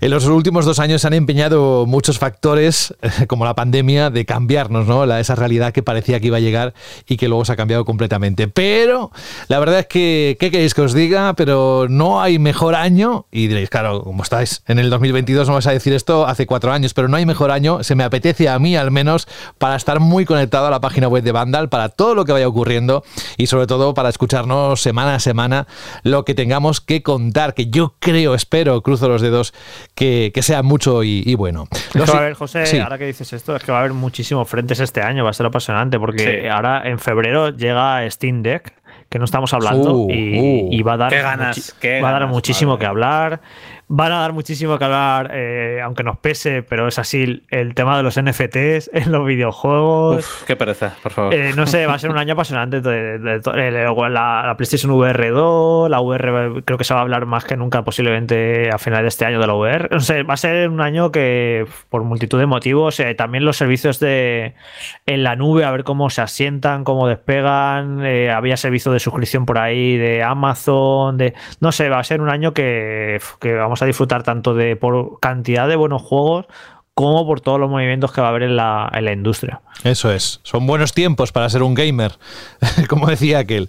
en 0.00 0.12
los 0.12 0.26
últimos 0.26 0.64
dos 0.64 0.78
años 0.78 1.00
se 1.00 1.08
han 1.08 1.14
empeñado 1.14 1.86
muchos 1.86 2.20
factores, 2.20 2.94
como 3.26 3.46
la 3.46 3.56
pandemia, 3.56 4.10
de 4.10 4.24
cambiarnos 4.24 4.86
¿no? 4.86 5.06
la, 5.06 5.18
esa 5.18 5.34
realidad 5.34 5.72
que 5.72 5.82
parecía 5.82 6.20
que 6.20 6.28
iba 6.28 6.36
a 6.36 6.40
llegar 6.40 6.72
y 7.08 7.16
que 7.16 7.26
luego 7.26 7.44
se 7.44 7.50
ha 7.50 7.56
cambiado 7.56 7.84
completamente. 7.84 8.46
Pero 8.46 9.10
la 9.48 9.58
verdad 9.58 9.80
es 9.80 9.86
que, 9.88 10.36
¿qué 10.38 10.52
queréis 10.52 10.72
que 10.72 10.82
os 10.82 10.94
diga? 10.94 11.34
Pero 11.34 11.88
no 11.90 12.22
hay 12.22 12.38
mejor 12.38 12.76
año, 12.76 13.26
y 13.32 13.48
diréis, 13.48 13.70
claro, 13.70 14.04
¿cómo 14.04 14.22
estáis? 14.22 14.62
En 14.68 14.78
el 14.78 14.88
2022 14.88 15.48
no 15.48 15.54
vas 15.54 15.66
a 15.66 15.72
decir 15.72 15.92
esto 15.92 16.28
hace 16.28 16.46
cuatro 16.46 16.70
años, 16.70 16.94
pero 16.94 17.08
no 17.08 17.16
hay 17.16 17.26
mejor 17.26 17.50
año, 17.50 17.82
se 17.82 17.96
me 17.96 18.03
apetece 18.04 18.48
a 18.48 18.58
mí 18.58 18.76
al 18.76 18.90
menos 18.90 19.26
para 19.58 19.76
estar 19.76 20.00
muy 20.00 20.24
conectado 20.24 20.66
a 20.66 20.70
la 20.70 20.80
página 20.80 21.08
web 21.08 21.22
de 21.22 21.32
Vandal, 21.32 21.68
para 21.68 21.88
todo 21.88 22.14
lo 22.14 22.24
que 22.24 22.32
vaya 22.32 22.48
ocurriendo 22.48 23.04
y 23.36 23.46
sobre 23.46 23.66
todo 23.66 23.94
para 23.94 24.08
escucharnos 24.08 24.80
semana 24.80 25.16
a 25.16 25.20
semana 25.20 25.66
lo 26.02 26.24
que 26.24 26.34
tengamos 26.34 26.80
que 26.80 27.02
contar, 27.02 27.54
que 27.54 27.66
yo 27.66 27.96
creo, 27.98 28.34
espero, 28.34 28.80
cruzo 28.82 29.08
los 29.08 29.22
dedos, 29.22 29.54
que, 29.94 30.32
sea 30.42 30.62
mucho 30.62 31.02
y, 31.02 31.34
bueno. 31.36 31.68
a 31.94 32.20
ver, 32.20 32.34
José, 32.34 32.82
ahora 32.82 32.98
que 32.98 33.06
dices 33.06 33.32
esto, 33.32 33.56
es 33.56 33.62
que 33.62 33.72
va 33.72 33.78
a 33.78 33.80
haber 33.80 33.94
muchísimos 33.94 34.48
frentes 34.48 34.78
este 34.80 35.00
año, 35.00 35.24
va 35.24 35.30
a 35.30 35.34
ser 35.34 35.46
apasionante, 35.46 35.98
porque 35.98 36.50
ahora 36.50 36.82
en 36.84 36.98
febrero 36.98 37.50
llega 37.50 38.08
Steam 38.10 38.42
Deck 38.42 38.74
que 39.08 39.18
no 39.18 39.26
estamos 39.26 39.54
hablando 39.54 39.94
uh, 39.94 40.10
y, 40.10 40.82
uh. 40.82 40.84
va 40.84 40.94
a 40.94 40.96
dar, 40.96 41.14
va 41.14 42.08
a 42.08 42.12
dar 42.12 42.26
muchísimo 42.26 42.78
que 42.78 42.86
hablar. 42.86 43.40
Van 43.88 44.12
a 44.12 44.20
dar 44.20 44.32
muchísimo 44.32 44.78
que 44.78 44.84
hablar, 44.84 45.30
eh, 45.34 45.80
aunque 45.82 46.02
nos 46.02 46.16
pese, 46.16 46.62
pero 46.62 46.88
es 46.88 46.98
así 46.98 47.42
el 47.50 47.74
tema 47.74 47.98
de 47.98 48.02
los 48.02 48.18
NFTs 48.18 48.90
en 48.94 49.12
los 49.12 49.26
videojuegos. 49.26 50.24
Uf, 50.24 50.44
qué 50.44 50.56
pereza, 50.56 50.94
por 51.02 51.12
favor. 51.12 51.34
Eh, 51.34 51.52
no 51.54 51.66
sé, 51.66 51.86
va 51.86 51.94
a 51.94 51.98
ser 51.98 52.10
un 52.10 52.16
año 52.16 52.32
apasionante. 52.32 52.80
De, 52.80 53.18
la, 53.18 54.54
PlayStation 54.56 54.90
VR 54.92 55.30
2, 55.30 55.90
la 55.90 56.00
VR 56.00 56.62
creo 56.64 56.78
que 56.78 56.84
se 56.84 56.94
va 56.94 57.00
a 57.00 57.02
hablar 57.02 57.26
más 57.26 57.44
que 57.44 57.56
nunca 57.56 57.84
posiblemente 57.84 58.70
a 58.72 58.78
final 58.78 59.02
de 59.02 59.08
este 59.08 59.26
año 59.26 59.38
de 59.38 59.46
la 59.46 59.54
VR. 59.54 59.88
No 59.90 60.00
sé, 60.00 60.22
va 60.22 60.34
a 60.34 60.38
ser 60.38 60.70
un 60.70 60.80
año 60.80 61.12
que 61.12 61.66
por 61.90 62.04
multitud 62.04 62.38
de 62.38 62.46
motivos, 62.46 62.98
eh, 63.00 63.14
también 63.14 63.44
los 63.44 63.58
servicios 63.58 64.00
de 64.00 64.54
en 65.04 65.22
la 65.22 65.36
nube, 65.36 65.64
a 65.64 65.70
ver 65.70 65.84
cómo 65.84 66.08
se 66.08 66.22
asientan, 66.22 66.84
cómo 66.84 67.06
despegan. 67.06 68.00
había 68.30 68.56
servicio 68.56 68.92
de 68.92 68.98
suscripción 68.98 69.44
por 69.44 69.58
ahí 69.58 69.98
de 69.98 70.22
Amazon, 70.22 71.18
de 71.18 71.34
no 71.60 71.70
sé, 71.70 71.90
va 71.90 71.98
a 71.98 72.04
ser 72.04 72.22
un 72.22 72.30
año 72.30 72.54
que, 72.54 73.20
que 73.40 73.52
vamos 73.54 73.73
a 73.82 73.86
disfrutar 73.86 74.22
tanto 74.22 74.54
de 74.54 74.76
por 74.76 75.18
cantidad 75.20 75.68
de 75.68 75.76
buenos 75.76 76.02
juegos 76.02 76.46
como 76.94 77.26
por 77.26 77.40
todos 77.40 77.58
los 77.58 77.68
movimientos 77.68 78.12
que 78.12 78.20
va 78.20 78.28
a 78.28 78.30
haber 78.30 78.44
en 78.44 78.56
la, 78.56 78.88
en 78.94 79.04
la 79.04 79.12
industria. 79.12 79.60
Eso 79.82 80.12
es, 80.12 80.40
son 80.44 80.66
buenos 80.66 80.92
tiempos 80.92 81.32
para 81.32 81.48
ser 81.48 81.62
un 81.62 81.74
gamer, 81.74 82.12
como 82.88 83.08
decía 83.08 83.40
aquel. 83.40 83.68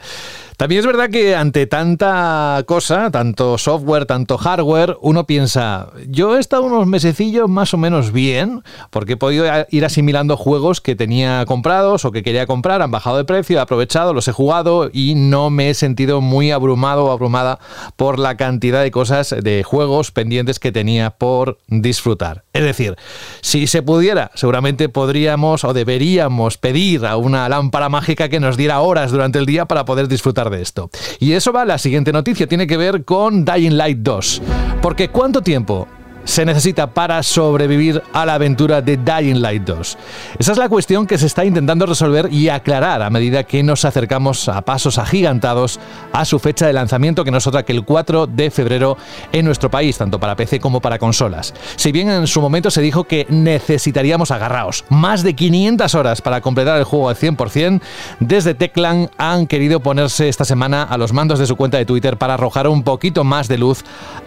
También 0.57 0.79
es 0.79 0.85
verdad 0.85 1.09
que 1.09 1.35
ante 1.35 1.67
tanta 1.67 2.63
cosa, 2.65 3.11
tanto 3.11 3.57
software, 3.57 4.05
tanto 4.05 4.37
hardware, 4.37 4.97
uno 5.01 5.25
piensa, 5.25 5.89
yo 6.07 6.37
he 6.37 6.39
estado 6.39 6.63
unos 6.63 6.87
mesecillos 6.87 7.49
más 7.49 7.73
o 7.73 7.77
menos 7.77 8.13
bien, 8.13 8.63
porque 8.89 9.13
he 9.13 9.17
podido 9.17 9.45
ir 9.69 9.85
asimilando 9.85 10.37
juegos 10.37 10.79
que 10.79 10.95
tenía 10.95 11.45
comprados 11.45 12.05
o 12.05 12.11
que 12.11 12.23
quería 12.23 12.47
comprar, 12.47 12.81
han 12.81 12.91
bajado 12.91 13.17
de 13.17 13.25
precio, 13.25 13.57
he 13.57 13.61
aprovechado, 13.61 14.13
los 14.13 14.29
he 14.29 14.31
jugado 14.31 14.89
y 14.93 15.15
no 15.15 15.49
me 15.49 15.69
he 15.69 15.73
sentido 15.73 16.21
muy 16.21 16.51
abrumado 16.51 17.05
o 17.05 17.11
abrumada 17.11 17.59
por 17.97 18.17
la 18.17 18.37
cantidad 18.37 18.81
de 18.81 18.91
cosas, 18.91 19.35
de 19.41 19.63
juegos 19.63 20.11
pendientes 20.11 20.59
que 20.59 20.71
tenía 20.71 21.09
por 21.09 21.57
disfrutar. 21.67 22.43
Es 22.53 22.63
decir, 22.63 22.95
si 23.41 23.67
se 23.67 23.81
pudiera, 23.81 24.31
seguramente 24.35 24.87
podríamos 24.87 25.65
o 25.65 25.73
deberíamos 25.73 26.57
pedir 26.57 27.05
a 27.05 27.17
una 27.17 27.49
lámpara 27.49 27.89
mágica 27.89 28.29
que 28.29 28.39
nos 28.39 28.55
diera 28.55 28.79
horas 28.79 29.11
durante 29.11 29.37
el 29.39 29.45
día 29.45 29.65
para 29.65 29.83
poder 29.83 30.07
disfrutar 30.07 30.44
de 30.49 30.61
esto. 30.61 30.89
Y 31.19 31.33
eso 31.33 31.51
va, 31.51 31.65
la 31.65 31.77
siguiente 31.77 32.11
noticia 32.11 32.47
tiene 32.47 32.67
que 32.67 32.77
ver 32.77 33.03
con 33.03 33.45
Dying 33.45 33.77
Light 33.77 33.99
2. 33.99 34.41
Porque 34.81 35.09
¿cuánto 35.09 35.41
tiempo 35.41 35.87
se 36.25 36.45
necesita 36.45 36.87
para 36.87 37.23
sobrevivir 37.23 38.03
a 38.11 38.25
la 38.25 38.33
aventura 38.33 38.81
de 38.81 38.97
Dying 38.97 39.41
Light 39.41 39.63
2? 39.63 39.97
Esa 40.39 40.51
es 40.51 40.57
la 40.57 40.67
cuestión 40.67 41.07
que 41.07 41.17
se 41.17 41.27
está 41.27 41.45
intentando 41.45 41.85
resolver 41.85 42.27
y 42.31 42.49
aclarar 42.49 43.01
a 43.01 43.09
medida 43.09 43.43
que 43.43 43.63
nos 43.63 43.85
acercamos 43.85 44.49
a 44.49 44.61
pasos 44.61 44.97
agigantados 44.97 45.79
a 46.11 46.25
su 46.25 46.39
fecha 46.39 46.67
de 46.67 46.73
lanzamiento, 46.73 47.23
que 47.23 47.31
no 47.31 47.37
es 47.37 47.47
otra 47.47 47.63
que 47.63 47.71
el 47.71 47.85
4 47.85 48.27
de 48.27 48.51
febrero 48.51 48.97
en 49.31 49.45
nuestro 49.45 49.71
país, 49.71 49.97
tanto 49.97 50.19
para 50.19 50.35
PC 50.35 50.59
como 50.59 50.81
para 50.81 50.99
consolas. 50.99 51.53
Si 51.77 51.91
bien 51.91 52.09
en 52.09 52.27
su 52.27 52.41
momento 52.41 52.69
se 52.71 52.81
dijo 52.81 53.05
que 53.05 53.25
necesitaríamos 53.29 54.31
agarraos 54.31 54.83
más 54.89 55.23
de 55.23 55.35
500 55.35 55.95
horas 55.95 56.21
para 56.21 56.41
completar 56.41 56.77
el 56.77 56.83
juego 56.83 57.09
al 57.09 57.15
100%, 57.15 57.81
desde 58.19 58.53
Teclan 58.53 59.09
han 59.17 59.47
querido 59.47 59.79
ponerse 59.79 60.27
esta 60.27 60.45
semana 60.45 60.83
a 60.83 60.97
los 60.97 61.13
mandos 61.13 61.39
de 61.39 61.45
su 61.45 61.55
cuenta 61.55 61.77
de 61.77 61.85
Twitter 61.85 62.17
para 62.17 62.33
arrojar 62.33 62.67
un 62.67 62.83
poquito 62.83 63.23
más 63.23 63.47
de 63.47 63.57
luz 63.57 63.83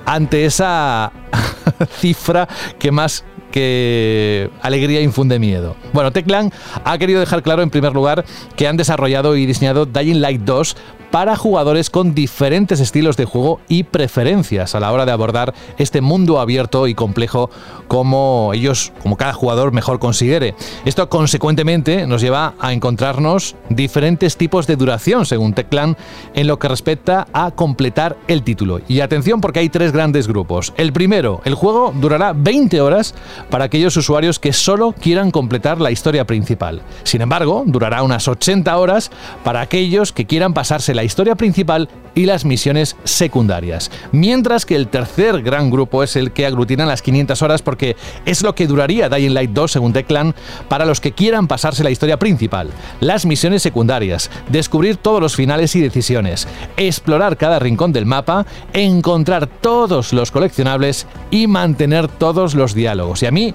ante 0.07 0.45
esa 0.45 1.13
cifra 1.91 2.49
que 2.79 2.91
más 2.93 3.25
que 3.51 4.51
alegría 4.61 5.01
infunde 5.01 5.39
miedo. 5.39 5.77
Bueno, 5.93 6.13
Teclan 6.13 6.53
ha 6.85 6.99
querido 6.99 7.21
dejar 7.21 7.43
claro 7.43 7.63
en 7.63 7.71
primer 7.71 7.95
lugar 7.95 8.25
que 8.57 8.69
han 8.69 8.77
desarrollado 8.77 9.37
y 9.37 9.47
diseñado 9.47 9.87
Dying 9.87 10.21
Light 10.21 10.43
2 10.43 10.77
para 11.11 11.37
jugadores 11.37 11.91
con 11.91 12.15
diferentes 12.15 12.81
estilos 12.81 13.17
de 13.17 13.25
juego 13.25 13.61
y 13.69 13.85
preferencias 13.85 14.75
a 14.75 14.81
la 14.81 14.93
hora 14.93 15.07
de 15.07 15.13
abordar 15.13 15.55
este 15.79 16.01
mundo 16.01 16.41
abierto 16.41 16.87
y 16.87 16.95
complejo 16.95 17.51
como 17.87 18.53
ellos, 18.55 18.93
como 19.03 19.17
cada 19.17 19.33
jugador 19.33 19.73
mejor 19.73 19.99
considere. 19.99 20.55
Esto 20.85 21.09
consecuentemente 21.09 22.07
nos 22.07 22.21
lleva 22.21 22.55
a 22.61 22.73
encontrarnos 22.73 23.57
diferentes 23.71 24.37
tipos 24.37 24.67
de 24.67 24.77
duración 24.77 25.25
según 25.27 25.55
Teclan 25.55 25.97
en 26.35 26.47
lo 26.47 26.59
que 26.59 26.69
respecta 26.69 27.27
a 27.33 27.51
completar 27.51 28.17
el 28.29 28.43
título. 28.43 28.81
Y 28.89 29.01
atención 29.01 29.41
porque 29.41 29.61
hay 29.61 29.69
tres 29.69 29.93
grandes 29.93 30.29
grupos. 30.29 30.73
El 30.77 30.93
primero, 30.93 31.41
el 31.45 31.55
juego 31.55 31.93
durará 31.95 32.33
20 32.33 32.81
horas 32.81 33.15
para 33.51 33.65
aquellos 33.65 33.97
usuarios 33.97 34.39
que 34.39 34.53
solo 34.53 34.93
quieran 34.93 35.31
completar 35.31 35.81
la 35.81 35.91
historia 35.91 36.27
principal. 36.27 36.83
Sin 37.05 37.23
embargo, 37.23 37.65
durará 37.67 38.03
unas 38.03 38.29
80 38.29 38.77
horas 38.77 39.11
para 39.45 39.61
aquellos 39.61 40.13
que 40.13 40.27
quieran 40.27 40.55
pasarse 40.55 40.95
la 40.99 41.05
historia 41.05 41.37
principal 41.37 41.89
y 42.17 42.27
las 42.27 42.45
misiones 42.45 42.97
secundarias. 43.05 43.89
Mientras 44.11 44.67
que 44.67 44.75
el 44.75 44.89
tercer 44.89 45.43
gran 45.43 45.71
grupo 45.71 46.03
es 46.03 46.17
el 46.17 46.33
que 46.33 46.45
aglutina 46.45 46.87
las 46.87 47.03
500 47.03 47.41
horas 47.43 47.63
porque 47.63 47.95
es 48.27 48.43
lo 48.43 48.57
que 48.57 48.67
duraría 48.67 49.09
Dying 49.09 49.33
Light 49.33 49.53
2 49.53 49.71
según 49.71 49.93
Declan 49.93 50.35
para 50.67 50.85
los 50.85 51.01
que 51.01 51.13
quieran 51.13 51.47
pasarse 51.47 51.85
la 51.85 51.93
historia 51.93 52.19
principal, 52.19 52.71
las 52.99 53.27
misiones 53.27 53.63
secundarias, 53.63 54.29
descubrir 54.49 54.97
todos 54.97 55.21
los 55.21 55.37
finales 55.37 55.77
y 55.77 55.81
decisiones, 55.81 56.49
explorar 56.77 57.37
cada 57.37 57.61
rincón 57.61 57.93
del 57.93 58.05
mapa, 58.05 58.45
encontrar 58.73 59.47
todos 59.47 60.13
los 60.13 60.33
coleccionables 60.33 61.07
y 61.31 61.47
mantener 61.47 62.09
todos 62.09 62.57
los 62.57 62.75
diálogos. 62.75 63.23
Y 63.23 63.27
a 63.27 63.31
mí 63.31 63.55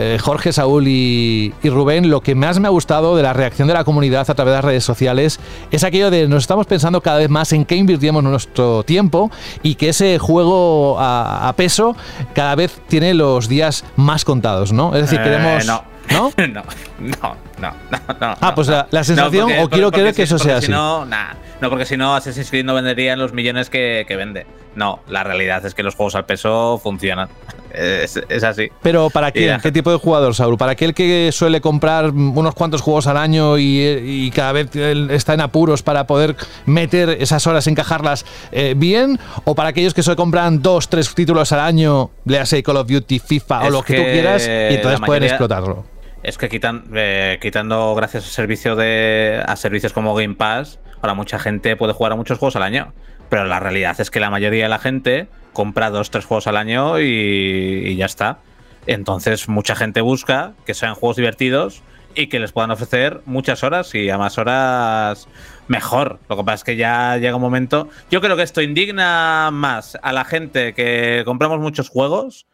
eh, 0.00 0.16
Jorge, 0.20 0.52
Saúl 0.52 0.86
y, 0.86 1.52
Rubén, 1.64 2.08
lo 2.08 2.20
que 2.20 2.36
más 2.36 2.60
me 2.60 2.68
ha 2.68 2.70
gustado 2.70 3.16
de 3.16 3.22
la 3.24 3.32
reacción 3.32 3.66
de 3.66 3.74
la 3.74 3.82
comunidad 3.82 4.30
a 4.30 4.34
través 4.34 4.52
de 4.52 4.56
las 4.56 4.64
redes 4.64 4.84
sociales 4.84 5.40
es 5.72 5.82
aquello 5.82 6.10
de 6.10 6.28
nos 6.28 6.44
estamos 6.44 6.66
pensando 6.66 7.00
cada 7.00 7.18
vez 7.18 7.28
más 7.28 7.52
en 7.52 7.64
qué 7.64 7.74
invirtiéramos 7.74 8.22
nuestro 8.22 8.84
tiempo 8.84 9.28
y 9.64 9.74
que 9.74 9.88
ese 9.88 10.18
juego 10.18 10.96
a, 11.00 11.52
peso 11.56 11.96
cada 12.32 12.54
vez 12.54 12.80
tiene 12.86 13.12
los 13.12 13.48
días 13.48 13.84
más 13.96 14.24
contados, 14.24 14.72
¿no? 14.72 14.94
Es 14.94 15.02
decir, 15.02 15.18
eh, 15.20 15.24
queremos... 15.24 15.66
No. 15.66 15.82
¿No? 16.10 16.32
no, 16.46 16.62
no, 17.00 17.47
no, 17.60 17.72
no, 18.20 18.36
Ah, 18.40 18.54
pues 18.54 18.68
la, 18.68 19.04
sensación, 19.04 19.50
o 19.60 19.68
quiero 19.68 19.90
creer 19.90 20.14
que 20.14 20.22
eso 20.22 20.38
sea 20.38 20.58
así. 20.58 20.70
No, 20.70 21.04
no, 21.04 21.70
porque 21.70 21.86
si 21.86 21.96
no, 21.96 22.14
Assassin's 22.14 22.50
Creed 22.50 22.64
no 22.64 22.74
vendería 22.74 23.12
en 23.12 23.18
los 23.18 23.32
millones 23.32 23.70
que, 23.70 24.04
que 24.06 24.16
vende. 24.16 24.46
No, 24.74 25.00
la 25.08 25.24
realidad 25.24 25.64
es 25.66 25.74
que 25.74 25.82
los 25.82 25.94
juegos 25.94 26.14
al 26.14 26.24
peso 26.24 26.78
funcionan. 26.82 27.28
Es, 27.70 28.16
así. 28.44 28.70
Pero 28.82 29.10
¿para 29.10 29.30
quién? 29.30 29.60
¿Qué 29.60 29.70
tipo 29.70 29.90
de 29.90 29.98
jugador, 29.98 30.34
Saúl? 30.34 30.56
¿Para 30.56 30.72
aquel 30.72 30.94
que 30.94 31.30
suele 31.32 31.60
comprar 31.60 32.10
unos 32.10 32.54
cuantos 32.54 32.80
juegos 32.80 33.06
al 33.06 33.16
año 33.16 33.58
y, 33.58 34.32
cada 34.34 34.52
vez 34.52 34.74
está 34.74 35.34
en 35.34 35.40
apuros 35.42 35.82
para 35.82 36.06
poder 36.06 36.34
meter 36.66 37.10
esas 37.20 37.46
horas, 37.46 37.66
encajarlas 37.66 38.24
eh, 38.52 38.74
bien? 38.76 39.18
¿O 39.44 39.54
para 39.54 39.68
aquellos 39.68 39.94
que 39.94 40.02
solo 40.02 40.16
compran 40.16 40.62
dos, 40.62 40.88
tres 40.88 41.14
títulos 41.14 41.52
al 41.52 41.60
año, 41.60 42.10
le 42.24 42.38
hace 42.38 42.62
Call 42.62 42.78
of 42.78 42.88
Duty, 42.88 43.18
FIFA 43.18 43.66
o 43.66 43.70
lo 43.70 43.82
que, 43.82 43.96
tú 43.96 44.02
quieras, 44.02 44.46
y 44.46 44.74
entonces 44.74 45.00
pueden 45.04 45.24
explotarlo? 45.24 45.97
Es 46.22 46.36
que 46.36 46.48
quitan, 46.48 46.84
eh, 46.94 47.38
quitando 47.40 47.94
gracias 47.94 48.26
a 48.26 48.28
servicio 48.28 48.74
de 48.74 49.42
a 49.46 49.56
servicios 49.56 49.92
como 49.92 50.14
Game 50.14 50.34
Pass, 50.34 50.80
ahora 51.00 51.14
mucha 51.14 51.38
gente 51.38 51.76
puede 51.76 51.92
jugar 51.92 52.12
a 52.12 52.16
muchos 52.16 52.38
juegos 52.38 52.56
al 52.56 52.62
año. 52.62 52.92
Pero 53.28 53.44
la 53.44 53.60
realidad 53.60 54.00
es 54.00 54.10
que 54.10 54.20
la 54.20 54.30
mayoría 54.30 54.64
de 54.64 54.68
la 54.68 54.78
gente 54.78 55.28
compra 55.52 55.90
dos, 55.90 56.10
tres 56.10 56.24
juegos 56.24 56.46
al 56.46 56.56
año 56.56 56.98
y, 57.00 57.94
ya 57.96 58.06
está. 58.06 58.38
Entonces, 58.86 59.48
mucha 59.48 59.76
gente 59.76 60.00
busca 60.00 60.54
que 60.64 60.74
sean 60.74 60.94
juegos 60.94 61.16
divertidos 61.16 61.82
y 62.14 62.28
que 62.28 62.40
les 62.40 62.52
puedan 62.52 62.70
ofrecer 62.70 63.20
muchas 63.26 63.62
horas 63.62 63.94
y 63.94 64.08
a 64.08 64.16
más 64.16 64.38
horas 64.38 65.28
mejor. 65.68 66.18
Lo 66.28 66.36
que 66.36 66.44
pasa 66.44 66.54
es 66.54 66.64
que 66.64 66.76
ya 66.76 67.16
llega 67.18 67.36
un 67.36 67.42
momento. 67.42 67.88
Yo 68.10 68.20
creo 68.20 68.36
que 68.36 68.42
esto 68.42 68.62
indigna 68.62 69.50
más 69.52 69.98
a 70.02 70.12
la 70.12 70.24
gente 70.24 70.72
que 70.72 71.22
compramos 71.26 71.60
muchos 71.60 71.90
juegos 71.90 72.46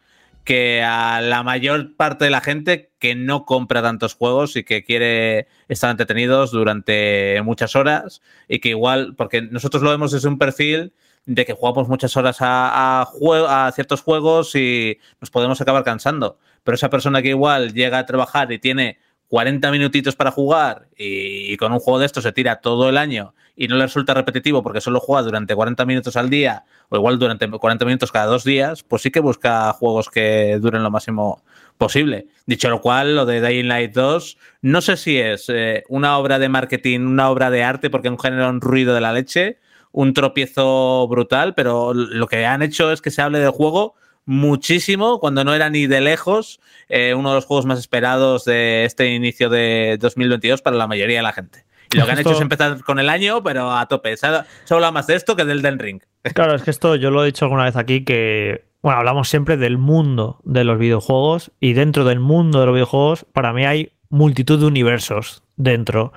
que 0.44 0.82
a 0.82 1.20
la 1.22 1.42
mayor 1.42 1.96
parte 1.96 2.26
de 2.26 2.30
la 2.30 2.40
gente 2.40 2.92
que 2.98 3.14
no 3.14 3.46
compra 3.46 3.82
tantos 3.82 4.14
juegos 4.14 4.56
y 4.56 4.64
que 4.64 4.84
quiere 4.84 5.48
estar 5.68 5.90
entretenidos 5.90 6.50
durante 6.50 7.40
muchas 7.42 7.74
horas 7.74 8.22
y 8.48 8.60
que 8.60 8.70
igual, 8.70 9.14
porque 9.16 9.42
nosotros 9.42 9.82
lo 9.82 9.90
vemos 9.90 10.12
desde 10.12 10.28
un 10.28 10.38
perfil 10.38 10.92
de 11.26 11.46
que 11.46 11.54
jugamos 11.54 11.88
muchas 11.88 12.16
horas 12.16 12.42
a, 12.42 13.02
a, 13.02 13.66
a 13.66 13.72
ciertos 13.72 14.02
juegos 14.02 14.54
y 14.54 14.98
nos 15.20 15.30
podemos 15.30 15.60
acabar 15.60 15.82
cansando. 15.82 16.38
Pero 16.62 16.74
esa 16.74 16.90
persona 16.90 17.22
que 17.22 17.28
igual 17.30 17.72
llega 17.72 17.98
a 17.98 18.06
trabajar 18.06 18.52
y 18.52 18.58
tiene 18.58 18.98
40 19.34 19.68
minutitos 19.72 20.14
para 20.14 20.30
jugar 20.30 20.86
y, 20.96 21.56
con 21.56 21.72
un 21.72 21.80
juego 21.80 21.98
de 21.98 22.06
esto 22.06 22.22
se 22.22 22.30
tira 22.30 22.60
todo 22.60 22.88
el 22.88 22.96
año 22.96 23.34
y 23.56 23.66
no 23.66 23.74
le 23.74 23.82
resulta 23.82 24.14
repetitivo 24.14 24.62
porque 24.62 24.80
solo 24.80 25.00
juega 25.00 25.24
durante 25.24 25.56
40 25.56 25.84
minutos 25.86 26.16
al 26.16 26.30
día 26.30 26.62
o 26.88 26.96
igual 26.96 27.18
durante 27.18 27.50
40 27.50 27.84
minutos 27.84 28.12
cada 28.12 28.26
dos 28.26 28.44
días, 28.44 28.84
pues 28.84 29.02
sí 29.02 29.10
que 29.10 29.18
busca 29.18 29.72
juegos 29.72 30.08
que 30.08 30.56
duren 30.60 30.84
lo 30.84 30.90
máximo 30.92 31.42
posible. 31.78 32.28
Dicho 32.46 32.70
lo 32.70 32.80
cual, 32.80 33.16
lo 33.16 33.26
de 33.26 33.40
Dying 33.40 33.66
Light 33.66 33.92
2, 33.92 34.38
no 34.62 34.80
sé 34.80 34.96
si 34.96 35.18
es 35.18 35.46
eh, 35.48 35.82
una 35.88 36.16
obra 36.16 36.38
de 36.38 36.48
marketing, 36.48 37.00
una 37.00 37.28
obra 37.28 37.50
de 37.50 37.64
arte, 37.64 37.90
porque 37.90 38.06
en 38.06 38.20
genera 38.20 38.48
un 38.48 38.60
ruido 38.60 38.94
de 38.94 39.00
la 39.00 39.12
leche, 39.12 39.58
un 39.90 40.14
tropiezo 40.14 41.08
brutal, 41.08 41.56
pero 41.56 41.92
lo 41.92 42.28
que 42.28 42.46
han 42.46 42.62
hecho 42.62 42.92
es 42.92 43.02
que 43.02 43.10
se 43.10 43.20
hable 43.20 43.40
del 43.40 43.50
juego 43.50 43.96
muchísimo 44.26 45.20
cuando 45.20 45.44
no 45.44 45.54
era 45.54 45.70
ni 45.70 45.86
de 45.86 46.00
lejos 46.00 46.60
eh, 46.88 47.14
uno 47.14 47.30
de 47.30 47.34
los 47.36 47.44
juegos 47.44 47.66
más 47.66 47.78
esperados 47.78 48.44
de 48.44 48.84
este 48.84 49.12
inicio 49.14 49.48
de 49.48 49.96
2022 50.00 50.62
para 50.62 50.76
la 50.76 50.86
mayoría 50.86 51.18
de 51.18 51.22
la 51.22 51.32
gente. 51.32 51.64
Y 51.92 51.98
lo 51.98 52.06
que 52.06 52.12
han 52.12 52.18
hecho 52.18 52.32
es 52.32 52.40
empezar 52.40 52.82
con 52.82 52.98
el 52.98 53.08
año, 53.08 53.42
pero 53.42 53.70
a 53.70 53.86
tope. 53.86 54.16
Se, 54.16 54.26
habla 54.70 54.90
más 54.90 55.06
de 55.06 55.14
esto 55.14 55.36
que 55.36 55.44
del 55.44 55.62
Den 55.62 55.78
Ring. 55.78 56.00
Claro, 56.34 56.54
es 56.54 56.62
que 56.62 56.70
esto 56.70 56.96
yo 56.96 57.10
lo 57.10 57.22
he 57.22 57.26
dicho 57.26 57.44
alguna 57.44 57.64
vez 57.64 57.76
aquí 57.76 58.04
que, 58.04 58.64
bueno, 58.82 58.98
hablamos 58.98 59.28
siempre 59.28 59.56
del 59.58 59.76
mundo 59.76 60.40
de 60.44 60.64
los 60.64 60.78
videojuegos 60.78 61.52
y 61.60 61.74
dentro 61.74 62.04
del 62.04 62.18
mundo 62.18 62.60
de 62.60 62.66
los 62.66 62.74
videojuegos 62.74 63.26
para 63.32 63.52
mí 63.52 63.66
hay 63.66 63.92
multitud 64.08 64.58
de 64.58 64.66
universos 64.66 65.42
dentro 65.56 66.12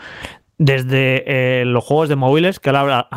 desde 0.59 1.61
eh, 1.61 1.65
los 1.65 1.83
juegos 1.83 2.09
de 2.09 2.15
móviles, 2.15 2.59
que 2.59 2.71
ahora, 2.71 3.07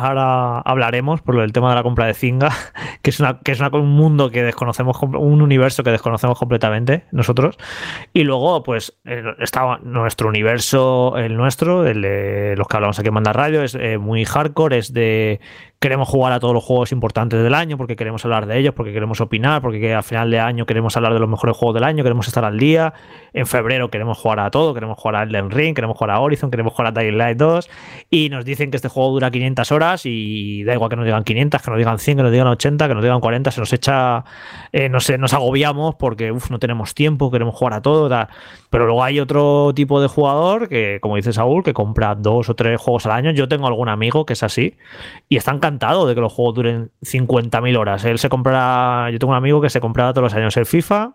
hablaremos 0.63 1.21
por 1.21 1.39
el 1.39 1.51
tema 1.51 1.69
de 1.69 1.75
la 1.75 1.83
compra 1.83 2.05
de 2.05 2.13
Zinga, 2.13 2.51
que 3.01 3.09
es, 3.09 3.19
una, 3.19 3.39
que 3.39 3.51
es 3.51 3.59
un 3.59 3.89
mundo 3.89 4.29
que 4.29 4.43
desconocemos, 4.43 5.01
un 5.01 5.41
universo 5.41 5.83
que 5.83 5.89
desconocemos 5.89 6.37
completamente 6.37 7.05
nosotros. 7.11 7.57
Y 8.13 8.23
luego, 8.23 8.61
pues, 8.63 8.99
estaba 9.39 9.79
nuestro 9.79 10.29
universo, 10.29 11.17
el 11.17 11.35
nuestro, 11.35 11.87
el 11.87 12.01
de 12.01 12.55
los 12.57 12.67
que 12.67 12.77
hablamos 12.77 12.99
aquí 12.99 13.07
en 13.07 13.13
Manda 13.15 13.33
Radio, 13.33 13.63
es 13.63 13.75
eh, 13.75 13.97
muy 13.97 14.23
hardcore, 14.23 14.77
es 14.77 14.93
de 14.93 15.39
queremos 15.81 16.07
jugar 16.07 16.31
a 16.31 16.39
todos 16.39 16.53
los 16.53 16.63
juegos 16.63 16.91
importantes 16.91 17.41
del 17.41 17.55
año, 17.55 17.75
porque 17.75 17.95
queremos 17.95 18.23
hablar 18.23 18.45
de 18.45 18.59
ellos, 18.59 18.75
porque 18.75 18.93
queremos 18.93 19.19
opinar, 19.19 19.63
porque 19.63 19.95
a 19.95 20.03
final 20.03 20.29
de 20.29 20.39
año 20.39 20.67
queremos 20.67 20.95
hablar 20.95 21.11
de 21.11 21.19
los 21.19 21.27
mejores 21.27 21.57
juegos 21.57 21.73
del 21.73 21.83
año, 21.83 22.03
queremos 22.03 22.27
estar 22.27 22.45
al 22.45 22.59
día. 22.59 22.93
En 23.33 23.47
febrero 23.47 23.89
queremos 23.89 24.19
jugar 24.19 24.41
a 24.41 24.51
todo, 24.51 24.75
queremos 24.75 24.99
jugar 24.99 25.15
a 25.15 25.23
Elden 25.23 25.49
Ring, 25.49 25.73
queremos 25.73 25.97
jugar 25.97 26.11
a 26.11 26.19
Horizon, 26.19 26.51
queremos 26.51 26.73
jugar 26.73 26.95
a 26.95 27.01
Dying 27.01 27.17
Light 27.17 27.37
2. 27.39 27.69
Y 28.11 28.29
nos 28.29 28.45
dicen 28.45 28.69
que 28.69 28.75
este 28.75 28.89
juego 28.89 29.09
dura 29.09 29.31
500 29.31 29.71
horas 29.71 30.05
y 30.05 30.63
da 30.65 30.75
igual 30.75 30.91
que 30.91 30.97
nos 30.97 31.05
digan 31.05 31.23
500, 31.23 31.61
que 31.63 31.71
nos 31.71 31.77
digan 31.79 31.97
100, 31.97 32.17
que 32.17 32.23
nos 32.23 32.31
digan 32.31 32.47
80, 32.47 32.87
que 32.87 32.93
nos 32.93 33.03
digan 33.03 33.19
40, 33.19 33.49
se 33.49 33.59
nos 33.59 33.73
echa, 33.73 34.23
eh, 34.71 34.87
no 34.87 34.99
sé, 34.99 35.17
nos 35.17 35.33
agobiamos 35.33 35.95
porque 35.95 36.31
no 36.51 36.59
tenemos 36.59 36.93
tiempo, 36.93 37.31
queremos 37.31 37.55
jugar 37.55 37.73
a 37.73 37.81
todo. 37.81 38.07
Pero 38.69 38.85
luego 38.85 39.03
hay 39.03 39.19
otro 39.19 39.71
tipo 39.73 39.99
de 39.99 40.07
jugador 40.07 40.69
que, 40.69 40.99
como 41.01 41.15
dice 41.15 41.33
Saúl, 41.33 41.63
que 41.63 41.73
compra 41.73 42.13
dos 42.13 42.49
o 42.49 42.55
tres 42.55 42.79
juegos 42.79 43.07
al 43.07 43.13
año. 43.13 43.31
Yo 43.31 43.47
tengo 43.47 43.65
algún 43.65 43.89
amigo 43.89 44.27
que 44.27 44.33
es 44.33 44.43
así 44.43 44.75
y 45.27 45.37
está 45.37 45.49
encantado 45.71 46.07
de 46.07 46.15
que 46.15 46.21
los 46.21 46.33
juegos 46.33 46.55
duren 46.55 46.91
50.000 47.01 47.77
horas. 47.77 48.05
Él 48.05 48.19
se 48.19 48.29
compra, 48.29 49.09
yo 49.11 49.19
tengo 49.19 49.31
un 49.31 49.37
amigo 49.37 49.61
que 49.61 49.69
se 49.69 49.79
compraba 49.79 50.13
todos 50.13 50.23
los 50.23 50.33
años 50.33 50.55
el 50.57 50.65
FIFA 50.65 51.13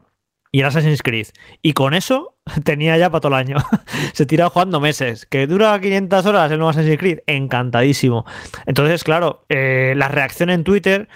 y 0.53 0.61
el 0.61 0.67
Assassin's 0.67 1.03
Creed. 1.03 1.29
Y 1.63 1.73
con 1.73 1.95
eso 1.95 2.37
tenía 2.65 2.97
ya 2.97 3.11
para 3.11 3.21
todo 3.21 3.33
el 3.33 3.39
año. 3.39 3.57
se 4.15 4.27
tira 4.27 4.49
jugando 4.49 4.81
meses. 4.81 5.27
Que 5.27 5.47
dura 5.47 5.79
500 5.79 6.27
horas 6.27 6.51
el 6.51 6.59
nuevo 6.59 6.71
Assassin's 6.71 6.99
Creed. 6.99 7.19
Encantadísimo. 7.27 8.25
Entonces, 8.67 9.05
claro, 9.05 9.45
eh, 9.49 9.95
la 9.97 10.09
reacción 10.09 10.51
en 10.51 10.65
Twitter, 10.65 11.09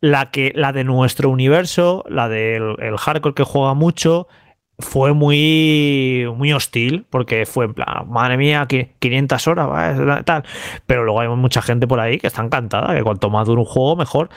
la, 0.00 0.30
que, 0.30 0.52
la 0.54 0.72
de 0.72 0.84
nuestro 0.84 1.30
universo, 1.30 2.04
la 2.08 2.28
del 2.28 2.76
el 2.80 2.96
hardcore 2.96 3.34
que 3.34 3.44
juega 3.44 3.74
mucho, 3.74 4.26
fue 4.80 5.12
muy, 5.12 6.26
muy 6.36 6.52
hostil, 6.52 7.06
porque 7.10 7.46
fue 7.46 7.66
en 7.66 7.74
plan, 7.74 8.08
madre 8.08 8.36
mía, 8.36 8.66
500 8.66 9.48
horas, 9.48 10.24
tal. 10.24 10.44
Pero 10.86 11.04
luego 11.04 11.20
hay 11.20 11.28
mucha 11.28 11.62
gente 11.62 11.86
por 11.86 12.00
ahí 12.00 12.18
que 12.18 12.26
está 12.26 12.42
encantada, 12.42 12.94
que 12.94 13.02
cuanto 13.02 13.30
más 13.30 13.46
dura 13.46 13.60
un 13.60 13.66
juego, 13.66 13.96
mejor. 13.96 14.30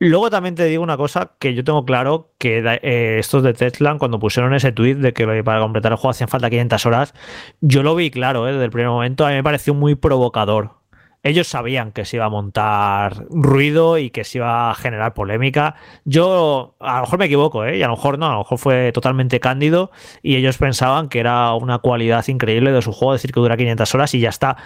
Luego 0.00 0.30
también 0.30 0.54
te 0.54 0.64
digo 0.64 0.82
una 0.82 0.96
cosa 0.96 1.32
que 1.38 1.54
yo 1.54 1.64
tengo 1.64 1.84
claro, 1.84 2.32
que 2.38 2.62
eh, 2.82 3.18
estos 3.18 3.42
de 3.42 3.52
Tesla, 3.52 3.96
cuando 3.98 4.18
pusieron 4.20 4.54
ese 4.54 4.70
tweet 4.72 4.94
de 4.94 5.12
que 5.12 5.26
para 5.42 5.60
completar 5.60 5.92
el 5.92 5.96
juego 5.98 6.10
hacían 6.10 6.28
falta 6.28 6.48
500 6.50 6.86
horas, 6.86 7.14
yo 7.60 7.82
lo 7.82 7.94
vi 7.96 8.10
claro, 8.10 8.46
eh, 8.46 8.52
desde 8.52 8.64
el 8.64 8.70
primer 8.70 8.90
momento, 8.90 9.26
a 9.26 9.30
mí 9.30 9.34
me 9.34 9.42
pareció 9.42 9.74
muy 9.74 9.96
provocador 9.96 10.77
ellos 11.22 11.48
sabían 11.48 11.92
que 11.92 12.04
se 12.04 12.16
iba 12.16 12.26
a 12.26 12.30
montar 12.30 13.24
ruido 13.28 13.98
y 13.98 14.10
que 14.10 14.24
se 14.24 14.38
iba 14.38 14.70
a 14.70 14.74
generar 14.74 15.14
polémica. 15.14 15.74
Yo, 16.04 16.76
a 16.80 16.96
lo 16.96 17.00
mejor 17.02 17.18
me 17.18 17.24
equivoco, 17.26 17.64
¿eh? 17.64 17.78
y 17.78 17.82
a 17.82 17.88
lo 17.88 17.96
mejor 17.96 18.18
no, 18.18 18.26
a 18.26 18.32
lo 18.32 18.38
mejor 18.38 18.58
fue 18.58 18.92
totalmente 18.92 19.40
cándido 19.40 19.90
y 20.22 20.36
ellos 20.36 20.58
pensaban 20.58 21.08
que 21.08 21.20
era 21.20 21.52
una 21.54 21.78
cualidad 21.78 22.26
increíble 22.28 22.72
de 22.72 22.82
su 22.82 22.92
juego 22.92 23.12
decir 23.14 23.32
que 23.32 23.40
dura 23.40 23.56
500 23.56 23.94
horas 23.94 24.14
y 24.14 24.20
ya 24.20 24.28
está. 24.28 24.56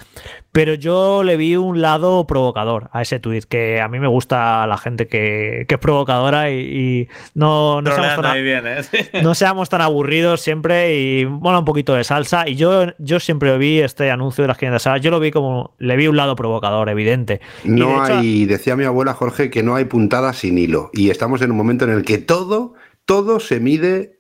Pero 0.53 0.75
yo 0.75 1.23
le 1.23 1.39
vi 1.39 1.57
un 1.57 1.81
lado 1.81 2.27
provocador 2.27 2.91
a 2.93 3.01
ese 3.01 3.19
tweet, 3.19 3.43
que 3.49 3.81
a 3.81 3.89
mí 3.89 3.99
me 3.99 4.09
gusta 4.09 4.67
la 4.67 4.77
gente 4.77 5.09
que, 5.09 5.67
es 5.67 5.79
provocadora 5.79 6.51
y, 6.51 7.09
no, 7.35 7.81
no, 7.81 7.91
seamos 7.91 8.21
tan, 8.21 8.37
¿eh? 8.37 8.83
no, 9.23 9.35
seamos 9.35 9.69
tan, 9.71 9.81
aburridos 9.81 10.43
siempre 10.43 10.95
y 10.95 11.25
bueno, 11.25 11.61
un 11.61 11.65
poquito 11.65 11.95
de 11.95 12.05
salsa. 12.05 12.47
Y 12.47 12.57
yo, 12.57 12.89
yo 12.99 13.19
siempre 13.19 13.57
vi 13.57 13.81
este 13.81 14.11
anuncio 14.11 14.43
de 14.43 14.49
las 14.49 14.59
500 14.59 14.87
horas, 14.87 15.01
yo 15.01 15.11
lo 15.11 15.21
vi 15.21 15.31
como, 15.31 15.75
le 15.79 15.97
vi 15.97 16.07
un 16.07 16.19
lado 16.19 16.37
provocador, 16.43 16.89
evidente. 16.89 17.41
No 17.63 18.03
hay, 18.03 18.47
decía 18.47 18.75
mi 18.75 18.85
abuela 18.85 19.15
Jorge, 19.15 19.49
que 19.49 19.63
no 19.63 19.77
hay 19.77 19.85
puntada 19.85 20.33
sin 20.33 20.59
hilo. 20.59 20.91
Y 20.93 21.11
estamos 21.11 21.41
en 21.43 21.53
un 21.53 21.57
momento 21.57 21.85
en 21.85 21.93
el 21.93 22.05
que 22.05 22.19
todo, 22.19 22.75
todo 23.05 23.39
se 23.39 23.61
mide 23.61 24.19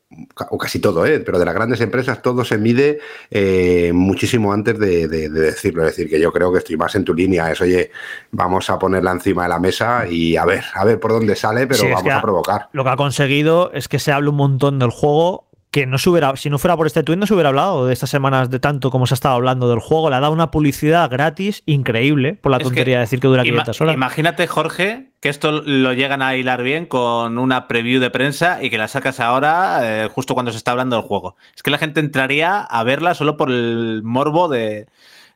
o 0.50 0.58
casi 0.58 0.78
todo, 0.78 1.04
¿eh? 1.06 1.20
pero 1.20 1.38
de 1.38 1.44
las 1.44 1.54
grandes 1.54 1.80
empresas 1.80 2.20
todo 2.22 2.44
se 2.44 2.58
mide 2.58 3.00
eh, 3.30 3.92
muchísimo 3.94 4.52
antes 4.52 4.78
de, 4.78 5.08
decirlo. 5.08 5.82
Es 5.86 5.96
decir, 5.96 6.08
que 6.08 6.20
yo 6.20 6.32
creo 6.32 6.52
que 6.52 6.58
estoy 6.58 6.76
más 6.76 6.94
en 6.94 7.04
tu 7.04 7.14
línea. 7.14 7.50
Es, 7.50 7.60
oye, 7.60 7.90
vamos 8.30 8.68
a 8.70 8.78
ponerla 8.78 9.10
encima 9.12 9.44
de 9.44 9.48
la 9.48 9.58
mesa 9.58 10.06
y 10.08 10.36
a 10.36 10.44
ver, 10.44 10.64
a 10.74 10.84
ver 10.84 11.00
por 11.00 11.12
dónde 11.12 11.34
sale, 11.34 11.66
pero 11.66 11.88
vamos 11.88 12.12
a 12.12 12.22
provocar. 12.22 12.68
Lo 12.72 12.84
que 12.84 12.90
ha 12.90 12.96
conseguido 12.96 13.72
es 13.72 13.88
que 13.88 13.98
se 13.98 14.12
hable 14.12 14.30
un 14.30 14.36
montón 14.36 14.78
del 14.78 14.90
juego 14.90 15.48
que 15.72 15.86
no 15.86 15.96
se 15.96 16.10
hubiera, 16.10 16.36
si 16.36 16.50
no 16.50 16.58
fuera 16.58 16.76
por 16.76 16.86
este 16.86 17.02
tweet, 17.02 17.16
no 17.16 17.26
se 17.26 17.32
hubiera 17.32 17.48
hablado 17.48 17.86
de 17.86 17.94
estas 17.94 18.10
semanas 18.10 18.50
de 18.50 18.60
tanto 18.60 18.90
como 18.90 19.06
se 19.06 19.14
ha 19.14 19.16
estado 19.16 19.36
hablando 19.36 19.70
del 19.70 19.78
juego. 19.78 20.10
Le 20.10 20.16
ha 20.16 20.20
dado 20.20 20.34
una 20.34 20.50
publicidad 20.50 21.10
gratis 21.10 21.62
increíble 21.64 22.34
por 22.34 22.52
la 22.52 22.58
tontería 22.58 22.96
de 22.96 23.00
decir 23.00 23.20
que 23.20 23.26
dura 23.26 23.42
500 23.42 23.80
horas. 23.80 23.94
Imagínate, 23.94 24.46
Jorge, 24.46 25.12
que 25.20 25.30
esto 25.30 25.62
lo 25.62 25.94
llegan 25.94 26.20
a 26.20 26.36
hilar 26.36 26.62
bien 26.62 26.84
con 26.84 27.38
una 27.38 27.68
preview 27.68 28.02
de 28.02 28.10
prensa 28.10 28.62
y 28.62 28.68
que 28.68 28.76
la 28.76 28.86
sacas 28.86 29.18
ahora 29.18 29.80
eh, 30.04 30.08
justo 30.08 30.34
cuando 30.34 30.52
se 30.52 30.58
está 30.58 30.72
hablando 30.72 30.96
del 30.96 31.06
juego. 31.06 31.36
Es 31.56 31.62
que 31.62 31.70
la 31.70 31.78
gente 31.78 32.00
entraría 32.00 32.60
a 32.60 32.84
verla 32.84 33.14
solo 33.14 33.38
por 33.38 33.50
el 33.50 34.02
morbo 34.04 34.48
de, 34.48 34.88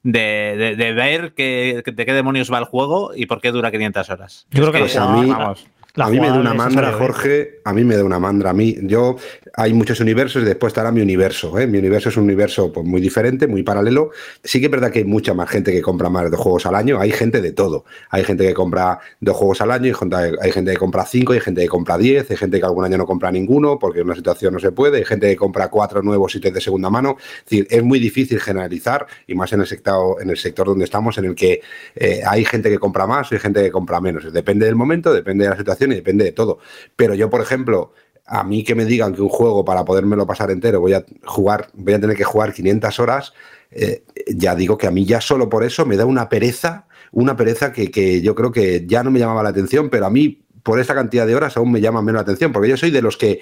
de, 0.02 0.92
ver 0.94 1.32
que, 1.32 1.82
de 1.82 2.04
qué 2.04 2.12
demonios 2.12 2.52
va 2.52 2.58
el 2.58 2.66
juego 2.66 3.12
y 3.16 3.24
por 3.24 3.40
qué 3.40 3.52
dura 3.52 3.70
500 3.70 4.10
horas. 4.10 4.46
Yo 4.50 4.70
creo 4.70 4.84
que, 4.84 4.92
que 4.92 4.98
vamos 4.98 5.66
a 5.96 6.10
mí 6.10 6.20
me 6.20 6.28
da 6.28 6.38
una 6.38 6.54
mandra, 6.54 6.92
Jorge. 6.92 7.60
A 7.64 7.72
mí 7.72 7.84
me 7.84 7.96
da 7.96 8.04
una 8.04 8.18
mandra. 8.18 8.50
A 8.50 8.52
mí, 8.52 8.76
yo, 8.82 9.16
hay 9.54 9.72
muchos 9.72 10.00
universos 10.00 10.42
y 10.42 10.44
después 10.44 10.70
estará 10.70 10.92
mi 10.92 11.00
universo. 11.00 11.58
¿eh? 11.58 11.66
Mi 11.66 11.78
universo 11.78 12.10
es 12.10 12.16
un 12.16 12.24
universo 12.24 12.72
pues, 12.72 12.86
muy 12.86 13.00
diferente, 13.00 13.46
muy 13.46 13.62
paralelo. 13.62 14.10
Sí 14.44 14.60
que 14.60 14.66
es 14.66 14.70
verdad 14.70 14.90
que 14.90 15.00
hay 15.00 15.04
mucha 15.04 15.34
más 15.34 15.48
gente 15.48 15.72
que 15.72 15.82
compra 15.82 16.08
más 16.10 16.30
de 16.30 16.36
juegos 16.36 16.66
al 16.66 16.74
año. 16.74 17.00
Hay 17.00 17.10
gente 17.10 17.40
de 17.40 17.52
todo. 17.52 17.84
Hay 18.10 18.24
gente 18.24 18.46
que 18.46 18.54
compra 18.54 18.98
dos 19.20 19.36
juegos 19.36 19.60
al 19.60 19.70
año, 19.70 19.94
hay 20.40 20.52
gente 20.52 20.72
que 20.72 20.76
compra 20.76 21.04
cinco, 21.04 21.32
hay 21.32 21.40
gente 21.40 21.62
que 21.62 21.68
compra 21.68 21.98
diez, 21.98 22.30
hay 22.30 22.36
gente 22.36 22.58
que 22.58 22.66
algún 22.66 22.84
año 22.84 22.98
no 22.98 23.06
compra 23.06 23.30
ninguno 23.30 23.78
porque 23.78 24.00
en 24.00 24.06
una 24.06 24.14
situación 24.16 24.54
no 24.54 24.60
se 24.60 24.72
puede, 24.72 24.98
hay 24.98 25.04
gente 25.04 25.28
que 25.28 25.36
compra 25.36 25.68
cuatro 25.68 26.02
nuevos 26.02 26.32
sitios 26.32 26.52
de 26.54 26.60
segunda 26.60 26.90
mano. 26.90 27.16
Es 27.18 27.44
decir, 27.44 27.66
es 27.70 27.82
muy 27.82 27.98
difícil 27.98 28.40
generalizar 28.40 29.06
y 29.26 29.34
más 29.34 29.52
en 29.52 29.60
el 29.60 29.66
sector, 29.66 30.20
en 30.20 30.30
el 30.30 30.36
sector 30.36 30.66
donde 30.66 30.84
estamos, 30.84 31.18
en 31.18 31.26
el 31.26 31.34
que 31.34 31.60
eh, 31.94 32.20
hay 32.26 32.44
gente 32.44 32.70
que 32.70 32.78
compra 32.78 33.06
más 33.06 33.30
y 33.32 33.36
hay 33.36 33.40
gente 33.40 33.62
que 33.62 33.70
compra 33.70 34.00
menos. 34.00 34.32
Depende 34.32 34.66
del 34.66 34.76
momento, 34.76 35.12
depende 35.12 35.44
de 35.44 35.50
la 35.50 35.56
situación 35.56 35.85
y 35.92 35.96
depende 35.96 36.24
de 36.24 36.32
todo. 36.32 36.58
Pero 36.96 37.14
yo, 37.14 37.30
por 37.30 37.40
ejemplo, 37.40 37.92
a 38.26 38.44
mí 38.44 38.64
que 38.64 38.74
me 38.74 38.84
digan 38.84 39.14
que 39.14 39.22
un 39.22 39.28
juego 39.28 39.64
para 39.64 39.84
podérmelo 39.84 40.26
pasar 40.26 40.50
entero 40.50 40.80
voy 40.80 40.94
a 40.94 41.04
jugar, 41.24 41.68
voy 41.74 41.94
a 41.94 42.00
tener 42.00 42.16
que 42.16 42.24
jugar 42.24 42.52
500 42.52 42.98
horas, 42.98 43.32
eh, 43.70 44.04
ya 44.26 44.54
digo 44.54 44.76
que 44.76 44.86
a 44.86 44.90
mí 44.90 45.04
ya 45.04 45.20
solo 45.20 45.48
por 45.48 45.64
eso 45.64 45.86
me 45.86 45.96
da 45.96 46.06
una 46.06 46.28
pereza, 46.28 46.86
una 47.12 47.36
pereza 47.36 47.72
que, 47.72 48.20
yo 48.20 48.34
creo 48.34 48.52
que 48.52 48.84
ya 48.86 49.02
no 49.02 49.10
me 49.10 49.18
llamaba 49.18 49.42
la 49.42 49.50
atención, 49.50 49.90
pero 49.90 50.06
a 50.06 50.10
mí 50.10 50.42
por 50.62 50.80
esa 50.80 50.94
cantidad 50.94 51.26
de 51.26 51.36
horas 51.36 51.56
aún 51.56 51.70
me 51.70 51.80
llama 51.80 52.02
menos 52.02 52.18
la 52.18 52.22
atención, 52.22 52.52
porque 52.52 52.68
yo 52.68 52.76
soy 52.76 52.90
de 52.90 53.02
los 53.02 53.16
que 53.16 53.40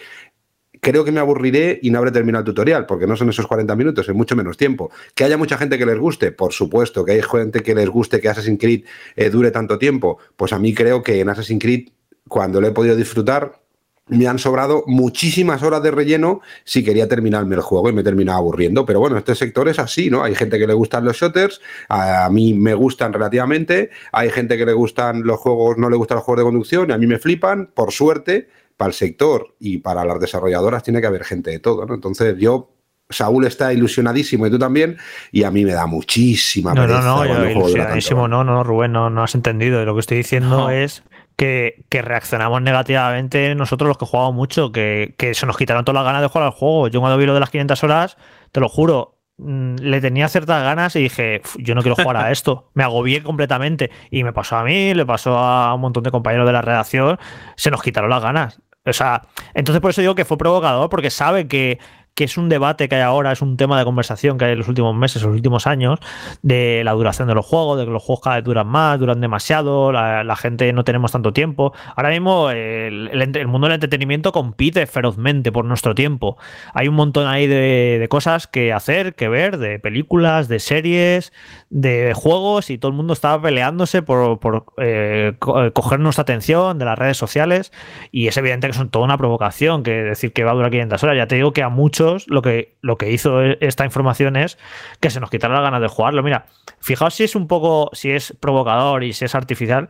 creo 0.81 1.05
que 1.05 1.13
me 1.13 1.21
aburriré 1.21 1.79
y 1.83 1.91
no 1.91 1.99
habré 1.99 2.11
terminado 2.11 2.41
el 2.41 2.45
tutorial, 2.45 2.85
porque 2.85 3.07
no 3.07 3.17
son 3.17 3.31
esos 3.31 3.47
40 3.47 3.75
minutos, 3.75 4.07
es 4.07 4.15
mucho 4.15 4.37
menos 4.37 4.59
tiempo. 4.59 4.91
Que 5.15 5.25
haya 5.25 5.39
mucha 5.39 5.57
gente 5.57 5.79
que 5.79 5.87
les 5.87 5.99
guste, 5.99 6.31
por 6.31 6.53
supuesto, 6.53 7.07
que 7.07 7.13
hay 7.13 7.23
gente 7.23 7.63
que 7.63 7.75
les 7.75 7.89
guste 7.89 8.21
que 8.21 8.29
Assassin's 8.29 8.61
Creed 8.61 8.85
eh, 9.17 9.31
dure 9.31 9.51
tanto 9.51 9.79
tiempo, 9.79 10.19
pues 10.37 10.53
a 10.53 10.59
mí 10.59 10.75
creo 10.75 11.03
que 11.03 11.21
en 11.21 11.31
Assassin's 11.31 11.63
Creed 11.63 11.89
cuando 12.29 12.61
lo 12.61 12.67
he 12.67 12.73
podido 12.73 12.97
disfrutar, 12.97 13.61
me 14.07 14.27
han 14.27 14.39
sobrado 14.39 14.85
muchísimas 14.87 15.63
horas 15.63 15.83
de 15.83 15.91
relleno 15.91 16.41
si 16.65 16.85
quería 16.85 17.09
terminarme 17.09 17.57
el 17.57 17.63
juego 17.63 17.89
y 17.89 17.93
me 17.93 18.03
terminaba 18.03 18.39
aburriendo. 18.39 18.85
Pero 18.85 19.01
bueno, 19.01 19.17
este 19.17 19.35
sector 19.35 19.69
es 19.69 19.79
así, 19.79 20.11
¿no? 20.11 20.23
Hay 20.23 20.35
gente 20.35 20.59
que 20.59 20.67
le 20.67 20.75
gustan 20.75 21.05
los 21.05 21.17
shooters, 21.17 21.61
a 21.89 22.29
mí 22.31 22.53
me 22.55 22.75
gustan 22.75 23.13
relativamente, 23.13 23.91
hay 24.13 24.31
gente 24.31 24.59
que 24.59 24.67
le 24.67 24.75
gustan 24.75 25.23
los 25.23 25.39
juegos, 25.39 25.79
no 25.79 25.89
le 25.89 25.97
gustan 25.97 26.17
los 26.17 26.25
juegos 26.25 26.41
de 26.41 26.45
conducción, 26.45 26.91
y 26.91 26.93
a 26.93 26.99
mí 26.99 27.07
me 27.07 27.19
flipan, 27.19 27.71
por 27.75 27.93
suerte, 27.93 28.49
para 28.77 28.89
el 28.89 28.95
sector 28.95 29.55
y 29.59 29.79
para 29.79 30.05
las 30.05 30.21
desarrolladoras 30.21 30.83
tiene 30.83 31.01
que 31.01 31.07
haber 31.07 31.25
gente 31.25 31.51
de 31.51 31.61
todo, 31.61 31.87
¿no? 31.87 31.95
Entonces 31.95 32.37
yo 32.39 32.71
Saúl 33.09 33.47
está 33.47 33.73
ilusionadísimo 33.73 34.47
y 34.47 34.51
tú 34.51 34.59
también, 34.59 34.97
y 35.31 35.45
a 35.45 35.51
mí 35.51 35.65
me 35.65 35.73
da 35.73 35.87
muchísima 35.87 36.75
No, 36.75 36.87
no, 36.87 37.01
no, 37.01 37.51
ilusionadísimo, 37.51 38.29
no, 38.29 38.45
no, 38.45 38.65
Rubén, 38.65 38.93
no, 38.93 39.11
no 39.11 39.23
has 39.23 39.35
entendido. 39.35 39.85
Lo 39.85 39.95
que 39.95 40.01
estoy 40.01 40.17
diciendo 40.19 40.71
es 40.71 41.03
que, 41.37 41.85
reaccionamos 41.91 42.63
negativamente 42.63 43.55
nosotros 43.55 43.89
los 43.89 43.99
que 43.99 44.07
jugamos 44.07 44.35
mucho, 44.35 44.73
que, 44.73 45.15
se 45.35 45.47
nos 45.47 45.57
quitaron 45.57 45.85
todas 45.85 45.97
las 45.97 46.05
ganas 46.05 46.23
de 46.23 46.29
jugar 46.29 46.47
al 46.47 46.53
juego. 46.53 46.89
Yo 46.89 47.01
cuando 47.01 47.19
vi 47.19 47.27
lo 47.27 47.35
de 47.35 47.41
las 47.41 47.51
500 47.51 47.85
horas, 47.85 48.17
te 48.53 48.61
lo 48.61 48.69
juro, 48.69 49.19
mm, 49.39 49.77
le 49.77 50.01
tenía 50.01 50.29
ciertas 50.29 50.63
ganas 50.63 50.95
y 50.97 51.03
dije, 51.03 51.43
yo 51.59 51.75
no 51.75 51.83
quiero 51.83 51.97
jugar 51.97 52.17
a 52.17 52.31
esto. 52.31 52.71
Me 52.75 52.85
agobié 52.85 53.23
completamente. 53.23 53.91
Y 54.11 54.25
me 54.25 54.33
pasó 54.33 54.57
a 54.57 54.65
mí, 54.65 54.95
le 54.95 55.07
pasó 55.07 55.37
a 55.39 55.75
un 55.75 55.81
montón 55.81 56.03
de 56.05 56.11
compañeros 56.11 56.47
de 56.47 56.53
la 56.53 56.63
redacción, 56.63 57.19
se 57.57 57.71
nos 57.71 57.83
quitaron 57.83 58.11
las 58.11 58.23
ganas. 58.23 58.61
O 58.87 58.93
sea, 58.93 59.23
entonces 59.55 59.81
por 59.81 59.91
eso 59.91 60.03
digo 60.03 60.15
que 60.15 60.25
fue 60.27 60.37
provocador, 60.37 60.91
porque 60.91 61.11
sabe 61.11 61.49
que 61.49 61.79
que 62.15 62.25
es 62.25 62.37
un 62.37 62.49
debate 62.49 62.89
que 62.89 62.95
hay 62.95 63.03
ahora, 63.03 63.33
es 63.33 63.43
un 63.43 63.57
tema 63.57 63.79
de 63.79 63.85
conversación 63.85 64.39
que 64.39 64.45
hay 64.45 64.53
en 64.53 64.59
los 64.59 64.69
últimos 64.69 64.95
meses, 64.95 65.23
los 65.23 65.35
últimos 65.35 65.67
años, 65.67 65.99
de 66.43 66.83
la 66.85 66.93
duración 66.93 67.27
de 67.27 67.35
los 67.35 67.45
juegos, 67.45 67.79
de 67.79 67.87
que 67.87 67.91
los 67.91 68.03
juegos 68.03 68.23
cada 68.23 68.37
vez 68.37 68.45
duran 68.45 68.69
más, 68.69 68.99
duran 69.01 69.21
demasiado, 69.21 69.91
la, 69.93 70.37
gente 70.37 70.73
no 70.73 70.85
tenemos 70.85 71.13
tanto 71.13 71.33
tiempo. 71.33 71.73
Ahora 71.97 72.11
mismo 72.11 72.51
el, 72.51 73.47
mundo 73.49 73.67
del 73.67 73.75
entretenimiento 73.75 74.33
compite 74.33 74.87
ferozmente 74.87 75.53
por 75.53 75.65
nuestro 75.65 75.95
tiempo. 75.95 76.37
Hay 76.73 76.89
un 76.89 76.95
montón 76.95 77.27
ahí 77.27 77.47
de, 77.47 78.07
cosas 78.09 78.47
que 78.47 78.73
hacer, 78.73 79.15
que 79.15 79.29
ver, 79.29 79.59
de 79.59 79.79
películas, 79.79 80.49
de 80.49 80.61
series, 80.61 81.33
de 81.71 82.13
juegos, 82.15 82.71
y 82.71 82.79
todo 82.79 82.91
el 82.91 82.97
mundo 82.97 83.13
está 83.13 83.41
peleándose 83.41 84.03
por, 84.03 84.39
eh, 84.79 85.33
eh, 85.57 85.71
coger 85.73 85.99
nuestra 85.99 86.23
atención 86.23 86.79
de 86.79 86.85
las 86.85 86.99
redes 86.99 87.17
sociales, 87.17 87.73
y 88.13 88.29
es 88.29 88.37
evidente 88.37 88.69
que 88.69 88.73
son 88.73 88.91
toda 88.91 89.05
una 89.05 89.19
provocación, 89.19 89.83
que 89.83 89.91
decir 89.91 90.33
que 90.33 90.45
va 90.45 90.53
a 90.53 90.55
durar 90.55 90.71
500 90.71 91.03
horas. 91.03 91.17
Ya 91.17 91.27
te 91.27 91.37
digo 91.37 91.53
que 91.53 91.63
a 91.63 91.69
muchos 91.69 92.04
lo 92.27 92.43
que, 92.43 92.77
lo 92.81 92.97
que 92.97 93.11
hizo 93.11 93.43
e, 93.43 93.59
esta 93.61 93.85
información 93.85 94.37
es 94.37 94.59
que 95.01 95.11
se 95.11 95.21
nos 95.21 95.31
quitaron 95.31 95.55
las 95.55 95.65
ganas 95.65 95.81
de 95.81 95.89
jugarlo. 95.89 96.23
Mira, 96.23 96.47
fijaos 96.81 97.15
si 97.15 97.25
es 97.25 97.35
un 97.35 97.47
poco, 97.47 97.91
si 97.93 98.11
es 98.11 98.37
provocador 98.41 99.05
y 99.05 99.13
si 99.13 99.25
es 99.25 99.35
artificial, 99.35 99.89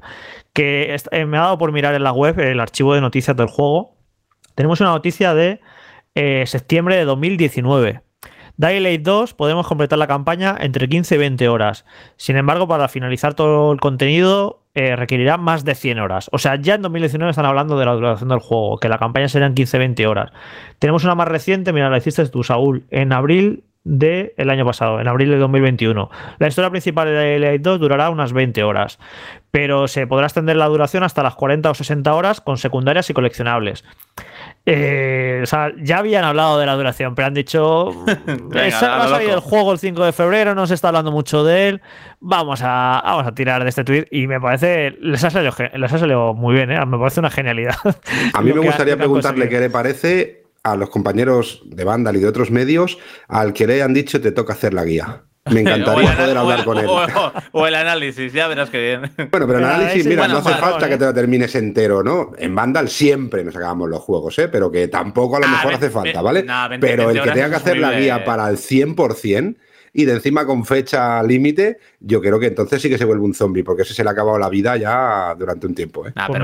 que 0.53 0.97
eh, 1.11 1.27
me 1.27 1.39
ha 1.39 1.43
dado 1.43 1.59
por 1.59 1.73
mirar 1.73 1.95
en 1.95 2.03
la 2.03 2.13
web 2.13 2.39
el 2.41 2.61
archivo 2.61 2.95
de 2.95 3.01
noticias 3.01 3.37
del 3.37 3.49
juego. 3.49 3.97
Tenemos 4.55 4.81
una 4.81 4.91
noticia 4.91 5.35
de 5.35 5.61
eh, 6.15 6.45
septiembre 6.47 6.97
de 6.97 7.05
2019. 7.05 8.03
Daylight 8.57 9.03
2 9.03 9.35
podemos 9.35 9.67
completar 9.67 9.99
la 9.99 10.07
campaña 10.07 10.57
entre 10.61 10.89
15 10.89 11.17
y 11.17 11.19
20 11.19 11.49
horas. 11.49 11.85
Sin 12.17 12.37
embargo, 12.37 12.69
para 12.69 12.89
finalizar 12.89 13.35
todo 13.35 13.73
el 13.73 13.81
contenido 13.81 14.64
eh, 14.75 14.97
requerirá 14.97 15.37
más 15.37 15.65
de 15.65 15.75
100 15.75 16.01
horas. 16.01 16.29
O 16.33 16.39
sea, 16.39 16.57
ya 16.57 16.75
en 16.75 16.83
2019 16.83 17.31
están 17.31 17.47
hablando 17.47 17.79
de 17.79 17.87
la 17.87 17.93
duración 17.93 18.29
del 18.29 18.41
juego, 18.41 18.79
que 18.79 18.89
la 18.89 18.99
campaña 18.99 19.29
serían 19.29 19.55
15-20 19.55 20.07
horas. 20.07 20.33
Tenemos 20.79 21.05
una 21.05 21.15
más 21.15 21.29
reciente, 21.29 21.73
mira, 21.73 21.91
la 21.91 21.99
hiciste 21.99 22.29
tú, 22.29 22.43
Saúl, 22.43 22.85
en 22.91 23.13
abril 23.13 23.65
del 23.85 24.51
año 24.51 24.65
pasado, 24.65 25.01
en 25.01 25.07
abril 25.07 25.31
de 25.31 25.37
2021. 25.37 26.11
La 26.39 26.49
historia 26.49 26.71
principal 26.71 27.07
de 27.07 27.15
Daylight 27.15 27.63
2 27.63 27.79
durará 27.79 28.11
unas 28.11 28.33
20 28.33 28.65
horas, 28.65 28.99
pero 29.51 29.87
se 29.89 30.07
podrá 30.07 30.27
extender 30.27 30.57
la 30.57 30.67
duración 30.67 31.05
hasta 31.05 31.23
las 31.23 31.35
40 31.35 31.71
o 31.71 31.75
60 31.75 32.15
horas 32.15 32.41
con 32.41 32.57
secundarias 32.57 33.11
y 33.11 33.15
coleccionables. 33.15 33.85
Eh, 34.67 35.41
o 35.43 35.47
sea, 35.47 35.73
ya 35.77 35.99
habían 35.99 36.25
hablado 36.25 36.59
de 36.59 36.65
la 36.65 36.75
duración, 36.75 37.15
pero 37.15 37.27
han 37.27 37.35
dicho. 37.35 37.93
va 38.07 39.05
a 39.05 39.09
salir 39.09 39.31
el 39.31 39.41
juego 39.41 39.73
el 39.73 39.79
5 39.79 40.05
de 40.05 40.13
febrero, 40.13 40.55
no 40.55 40.67
se 40.67 40.75
está 40.75 40.89
hablando 40.89 41.13
mucho 41.13 41.45
de 41.45 41.69
él. 41.69 41.83
Vamos 42.21 42.61
a, 42.63 43.03
vamos 43.05 43.27
a 43.27 43.35
tirar 43.35 43.63
de 43.63 43.69
este 43.69 43.85
tweet 43.85 44.07
y 44.11 44.27
me 44.27 44.41
parece. 44.41 44.93
Les 45.01 45.23
ha 45.23 45.31
salido, 45.31 45.53
les 45.75 45.93
ha 45.93 45.99
salido 45.99 46.33
muy 46.33 46.55
bien, 46.55 46.71
¿eh? 46.71 46.87
me 46.87 46.99
parece 46.99 47.21
una 47.21 47.31
genialidad. 47.31 47.77
A 48.33 48.41
mí 48.43 48.53
me 48.53 48.61
gustaría 48.61 48.97
preguntarle 48.97 49.49
qué 49.49 49.61
le 49.61 49.71
parece 49.71 50.45
a 50.63 50.77
los 50.77 50.89
compañeros 50.89 51.63
de 51.67 51.85
Vandal 51.85 52.17
y 52.17 52.21
de 52.21 52.29
otros 52.29 52.51
medios 52.51 52.99
al 53.29 53.53
que 53.53 53.67
le 53.67 53.75
hayan 53.75 53.93
dicho 53.93 54.21
te 54.21 54.33
toca 54.33 54.55
hacer 54.55 54.73
la 54.73 54.85
guía. 54.85 55.25
Me 55.51 55.61
encantaría 55.61 56.17
poder 56.17 56.39
hablar 56.39 56.65
con 56.65 56.79
él. 56.79 56.87
O, 57.53 57.67
el 57.67 57.75
análisis, 57.75 58.33
ya 58.33 58.49
verás 58.49 58.71
que 58.71 58.81
bien. 58.81 59.03
Bueno, 59.31 59.47
pero 59.47 59.59
el 59.59 59.65
análisis, 59.65 60.07
mira, 60.07 60.27
no 60.29 60.39
hace 60.39 60.55
falta 60.55 60.89
que 60.89 60.97
te 60.97 61.05
lo 61.05 61.15
termines 61.15 61.55
entero, 61.55 62.03
¿no? 62.03 62.33
En 62.39 62.55
Vandal 62.55 62.89
siempre 62.89 63.45
nos 63.45 63.55
acabamos 63.55 63.89
los 63.89 64.01
juegos, 64.01 64.39
¿eh? 64.39 64.49
Pero 64.49 64.71
que 64.71 64.89
tampoco 64.89 65.37
a 65.37 65.41
lo 65.41 65.49
mejor 65.49 65.75
hace 65.75 65.91
falta, 65.91 66.23
¿vale? 66.23 66.47
pero 66.81 67.11
el 67.11 67.21
que 67.21 67.31
tenga 67.31 67.51
que 67.51 67.57
hacer 67.57 67.79
la 67.79 67.93
guía 67.93 68.25
para 68.25 68.49
el 68.49 68.57
100%, 68.57 69.57
y 69.97 70.05
de 70.05 70.15
encima 70.15 70.45
con 70.45 70.67
fecha 70.67 71.23
límite, 71.23 71.79
yo 72.01 72.21
creo 72.21 72.41
que 72.41 72.49
entonces 72.49 72.83
sí 72.83 72.91
que 72.91 72.99
se 72.99 73.05
vuelve 73.05 73.25
un 73.25 73.33
zombie, 73.33 73.63
porque 73.63 73.83
ese 73.83 73.95
se 73.95 74.03
le 74.03 74.11
ha 74.11 74.13
acabado 74.13 74.37
la 74.39 74.49
vida 74.49 74.77
ya 74.77 75.35
durante 75.39 75.69
un 75.69 75.75
tiempo. 75.75 76.07
¿eh? 76.07 76.13
Nah, 76.17 76.27
pues 76.27 76.43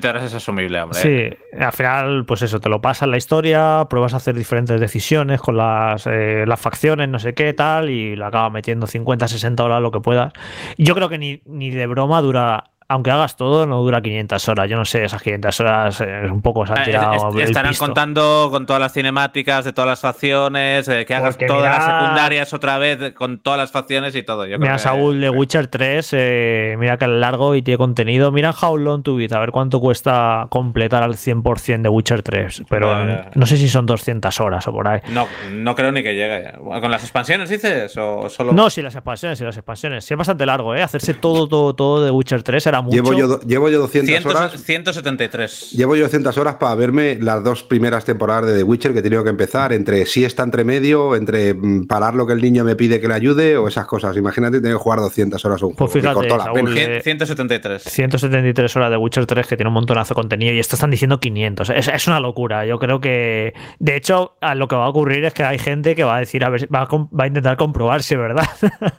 pero 0.00 0.18
es 0.18 0.34
asumible, 0.34 0.82
hombre. 0.82 1.00
Sí, 1.00 1.56
al 1.58 1.72
final, 1.72 2.26
pues 2.26 2.42
eso, 2.42 2.60
te 2.60 2.68
lo 2.68 2.82
pasas 2.82 3.08
la 3.08 3.16
historia, 3.16 3.86
pruebas 3.88 4.12
a 4.12 4.18
hacer 4.18 4.34
diferentes 4.34 4.78
decisiones 4.78 5.40
con 5.40 5.56
las, 5.56 6.06
eh, 6.06 6.44
las 6.46 6.60
facciones, 6.60 7.08
no 7.08 7.18
sé 7.18 7.32
qué, 7.32 7.54
tal, 7.54 7.88
y 7.88 8.16
la 8.16 8.26
acabas 8.26 8.52
metiendo 8.52 8.86
50, 8.86 9.28
60 9.28 9.64
horas, 9.64 9.80
lo 9.80 9.90
que 9.90 10.00
puedas. 10.00 10.34
Yo 10.76 10.94
creo 10.94 11.08
que 11.08 11.16
ni, 11.16 11.40
ni 11.46 11.70
de 11.70 11.86
broma 11.86 12.20
dura 12.20 12.69
aunque 12.90 13.12
hagas 13.12 13.36
todo, 13.36 13.66
no 13.66 13.80
dura 13.82 14.02
500 14.02 14.48
horas. 14.48 14.68
Yo 14.68 14.76
no 14.76 14.84
sé, 14.84 15.04
esas 15.04 15.22
500 15.22 15.60
horas 15.60 16.00
es 16.00 16.28
un 16.28 16.42
poco 16.42 16.66
se 16.66 16.72
han 16.72 16.78
ah, 16.80 16.84
tirado. 16.84 17.38
estarán 17.38 17.74
contando 17.74 18.48
con 18.50 18.66
todas 18.66 18.82
las 18.82 18.92
cinemáticas 18.92 19.64
de 19.64 19.72
todas 19.72 19.88
las 19.88 20.00
facciones, 20.00 20.88
eh, 20.88 21.04
que 21.06 21.14
hagas 21.14 21.38
todas 21.38 21.62
las 21.62 21.84
secundarias 21.84 22.52
otra 22.52 22.78
vez 22.78 23.12
con 23.12 23.38
todas 23.38 23.60
las 23.60 23.70
facciones 23.70 24.16
y 24.16 24.24
todo. 24.24 24.44
mira, 24.58 24.76
Saúl 24.78 25.20
de 25.20 25.30
Witcher 25.30 25.68
3, 25.68 26.08
eh, 26.14 26.76
mira 26.80 26.96
que 26.96 27.04
es 27.04 27.10
largo 27.12 27.54
y 27.54 27.62
tiene 27.62 27.78
contenido. 27.78 28.32
Mira 28.32 28.52
How 28.60 28.76
Long 28.76 29.04
to 29.04 29.14
Beat, 29.14 29.34
a 29.34 29.38
ver 29.38 29.52
cuánto 29.52 29.78
cuesta 29.78 30.48
completar 30.50 31.04
al 31.04 31.14
100% 31.14 31.82
de 31.82 31.88
Witcher 31.88 32.24
3. 32.24 32.64
Pero 32.68 33.06
no 33.36 33.46
sé 33.46 33.56
si 33.56 33.68
son 33.68 33.86
200 33.86 34.40
horas 34.40 34.66
o 34.66 34.72
por 34.72 34.88
ahí. 34.88 34.98
No, 35.10 35.28
no 35.52 35.76
creo 35.76 35.92
ni 35.92 36.02
que 36.02 36.16
llegue. 36.16 36.54
¿Con 36.58 36.90
las 36.90 37.04
expansiones 37.04 37.50
dices? 37.50 37.96
¿O 37.96 38.28
solo... 38.28 38.52
No, 38.52 38.68
sí, 38.68 38.82
las 38.82 38.96
expansiones, 38.96 39.38
sí, 39.38 39.44
las 39.44 39.56
expansiones. 39.56 40.04
Sí, 40.04 40.14
es 40.14 40.18
bastante 40.18 40.44
largo, 40.44 40.74
¿eh? 40.74 40.82
Hacerse 40.82 41.14
todo, 41.14 41.46
todo, 41.46 41.76
todo 41.76 42.04
de 42.04 42.10
Witcher 42.10 42.42
3 42.42 42.66
era 42.66 42.79
Llevo 42.90 43.14
yo, 43.14 43.40
llevo 43.40 43.68
yo 43.68 43.80
200 43.80 44.26
horas. 44.26 44.62
173. 44.62 45.72
Llevo 45.72 45.96
yo 45.96 46.04
200 46.04 46.36
horas 46.38 46.56
para 46.56 46.74
verme 46.74 47.18
las 47.20 47.42
dos 47.42 47.62
primeras 47.62 48.04
temporadas 48.04 48.50
de 48.50 48.58
The 48.58 48.62
Witcher 48.62 48.92
que 48.92 49.00
he 49.00 49.02
tenido 49.02 49.24
que 49.24 49.30
empezar, 49.30 49.72
entre 49.72 50.06
si 50.06 50.24
está 50.24 50.42
entre 50.42 50.64
medio, 50.64 51.16
entre 51.16 51.54
mm, 51.54 51.86
parar 51.86 52.14
lo 52.14 52.26
que 52.26 52.32
el 52.32 52.40
niño 52.40 52.64
me 52.64 52.76
pide 52.76 53.00
que 53.00 53.08
le 53.08 53.14
ayude 53.14 53.56
o 53.56 53.68
esas 53.68 53.86
cosas. 53.86 54.16
Imagínate, 54.16 54.60
tengo 54.60 54.78
que 54.78 54.82
jugar 54.82 55.00
200 55.00 55.44
horas 55.44 55.62
un 55.62 55.74
pues 55.74 55.92
juego. 55.92 56.22
Fíjate, 56.22 56.36
la 56.36 56.52
pena. 56.52 57.00
173. 57.02 57.82
173 57.82 58.76
horas 58.76 58.90
de 58.90 58.96
Witcher 58.96 59.26
3 59.26 59.46
que 59.46 59.56
tiene 59.56 59.68
un 59.68 59.74
montonazo 59.74 60.14
de 60.14 60.16
contenido 60.16 60.52
y 60.52 60.58
esto 60.58 60.76
están 60.76 60.90
diciendo 60.90 61.20
500. 61.20 61.70
Es, 61.70 61.88
es, 61.88 62.06
una 62.06 62.20
locura. 62.20 62.66
Yo 62.66 62.78
creo 62.78 63.00
que, 63.00 63.54
de 63.78 63.96
hecho, 63.96 64.36
lo 64.54 64.68
que 64.68 64.76
va 64.76 64.86
a 64.86 64.88
ocurrir 64.88 65.24
es 65.24 65.34
que 65.34 65.44
hay 65.44 65.58
gente 65.58 65.94
que 65.94 66.04
va 66.04 66.16
a 66.16 66.20
decir, 66.20 66.44
a 66.44 66.48
ver, 66.48 66.72
va 66.74 66.82
a, 66.82 66.88
va 66.88 67.24
a 67.24 67.26
intentar 67.26 67.56
comprobarse, 67.56 68.16
¿verdad? 68.16 68.48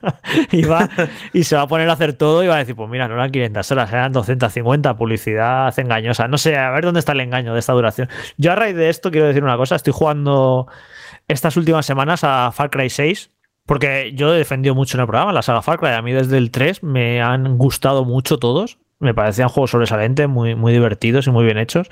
y, 0.52 0.64
va, 0.64 0.90
y 1.34 1.44
se 1.44 1.56
va 1.56 1.64
a 1.64 1.68
poner 1.68 1.90
a 1.90 1.94
hacer 1.94 2.14
todo 2.14 2.44
y 2.44 2.48
va 2.48 2.56
a 2.56 2.60
decir, 2.60 2.76
pues 2.76 2.90
mira, 2.90 3.08
no 3.08 3.16
eran 3.16 3.32
500 3.32 3.71
horas, 3.72 3.92
eran 3.92 4.12
250, 4.12 4.96
publicidad 4.96 5.78
engañosa. 5.80 6.28
No 6.28 6.38
sé, 6.38 6.58
a 6.58 6.70
ver 6.72 6.84
dónde 6.84 7.00
está 7.00 7.12
el 7.14 7.22
engaño 7.22 7.54
de 7.54 7.60
esta 7.60 7.74
duración. 7.74 8.10
Yo 8.38 8.52
a 8.52 8.56
raíz 8.56 8.76
de 8.76 8.90
esto 8.90 9.12
quiero 9.12 9.28
decir 9.28 9.44
una 9.44 9.58
cosa, 9.58 9.76
estoy 9.76 9.94
jugando 9.94 10.68
estas 11.28 11.58
últimas 11.58 11.86
semanas 11.86 12.24
a 12.24 12.52
Far 12.52 12.70
Cry 12.70 12.90
6. 12.90 13.32
Porque 13.66 14.12
yo 14.16 14.34
he 14.34 14.38
defendido 14.38 14.76
mucho 14.76 14.98
en 14.98 15.02
el 15.02 15.08
programa 15.08 15.32
la 15.32 15.42
saga 15.44 15.62
Far 15.62 15.80
Cry. 15.80 15.90
A 15.90 16.02
mí 16.02 16.12
desde 16.12 16.38
el 16.38 16.52
3 16.52 16.84
me 16.84 17.22
han 17.22 17.58
gustado 17.58 18.06
mucho 18.06 18.38
todos. 18.38 18.80
Me 19.00 19.14
parecían 19.14 19.50
juegos 19.50 19.72
sobresalientes, 19.72 20.28
muy, 20.28 20.56
muy 20.56 20.74
divertidos 20.74 21.28
y 21.28 21.32
muy 21.32 21.46
bien 21.46 21.58
hechos. 21.58 21.88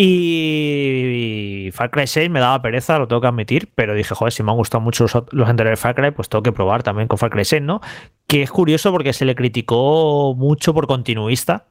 Y 0.00 1.70
Far 1.72 1.90
Cry 1.90 2.06
6 2.06 2.30
me 2.30 2.38
daba 2.38 2.62
pereza, 2.62 3.00
lo 3.00 3.08
tengo 3.08 3.20
que 3.20 3.26
admitir, 3.26 3.68
pero 3.74 3.94
dije, 3.94 4.14
joder, 4.14 4.32
si 4.32 4.44
me 4.44 4.52
han 4.52 4.56
gustado 4.56 4.80
mucho 4.80 5.02
los, 5.02 5.12
los 5.32 5.48
anteriores 5.48 5.80
Far 5.80 5.96
Cry, 5.96 6.12
pues 6.12 6.28
tengo 6.28 6.44
que 6.44 6.52
probar 6.52 6.84
también 6.84 7.08
con 7.08 7.18
Far 7.18 7.30
Cry 7.30 7.44
6, 7.44 7.62
¿no? 7.62 7.80
Que 8.28 8.42
es 8.42 8.50
curioso 8.52 8.92
porque 8.92 9.12
se 9.12 9.24
le 9.24 9.34
criticó 9.34 10.36
mucho 10.36 10.72
por 10.72 10.86
continuista, 10.86 11.66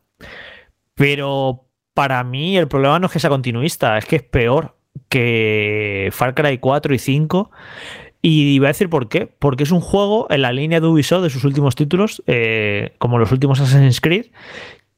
pero 0.94 1.68
para 1.94 2.22
mí 2.26 2.58
el 2.58 2.68
problema 2.68 3.00
no 3.00 3.06
es 3.06 3.14
que 3.14 3.20
sea 3.20 3.30
continuista, 3.30 3.98
es 3.98 4.06
que 4.06 4.18
es 4.18 4.24
peor 4.24 4.76
que 5.08 6.10
Far 6.12 6.36
Cry 6.36 6.58
4 6.58 6.94
y 6.94 7.00
5. 7.00 7.52
Y 8.22 8.60
voy 8.60 8.66
a 8.66 8.70
decir 8.70 8.90
por 8.90 9.08
qué. 9.08 9.28
Porque 9.40 9.64
es 9.64 9.72
un 9.72 9.80
juego 9.80 10.28
en 10.30 10.42
la 10.42 10.52
línea 10.52 10.82
de 10.82 10.88
Ubisoft 10.88 11.24
de 11.24 11.30
sus 11.30 11.44
últimos 11.46 11.76
títulos, 11.76 12.24
eh, 12.28 12.94
como 12.98 13.20
los 13.20 13.32
últimos 13.32 13.62
Assassin's 13.62 14.02
Creed, 14.02 14.28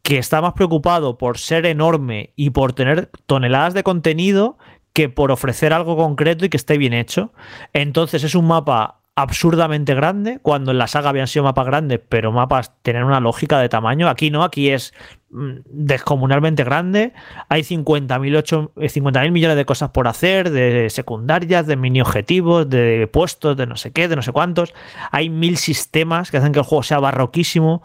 que 0.01 0.17
está 0.17 0.41
más 0.41 0.53
preocupado 0.53 1.17
por 1.17 1.37
ser 1.37 1.65
enorme 1.65 2.33
y 2.35 2.51
por 2.51 2.73
tener 2.73 3.09
toneladas 3.25 3.73
de 3.73 3.83
contenido 3.83 4.57
que 4.93 5.09
por 5.09 5.31
ofrecer 5.31 5.73
algo 5.73 5.95
concreto 5.95 6.45
y 6.45 6.49
que 6.49 6.57
esté 6.57 6.77
bien 6.77 6.93
hecho. 6.93 7.31
Entonces 7.73 8.23
es 8.23 8.35
un 8.35 8.47
mapa 8.47 8.99
absurdamente 9.21 9.93
grande, 9.95 10.39
cuando 10.41 10.71
en 10.71 10.77
la 10.77 10.87
saga 10.87 11.09
habían 11.09 11.27
sido 11.27 11.43
mapas 11.43 11.65
grandes, 11.65 11.99
pero 12.07 12.31
mapas 12.31 12.73
tenían 12.81 13.03
una 13.03 13.19
lógica 13.19 13.59
de 13.59 13.67
tamaño. 13.67 14.07
Aquí 14.07 14.31
no, 14.31 14.43
aquí 14.43 14.69
es 14.69 14.93
mm, 15.29 15.57
descomunalmente 15.65 16.63
grande. 16.63 17.13
Hay 17.49 17.63
50.000 17.63 18.89
50 18.89 19.29
millones 19.29 19.57
de 19.57 19.65
cosas 19.65 19.89
por 19.89 20.07
hacer, 20.07 20.49
de 20.51 20.89
secundarias, 20.89 21.67
de 21.67 21.75
mini 21.75 22.01
objetivos, 22.01 22.69
de 22.69 23.09
puestos, 23.11 23.57
de 23.57 23.67
no 23.67 23.75
sé 23.75 23.91
qué, 23.91 24.07
de 24.07 24.15
no 24.15 24.21
sé 24.21 24.31
cuántos. 24.31 24.73
Hay 25.11 25.29
mil 25.29 25.57
sistemas 25.57 26.31
que 26.31 26.37
hacen 26.37 26.53
que 26.53 26.59
el 26.59 26.65
juego 26.65 26.83
sea 26.83 26.99
barroquísimo 26.99 27.83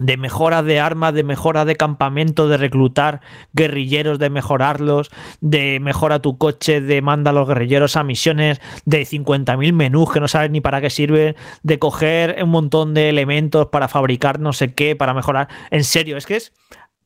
de 0.00 0.16
mejora 0.16 0.62
de 0.62 0.80
armas, 0.80 1.14
de 1.14 1.22
mejora 1.22 1.64
de 1.64 1.76
campamento, 1.76 2.48
de 2.48 2.56
reclutar 2.56 3.20
guerrilleros, 3.52 4.18
de 4.18 4.28
mejorarlos, 4.28 5.10
de 5.40 5.78
mejora 5.80 6.20
tu 6.20 6.36
coche, 6.36 6.80
de 6.80 7.00
manda 7.00 7.30
a 7.30 7.34
los 7.34 7.46
guerrilleros 7.46 7.96
a 7.96 8.02
misiones, 8.02 8.60
de 8.84 9.02
50.000 9.02 9.72
menús 9.72 10.12
que 10.12 10.20
no 10.20 10.26
sabes 10.26 10.50
ni 10.50 10.60
para 10.60 10.80
qué 10.80 10.90
sirven, 10.90 11.36
de 11.62 11.78
coger 11.78 12.42
un 12.42 12.50
montón 12.50 12.92
de 12.94 13.08
elementos 13.08 13.68
para 13.68 13.88
fabricar 13.88 14.40
no 14.40 14.52
sé 14.52 14.74
qué, 14.74 14.96
para 14.96 15.14
mejorar. 15.14 15.48
En 15.70 15.84
serio, 15.84 16.16
es 16.16 16.26
que 16.26 16.36
es 16.36 16.52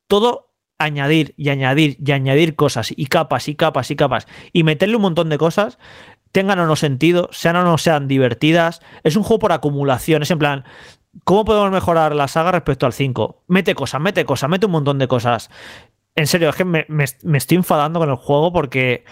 todo 0.06 0.48
añadir 0.78 1.35
y 1.36 1.51
añadir 1.51 1.98
y 2.05 2.12
añadir 2.12 2.55
cosas 2.55 2.93
y 2.97 3.06
capas 3.06 3.48
y 3.48 3.56
capas 3.56 3.90
y 3.90 3.97
capas 3.97 4.28
y 4.52 4.62
meterle 4.62 4.97
un 4.97 5.02
montón 5.02 5.28
de 5.28 5.36
cosas 5.36 5.77
tengan 6.32 6.59
o 6.59 6.66
no 6.66 6.77
sentido, 6.77 7.28
sean 7.32 7.56
o 7.56 7.65
no 7.65 7.78
sean 7.78 8.09
divertidas. 8.09 8.81
Es 9.02 9.16
un 9.16 9.23
juego 9.23 9.40
por 9.40 9.52
acumulación. 9.52 10.23
Es 10.23 10.31
en 10.31 10.39
plan, 10.39 10.65
¿Cómo 11.24 11.45
podemos 11.45 11.70
mejorar 11.70 12.15
la 12.15 12.28
saga 12.28 12.53
respecto 12.53 12.86
al 12.86 12.93
5? 12.93 13.45
Mete 13.49 13.74
cosas, 13.74 14.01
mete 14.01 14.24
cosas, 14.24 14.51
mete 14.51 14.66
un 14.66 14.73
montón 14.73 14.99
de 14.99 15.09
cosas. 15.09 15.51
En 16.15 16.27
serio, 16.27 16.49
es 16.49 16.57
que 16.57 16.65
me, 16.65 16.86
estoy 17.35 17.57
enfadando 17.57 18.01
con 18.01 18.11
el 18.11 18.16
juego 18.16 18.53
porque 18.53 19.05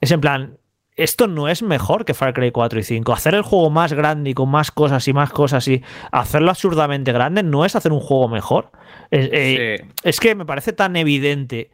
es 0.00 0.10
en 0.10 0.20
plan, 0.20 0.58
esto 0.96 1.26
no 1.26 1.48
es 1.48 1.62
mejor 1.62 2.04
que 2.04 2.14
Far 2.14 2.34
Cry 2.34 2.50
4 2.50 2.80
y 2.80 2.82
5. 2.82 3.12
Hacer 3.12 3.34
el 3.34 3.42
juego 3.42 3.70
más 3.70 3.92
grande 3.92 4.30
y 4.30 4.34
con 4.34 4.50
más 4.50 4.70
cosas 4.70 5.06
y 5.08 5.12
más 5.12 5.30
cosas 5.30 5.66
y 5.68 5.82
hacerlo 6.10 6.50
absurdamente 6.50 7.12
grande 7.12 7.42
no 7.42 7.64
es 7.64 7.74
hacer 7.74 7.92
un 7.92 8.00
juego 8.00 8.28
mejor. 8.28 8.70
Eh, 9.10 9.86
es 10.02 10.20
que 10.20 10.34
me 10.34 10.44
parece 10.44 10.72
tan 10.72 10.96
evidente 10.96 11.70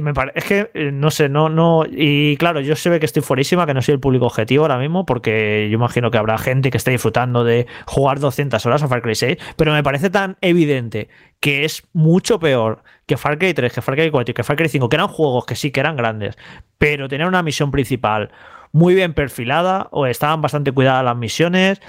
me 0.00 0.12
es 0.34 0.44
que 0.44 0.70
eh, 0.74 0.90
no 0.92 1.10
sé, 1.10 1.28
no, 1.28 1.48
no. 1.48 1.84
Y 1.88 2.36
claro, 2.36 2.60
yo 2.60 2.76
sé 2.76 2.98
que 2.98 3.06
estoy 3.06 3.22
fuerísima, 3.22 3.66
que 3.66 3.74
no 3.74 3.82
soy 3.82 3.94
el 3.94 4.00
público 4.00 4.26
objetivo 4.26 4.64
ahora 4.64 4.78
mismo, 4.78 5.06
porque 5.06 5.68
yo 5.70 5.74
imagino 5.74 6.10
que 6.10 6.18
habrá 6.18 6.38
gente 6.38 6.70
que 6.70 6.76
esté 6.76 6.90
disfrutando 6.90 7.44
de 7.44 7.66
jugar 7.86 8.20
200 8.20 8.64
horas 8.66 8.82
a 8.82 8.88
Far 8.88 9.02
Cry 9.02 9.14
6, 9.14 9.36
pero 9.56 9.72
me 9.72 9.82
parece 9.82 10.10
tan 10.10 10.36
evidente 10.40 11.08
que 11.40 11.64
es 11.64 11.86
mucho 11.92 12.38
peor 12.38 12.82
que 13.06 13.16
Far 13.16 13.38
Cry 13.38 13.54
3, 13.54 13.72
que 13.72 13.82
Far 13.82 13.96
Cry 13.96 14.10
4 14.10 14.30
y 14.30 14.34
que 14.34 14.42
Far 14.44 14.56
Cry 14.56 14.68
5, 14.68 14.88
que 14.88 14.96
eran 14.96 15.08
juegos 15.08 15.44
que 15.46 15.56
sí 15.56 15.70
que 15.70 15.80
eran 15.80 15.96
grandes, 15.96 16.36
pero 16.78 17.08
tenían 17.08 17.28
una 17.28 17.42
misión 17.42 17.70
principal 17.70 18.30
muy 18.72 18.96
bien 18.96 19.14
perfilada, 19.14 19.86
o 19.92 20.04
estaban 20.04 20.40
bastante 20.40 20.72
cuidadas 20.72 21.04
las 21.04 21.16
misiones, 21.16 21.80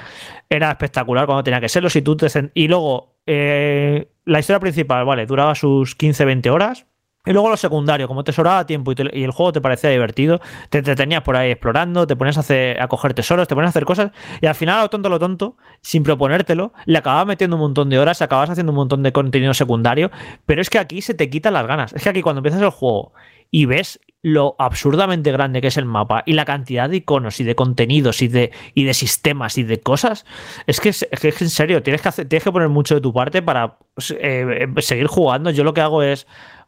era 0.50 0.70
espectacular 0.70 1.26
cuando 1.26 1.44
tenía 1.44 1.60
que 1.60 1.68
serlo. 1.68 1.90
Si 1.90 2.04
tú 2.04 2.16
y 2.54 2.68
luego, 2.68 3.16
eh, 3.26 4.08
la 4.26 4.40
historia 4.40 4.60
principal, 4.60 5.04
vale, 5.04 5.26
duraba 5.26 5.56
sus 5.56 5.98
15-20 5.98 6.52
horas 6.52 6.86
y 7.26 7.32
luego 7.32 7.50
lo 7.50 7.58
secundario, 7.58 8.08
como 8.08 8.24
te 8.24 8.32
sobraba 8.32 8.66
tiempo 8.66 8.92
y, 8.92 9.24
el 9.24 9.32
juego 9.32 9.52
te 9.52 9.62
parecía 9.62 9.90
divertido, 9.90 10.40
te 10.70 10.80
entretenías 10.80 11.22
por 11.22 11.36
ahí 11.36 11.52
explorando, 11.52 12.08
te 12.08 12.16
pones 12.16 12.38
a, 12.38 12.84
a 12.84 12.88
coger 12.88 13.14
tesoros, 13.14 13.48
te 13.48 13.56
pones 13.56 13.68
a 13.68 13.70
hacer 13.70 13.86
cosas, 13.86 14.12
y 14.42 14.46
al 14.46 14.56
final, 14.56 14.80
a 14.80 14.82
lo 14.84 14.90
tonto, 14.90 15.10
lo 15.10 15.20
tonto, 15.20 15.58
sin 15.82 16.04
proponértelo, 16.04 16.74
le 16.86 16.98
acabas 16.98 17.26
metiendo 17.26 17.56
un 17.56 17.62
montón 17.62 17.90
de 17.90 18.00
horas, 18.00 18.22
acabas 18.22 18.50
haciendo 18.50 18.72
un 18.72 18.78
montón 18.78 19.04
de 19.04 19.12
contenido 19.12 19.54
secundario, 19.54 20.12
pero 20.46 20.62
es 20.62 20.70
que 20.70 20.80
aquí 20.80 21.02
se 21.02 21.14
te 21.14 21.30
quitan 21.30 21.54
las 21.54 21.68
ganas. 21.68 21.94
Es 21.94 22.04
que 22.04 22.10
aquí 22.10 22.22
cuando 22.22 22.40
empiezas 22.40 22.62
el 22.62 22.70
juego 22.70 23.14
y 23.52 23.66
ves 23.66 24.00
lo 24.22 24.56
absurdamente 24.58 25.32
grande 25.32 25.62
que 25.62 25.68
es 25.68 25.78
el 25.78 25.86
mapa 25.86 26.24
y 26.26 26.34
la 26.34 26.46
cantidad 26.46 26.90
de 26.90 26.98
iconos 26.98 27.40
y 27.40 27.44
de 27.44 27.54
contenidos 27.54 28.24
y 28.24 28.28
de, 28.28 28.52
y 28.74 28.84
de 28.84 28.96
sistemas 28.96 29.60
y 29.60 29.64
de 29.64 29.82
cosas, 29.82 30.26
es 30.66 30.82
que, 30.82 30.90
es, 30.90 31.08
que 31.22 31.28
en 31.28 31.50
serio, 31.50 31.84
tienes 31.84 32.02
que, 32.02 32.10
hacer, 32.10 32.28
tienes 32.28 32.44
que 32.44 32.52
poner 32.52 32.70
mucho 32.70 32.96
de 32.96 33.02
tu 33.02 33.14
parte 33.14 33.44
para 33.44 33.78
pues, 33.94 34.12
eh, 34.12 34.68
eh, 34.76 34.82
seguir 34.82 35.06
jugando. 35.06 35.52
Yo 35.52 35.64
lo 35.64 35.76
que 35.76 35.82
hago 35.82 36.02
es 36.02 36.26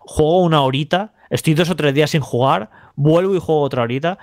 juego 0.08 0.42
una 0.42 0.62
horita, 0.62 1.14
estoy 1.30 1.54
dos 1.54 1.70
o 1.70 1.76
tres 1.76 1.94
días 1.94 2.12
sin 2.12 2.22
jugar, 2.22 2.72
vuelvo 2.96 3.36
y 3.36 3.40
juego 3.40 3.62
otra 3.62 3.84
horita, 3.84 4.18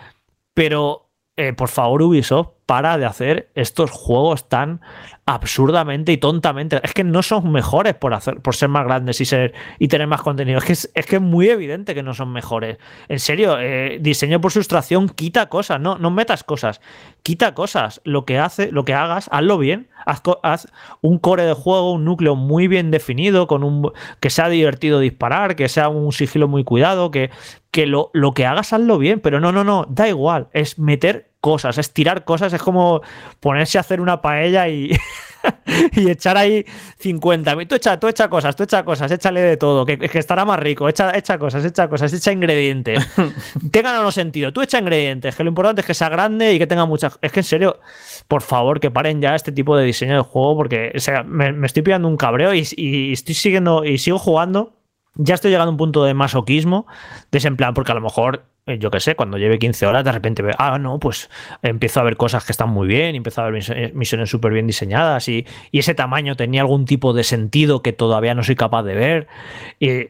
pero 0.55 1.11
eh, 1.37 1.53
por 1.53 1.69
favor 1.69 2.03
Ubisoft, 2.03 2.49
para 2.67 2.97
de 2.99 3.07
hacer 3.07 3.51
estos 3.55 3.91
juegos 3.91 4.49
tan 4.49 4.81
absurdamente 5.27 6.13
y 6.13 6.19
tontamente. 6.19 6.81
Es 6.83 6.93
que 6.93 7.05
no 7.05 7.23
son 7.23 7.51
mejores 7.51 7.95
por, 7.95 8.15
hacer, 8.15 8.41
por 8.41 8.55
ser 8.55 8.69
más 8.69 8.85
grandes 8.85 9.21
y, 9.21 9.25
ser, 9.25 9.55
y 9.79 9.89
tener 9.89 10.07
más 10.07 10.23
contenido. 10.23 10.59
Es 10.59 10.65
que 10.65 10.73
es, 10.73 11.07
que 11.07 11.17
es 11.17 11.23
muy 11.23 11.49
evidente 11.49 11.95
que 11.95 12.03
no 12.03 12.15
son 12.15 12.33
mejores. 12.33 12.79
En 13.09 13.19
serio, 13.19 13.59
eh, 13.59 13.99
diseño 14.01 14.41
por 14.41 14.53
sustracción 14.53 15.09
quita 15.09 15.49
cosas, 15.49 15.81
no, 15.81 15.99
no 15.99 16.11
metas 16.11 16.45
cosas, 16.45 16.81
quita 17.23 17.55
cosas. 17.55 18.01
Lo 18.05 18.25
que, 18.25 18.39
hace, 18.39 18.71
lo 18.71 18.85
que 18.85 18.95
hagas, 18.95 19.29
hazlo 19.33 19.59
bien. 19.59 19.89
Haz, 20.07 20.69
un 21.01 21.19
core 21.19 21.45
de 21.45 21.55
juego, 21.55 21.93
un 21.93 22.05
núcleo 22.05 22.37
muy 22.37 22.69
bien 22.69 22.91
definido, 22.91 23.47
con 23.47 23.65
un 23.65 23.91
que 24.21 24.29
sea 24.29 24.51
divertido 24.51 25.01
disparar, 25.01 25.57
que 25.57 25.69
sea 25.69 25.89
un 25.89 26.13
sigilo 26.13 26.47
muy 26.47 26.63
cuidado, 26.63 27.11
que, 27.11 27.31
que 27.71 27.87
lo, 27.87 28.11
lo 28.13 28.33
que 28.33 28.45
hagas, 28.45 28.75
hazlo 28.75 28.99
bien. 28.99 29.21
Pero 29.21 29.41
no, 29.41 29.53
no, 29.53 29.65
no, 29.65 29.87
da 29.89 30.09
igual. 30.09 30.49
Es 30.53 30.79
meter 30.79 31.34
cosas, 31.45 31.77
es 31.77 31.93
tirar 31.93 32.25
cosas, 32.25 32.55
es 32.55 32.63
como 32.63 33.03
ponerse 33.39 33.77
a 33.77 33.83
hacer 33.83 34.01
una 34.01 34.23
paella 34.23 34.67
y, 34.67 34.97
y 35.93 36.09
echar 36.09 36.39
ahí 36.39 36.65
50. 37.01 37.67
Tú 37.67 37.75
echa, 37.75 38.01
tú 38.01 38.09
echa 38.09 38.31
cosas, 38.31 38.57
tú 38.57 38.63
echa 38.63 38.83
cosas, 38.83 39.13
échale 39.13 39.43
de 39.43 39.59
todo, 39.59 39.85
que, 39.85 39.99
que 39.99 40.19
estará 40.19 40.47
más 40.47 40.59
rico, 40.59 40.89
echa, 40.89 41.15
echa 41.15 41.37
cosas, 41.37 41.63
echa 41.67 41.87
cosas, 41.87 42.15
echa 42.15 42.33
ingredientes. 42.33 43.07
Tengan 43.71 43.97
o 43.97 44.05
no 44.05 44.11
sentido, 44.11 44.55
tú 44.55 44.63
echa 44.63 44.79
ingredientes, 44.79 45.37
que 45.37 45.45
lo 45.45 45.51
importante 45.51 45.83
es 45.83 45.87
que 45.87 45.93
sea 45.93 46.09
grande 46.09 46.55
y 46.55 46.59
que 46.59 46.67
tenga 46.67 46.87
muchas... 46.87 47.19
Es 47.21 47.31
que 47.31 47.41
en 47.41 47.45
serio, 47.45 47.79
por 48.27 48.41
favor, 48.41 48.81
que 48.81 48.91
paren 48.91 49.21
ya 49.21 49.35
este 49.35 49.53
tipo 49.53 49.77
de 49.77 49.85
diseño 49.85 50.15
de 50.15 50.23
juego 50.23 50.57
porque 50.57 50.93
o 50.97 51.01
sea, 51.01 51.25
me, 51.25 51.67
estoy 51.67 51.83
pillando 51.83 52.09
un 52.09 52.17
cabreo 52.17 52.55
y, 52.55 52.67
y 52.75 53.13
estoy 53.13 53.35
siguiendo 53.35 53.85
y 53.85 53.99
sigo 53.99 54.19
jugando 54.19 54.79
ya 55.17 55.35
estoy 55.35 55.51
llegando 55.51 55.69
a 55.69 55.73
un 55.73 55.77
punto 55.77 56.05
de 56.05 56.15
masoquismo, 56.15 56.87
de 57.31 57.39
ese 57.39 57.49
en 57.49 57.57
plan, 57.57 57.75
porque 57.75 57.93
a 57.93 57.95
lo 57.95 58.01
mejor 58.01 58.47
yo 58.67 58.91
qué 58.91 58.99
sé, 58.99 59.15
cuando 59.15 59.37
lleve 59.37 59.59
15 59.59 59.87
horas, 59.87 60.05
de 60.05 60.13
repente 60.13 60.43
veo, 60.43 60.55
ah, 60.59 60.79
no, 60.79 60.99
pues 60.99 61.29
empiezo 61.63 62.01
a 62.01 62.03
ver 62.03 62.17
cosas 62.17 62.45
que 62.45 62.53
están 62.53 62.71
muy 62.71 62.89
bien, 62.89 63.15
empiezo 63.15 63.43
a 63.43 63.51
ver 63.51 63.63
eh, 63.69 63.93
misiones 63.95 64.31
súper 64.31 64.53
bien 64.53 64.67
diseñadas 64.67 65.29
y, 65.29 65.47
ese 65.85 65.95
tamaño 65.95 66.35
tenía 66.35 66.63
algún 66.63 66.87
tipo 66.87 67.13
de 67.13 67.25
sentido 67.25 67.83
que 67.83 67.93
todavía 67.93 68.33
no 68.33 68.43
soy 68.43 68.55
capaz 68.55 68.85
de 68.85 68.95
ver. 68.95 69.27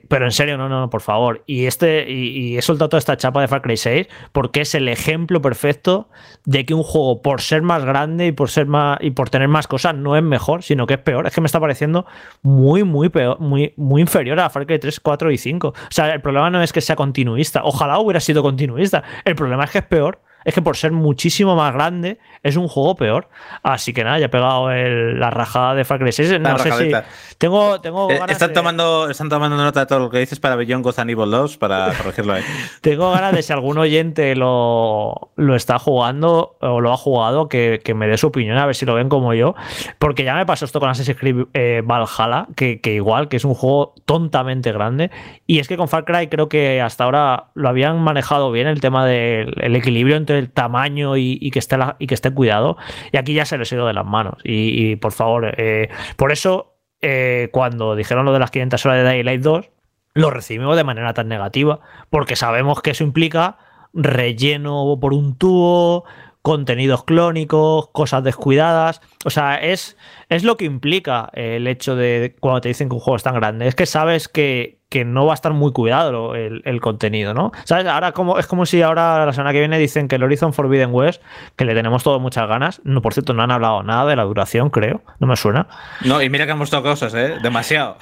pero 0.07 0.25
en 0.25 0.31
serio, 0.31 0.57
no, 0.57 0.69
no, 0.69 0.89
por 0.89 1.01
favor. 1.01 1.43
Y, 1.47 1.67
este, 1.67 2.09
y, 2.09 2.57
he 2.57 2.63
soltado 2.63 2.91
toda 2.91 2.99
esta 2.99 3.17
chapa 3.17 3.41
de 3.41 3.49
Far 3.49 3.63
Cry 3.63 3.77
6 3.77 4.07
porque 4.31 4.61
es 4.61 4.77
el 4.77 4.89
ejemplo 4.89 5.43
perfecto 5.43 6.09
de 6.45 6.65
que 6.65 6.75
un 6.75 6.85
juego, 6.85 7.23
por 7.23 7.41
ser 7.41 7.63
más 7.63 7.85
grande 7.85 8.29
y 8.29 8.33
por 8.33 8.51
ser 8.51 8.67
más 8.67 8.99
y 9.01 9.11
por 9.11 9.31
tener 9.31 9.49
más 9.49 9.67
cosas, 9.67 9.97
no 9.97 10.17
es 10.17 10.23
mejor, 10.23 10.63
sino 10.63 10.87
que 10.87 10.95
es 10.95 11.01
peor. 11.01 11.27
Es 11.27 11.35
que 11.35 11.41
me 11.41 11.47
está 11.47 11.59
pareciendo 11.59 12.07
muy, 12.43 12.85
muy 12.85 13.09
peor, 13.09 13.41
muy, 13.41 13.73
muy 13.77 14.03
inferior 14.03 14.39
a 14.39 14.49
Far 14.49 14.65
Cry 14.67 14.79
3, 14.79 15.01
4 15.01 15.33
y 15.33 15.39
5. 15.39 15.69
O 15.69 15.75
sea, 15.91 16.15
el 16.15 16.21
problema 16.21 16.51
no 16.51 16.63
es 16.63 16.73
que 16.73 16.81
sea 16.81 16.95
continuista. 16.95 17.63
Ojalá 17.65 17.99
hubiera 17.99 18.21
sido 18.21 18.44
continuista. 18.45 19.03
El 19.25 19.35
problema 19.35 19.65
es 19.65 19.71
que 19.71 19.79
es 19.79 19.87
peor 19.87 20.21
es 20.45 20.55
que 20.55 20.63
por 20.63 20.77
ser 20.77 20.93
muchísimo 20.93 21.57
más 21.57 21.73
grande 21.73 22.19
es 22.43 22.57
un 22.57 22.69
juego 22.69 22.97
peor. 22.97 23.29
Así 23.63 23.93
que 23.93 24.05
nada, 24.05 24.19
ya 24.19 24.27
he 24.27 24.29
pegado 24.29 24.71
la 24.71 25.31
rajada 25.31 25.75
de 25.75 25.85
Far 25.85 25.99
Cry 25.99 26.13
6. 26.13 26.41
No 26.41 26.59
sé 26.59 26.73
si 26.73 26.93
tengo, 27.39 27.81
tengo 27.81 28.11
eh, 28.11 28.21
están, 28.29 28.53
tomando, 28.53 29.09
están 29.11 29.29
tomando 29.29 29.57
nota 29.57 29.81
de 29.81 29.87
todo 29.87 29.99
lo 29.99 30.11
que 30.11 30.19
dices 30.19 30.39
para 30.41 30.57
Beyond 30.57 30.85
Gotham 30.85 31.11
Evil 31.11 31.31
2 31.31 31.57
para 31.57 31.93
corregirlo 31.97 32.35
ahí. 32.35 32.43
tengo 32.81 33.11
ganas 33.11 33.33
de 33.35 33.43
si 33.43 33.53
algún 33.53 33.79
oyente 33.79 34.37
lo, 34.37 35.33
lo 35.37 35.57
está 35.57 35.79
jugando 35.79 36.57
o 36.61 36.81
lo 36.81 36.93
ha 36.93 36.97
jugado, 36.97 37.49
que, 37.49 37.81
me 37.95 38.09
dé 38.09 38.19
su 38.19 38.27
opinión, 38.27 38.59
a 38.59 38.67
ver 38.67 38.75
si 38.75 38.85
lo 38.87 38.95
ven 38.95 39.09
como 39.09 39.35
yo. 39.35 39.55
Porque 39.99 40.25
ya 40.25 40.35
me 40.35 40.47
pasó 40.47 40.65
esto 40.65 40.81
con 40.81 40.91
Assassin's 40.91 41.19
Creed 41.19 41.47
eh, 41.55 41.83
Valhalla, 41.85 42.47
que, 42.57 42.81
que 42.81 42.95
igual, 42.95 43.29
que 43.29 43.37
es 43.37 43.45
un 43.45 43.55
juego 43.55 43.95
tontamente 44.05 44.73
grande. 44.73 45.11
Y 45.47 45.59
es 45.61 45.69
que 45.69 45.77
con 45.77 45.89
Far 45.89 46.05
Cry 46.05 46.29
creo 46.29 46.49
que 46.49 46.81
hasta 46.81 47.05
ahora 47.05 47.47
lo 47.55 47.69
habían 47.69 48.01
manejado 48.01 48.51
bien 48.51 48.67
el 48.67 48.81
tema 48.81 49.07
del 49.07 49.77
equilibrio 49.77 50.17
entre 50.17 50.34
el 50.35 50.51
tamaño 50.51 51.17
y, 51.17 51.51
que, 51.51 51.59
esté 51.59 51.77
y 51.99 52.07
que 52.07 52.15
esté 52.15 52.31
cuidado. 52.33 52.77
Y 53.13 53.17
aquí 53.17 53.35
ya 53.35 53.45
se 53.45 53.59
les 53.59 53.73
ha 53.73 53.77
ido 53.77 53.87
de 53.87 53.93
las 53.93 54.07
manos. 54.07 54.35
Y, 54.45 54.97
por 54.97 55.13
favor, 55.13 55.55
eh, 55.57 55.89
por 56.17 56.33
eso, 56.33 56.77
eh, 57.01 57.49
cuando 57.53 57.97
dijeron 57.97 58.25
lo 58.25 58.33
de 58.33 58.39
las 58.39 58.51
500 58.51 58.87
horas 58.87 58.99
de 58.99 59.05
Daylight 59.05 59.43
2, 59.43 59.71
lo 60.15 60.31
recibimos 60.31 60.77
de 60.77 60.85
manera 60.85 61.13
tan 61.13 61.29
negativa, 61.29 61.81
porque 62.11 62.37
sabemos 62.37 62.81
que 62.81 62.91
eso 62.91 63.05
implica 63.05 63.59
relleno 63.93 64.99
por 65.01 65.13
un 65.13 65.37
tubo, 65.37 66.05
contenidos 66.45 67.05
clónicos, 67.05 67.89
cosas 67.89 68.23
descuidadas. 68.23 69.01
O 69.25 69.31
sea, 69.31 69.57
es, 69.57 69.97
es 70.29 70.45
lo 70.45 70.59
que 70.59 70.67
implica 70.67 71.31
el 71.33 71.67
hecho 71.67 71.97
de 71.97 72.37
cuando 72.39 72.61
te 72.61 72.69
dicen 72.69 72.91
que 72.91 72.95
un 72.95 73.01
juego 73.01 73.17
es 73.17 73.23
tan 73.23 73.35
grande. 73.35 73.67
Es 73.67 73.75
que 73.75 73.87
sabes 73.87 74.29
que, 74.29 74.79
que 74.95 75.05
no 75.05 75.27
va 75.27 75.33
a 75.33 75.35
estar 75.35 75.53
muy 75.53 75.73
cuidado 75.73 76.37
el, 76.37 76.81
contenido, 76.81 77.35
¿no? 77.35 77.51
¿Sabes? 77.65 77.85
Ahora 77.87 78.13
como, 78.13 78.39
es 78.39 78.47
como 78.47 78.65
si 78.65 78.81
ahora 78.81 79.27
la 79.27 79.33
semana 79.33 79.53
que 79.53 79.59
viene 79.59 79.77
dicen 79.77 80.07
que 80.07 80.15
el 80.15 80.23
Horizon 80.23 80.53
Forbidden 80.53 80.91
West, 80.93 81.21
que 81.57 81.65
le 81.65 81.75
tenemos 81.75 82.05
todo 82.05 82.21
muchas 82.21 82.47
ganas. 82.47 82.81
No, 82.85 83.03
por 83.03 83.13
cierto, 83.13 83.35
no 83.35 83.43
han 83.43 83.51
hablado 83.51 83.83
nada 83.83 84.09
de 84.09 84.15
la 84.15 84.23
duración, 84.23 84.71
creo. 84.71 85.03
No 85.19 85.27
me 85.27 85.35
suena. 85.35 85.67
No, 86.05 86.23
y 86.23 86.31
mira 86.31 86.47
que 86.47 86.53
han 86.53 86.59
mostrado 86.59 86.85
cosas, 86.85 87.13
¿eh? 87.15 87.39
Demasiado. 87.43 87.97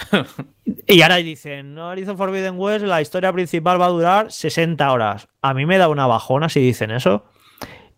y 0.86 1.00
ahora 1.00 1.16
dicen, 1.16 1.74
no, 1.74 1.88
Horizon 1.88 2.18
Forbidden 2.18 2.58
West, 2.58 2.84
la 2.84 3.00
historia 3.00 3.32
principal 3.32 3.80
va 3.80 3.86
a 3.86 3.88
durar 3.88 4.30
60 4.30 4.92
horas. 4.92 5.28
A 5.40 5.54
mí 5.54 5.64
me 5.64 5.78
da 5.78 5.88
una 5.88 6.06
bajona 6.06 6.50
si 6.50 6.60
dicen 6.60 6.90
eso. 6.90 7.24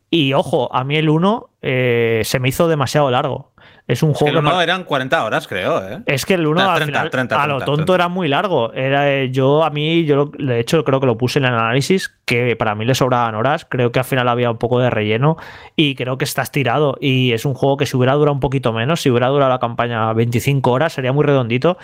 Y 0.08 0.34
ojo, 0.34 0.72
a 0.72 0.84
mí 0.84 0.94
el 0.94 1.08
1 1.08 1.50
eh, 1.62 2.22
se 2.24 2.38
me 2.38 2.48
hizo 2.48 2.68
demasiado 2.68 3.10
largo. 3.10 3.53
Es 3.86 4.02
un 4.02 4.14
juego. 4.14 4.38
El 4.38 4.44
1 4.44 4.62
eran 4.62 4.84
40 4.84 5.24
horas, 5.24 5.46
creo. 5.46 5.86
¿eh? 5.86 6.02
Es 6.06 6.24
que 6.24 6.34
el 6.34 6.46
1 6.46 6.70
al 6.70 6.84
final, 6.84 7.10
30, 7.10 7.42
a 7.42 7.46
lo 7.46 7.60
tonto 7.60 7.94
era 7.94 8.08
muy 8.08 8.28
largo. 8.28 8.72
Era, 8.72 9.12
eh, 9.12 9.30
yo, 9.30 9.62
a 9.62 9.70
mí, 9.70 10.04
yo 10.06 10.30
de 10.38 10.60
hecho 10.60 10.84
creo 10.84 11.00
que 11.00 11.06
lo 11.06 11.18
puse 11.18 11.38
en 11.38 11.44
el 11.44 11.52
análisis, 11.52 12.10
que 12.24 12.56
para 12.56 12.74
mí 12.74 12.84
le 12.84 12.94
sobraban 12.94 13.34
horas. 13.34 13.66
Creo 13.68 13.92
que 13.92 13.98
al 13.98 14.04
final 14.04 14.28
había 14.28 14.50
un 14.50 14.58
poco 14.58 14.78
de 14.80 14.90
relleno 14.90 15.36
y 15.76 15.94
creo 15.94 16.18
que 16.18 16.24
está 16.24 16.42
estirado. 16.42 16.96
Y 17.00 17.32
es 17.32 17.44
un 17.44 17.54
juego 17.54 17.76
que 17.76 17.86
si 17.86 17.96
hubiera 17.96 18.14
durado 18.14 18.32
un 18.32 18.40
poquito 18.40 18.72
menos, 18.72 19.00
si 19.02 19.10
hubiera 19.10 19.28
durado 19.28 19.50
la 19.50 19.58
campaña 19.58 20.12
25 20.12 20.70
horas, 20.70 20.92
sería 20.92 21.12
muy 21.12 21.24
redondito. 21.24 21.76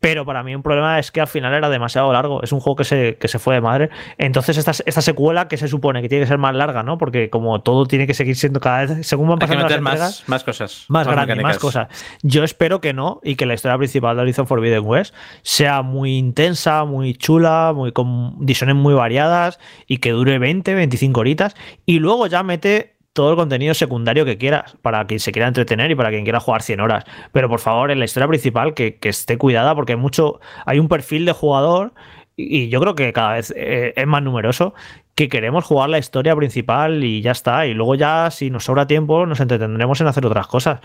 Pero 0.00 0.24
para 0.24 0.42
mí 0.42 0.54
un 0.54 0.62
problema 0.62 0.98
es 0.98 1.10
que 1.10 1.20
al 1.20 1.26
final 1.26 1.54
era 1.54 1.68
demasiado 1.68 2.12
largo. 2.12 2.42
Es 2.42 2.52
un 2.52 2.60
juego 2.60 2.76
que 2.76 2.84
se, 2.84 3.16
que 3.16 3.28
se 3.28 3.38
fue 3.38 3.54
de 3.54 3.60
madre. 3.60 3.90
Entonces, 4.18 4.56
esta, 4.58 4.72
esta 4.84 5.00
secuela 5.00 5.48
que 5.48 5.56
se 5.56 5.68
supone 5.68 6.02
que 6.02 6.08
tiene 6.08 6.24
que 6.24 6.28
ser 6.28 6.38
más 6.38 6.54
larga, 6.54 6.82
¿no? 6.82 6.98
Porque 6.98 7.30
como 7.30 7.60
todo 7.62 7.86
tiene 7.86 8.06
que 8.06 8.14
seguir 8.14 8.36
siendo 8.36 8.60
cada 8.60 8.84
vez, 8.84 9.06
según 9.06 9.28
van 9.28 9.38
pasando 9.38 9.68
las 9.68 9.80
más, 9.80 10.24
más 10.26 10.44
cosas. 10.44 10.84
Más, 10.88 11.06
más 11.06 11.16
grandes, 11.16 11.42
más 11.42 11.58
cosas. 11.58 11.88
Yo 12.22 12.44
espero 12.44 12.80
que 12.80 12.92
no 12.92 13.20
y 13.24 13.36
que 13.36 13.46
la 13.46 13.54
historia 13.54 13.78
principal 13.78 14.16
de 14.16 14.22
Horizon 14.22 14.46
Forbidden 14.46 14.84
West 14.84 15.14
sea 15.42 15.82
muy 15.82 16.16
intensa, 16.16 16.84
muy 16.84 17.14
chula, 17.14 17.72
muy 17.74 17.92
con 17.92 18.44
visiones 18.44 18.76
muy 18.76 18.94
variadas 18.94 19.58
y 19.86 19.98
que 19.98 20.10
dure 20.10 20.38
20, 20.38 20.74
25 20.74 21.20
horitas 21.20 21.54
y 21.84 21.98
luego 21.98 22.26
ya 22.26 22.42
mete 22.42 22.96
todo 23.12 23.30
el 23.30 23.36
contenido 23.36 23.72
secundario 23.72 24.26
que 24.26 24.36
quieras 24.36 24.76
para 24.82 25.06
quien 25.06 25.20
se 25.20 25.32
quiera 25.32 25.48
entretener 25.48 25.90
y 25.90 25.94
para 25.94 26.10
quien 26.10 26.24
quiera 26.24 26.38
jugar 26.38 26.62
100 26.62 26.80
horas. 26.80 27.04
Pero 27.32 27.48
por 27.48 27.60
favor, 27.60 27.90
en 27.90 27.98
la 27.98 28.04
historia 28.04 28.28
principal 28.28 28.74
que, 28.74 28.96
que 28.96 29.08
esté 29.08 29.38
cuidada 29.38 29.74
porque 29.74 29.92
hay 29.92 29.98
mucho, 29.98 30.40
hay 30.66 30.78
un 30.78 30.88
perfil 30.88 31.24
de 31.24 31.32
jugador 31.32 31.94
y 32.36 32.68
yo 32.68 32.80
creo 32.80 32.94
que 32.94 33.12
cada 33.14 33.32
vez 33.32 33.52
eh, 33.56 33.94
es 33.96 34.06
más 34.06 34.22
numeroso 34.22 34.74
que 35.14 35.30
queremos 35.30 35.64
jugar 35.64 35.88
la 35.88 35.98
historia 35.98 36.36
principal 36.36 37.02
y 37.02 37.22
ya 37.22 37.30
está. 37.30 37.66
Y 37.66 37.72
luego 37.72 37.94
ya, 37.94 38.30
si 38.30 38.50
nos 38.50 38.64
sobra 38.64 38.86
tiempo, 38.86 39.24
nos 39.24 39.40
entretendremos 39.40 39.98
en 40.02 40.06
hacer 40.08 40.26
otras 40.26 40.46
cosas. 40.46 40.80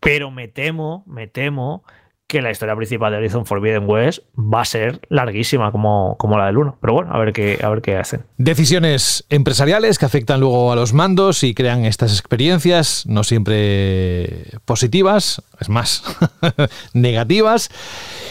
Pero 0.00 0.32
me 0.32 0.48
temo, 0.48 1.04
me 1.06 1.28
temo 1.28 1.84
que 2.26 2.42
la 2.42 2.50
historia 2.50 2.74
principal 2.74 3.12
de 3.12 3.18
Horizon 3.18 3.46
Forbidden 3.46 3.88
West 3.88 4.20
va 4.36 4.62
a 4.62 4.64
ser 4.64 5.00
larguísima 5.08 5.70
como, 5.70 6.16
como 6.18 6.36
la 6.36 6.46
del 6.46 6.58
1. 6.58 6.78
Pero 6.80 6.92
bueno, 6.92 7.14
a 7.14 7.18
ver, 7.18 7.32
qué, 7.32 7.58
a 7.62 7.68
ver 7.68 7.82
qué 7.82 7.96
hacen. 7.96 8.24
Decisiones 8.36 9.24
empresariales 9.30 9.98
que 9.98 10.06
afectan 10.06 10.40
luego 10.40 10.72
a 10.72 10.76
los 10.76 10.92
mandos 10.92 11.44
y 11.44 11.54
crean 11.54 11.84
estas 11.84 12.12
experiencias 12.12 13.04
no 13.06 13.22
siempre 13.22 14.58
positivas, 14.64 15.40
es 15.60 15.68
más, 15.68 16.02
negativas. 16.92 17.70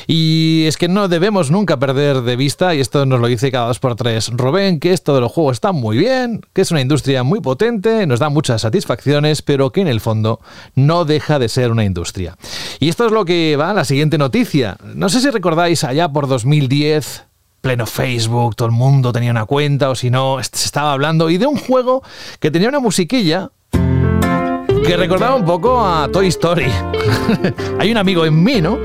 Y 0.07 0.65
es 0.67 0.77
que 0.77 0.87
no 0.87 1.07
debemos 1.07 1.49
nunca 1.49 1.79
perder 1.79 2.21
de 2.21 2.35
vista, 2.35 2.75
y 2.75 2.81
esto 2.81 3.05
nos 3.05 3.19
lo 3.19 3.27
dice 3.27 3.51
cada 3.51 3.67
dos 3.67 3.79
por 3.79 3.95
tres 3.95 4.29
Robén, 4.33 4.79
que 4.79 4.91
esto 4.91 5.15
de 5.15 5.21
los 5.21 5.31
juegos 5.31 5.55
está 5.55 5.71
muy 5.71 5.97
bien, 5.97 6.41
que 6.53 6.61
es 6.61 6.71
una 6.71 6.81
industria 6.81 7.23
muy 7.23 7.39
potente, 7.39 8.05
nos 8.05 8.19
da 8.19 8.29
muchas 8.29 8.61
satisfacciones, 8.61 9.41
pero 9.41 9.71
que 9.71 9.81
en 9.81 9.87
el 9.87 10.01
fondo 10.01 10.41
no 10.75 11.05
deja 11.05 11.39
de 11.39 11.49
ser 11.49 11.71
una 11.71 11.85
industria. 11.85 12.37
Y 12.79 12.89
esto 12.89 13.05
es 13.05 13.11
lo 13.11 13.25
que 13.25 13.55
va 13.57 13.71
a 13.71 13.73
la 13.73 13.84
siguiente 13.85 14.17
noticia. 14.17 14.77
No 14.95 15.09
sé 15.09 15.21
si 15.21 15.29
recordáis 15.29 15.83
allá 15.83 16.09
por 16.09 16.27
2010 16.27 17.25
pleno 17.61 17.87
Facebook, 17.87 18.55
todo 18.55 18.67
el 18.67 18.73
mundo 18.73 19.11
tenía 19.11 19.31
una 19.31 19.45
cuenta 19.45 19.89
o 19.89 19.95
si 19.95 20.11
no, 20.11 20.37
se 20.43 20.65
estaba 20.65 20.93
hablando 20.93 21.31
y 21.31 21.39
de 21.39 21.47
un 21.47 21.57
juego 21.57 22.03
que 22.39 22.51
tenía 22.51 22.69
una 22.69 22.79
musiquilla 22.79 23.49
que 24.85 24.97
recordaba 24.97 25.35
un 25.35 25.45
poco 25.45 25.83
a 25.83 26.07
Toy 26.09 26.27
Story. 26.27 26.71
Hay 27.79 27.89
un 27.89 27.97
amigo 27.97 28.23
en 28.23 28.43
mí, 28.43 28.61
¿no? 28.61 28.77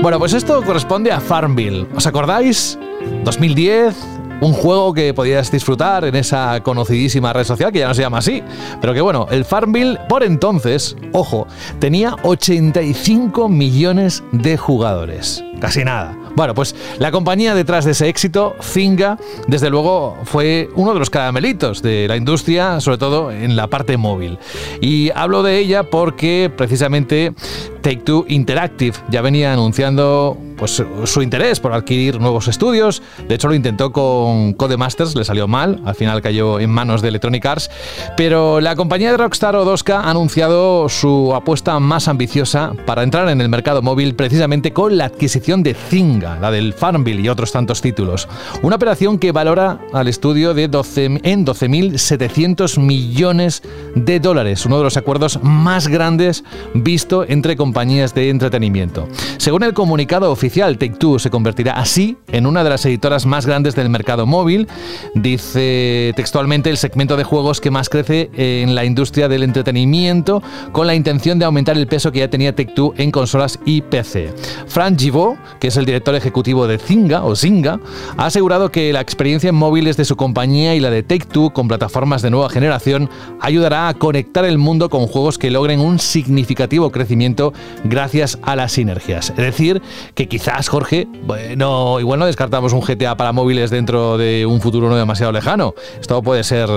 Bueno, 0.00 0.18
pues 0.18 0.32
esto 0.32 0.62
corresponde 0.62 1.12
a 1.12 1.20
Farmville. 1.20 1.86
¿Os 1.94 2.06
acordáis? 2.06 2.78
2010, 3.24 3.94
un 4.42 4.52
juego 4.52 4.92
que 4.92 5.14
podías 5.14 5.52
disfrutar 5.52 6.04
en 6.04 6.16
esa 6.16 6.60
conocidísima 6.62 7.32
red 7.32 7.44
social 7.44 7.70
que 7.70 7.78
ya 7.78 7.88
no 7.88 7.94
se 7.94 8.02
llama 8.02 8.18
así. 8.18 8.42
Pero 8.80 8.92
que 8.92 9.00
bueno, 9.00 9.28
el 9.30 9.44
Farmville 9.44 9.98
por 10.08 10.24
entonces, 10.24 10.96
ojo, 11.12 11.46
tenía 11.78 12.16
85 12.24 13.48
millones 13.48 14.24
de 14.32 14.56
jugadores. 14.56 15.44
Casi 15.60 15.84
nada. 15.84 16.18
Bueno, 16.34 16.54
pues 16.54 16.74
la 16.98 17.12
compañía 17.12 17.54
detrás 17.54 17.84
de 17.84 17.92
ese 17.92 18.08
éxito, 18.08 18.56
Zynga, 18.60 19.16
desde 19.46 19.70
luego 19.70 20.16
fue 20.24 20.68
uno 20.74 20.92
de 20.92 20.98
los 20.98 21.08
caramelitos 21.08 21.82
de 21.82 22.08
la 22.08 22.16
industria, 22.16 22.80
sobre 22.80 22.98
todo 22.98 23.30
en 23.30 23.54
la 23.54 23.68
parte 23.68 23.96
móvil. 23.96 24.38
Y 24.80 25.10
hablo 25.14 25.44
de 25.44 25.58
ella 25.58 25.84
porque 25.84 26.50
precisamente 26.56 27.32
Take 27.80 27.98
Two 27.98 28.24
Interactive 28.28 28.96
ya 29.08 29.22
venía 29.22 29.52
anunciando 29.52 30.36
pues, 30.62 30.80
su 31.10 31.22
interés 31.22 31.58
por 31.58 31.72
adquirir 31.72 32.20
nuevos 32.20 32.46
estudios. 32.46 33.02
De 33.26 33.34
hecho, 33.34 33.48
lo 33.48 33.54
intentó 33.54 33.90
con 33.90 34.52
Codemasters, 34.52 35.16
le 35.16 35.24
salió 35.24 35.48
mal, 35.48 35.80
al 35.84 35.96
final 35.96 36.22
cayó 36.22 36.60
en 36.60 36.70
manos 36.70 37.02
de 37.02 37.08
Electronic 37.08 37.44
Arts. 37.44 37.68
Pero 38.16 38.60
la 38.60 38.76
compañía 38.76 39.10
de 39.10 39.16
Rockstar 39.16 39.56
Odoska 39.56 40.02
ha 40.02 40.10
anunciado 40.10 40.88
su 40.88 41.34
apuesta 41.34 41.80
más 41.80 42.06
ambiciosa 42.06 42.74
para 42.86 43.02
entrar 43.02 43.28
en 43.28 43.40
el 43.40 43.48
mercado 43.48 43.82
móvil 43.82 44.14
precisamente 44.14 44.72
con 44.72 44.96
la 44.96 45.06
adquisición 45.06 45.64
de 45.64 45.74
Zynga 45.74 46.38
la 46.40 46.52
del 46.52 46.74
Farmville 46.74 47.22
y 47.22 47.28
otros 47.28 47.50
tantos 47.50 47.80
títulos. 47.80 48.28
Una 48.62 48.76
operación 48.76 49.18
que 49.18 49.32
valora 49.32 49.80
al 49.92 50.06
estudio 50.06 50.54
de 50.54 50.68
12, 50.68 51.22
en 51.24 51.44
12.700 51.44 52.78
millones 52.78 53.64
de 53.96 54.20
dólares, 54.20 54.64
uno 54.64 54.78
de 54.78 54.84
los 54.84 54.96
acuerdos 54.96 55.40
más 55.42 55.88
grandes 55.88 56.44
visto 56.72 57.24
entre 57.28 57.56
compañías 57.56 58.14
de 58.14 58.30
entretenimiento. 58.30 59.08
Según 59.38 59.64
el 59.64 59.74
comunicado 59.74 60.30
oficial, 60.30 60.51
Take-Two 60.52 61.18
se 61.18 61.30
convertirá 61.30 61.72
así 61.72 62.18
en 62.28 62.46
una 62.46 62.62
de 62.62 62.70
las 62.70 62.84
editoras 62.84 63.24
más 63.24 63.46
grandes 63.46 63.74
del 63.74 63.88
mercado 63.88 64.26
móvil, 64.26 64.68
dice 65.14 66.12
textualmente 66.14 66.68
el 66.68 66.76
segmento 66.76 67.16
de 67.16 67.24
juegos 67.24 67.60
que 67.60 67.70
más 67.70 67.88
crece 67.88 68.30
en 68.36 68.74
la 68.74 68.84
industria 68.84 69.28
del 69.28 69.44
entretenimiento, 69.44 70.42
con 70.72 70.86
la 70.86 70.94
intención 70.94 71.38
de 71.38 71.46
aumentar 71.46 71.78
el 71.78 71.86
peso 71.86 72.12
que 72.12 72.18
ya 72.18 72.28
tenía 72.28 72.54
Take-Two 72.54 72.94
en 72.98 73.10
consolas 73.10 73.58
y 73.64 73.80
PC. 73.80 74.32
Frank 74.66 74.98
Gibault, 74.98 75.38
que 75.58 75.68
es 75.68 75.76
el 75.76 75.86
director 75.86 76.14
ejecutivo 76.14 76.66
de 76.66 76.78
Zynga 76.78 77.24
o 77.24 77.34
Zynga, 77.34 77.80
ha 78.16 78.26
asegurado 78.26 78.70
que 78.70 78.92
la 78.92 79.00
experiencia 79.00 79.48
en 79.48 79.54
móviles 79.54 79.96
de 79.96 80.04
su 80.04 80.16
compañía 80.16 80.74
y 80.74 80.80
la 80.80 80.90
de 80.90 81.02
Take-Two 81.02 81.52
con 81.52 81.68
plataformas 81.68 82.20
de 82.20 82.30
nueva 82.30 82.50
generación 82.50 83.08
ayudará 83.40 83.88
a 83.88 83.94
conectar 83.94 84.44
el 84.44 84.58
mundo 84.58 84.90
con 84.90 85.06
juegos 85.06 85.38
que 85.38 85.50
logren 85.50 85.80
un 85.80 85.98
significativo 85.98 86.90
crecimiento 86.92 87.52
gracias 87.84 88.38
a 88.42 88.56
las 88.56 88.72
sinergias. 88.72 89.30
Es 89.30 89.36
decir, 89.36 89.80
que 90.14 90.28
quizás, 90.28 90.41
Jorge, 90.68 91.06
bueno, 91.22 92.00
igual 92.00 92.18
no 92.18 92.26
descartamos 92.26 92.72
un 92.72 92.80
GTA 92.80 93.16
para 93.16 93.32
móviles 93.32 93.70
dentro 93.70 94.18
de 94.18 94.44
un 94.44 94.60
futuro 94.60 94.88
no 94.88 94.96
demasiado 94.96 95.32
lejano. 95.32 95.74
Esto 96.00 96.22
puede 96.22 96.42
ser 96.42 96.68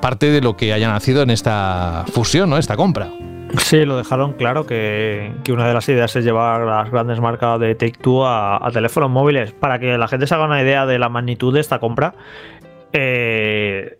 parte 0.00 0.30
de 0.30 0.40
lo 0.40 0.56
que 0.56 0.72
haya 0.72 0.88
nacido 0.88 1.22
en 1.22 1.30
esta 1.30 2.04
fusión, 2.12 2.50
¿no? 2.50 2.56
Esta 2.56 2.76
compra. 2.76 3.10
Sí, 3.58 3.84
lo 3.84 3.96
dejaron 3.96 4.34
claro 4.34 4.66
que, 4.66 5.32
una 5.50 5.68
de 5.68 5.74
las 5.74 5.88
ideas 5.88 6.14
es 6.16 6.24
llevar 6.24 6.62
las 6.62 6.90
grandes 6.90 7.20
marcas 7.20 7.58
de 7.60 7.74
Take 7.74 7.98
Two 8.00 8.26
a, 8.26 8.66
teléfonos 8.72 9.10
móviles. 9.10 9.52
Para 9.52 9.78
que 9.78 9.98
la 9.98 10.08
gente 10.08 10.26
se 10.26 10.34
haga 10.34 10.44
una 10.44 10.62
idea 10.62 10.86
de 10.86 10.98
la 10.98 11.08
magnitud 11.08 11.52
de 11.52 11.60
esta 11.60 11.78
compra, 11.78 12.14
eh, 12.92 13.98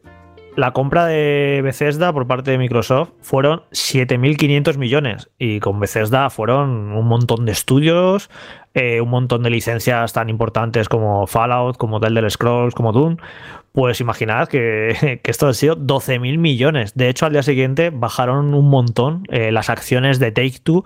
la 0.58 0.72
compra 0.72 1.06
de 1.06 1.60
Bethesda 1.62 2.12
por 2.12 2.26
parte 2.26 2.50
de 2.50 2.58
Microsoft 2.58 3.10
fueron 3.20 3.62
7.500 3.70 4.76
millones 4.76 5.30
y 5.38 5.60
con 5.60 5.78
Bethesda 5.78 6.30
fueron 6.30 6.90
un 6.90 7.06
montón 7.06 7.46
de 7.46 7.52
estudios, 7.52 8.28
eh, 8.74 9.00
un 9.00 9.08
montón 9.08 9.44
de 9.44 9.50
licencias 9.50 10.12
tan 10.12 10.28
importantes 10.28 10.88
como 10.88 11.28
Fallout, 11.28 11.76
como 11.76 12.00
The 12.00 12.08
Elder 12.08 12.28
Scrolls, 12.28 12.74
como 12.74 12.90
Doom. 12.90 13.18
Pues 13.70 14.00
imaginad 14.00 14.48
que, 14.48 15.20
esto 15.22 15.46
ha 15.46 15.54
sido 15.54 15.76
12.000 15.76 16.38
millones. 16.38 16.92
De 16.96 17.08
hecho, 17.08 17.26
al 17.26 17.34
día 17.34 17.44
siguiente 17.44 17.90
bajaron 17.90 18.52
un 18.52 18.68
montón 18.68 19.26
eh, 19.30 19.52
las 19.52 19.70
acciones 19.70 20.18
de 20.18 20.32
Take 20.32 20.58
Two 20.60 20.84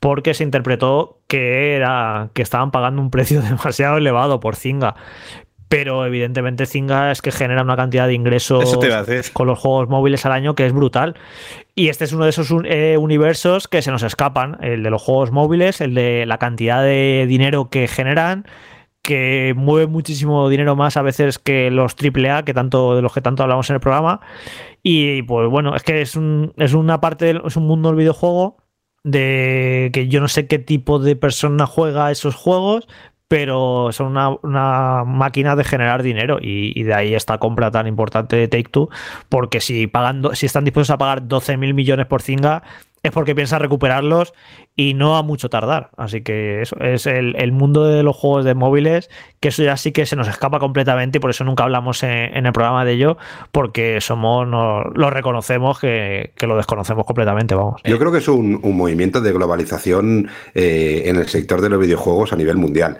porque 0.00 0.34
se 0.34 0.44
interpretó 0.44 1.20
que 1.28 1.74
era 1.76 2.28
que 2.34 2.42
estaban 2.42 2.70
pagando 2.70 3.00
un 3.00 3.08
precio 3.08 3.40
demasiado 3.50 3.96
elevado 3.96 4.38
por 4.38 4.54
Zynga. 4.54 4.96
Pero 5.68 6.06
evidentemente 6.06 6.66
Zynga 6.66 7.10
es 7.10 7.22
que 7.22 7.32
genera 7.32 7.62
una 7.62 7.76
cantidad 7.76 8.06
de 8.06 8.14
ingresos 8.14 8.78
con 9.32 9.46
los 9.46 9.58
juegos 9.58 9.88
móviles 9.88 10.24
al 10.26 10.32
año 10.32 10.54
que 10.54 10.66
es 10.66 10.72
brutal. 10.72 11.16
Y 11.74 11.88
este 11.88 12.04
es 12.04 12.12
uno 12.12 12.24
de 12.24 12.30
esos 12.30 12.52
eh, 12.64 12.96
universos 12.98 13.66
que 13.66 13.82
se 13.82 13.90
nos 13.90 14.02
escapan, 14.02 14.58
el 14.62 14.82
de 14.82 14.90
los 14.90 15.02
juegos 15.02 15.32
móviles, 15.32 15.80
el 15.80 15.94
de 15.94 16.26
la 16.26 16.38
cantidad 16.38 16.82
de 16.82 17.26
dinero 17.28 17.70
que 17.70 17.88
generan 17.88 18.46
que 19.04 19.52
mueve 19.54 19.86
muchísimo 19.86 20.48
dinero 20.48 20.76
más 20.76 20.96
a 20.96 21.02
veces 21.02 21.38
que 21.38 21.70
los 21.70 21.94
AAA, 21.94 22.44
que 22.44 22.54
tanto, 22.54 22.96
de 22.96 23.02
los 23.02 23.12
que 23.12 23.20
tanto 23.20 23.42
hablamos 23.42 23.68
en 23.68 23.74
el 23.74 23.80
programa. 23.80 24.20
Y 24.82 25.22
pues 25.24 25.50
bueno, 25.50 25.76
es 25.76 25.82
que 25.82 26.00
es, 26.00 26.16
un, 26.16 26.54
es 26.56 26.72
una 26.72 27.02
parte, 27.02 27.38
es 27.44 27.56
un 27.56 27.66
mundo 27.66 27.90
del 27.90 27.98
videojuego 27.98 28.56
de 29.04 29.90
que 29.92 30.08
yo 30.08 30.20
no 30.20 30.28
sé 30.28 30.46
qué 30.46 30.58
tipo 30.58 30.98
de 30.98 31.16
persona 31.16 31.66
juega 31.66 32.10
esos 32.10 32.34
juegos, 32.34 32.88
pero 33.34 33.88
son 33.90 34.16
una, 34.16 35.02
máquina 35.04 35.56
de 35.56 35.64
generar 35.64 36.04
dinero 36.04 36.38
y, 36.40 36.84
de 36.84 36.94
ahí 36.94 37.16
esta 37.16 37.38
compra 37.38 37.68
tan 37.72 37.88
importante 37.88 38.36
de 38.36 38.46
Take 38.46 38.68
Two, 38.70 38.90
porque 39.28 39.60
si 39.60 39.88
pagando, 39.88 40.36
si 40.36 40.46
están 40.46 40.62
dispuestos 40.62 40.94
a 40.94 40.98
pagar 40.98 41.26
12 41.26 41.56
mil 41.56 41.74
millones 41.74 42.06
por 42.06 42.22
Zinga, 42.22 42.62
es 43.04 43.12
porque 43.12 43.34
piensa 43.34 43.58
recuperarlos 43.58 44.32
y 44.74 44.94
no 44.94 45.16
a 45.16 45.22
mucho 45.22 45.50
tardar. 45.50 45.90
Así 45.96 46.22
que 46.22 46.62
eso 46.62 46.76
es 46.80 47.06
el, 47.06 47.52
mundo 47.52 47.84
de 47.84 48.02
los 48.02 48.16
juegos 48.16 48.44
de 48.46 48.54
móviles, 48.54 49.10
que 49.40 49.48
eso 49.48 49.62
ya 49.62 49.76
sí 49.76 49.92
que 49.92 50.06
se 50.06 50.16
nos 50.16 50.26
escapa 50.26 50.58
completamente 50.58 51.18
y 51.18 51.20
por 51.20 51.30
eso 51.30 51.44
nunca 51.44 51.64
hablamos 51.64 52.02
en, 52.02 52.46
el 52.46 52.52
programa 52.52 52.84
de 52.84 52.92
ello, 52.92 53.18
porque 53.52 54.00
somos, 54.00 54.48
lo 54.48 55.10
reconocemos 55.10 55.78
que, 55.78 56.32
lo 56.40 56.56
desconocemos 56.56 57.06
completamente, 57.06 57.54
vamos. 57.54 57.82
Yo 57.84 57.98
creo 57.98 58.10
que 58.10 58.18
es 58.18 58.28
un, 58.28 58.60
movimiento 58.74 59.20
de 59.20 59.32
globalización 59.32 60.28
eh, 60.54 61.02
en 61.06 61.16
el 61.16 61.28
sector 61.28 61.60
de 61.60 61.68
los 61.68 61.78
videojuegos 61.78 62.32
a 62.32 62.36
nivel 62.36 62.56
mundial. 62.56 62.98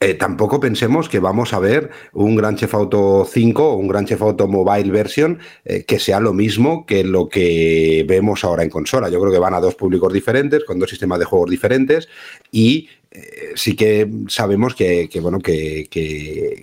Eh, 0.00 0.14
tampoco 0.14 0.60
pensemos 0.60 1.08
que 1.08 1.18
vamos 1.18 1.52
a 1.52 1.58
ver 1.58 1.90
un 2.12 2.36
Gran 2.36 2.54
Chef 2.54 2.72
Auto 2.72 3.26
5 3.28 3.72
o 3.72 3.74
un 3.74 3.88
Gran 3.88 4.06
Chef 4.06 4.22
Auto 4.22 4.46
Mobile 4.46 4.92
Version 4.92 5.40
eh, 5.64 5.82
que 5.82 5.98
sea 5.98 6.20
lo 6.20 6.32
mismo 6.32 6.86
que 6.86 7.02
lo 7.02 7.28
que 7.28 8.04
vemos 8.06 8.44
ahora 8.44 8.62
en 8.62 8.70
consola. 8.70 9.08
Yo 9.08 9.18
creo 9.18 9.32
que 9.32 9.40
van 9.40 9.54
a 9.54 9.60
dos 9.60 9.74
públicos 9.74 10.12
diferentes, 10.12 10.64
con 10.64 10.78
dos 10.78 10.90
sistemas 10.90 11.18
de 11.18 11.24
juegos 11.24 11.50
diferentes 11.50 12.08
y 12.52 12.88
eh, 13.10 13.52
sí 13.54 13.74
que 13.74 14.08
sabemos 14.28 14.74
que, 14.74 15.08
bueno, 15.22 15.38
que, 15.38 15.88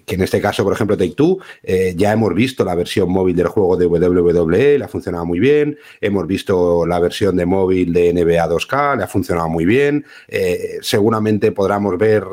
en 0.07 0.22
este 0.22 0.39
caso, 0.39 0.63
por 0.63 0.73
ejemplo, 0.73 0.95
Take 0.95 1.15
Two, 1.15 1.39
eh, 1.63 1.93
ya 1.97 2.13
hemos 2.13 2.34
visto 2.35 2.63
la 2.63 2.76
versión 2.76 3.09
móvil 3.11 3.35
del 3.35 3.47
juego 3.47 3.76
de 3.77 3.88
WWE, 3.88 4.77
le 4.77 4.85
ha 4.85 4.88
funcionado 4.88 5.26
muy 5.26 5.39
bien. 5.39 5.77
Hemos 6.01 6.27
visto 6.27 6.85
la 6.85 6.99
versión 6.99 7.35
de 7.35 7.45
móvil 7.45 7.93
de 7.93 8.13
NBA 8.13 8.47
2K, 8.47 8.97
le 8.97 9.03
ha 9.03 9.07
funcionado 9.07 9.49
muy 9.49 9.65
bien. 9.65 10.05
Eh, 10.27 10.77
seguramente 10.81 11.51
podremos 11.51 11.97
ver 11.97 12.23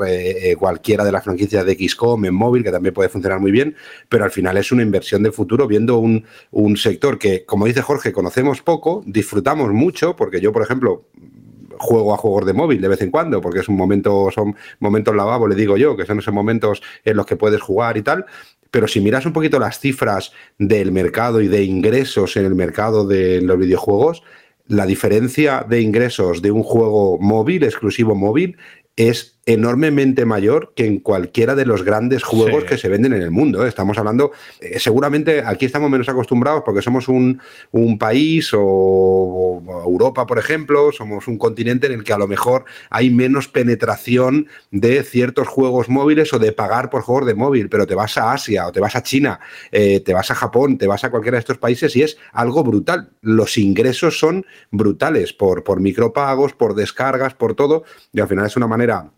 cualquiera 0.59 1.05
de 1.05 1.12
las 1.12 1.24
franquicias 1.24 1.64
de 1.64 1.74
XCOM 1.74 2.24
en 2.26 2.34
móvil, 2.34 2.62
que 2.62 2.70
también 2.70 2.94
puede 2.94 3.09
funcionar 3.09 3.40
muy 3.40 3.51
bien, 3.51 3.74
pero 4.09 4.24
al 4.24 4.30
final 4.30 4.56
es 4.56 4.72
una 4.72 4.82
inversión 4.82 5.22
de 5.22 5.32
futuro 5.32 5.66
viendo 5.66 5.98
un, 5.98 6.24
un 6.51 6.76
sector 6.76 7.18
que, 7.18 7.44
como 7.44 7.66
dice 7.66 7.82
Jorge, 7.82 8.12
conocemos 8.12 8.62
poco, 8.62 9.02
disfrutamos 9.06 9.72
mucho, 9.72 10.16
porque 10.16 10.40
yo, 10.40 10.52
por 10.52 10.62
ejemplo, 10.62 11.06
juego 11.82 12.14
a 12.14 12.16
juegos 12.16 12.46
de 12.46 12.54
móvil 12.54 12.80
de 12.80 12.88
vez 12.88 13.02
en 13.02 13.10
cuando, 13.10 13.40
porque 13.40 13.60
es 13.60 13.68
un 13.68 13.76
momento, 13.76 14.30
son 14.30 14.56
momentos 14.80 15.14
lavabo, 15.14 15.46
le 15.46 15.54
digo 15.54 15.76
yo, 15.76 15.96
que 15.96 16.06
son 16.06 16.20
esos 16.20 16.32
momentos 16.32 16.82
en 17.04 17.16
los 17.16 17.26
que 17.26 17.36
puedes 17.36 17.60
jugar 17.60 17.96
y 17.96 18.02
tal. 18.02 18.24
Pero 18.70 18.88
si 18.88 19.00
miras 19.00 19.26
un 19.26 19.34
poquito 19.34 19.59
las 19.59 19.78
cifras 19.80 20.32
del 20.59 20.92
mercado 20.92 21.42
y 21.42 21.48
de 21.48 21.64
ingresos 21.64 22.36
en 22.38 22.46
el 22.46 22.54
mercado 22.54 23.06
de 23.06 23.42
los 23.42 23.59
videojuegos, 23.59 24.22
la 24.66 24.86
diferencia 24.86 25.66
de 25.68 25.82
ingresos 25.82 26.40
de 26.40 26.52
un 26.52 26.62
juego 26.62 27.18
móvil, 27.18 27.64
exclusivo 27.64 28.14
móvil, 28.14 28.56
es 28.96 29.40
enormemente 29.44 30.24
mayor 30.24 30.73
que 30.77 30.86
en 30.86 31.01
cualquiera 31.01 31.55
de 31.55 31.66
los 31.66 31.82
grandes 31.82 32.23
juegos 32.23 32.64
que 32.64 32.78
se 32.78 32.89
venden 32.89 33.12
en 33.12 33.23
el 33.23 33.31
mundo. 33.31 33.64
¿eh? 33.64 33.69
Estamos 33.69 33.98
hablando, 33.98 34.31
eh, 34.60 34.78
seguramente 34.78 35.43
aquí 35.44 35.66
estamos 35.66 35.90
menos 35.90 36.09
acostumbrados 36.09 36.62
porque 36.64 36.82
somos 36.82 37.09
un, 37.09 37.40
país 37.98 38.51
o, 38.55 39.62
Europa, 39.85 40.27
por 40.27 40.39
ejemplo, 40.39 40.93
somos 40.93 41.27
un 41.28 41.39
continente 41.39 41.86
en 41.86 41.93
el 41.93 42.05
que 42.05 42.12
a 42.12 42.19
lo 42.19 42.27
mejor 42.27 42.64
hay 42.89 43.10
menos 43.10 43.48
penetración 43.48 44.47
de 44.70 45.02
ciertos 45.02 45.48
juegos 45.48 45.89
móviles 45.89 46.32
o 46.32 46.39
de 46.39 46.52
pagar 46.52 46.89
por 46.89 47.02
juegos 47.02 47.27
de 47.27 47.35
móvil, 47.35 47.69
pero 47.69 47.86
te 47.86 47.94
vas 47.94 48.16
a 48.16 48.32
Asia 48.32 48.66
o 48.66 48.73
te 48.73 48.81
vas 48.81 48.97
a 48.97 49.02
China, 49.02 49.40
eh, 49.73 50.01
te 50.01 50.14
vas 50.14 50.31
a 50.31 50.35
Japón, 50.35 50.78
te 50.78 50.86
vas 50.86 51.05
a 51.05 51.10
cualquiera 51.10 51.36
de 51.36 51.40
estos 51.40 51.59
países 51.59 51.94
y 51.97 52.02
es 52.02 52.16
algo 52.32 52.62
brutal. 52.62 53.10
Los 53.20 53.59
ingresos 53.59 54.19
son 54.19 54.47
brutales 54.70 55.32
por, 55.32 55.64
por 55.64 55.81
micropagos, 55.81 56.55
por 56.55 56.74
descargas, 56.74 57.35
por 57.35 57.55
todo, 57.55 57.85
y 58.12 58.20
al 58.20 58.28
final 58.28 58.47
es 58.47 58.56
una 58.56 58.66
manera 58.66 59.10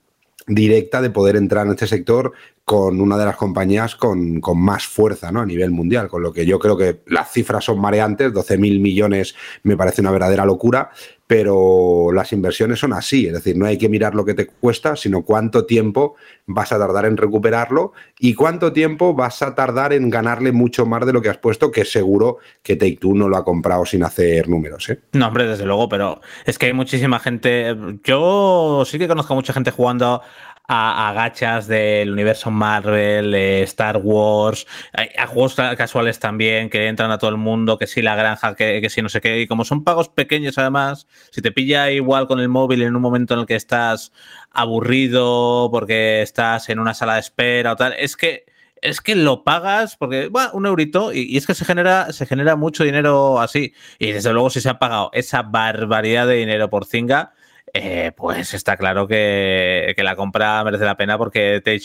directa 0.46 1.00
de 1.00 1.10
poder 1.10 1.36
entrar 1.36 1.66
en 1.66 1.72
este 1.72 1.86
sector 1.86 2.32
con 2.64 3.00
una 3.00 3.18
de 3.18 3.26
las 3.26 3.36
compañías 3.36 3.94
con, 3.94 4.40
más 4.56 4.86
fuerza 4.86 5.30
¿no? 5.30 5.40
a 5.40 5.46
nivel 5.46 5.70
mundial, 5.70 6.08
con 6.08 6.22
lo 6.22 6.32
que 6.32 6.46
yo 6.46 6.58
creo 6.58 6.76
que 6.76 7.00
las 7.06 7.30
cifras 7.30 7.64
son 7.64 7.80
mareantes, 7.80 8.32
12 8.32 8.58
mil 8.58 8.80
millones 8.80 9.34
me 9.62 9.76
parece 9.76 10.00
una 10.00 10.10
verdadera 10.10 10.46
locura, 10.46 10.90
pero 11.36 12.12
las 12.12 12.32
inversiones 12.32 12.78
son 12.78 12.93
así, 12.93 13.27
es 13.27 13.32
decir, 13.32 13.56
no 13.56 13.66
hay 13.66 13.77
que 13.77 13.89
mirar 13.89 14.15
lo 14.15 14.24
que 14.24 14.35
te 14.35 14.47
cuesta, 14.47 14.94
sino 14.94 15.23
cuánto 15.23 15.66
tiempo 15.66 16.15
vas 16.47 16.70
a 16.70 16.78
tardar 16.78 17.06
en 17.06 17.16
recuperarlo 17.16 17.93
y 18.20 18.35
cuánto 18.35 18.73
tiempo 18.73 19.15
vas 19.15 19.43
a 19.43 19.56
tardar 19.56 19.93
en 19.93 20.11
ganarle 20.11 20.52
mucho 20.52 20.86
más 20.86 21.05
de 21.05 21.12
lo 21.12 21.20
que 21.20 21.31
has 21.31 21.39
puesto, 21.39 21.73
que 21.73 21.85
seguro 21.85 22.39
que 22.62 22.77
Take 22.77 22.98
Two 23.01 23.15
no 23.15 23.28
lo 23.28 23.36
ha 23.36 23.44
comprado 23.44 23.85
sin 23.85 24.05
hacer 24.05 24.48
números. 24.48 24.89
¿eh? 24.90 25.01
No, 25.11 25.27
hombre, 25.27 25.48
desde 25.48 25.66
luego, 25.66 25.89
pero 25.89 26.20
es 26.44 26.56
que 26.56 26.66
hay 26.66 26.73
muchísima 26.73 27.19
gente, 27.19 27.74
yo 28.05 28.85
sí 28.86 29.01
que 29.01 29.09
conozco 29.09 29.32
a 29.32 29.36
mucha 29.36 29.52
gente 29.52 29.73
jugando 29.73 30.23
a, 30.66 31.12
gachas 31.14 31.66
del 31.66 32.10
universo 32.10 32.50
Marvel, 32.50 33.34
Star 33.34 33.98
Wars, 33.98 34.66
a, 34.92 35.26
juegos 35.26 35.54
casuales 35.54 36.18
también 36.18 36.70
que 36.70 36.86
entran 36.88 37.10
a 37.10 37.18
todo 37.18 37.30
el 37.30 37.36
mundo, 37.36 37.78
que 37.78 37.86
si 37.86 38.02
la 38.02 38.16
granja, 38.16 38.54
que, 38.54 38.80
que 38.80 38.90
si 38.90 39.02
no 39.02 39.08
sé 39.08 39.20
qué. 39.20 39.40
Y 39.40 39.46
como 39.46 39.64
son 39.64 39.84
pagos 39.84 40.08
pequeños 40.08 40.58
además, 40.58 41.06
si 41.30 41.42
te 41.42 41.52
pilla 41.52 41.90
igual 41.90 42.26
con 42.26 42.40
el 42.40 42.48
móvil 42.48 42.82
en 42.82 42.96
un 42.96 43.02
momento 43.02 43.34
en 43.34 43.40
el 43.40 43.46
que 43.46 43.56
estás 43.56 44.12
aburrido 44.50 45.68
porque 45.70 46.22
estás 46.22 46.68
en 46.68 46.78
una 46.78 46.94
sala 46.94 47.14
de 47.14 47.20
espera 47.20 47.72
o 47.72 47.76
tal, 47.76 47.94
es 47.98 48.16
que 48.16 48.46
es 48.84 49.00
que 49.00 49.14
lo 49.14 49.44
pagas 49.44 49.96
porque, 49.96 50.28
bueno, 50.28 50.50
un 50.52 50.66
eurito 50.66 51.12
y, 51.12 51.36
es 51.36 51.46
que 51.46 51.54
se 51.54 51.64
genera, 51.64 52.12
se 52.12 52.26
genera 52.26 52.54
mucho 52.54 52.84
dinero 52.84 53.40
así. 53.40 53.74
Y 53.98 54.12
desde 54.12 54.32
luego 54.32 54.50
si 54.50 54.60
se 54.60 54.68
ha 54.68 54.78
pagado 54.78 55.10
esa 55.14 55.42
barbaridad 55.42 56.26
de 56.26 56.34
dinero 56.34 56.68
por 56.68 56.84
Zinga, 56.84 57.32
eh, 57.76 58.12
pues 58.16 58.55
está 58.55 58.76
claro 58.76 59.09
que, 59.09 59.94
la 59.98 60.14
compra 60.14 60.62
merece 60.62 60.84
la 60.84 60.96
pena 60.96 61.18
porque 61.18 61.60
Take 61.64 61.80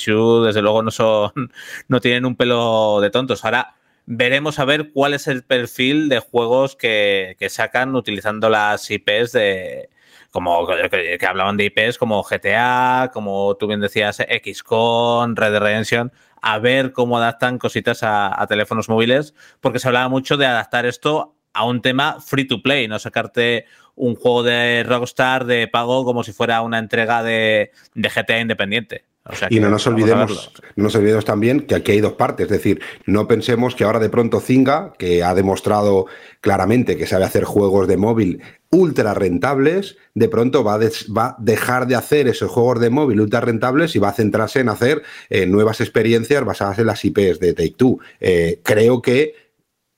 desde 0.45 0.61
luego, 0.61 0.84
no 0.84 0.91
son, 0.91 1.32
no 1.88 1.99
tienen 1.99 2.26
un 2.26 2.36
pelo 2.36 2.99
de 3.02 3.10
tontos. 3.10 3.44
Ahora 3.44 3.76
veremos 4.06 4.60
a 4.60 4.66
ver 4.66 4.91
cuál 4.91 5.16
es 5.16 5.28
el 5.28 5.44
perfil 5.44 6.07
de 6.07 6.20
juegos 6.20 6.76
que, 6.76 7.36
sacan 7.49 7.95
utilizando 7.95 8.49
las 8.49 8.90
IPs 8.91 9.32
de, 9.32 9.90
como 10.30 10.68
que, 10.68 11.20
hablaban 11.28 11.57
de 11.57 11.66
IPs 11.66 11.98
como 11.98 12.24
GTA, 12.24 13.10
como 13.11 13.56
tú 13.57 13.66
bien 13.68 13.82
decías, 13.82 14.18
XCON, 14.18 15.36
Red 15.36 15.52
Dead 15.53 15.61
Redemption, 15.61 16.11
a 16.41 16.60
ver 16.60 16.91
cómo 16.91 17.18
adaptan 17.18 17.57
cositas 17.57 18.03
a, 18.03 18.40
a, 18.40 18.45
teléfonos 18.45 18.90
móviles, 18.90 19.34
porque 19.60 19.80
se 19.80 19.88
hablaba 19.88 20.07
mucho 20.07 20.38
de 20.38 20.45
adaptar 20.45 20.86
esto 20.86 21.39
a 21.54 21.66
un 21.66 21.82
tema 21.82 22.20
free 22.20 22.48
to 22.48 22.62
play, 22.62 22.88
no 22.88 23.00
sacarte 23.00 23.66
un 23.96 24.16
juego 24.16 24.44
de 24.44 24.84
Rockstar 24.84 25.46
de 25.46 25.68
pago 25.68 26.06
como 26.06 26.24
si 26.24 26.32
fuera 26.32 26.62
una 26.62 26.80
entrega 26.80 27.22
de, 27.22 27.72
GTA 27.96 28.40
independiente. 28.40 29.04
y 29.50 29.60
no 29.60 29.70
nos 29.70 29.86
olvidemos, 29.86 30.54
no 30.76 30.86
nos 30.86 30.96
olvidemos 30.96 31.26
también 31.26 31.62
que 31.62 31.76
aquí 31.76 31.92
hay 31.92 32.02
dos 32.02 32.14
partes, 32.14 32.46
es 32.46 32.52
decir, 32.52 32.82
no 33.06 33.28
pensemos 33.28 33.76
que 33.76 33.84
ahora 33.84 34.00
de 34.00 34.10
pronto 34.10 34.40
Zinga, 34.40 34.94
que 34.98 35.22
ha 35.22 35.36
demostrado 35.36 36.06
claramente 36.40 36.98
que 36.98 37.06
sabe 37.06 37.26
hacer 37.26 37.44
juegos 37.44 37.88
de 37.88 37.98
móvil 37.98 38.42
ultra 38.72 39.14
rentables, 39.14 39.98
de 40.14 40.30
pronto 40.30 40.64
va 40.64 40.76
a, 40.76 40.80
va 40.80 41.36
dejar 41.40 41.86
de 41.88 41.96
hacer 41.96 42.28
esos 42.30 42.50
juegos 42.50 42.80
de 42.80 42.90
móvil 42.90 43.20
ultra 43.20 43.42
rentables 43.42 43.96
y 43.96 44.00
va 44.00 44.10
a 44.10 44.14
centrarse 44.14 44.62
en 44.62 44.70
hacer 44.70 45.04
eh, 45.30 45.46
nuevas 45.46 45.82
experiencias 45.82 46.46
basadas 46.46 46.80
en 46.80 46.86
las 46.86 47.04
IPs 47.04 47.40
de 47.40 47.54
Take 47.54 47.76
Two. 47.76 48.00
Eh, 48.22 48.62
creo 48.64 49.02
que 49.02 49.49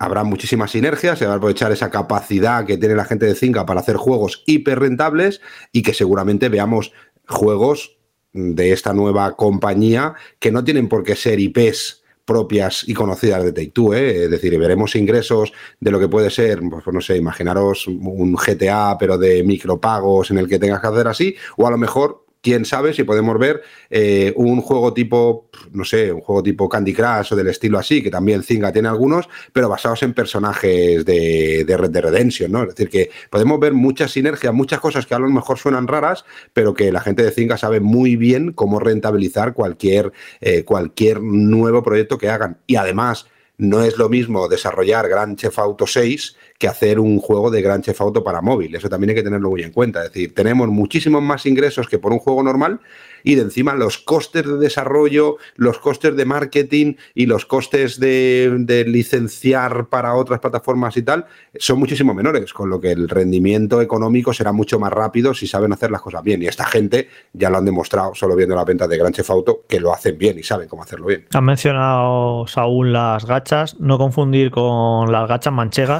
habrá 0.02 0.24
muchísimas 0.24 0.72
sinergias, 0.72 1.20
se 1.20 1.28
va 1.28 1.34
a 1.34 1.36
aprovechar 1.36 1.72
esa 1.72 1.92
capacidad 1.92 2.66
que 2.66 2.76
tiene 2.76 2.96
la 2.96 3.06
gente 3.06 3.28
de 3.28 3.36
Zinga 3.36 3.68
para 3.68 3.82
hacer 3.82 3.98
juegos 3.98 4.42
hiper 4.48 4.80
rentables 4.80 5.42
y 5.72 5.84
que 5.84 5.94
seguramente 5.94 6.50
veamos 6.50 6.92
juegos 7.28 8.00
de 8.34 8.72
esta 8.72 8.94
nueva 8.94 9.36
compañía 9.36 10.16
que 10.40 10.52
no 10.52 10.64
tienen 10.64 10.90
por 10.90 11.04
qué 11.04 11.16
ser 11.16 11.40
IPs 11.40 12.02
propias 12.26 12.84
y 12.88 12.96
conocidas 12.96 13.44
de 13.44 13.52
Take-Two, 13.54 13.94
¿eh? 13.94 14.24
es 14.24 14.32
decir, 14.32 14.58
veremos 14.58 14.96
ingresos 14.96 15.54
de 15.80 15.92
lo 15.92 16.00
que 16.00 16.08
puede 16.08 16.32
ser, 16.32 16.62
pues, 16.68 16.84
pues 16.84 16.94
no 16.96 17.02
sé, 17.02 17.18
imaginaros 17.18 17.88
un 17.88 18.34
GTA 18.36 18.98
pero 18.98 19.20
de 19.20 19.44
micropagos 19.44 20.32
en 20.32 20.40
el 20.40 20.48
que 20.48 20.58
tengas 20.58 20.82
que 20.82 20.88
hacer 20.88 21.08
así, 21.08 21.36
o 21.58 21.68
a 21.68 21.72
lo 21.72 21.78
mejor 21.78 22.26
quién 22.42 22.66
sabe 22.66 22.94
si 22.94 23.04
podemos 23.04 23.38
ver 23.38 23.62
eh, 23.90 24.34
un 24.36 24.62
juego 24.62 24.94
tipo, 24.94 25.50
no 25.72 25.86
sé, 25.86 26.12
un 26.12 26.22
juego 26.22 26.44
tipo 26.44 26.68
Candy 26.68 26.94
Crush 26.94 27.34
o 27.34 27.36
del 27.36 27.48
estilo 27.48 27.78
así, 27.78 28.02
que 28.02 28.10
también 28.10 28.44
Zinga 28.44 28.72
tiene 28.72 28.88
algunos, 28.88 29.30
pero 29.54 29.70
basados 29.70 30.04
en 30.04 30.14
personajes 30.14 31.06
de, 31.06 31.64
de 31.66 31.78
Dead 31.78 32.04
Redemption, 32.04 32.52
¿no? 32.52 32.64
Es 32.64 32.70
decir, 32.70 32.90
que 32.90 33.12
podemos 33.30 33.60
ver 33.60 33.74
muchas 33.74 34.12
sinergias, 34.12 34.54
muchas 34.54 34.80
cosas 34.80 35.06
que 35.06 35.14
a 35.14 35.20
lo 35.20 35.30
mejor 35.30 35.58
suenan 35.58 35.88
raras, 35.88 36.26
pero 36.54 36.74
que 36.74 36.92
la 36.92 37.02
gente 37.02 37.24
de 37.24 37.32
Zinga 37.32 37.58
sabe 37.58 37.80
muy 37.80 38.16
bien 38.16 38.54
cómo 38.54 38.80
rentabilizar 38.80 39.54
cualquier, 39.54 40.12
eh, 40.42 40.64
cualquier 40.64 41.22
nuevo 41.22 41.84
proyecto 41.84 42.18
que 42.18 42.30
hagan. 42.30 42.58
Y 42.66 42.76
además, 42.76 43.28
no 43.58 43.84
es 43.84 43.98
lo 43.98 44.10
mismo 44.10 44.48
desarrollar 44.48 45.08
Grand 45.08 45.38
Chef 45.38 45.60
Auto 45.60 45.86
6 45.86 46.36
que 46.62 46.68
hacer 46.68 47.00
un 47.00 47.20
juego 47.20 47.50
de 47.50 47.60
Gran 47.64 47.82
Chef 47.82 48.00
Auto 48.00 48.24
para 48.24 48.40
móvil. 48.40 48.76
Eso 48.76 48.88
también 48.88 49.10
hay 49.10 49.16
que 49.16 49.24
tenerlo 49.24 49.50
muy 49.50 49.64
en 49.64 49.72
cuenta. 49.72 50.06
Es 50.06 50.14
decir, 50.14 50.36
tenemos 50.36 50.68
muchísimos 50.70 51.22
más 51.24 51.48
ingresos 51.48 51.90
que 51.90 51.98
por 51.98 52.14
un 52.14 52.20
juego 52.20 52.44
normal 52.44 52.80
y 53.24 53.36
de 53.36 53.42
encima 53.42 53.76
los 53.76 53.98
costes 53.98 54.46
de 54.46 54.58
desarrollo, 54.58 55.38
los 55.56 55.80
costes 55.80 56.16
de 56.16 56.26
marketing 56.26 56.96
y 57.14 57.26
los 57.26 57.46
costes 57.46 58.00
de, 58.00 58.86
licenciar 58.88 59.88
para 59.88 60.16
otras 60.16 60.40
plataformas 60.40 60.98
y 60.98 61.04
tal 61.04 61.26
son 61.58 61.80
muchísimo 61.80 62.14
menores, 62.14 62.54
con 62.54 62.70
lo 62.70 62.80
que 62.80 62.92
el 62.92 63.10
rendimiento 63.10 63.82
económico 63.82 64.34
será 64.34 64.52
mucho 64.52 64.80
más 64.80 64.92
rápido 64.92 65.34
si 65.34 65.48
saben 65.48 65.74
hacer 65.74 65.92
las 65.92 66.02
cosas 66.02 66.24
bien. 66.24 66.42
Y 66.42 66.48
esta 66.48 66.66
gente 66.66 67.10
ya 67.34 67.50
lo 67.50 67.58
han 67.58 67.66
demostrado 67.66 68.16
solo 68.16 68.36
viendo 68.36 68.56
la 68.56 68.66
venta 68.66 68.88
de 68.88 68.98
Gran 68.98 69.14
Chef 69.14 69.30
Auto 69.30 69.64
que 69.68 69.80
lo 69.80 69.94
hacen 69.94 70.18
bien 70.18 70.40
y 70.40 70.44
saben 70.44 70.68
cómo 70.68 70.84
hacerlo 70.84 71.08
bien. 71.08 71.28
Han 71.34 71.46
mencionado, 71.46 72.48
Saúl, 72.48 72.94
las 72.94 73.26
gachas, 73.26 73.80
no 73.80 73.98
confundir 73.98 74.52
con 74.52 75.12
las 75.12 75.28
gachas 75.28 75.54
manchegas, 75.54 76.00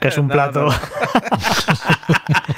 que 0.00 0.08
es 0.08 0.18
un 0.18 0.28
plato. 0.28 0.68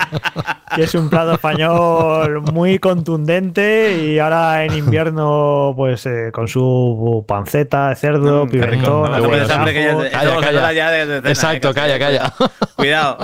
que 0.75 0.83
es 0.85 0.95
un 0.95 1.09
plato 1.11 1.33
español 1.33 2.43
muy 2.53 2.79
contundente 2.79 3.97
y 4.05 4.19
ahora 4.19 4.65
en 4.65 4.75
invierno, 4.75 5.73
pues 5.77 6.07
eh, 6.07 6.31
con 6.33 6.49
su 6.49 7.25
panceta 7.27 7.89
de 7.91 7.97
cerdo, 7.97 8.47
Mm, 8.47 8.51
pimentón, 8.51 8.81
qué 8.81 8.89
No 8.91 9.09
bueno. 9.11 9.29
puedes 9.29 9.51
hambre 9.51 9.73
que 9.75 9.83
ya- 9.85 9.91
Calla, 9.97 10.07
estamos 10.07 10.45
calla. 10.45 10.49
hablando 10.59 10.73
ya 10.73 10.91
de- 10.91 11.07
de 11.07 11.17
cena, 11.19 11.29
Exacto, 11.31 11.75
calla, 11.75 11.99
calla. 11.99 12.33
Cuidado. 12.77 13.19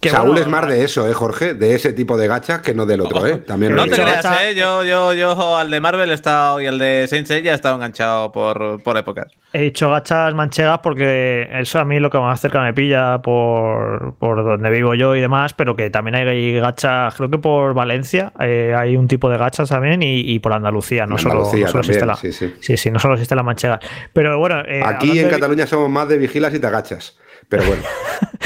que 0.00 0.10
Saúl 0.10 0.28
bueno, 0.30 0.42
es 0.42 0.48
más 0.48 0.66
de 0.68 0.84
eso, 0.84 1.08
¿eh, 1.08 1.12
Jorge? 1.14 1.54
De 1.54 1.74
ese 1.74 1.92
tipo 1.92 2.16
de 2.16 2.26
gachas 2.26 2.60
que 2.60 2.74
no 2.74 2.86
del 2.86 3.00
otro, 3.00 3.26
¿eh? 3.26 3.36
También 3.38 3.74
No 3.74 3.84
te 3.84 3.90
creas, 3.90 4.24
¿eh? 4.42 4.54
Yo, 4.56 4.84
yo, 4.84 5.12
yo 5.14 5.56
al 5.56 5.70
de 5.70 5.80
Marvel 5.80 6.10
he 6.10 6.14
estado 6.14 6.60
y 6.60 6.66
al 6.66 6.78
de 6.78 7.06
Saint 7.08 7.26
Seiya 7.26 7.52
he 7.52 7.54
estado 7.54 7.76
enganchado 7.76 8.32
por, 8.32 8.82
por 8.82 8.96
épocas. 8.96 9.26
He 9.52 9.62
dicho 9.62 9.90
gachas 9.90 10.34
manchegas 10.34 10.80
porque 10.82 11.48
eso 11.52 11.78
a 11.78 11.84
mí 11.84 11.98
lo 12.00 12.10
que 12.10 12.18
más 12.18 12.40
cerca 12.40 12.60
me 12.62 12.74
pilla 12.74 13.18
por, 13.22 14.14
por 14.18 14.44
donde 14.44 14.70
vivo 14.70 14.94
yo 14.94 15.14
y 15.14 15.20
demás, 15.20 15.54
pero 15.54 15.76
que 15.76 15.88
también 15.90 16.16
hay 16.16 16.58
gachas, 16.60 16.85
creo 17.16 17.30
que 17.30 17.38
por 17.38 17.74
Valencia 17.74 18.32
eh, 18.40 18.74
hay 18.76 18.96
un 18.96 19.08
tipo 19.08 19.28
de 19.30 19.38
gachas 19.38 19.68
también 19.68 20.02
y, 20.02 20.20
y 20.20 20.38
por 20.38 20.52
Andalucía, 20.52 21.06
no 21.06 21.18
solo, 21.18 21.34
Andalucía 21.46 21.66
no 21.66 21.72
solo 21.72 21.82
también, 21.82 22.02
existe 22.02 22.06
la, 22.06 22.16
sí, 22.16 22.32
sí. 22.32 22.54
sí, 22.60 22.76
sí, 22.76 22.90
no 22.90 22.98
solo 22.98 23.14
existe 23.14 23.34
la 23.34 23.42
manchega. 23.42 23.78
Pero 24.12 24.38
bueno, 24.38 24.60
eh, 24.66 24.82
Aquí 24.84 25.18
en 25.18 25.24
de- 25.26 25.30
Cataluña 25.30 25.66
somos 25.66 25.90
más 25.90 26.08
de 26.08 26.18
vigilas 26.18 26.52
y 26.54 26.58
te 26.58 26.66
agachas. 26.66 27.16
Pero 27.48 27.64
bueno. 27.64 27.82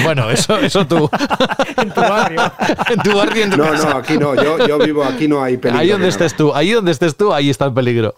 Bueno, 0.04 0.30
eso, 0.30 0.58
eso 0.58 0.86
tú. 0.86 1.10
en 1.76 1.90
tu 1.90 2.00
barrio. 2.00 2.40
en 2.90 2.98
tu 3.00 3.16
barrio, 3.16 3.44
en 3.44 3.50
tu 3.50 3.56
No, 3.58 3.64
casa. 3.64 3.90
no, 3.90 3.96
aquí 3.98 4.16
no. 4.16 4.34
Yo, 4.34 4.66
yo 4.66 4.78
vivo, 4.78 5.04
aquí 5.04 5.28
no 5.28 5.42
hay 5.42 5.56
peligro. 5.58 5.78
Ahí 5.80 5.88
donde 5.90 6.04
de 6.04 6.10
estés 6.10 6.32
nada. 6.32 6.38
tú, 6.38 6.54
ahí 6.54 6.70
donde 6.70 6.90
estés 6.92 7.16
tú, 7.16 7.32
ahí 7.34 7.50
está 7.50 7.66
el 7.66 7.74
peligro. 7.74 8.14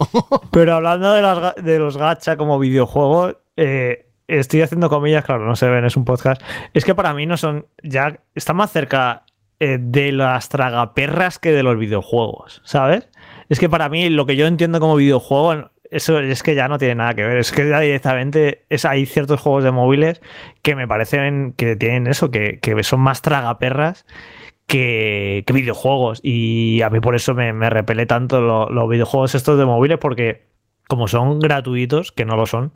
Pero 0.53 0.75
hablando 0.77 1.13
de, 1.13 1.23
las 1.23 1.39
ga- 1.39 1.55
de 1.57 1.79
los 1.81 1.97
gacha 1.97 2.37
como 2.37 2.59
videojuegos, 2.61 3.37
eh, 3.57 4.07
estoy 4.29 4.63
haciendo 4.63 4.89
comillas, 4.91 5.25
claro, 5.25 5.45
no 5.45 5.57
se 5.57 5.69
ven, 5.69 5.85
es 5.85 5.97
un 5.97 6.05
podcast. 6.05 6.41
Es 6.73 6.85
que 6.85 6.95
para 6.95 7.13
mí 7.15 7.27
no 7.27 7.37
son. 7.37 7.67
Ya 7.83 8.21
están 8.35 8.57
más 8.57 8.71
cerca 8.71 9.25
eh, 9.63 9.79
de 9.81 10.13
las 10.13 10.49
tragaperras 10.49 11.39
que 11.39 11.53
de 11.53 11.63
los 11.63 11.79
videojuegos, 11.79 12.61
¿sabes? 12.65 13.09
Es 13.49 13.59
que 13.61 13.69
para 13.69 13.89
mí 13.89 14.09
lo 14.11 14.27
que 14.27 14.37
yo 14.37 14.47
entiendo 14.47 14.81
como 14.81 14.97
videojuego. 14.97 15.71
Eso 15.91 16.21
es 16.21 16.43
que 16.43 16.55
ya 16.55 16.69
no 16.69 16.79
tiene 16.79 16.95
nada 16.95 17.13
que 17.15 17.23
ver. 17.23 17.37
Es 17.37 17.53
que 17.53 17.69
ya 17.69 17.79
directamente 17.81 18.65
es, 18.71 18.87
hay 18.87 19.05
ciertos 19.05 19.39
juegos 19.41 19.63
de 19.63 19.73
móviles 19.73 20.23
que 20.63 20.75
me 20.75 20.89
parecen 20.89 21.53
que 21.53 21.77
tienen 21.77 22.07
eso, 22.07 22.31
que, 22.31 22.61
que 22.61 22.83
son 22.83 23.01
más 23.01 23.21
tragaperras 23.21 24.07
que, 24.67 25.45
que 25.47 25.53
videojuegos. 25.53 26.21
Y 26.23 26.81
a 26.83 26.89
mí 26.91 27.01
por 27.01 27.15
eso 27.15 27.35
me, 27.35 27.53
me 27.53 27.69
repele 27.71 28.07
tanto 28.07 28.41
lo- 28.41 28.71
los 28.71 28.89
videojuegos 28.89 29.35
estos 29.35 29.59
de 29.59 29.67
móviles, 29.67 29.99
porque 29.99 30.47
como 30.89 31.09
son 31.09 31.39
gratuitos, 31.41 32.13
que 32.13 32.27
no 32.27 32.37
lo 32.37 32.45
son, 32.45 32.71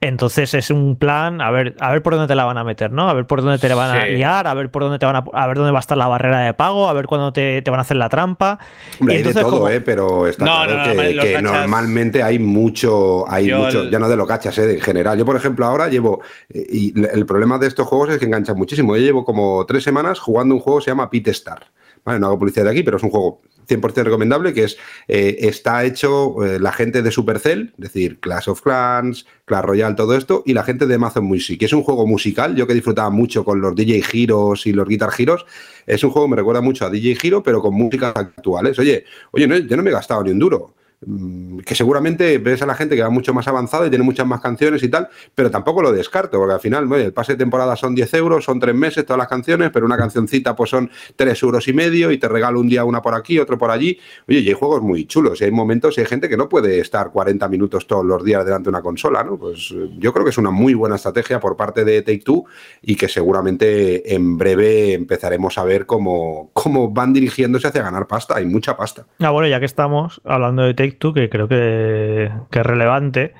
entonces 0.00 0.54
es 0.54 0.70
un 0.70 0.96
plan, 0.96 1.42
a 1.42 1.50
ver, 1.50 1.76
a 1.80 1.90
ver 1.92 2.02
por 2.02 2.14
dónde 2.14 2.26
te 2.28 2.34
la 2.34 2.44
van 2.44 2.56
a 2.56 2.64
meter, 2.64 2.90
¿no? 2.92 3.10
A 3.10 3.12
ver 3.12 3.26
por 3.26 3.42
dónde 3.42 3.58
te 3.58 3.68
la 3.68 3.74
van 3.74 3.90
a 3.90 4.06
liar, 4.06 4.46
a 4.46 4.54
ver 4.54 4.70
por 4.70 4.82
dónde 4.84 4.98
te 4.98 5.04
van 5.04 5.16
a, 5.16 5.24
a 5.34 5.46
ver 5.46 5.56
dónde 5.58 5.72
va 5.72 5.78
a 5.78 5.80
estar 5.80 5.98
la 5.98 6.06
barrera 6.08 6.40
de 6.40 6.54
pago, 6.54 6.88
a 6.88 6.92
ver 6.94 7.06
cuándo 7.06 7.30
te, 7.32 7.60
te 7.60 7.70
van 7.70 7.78
a 7.78 7.82
hacer 7.82 7.98
la 7.98 8.08
trampa. 8.08 8.58
Hombre, 8.98 9.16
Y 9.16 9.18
hay 9.18 9.22
de 9.24 9.34
todo, 9.34 9.50
como- 9.50 9.68
¿eh? 9.68 9.80
Pero 9.82 10.26
está 10.26 10.44
No, 10.46 10.50
claro 10.64 10.72
no, 10.72 10.78
no, 10.78 11.02
que, 11.02 11.12
los 11.14 11.24
que 11.24 11.32
gachas- 11.34 11.42
normalmente 11.42 12.22
hay 12.22 12.38
mucho, 12.38 13.28
hay 13.30 13.46
Yo 13.48 13.58
mucho, 13.58 13.82
el- 13.82 13.90
ya 13.90 13.98
no 13.98 14.08
de 14.08 14.16
los 14.16 14.26
cachas, 14.26 14.56
¿eh? 14.58 14.72
En 14.74 14.80
general. 14.80 15.18
Yo, 15.18 15.26
por 15.26 15.36
ejemplo, 15.36 15.66
ahora 15.66 15.88
llevo, 15.88 16.22
eh, 16.48 16.64
y 16.70 16.94
el 17.12 17.26
problema 17.26 17.58
de 17.58 17.66
estos 17.66 17.86
juegos 17.86 18.08
es 18.10 18.18
que 18.18 18.24
enganchan 18.24 18.56
muchísimo. 18.56 18.96
Yo 18.96 19.02
llevo 19.02 19.24
como 19.26 19.66
tres 19.66 19.82
semanas 19.84 20.18
jugando 20.20 20.54
un 20.54 20.60
juego 20.60 20.78
que 20.78 20.84
se 20.86 20.90
llama 20.92 21.10
Pit 21.10 21.28
Star. 21.28 21.66
Vale, 22.08 22.20
no 22.20 22.28
hago 22.28 22.38
publicidad 22.38 22.64
de 22.64 22.70
aquí, 22.70 22.82
pero 22.82 22.96
es 22.96 23.02
un 23.02 23.10
juego 23.10 23.42
100% 23.68 24.02
recomendable 24.02 24.54
que 24.54 24.64
es 24.64 24.78
eh, 25.08 25.36
está 25.40 25.84
hecho 25.84 26.42
eh, 26.42 26.58
la 26.58 26.72
gente 26.72 27.02
de 27.02 27.10
Supercell, 27.10 27.74
es 27.76 27.92
decir, 27.92 28.18
Clash 28.18 28.48
of 28.48 28.62
Clans, 28.62 29.26
Clash 29.44 29.62
Royale, 29.62 29.94
todo 29.94 30.16
esto, 30.16 30.42
y 30.46 30.54
la 30.54 30.64
gente 30.64 30.86
de 30.86 30.94
Amazon 30.94 31.26
Music, 31.26 31.62
es 31.62 31.74
un 31.74 31.82
juego 31.82 32.06
musical, 32.06 32.56
yo 32.56 32.66
que 32.66 32.72
disfrutaba 32.72 33.10
mucho 33.10 33.44
con 33.44 33.60
los 33.60 33.76
DJ 33.76 34.02
Heroes 34.10 34.64
y 34.64 34.72
los 34.72 34.88
Guitar 34.88 35.10
Heroes, 35.18 35.44
es 35.86 36.02
un 36.02 36.08
juego 36.12 36.28
que 36.28 36.30
me 36.30 36.36
recuerda 36.36 36.62
mucho 36.62 36.86
a 36.86 36.90
DJ 36.90 37.18
Hero, 37.22 37.42
pero 37.42 37.60
con 37.60 37.74
músicas 37.74 38.16
actuales. 38.16 38.78
Oye, 38.78 39.04
oye, 39.32 39.46
no, 39.46 39.58
yo 39.58 39.76
no 39.76 39.82
me 39.82 39.90
he 39.90 39.92
gastado 39.92 40.24
ni 40.24 40.30
un 40.30 40.38
duro. 40.38 40.76
Mm, 41.06 41.58
Que 41.60 41.74
seguramente 41.74 42.38
ves 42.38 42.62
a 42.62 42.66
la 42.66 42.74
gente 42.74 42.96
que 42.96 43.02
va 43.02 43.10
mucho 43.10 43.32
más 43.32 43.46
avanzada 43.46 43.86
y 43.86 43.90
tiene 43.90 44.04
muchas 44.04 44.26
más 44.26 44.40
canciones 44.40 44.82
y 44.82 44.88
tal, 44.88 45.08
pero 45.34 45.50
tampoco 45.50 45.82
lo 45.82 45.92
descarto, 45.92 46.38
porque 46.38 46.54
al 46.54 46.60
final, 46.60 46.90
el 46.92 47.12
pase 47.12 47.32
de 47.32 47.38
temporada 47.38 47.76
son 47.76 47.94
10 47.94 48.14
euros, 48.14 48.44
son 48.44 48.58
tres 48.58 48.74
meses 48.74 49.04
todas 49.04 49.18
las 49.18 49.28
canciones, 49.28 49.70
pero 49.72 49.86
una 49.86 49.96
cancioncita 49.96 50.56
pues 50.56 50.70
son 50.70 50.90
3 51.16 51.42
euros 51.42 51.68
y 51.68 51.72
medio 51.72 52.10
y 52.10 52.18
te 52.18 52.26
regalo 52.28 52.58
un 52.60 52.68
día 52.68 52.84
una 52.84 53.02
por 53.02 53.14
aquí, 53.14 53.38
otro 53.38 53.58
por 53.58 53.70
allí. 53.70 53.98
Oye, 54.28 54.40
y 54.40 54.48
hay 54.48 54.54
juegos 54.54 54.82
muy 54.82 55.04
chulos, 55.06 55.40
y 55.40 55.44
hay 55.44 55.50
momentos 55.50 55.96
y 55.98 56.00
hay 56.00 56.06
gente 56.06 56.28
que 56.28 56.36
no 56.36 56.48
puede 56.48 56.80
estar 56.80 57.10
40 57.10 57.48
minutos 57.48 57.86
todos 57.86 58.04
los 58.04 58.24
días 58.24 58.44
delante 58.44 58.64
de 58.64 58.70
una 58.70 58.82
consola, 58.82 59.22
¿no? 59.22 59.36
Pues 59.38 59.72
eh, 59.76 59.90
yo 59.98 60.12
creo 60.12 60.24
que 60.24 60.30
es 60.30 60.38
una 60.38 60.50
muy 60.50 60.74
buena 60.74 60.96
estrategia 60.96 61.38
por 61.38 61.56
parte 61.56 61.84
de 61.84 62.02
Take 62.02 62.22
Two 62.24 62.44
y 62.82 62.96
que 62.96 63.08
seguramente 63.08 64.14
en 64.14 64.38
breve 64.38 64.94
empezaremos 64.94 65.58
a 65.58 65.64
ver 65.64 65.86
cómo, 65.86 66.50
cómo 66.52 66.90
van 66.90 67.12
dirigiéndose 67.12 67.68
hacia 67.68 67.82
ganar 67.82 68.06
pasta, 68.06 68.36
hay 68.36 68.46
mucha 68.46 68.76
pasta. 68.76 69.06
Ah, 69.20 69.30
bueno, 69.30 69.48
ya 69.48 69.60
que 69.60 69.66
estamos 69.66 70.20
hablando 70.24 70.62
de 70.62 70.74
Take 70.74 70.87
Two, 70.96 71.12
que 71.12 71.28
creo 71.28 71.48
que, 71.48 72.32
que 72.50 72.60
es 72.60 72.66
relevante, 72.66 73.34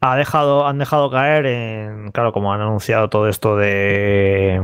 ha 0.00 0.16
dejado, 0.16 0.66
han 0.66 0.78
dejado 0.78 1.10
caer 1.10 1.46
en, 1.46 2.10
claro, 2.12 2.32
como 2.32 2.52
han 2.52 2.60
anunciado 2.60 3.08
todo 3.08 3.28
esto 3.28 3.56
de, 3.56 4.62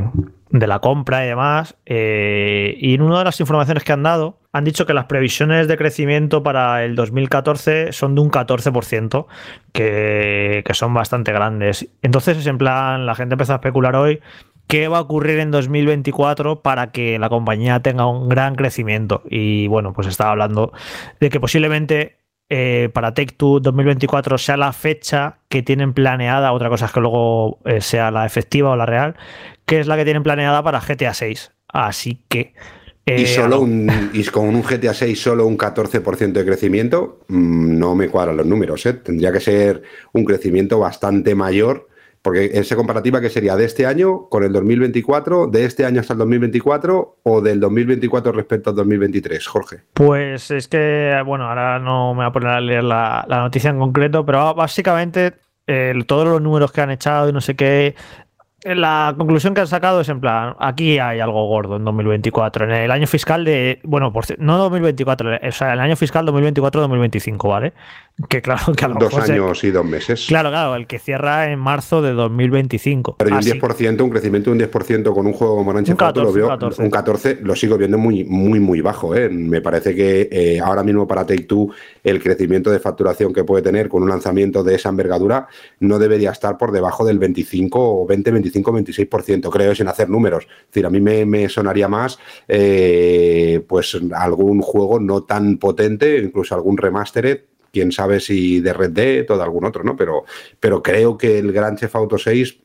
de 0.49 0.67
la 0.67 0.79
compra 0.79 1.25
y 1.25 1.27
demás, 1.27 1.75
eh, 1.85 2.75
y 2.79 2.93
en 2.93 3.01
una 3.01 3.19
de 3.19 3.25
las 3.25 3.39
informaciones 3.39 3.83
que 3.83 3.91
han 3.91 4.03
dado, 4.03 4.39
han 4.53 4.63
dicho 4.63 4.85
que 4.85 4.93
las 4.93 5.05
previsiones 5.05 5.67
de 5.67 5.77
crecimiento 5.77 6.41
para 6.41 6.85
el 6.85 6.95
2014 6.95 7.91
son 7.91 8.15
de 8.15 8.21
un 8.21 8.31
14%, 8.31 9.25
que, 9.73 10.63
que 10.65 10.73
son 10.73 10.93
bastante 10.93 11.33
grandes. 11.33 11.89
Entonces, 12.01 12.37
es 12.37 12.47
en 12.47 12.57
plan, 12.57 13.05
la 13.05 13.15
gente 13.15 13.33
empezó 13.33 13.51
a 13.51 13.55
especular 13.55 13.95
hoy 13.97 14.21
qué 14.67 14.87
va 14.87 14.97
a 14.99 15.01
ocurrir 15.01 15.39
en 15.39 15.51
2024 15.51 16.61
para 16.61 16.91
que 16.91 17.19
la 17.19 17.29
compañía 17.29 17.81
tenga 17.81 18.07
un 18.07 18.29
gran 18.29 18.55
crecimiento. 18.55 19.23
Y 19.29 19.67
bueno, 19.67 19.93
pues 19.93 20.07
estaba 20.07 20.31
hablando 20.31 20.71
de 21.19 21.29
que 21.29 21.39
posiblemente 21.39 22.17
eh, 22.49 22.89
para 22.93 23.13
Take-Two 23.13 23.59
2024 23.59 24.37
sea 24.37 24.55
la 24.55 24.71
fecha 24.71 25.39
que 25.49 25.63
tienen 25.63 25.93
planeada, 25.93 26.53
otra 26.53 26.69
cosa 26.69 26.85
es 26.85 26.91
que 26.91 26.99
luego 26.99 27.59
eh, 27.65 27.81
sea 27.81 28.11
la 28.11 28.25
efectiva 28.25 28.71
o 28.71 28.75
la 28.75 28.85
real, 28.85 29.15
que 29.65 29.79
es 29.79 29.87
la 29.87 29.97
que 29.97 30.05
tienen 30.05 30.23
planeada 30.23 30.61
para 30.63 30.79
GTA 30.79 31.13
6. 31.13 31.51
Así 31.67 32.23
que... 32.29 32.53
Y, 33.07 33.11
eh, 33.23 33.27
solo 33.27 33.61
un, 33.61 34.11
y 34.13 34.23
con 34.25 34.47
un 34.47 34.63
GTA 34.63 34.93
6 34.93 35.19
solo 35.19 35.45
un 35.45 35.57
14% 35.57 36.33
de 36.33 36.45
crecimiento, 36.45 37.21
mm, 37.27 37.77
no 37.77 37.95
me 37.95 38.09
cuadran 38.09 38.37
los 38.37 38.45
números. 38.45 38.83
Tendría 39.03 39.31
que 39.31 39.39
ser 39.39 39.81
un 40.13 40.25
crecimiento 40.25 40.79
bastante 40.79 41.35
mayor, 41.35 41.87
porque 42.25 42.49
esa 42.55 42.75
comparativa 42.75 43.21
que 43.21 43.29
sería 43.29 43.55
de 43.55 43.65
este 43.65 43.85
año 43.85 44.27
con 44.29 44.43
el 44.43 44.51
2024, 44.51 45.45
de 45.45 45.63
este 45.63 45.85
año 45.85 46.01
hasta 46.01 46.13
el 46.13 46.17
2024 46.17 47.19
o 47.21 47.39
del 47.39 47.59
2024 47.59 48.31
respecto 48.31 48.71
al 48.71 48.75
2023, 48.77 49.45
Jorge. 49.45 49.81
Pues 49.93 50.49
es 50.49 50.67
que, 50.67 51.21
bueno, 51.23 51.47
ahora 51.47 51.77
no 51.77 52.15
me 52.15 52.21
voy 52.21 52.25
a 52.25 52.31
poner 52.31 52.49
a 52.49 52.61
leer 52.61 52.83
la, 52.83 53.27
noticia 53.29 53.69
en 53.69 53.77
concreto, 53.77 54.25
pero 54.25 54.55
básicamente 54.55 55.35
eh, 55.67 55.93
todos 56.07 56.27
los 56.27 56.41
números 56.41 56.71
que 56.71 56.81
han 56.81 56.89
echado 56.89 57.29
y 57.29 57.31
no 57.31 57.41
sé 57.41 57.55
qué, 57.55 57.93
la 58.65 59.13
conclusión 59.15 59.53
que 59.53 59.61
han 59.61 59.67
sacado 59.67 60.01
es 60.01 60.09
en 60.09 60.19
plan, 60.19 60.55
aquí 60.59 60.97
hay 60.97 61.19
algo 61.19 61.47
gordo 61.47 61.75
en 61.75 61.85
2024, 61.85 62.65
en 62.65 62.71
el 62.71 62.89
año 62.91 63.05
fiscal 63.05 63.45
de, 63.45 63.79
bueno, 63.83 64.11
por, 64.11 64.25
no 64.39 64.57
2024, 64.57 65.37
o 65.47 65.51
sea, 65.51 65.73
el 65.73 65.79
año 65.79 65.95
fiscal 65.95 66.25
2024-2025, 66.27 67.47
¿vale? 67.47 67.73
Que 68.29 68.41
claro, 68.41 68.71
que 68.71 68.85
a 68.85 68.87
lo 68.87 68.93
Dos 68.93 69.11
mejor 69.11 69.25
se- 69.27 69.33
años 69.33 69.63
y 69.65 69.71
dos 69.71 69.83
meses. 69.85 70.25
Claro, 70.29 70.49
claro, 70.49 70.75
el 70.77 70.87
que 70.87 70.99
cierra 70.99 71.51
en 71.51 71.59
marzo 71.59 72.01
de 72.01 72.13
2025. 72.13 73.17
Pero 73.17 73.29
y 73.29 73.33
un 73.33 73.39
Así- 73.39 73.51
10%, 73.59 74.01
un 74.05 74.09
crecimiento 74.09 74.51
de 74.51 74.53
un 74.53 74.59
10% 74.71 75.13
con 75.13 75.27
un 75.27 75.33
juego 75.33 75.57
como 75.57 75.71
Un 75.71 75.77
Auto, 75.79 75.91
lo 75.91 75.97
14, 75.97 76.33
veo, 76.33 76.45
un 76.45 76.49
14. 76.53 76.81
un 76.83 76.89
14 76.89 77.39
lo 77.41 77.55
sigo 77.57 77.77
viendo 77.77 77.97
muy, 77.97 78.23
muy, 78.23 78.61
muy 78.61 78.79
bajo. 78.79 79.13
¿eh? 79.15 79.27
Me 79.27 79.59
parece 79.59 79.93
que 79.93 80.29
eh, 80.31 80.61
ahora 80.61 80.81
mismo 80.81 81.05
para 81.05 81.25
Take 81.25 81.43
Two 81.43 81.71
el 82.05 82.23
crecimiento 82.23 82.71
de 82.71 82.79
facturación 82.79 83.33
que 83.33 83.43
puede 83.43 83.61
tener 83.61 83.89
con 83.89 84.01
un 84.01 84.07
lanzamiento 84.07 84.63
de 84.63 84.75
esa 84.75 84.87
envergadura 84.87 85.47
no 85.81 85.99
debería 85.99 86.31
estar 86.31 86.57
por 86.57 86.71
debajo 86.71 87.03
del 87.03 87.19
25 87.19 88.01
o 88.03 88.07
20, 88.07 88.31
25, 88.31 88.54
26%, 88.63 89.49
creo, 89.49 89.75
sin 89.75 89.87
hacer 89.87 90.09
números. 90.09 90.45
Es 90.45 90.67
decir, 90.67 90.85
a 90.85 90.89
mí 90.89 90.99
me, 90.99 91.49
sonaría 91.49 91.87
más 91.87 92.17
eh, 92.47 93.63
pues 93.67 93.97
algún 94.13 94.61
juego 94.61 94.99
no 94.99 95.23
tan 95.23 95.57
potente, 95.57 96.17
incluso 96.17 96.55
algún 96.55 96.77
remastered 96.77 97.41
quién 97.75 97.91
sabe 97.91 98.21
si 98.21 98.61
de 98.61 98.71
Red 98.71 98.91
Dead 98.91 99.29
o 99.29 99.35
de 99.35 99.43
algún 99.43 99.65
otro, 99.65 99.83
¿no? 99.83 99.97
Pero, 99.97 100.23
pero 100.61 100.81
creo 100.81 101.17
que 101.17 101.39
el 101.39 101.51
Gran 101.51 101.75
Chef 101.75 101.93
Auto 101.93 102.17
6 102.17 102.57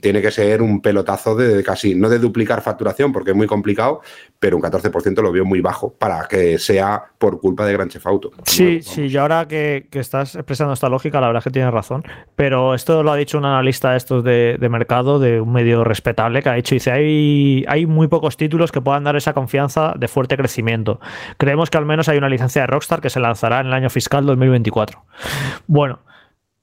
tiene 0.00 0.22
que 0.22 0.30
ser 0.30 0.62
un 0.62 0.80
pelotazo 0.80 1.34
de 1.34 1.62
casi, 1.62 1.94
no 1.94 2.08
de 2.08 2.18
duplicar 2.18 2.62
facturación, 2.62 3.12
porque 3.12 3.30
es 3.30 3.36
muy 3.36 3.46
complicado, 3.46 4.00
pero 4.38 4.56
un 4.56 4.62
14% 4.62 5.22
lo 5.22 5.32
veo 5.32 5.44
muy 5.44 5.60
bajo 5.60 5.92
para 5.92 6.26
que 6.28 6.58
sea 6.58 7.02
por 7.18 7.40
culpa 7.40 7.66
de 7.66 7.72
Gran 7.72 7.88
Chef 7.88 8.06
Auto. 8.06 8.30
Sí, 8.44 8.82
sí, 8.82 9.06
y 9.06 9.16
ahora 9.16 9.46
que, 9.48 9.88
que 9.90 9.98
estás 9.98 10.34
expresando 10.34 10.74
esta 10.74 10.88
lógica, 10.88 11.20
la 11.20 11.28
verdad 11.28 11.40
es 11.40 11.44
que 11.44 11.50
tienes 11.50 11.72
razón. 11.72 12.04
Pero 12.36 12.74
esto 12.74 13.02
lo 13.02 13.12
ha 13.12 13.16
dicho 13.16 13.38
un 13.38 13.44
analista 13.44 13.92
de 13.92 13.96
estos 13.96 14.22
de, 14.22 14.56
de 14.58 14.68
mercado, 14.68 15.18
de 15.18 15.40
un 15.40 15.52
medio 15.52 15.84
respetable, 15.84 16.42
que 16.42 16.48
ha 16.48 16.54
dicho, 16.54 16.74
dice, 16.74 16.92
hay, 16.92 17.64
hay 17.68 17.86
muy 17.86 18.08
pocos 18.08 18.36
títulos 18.36 18.72
que 18.72 18.80
puedan 18.80 19.04
dar 19.04 19.16
esa 19.16 19.32
confianza 19.32 19.94
de 19.98 20.08
fuerte 20.08 20.36
crecimiento. 20.36 21.00
Creemos 21.38 21.70
que 21.70 21.78
al 21.78 21.86
menos 21.86 22.08
hay 22.08 22.18
una 22.18 22.28
licencia 22.28 22.62
de 22.62 22.66
Rockstar 22.66 23.00
que 23.00 23.10
se 23.10 23.20
lanzará 23.20 23.60
en 23.60 23.66
el 23.66 23.72
año 23.72 23.90
fiscal 23.90 24.26
2024. 24.26 25.02
Bueno. 25.66 26.05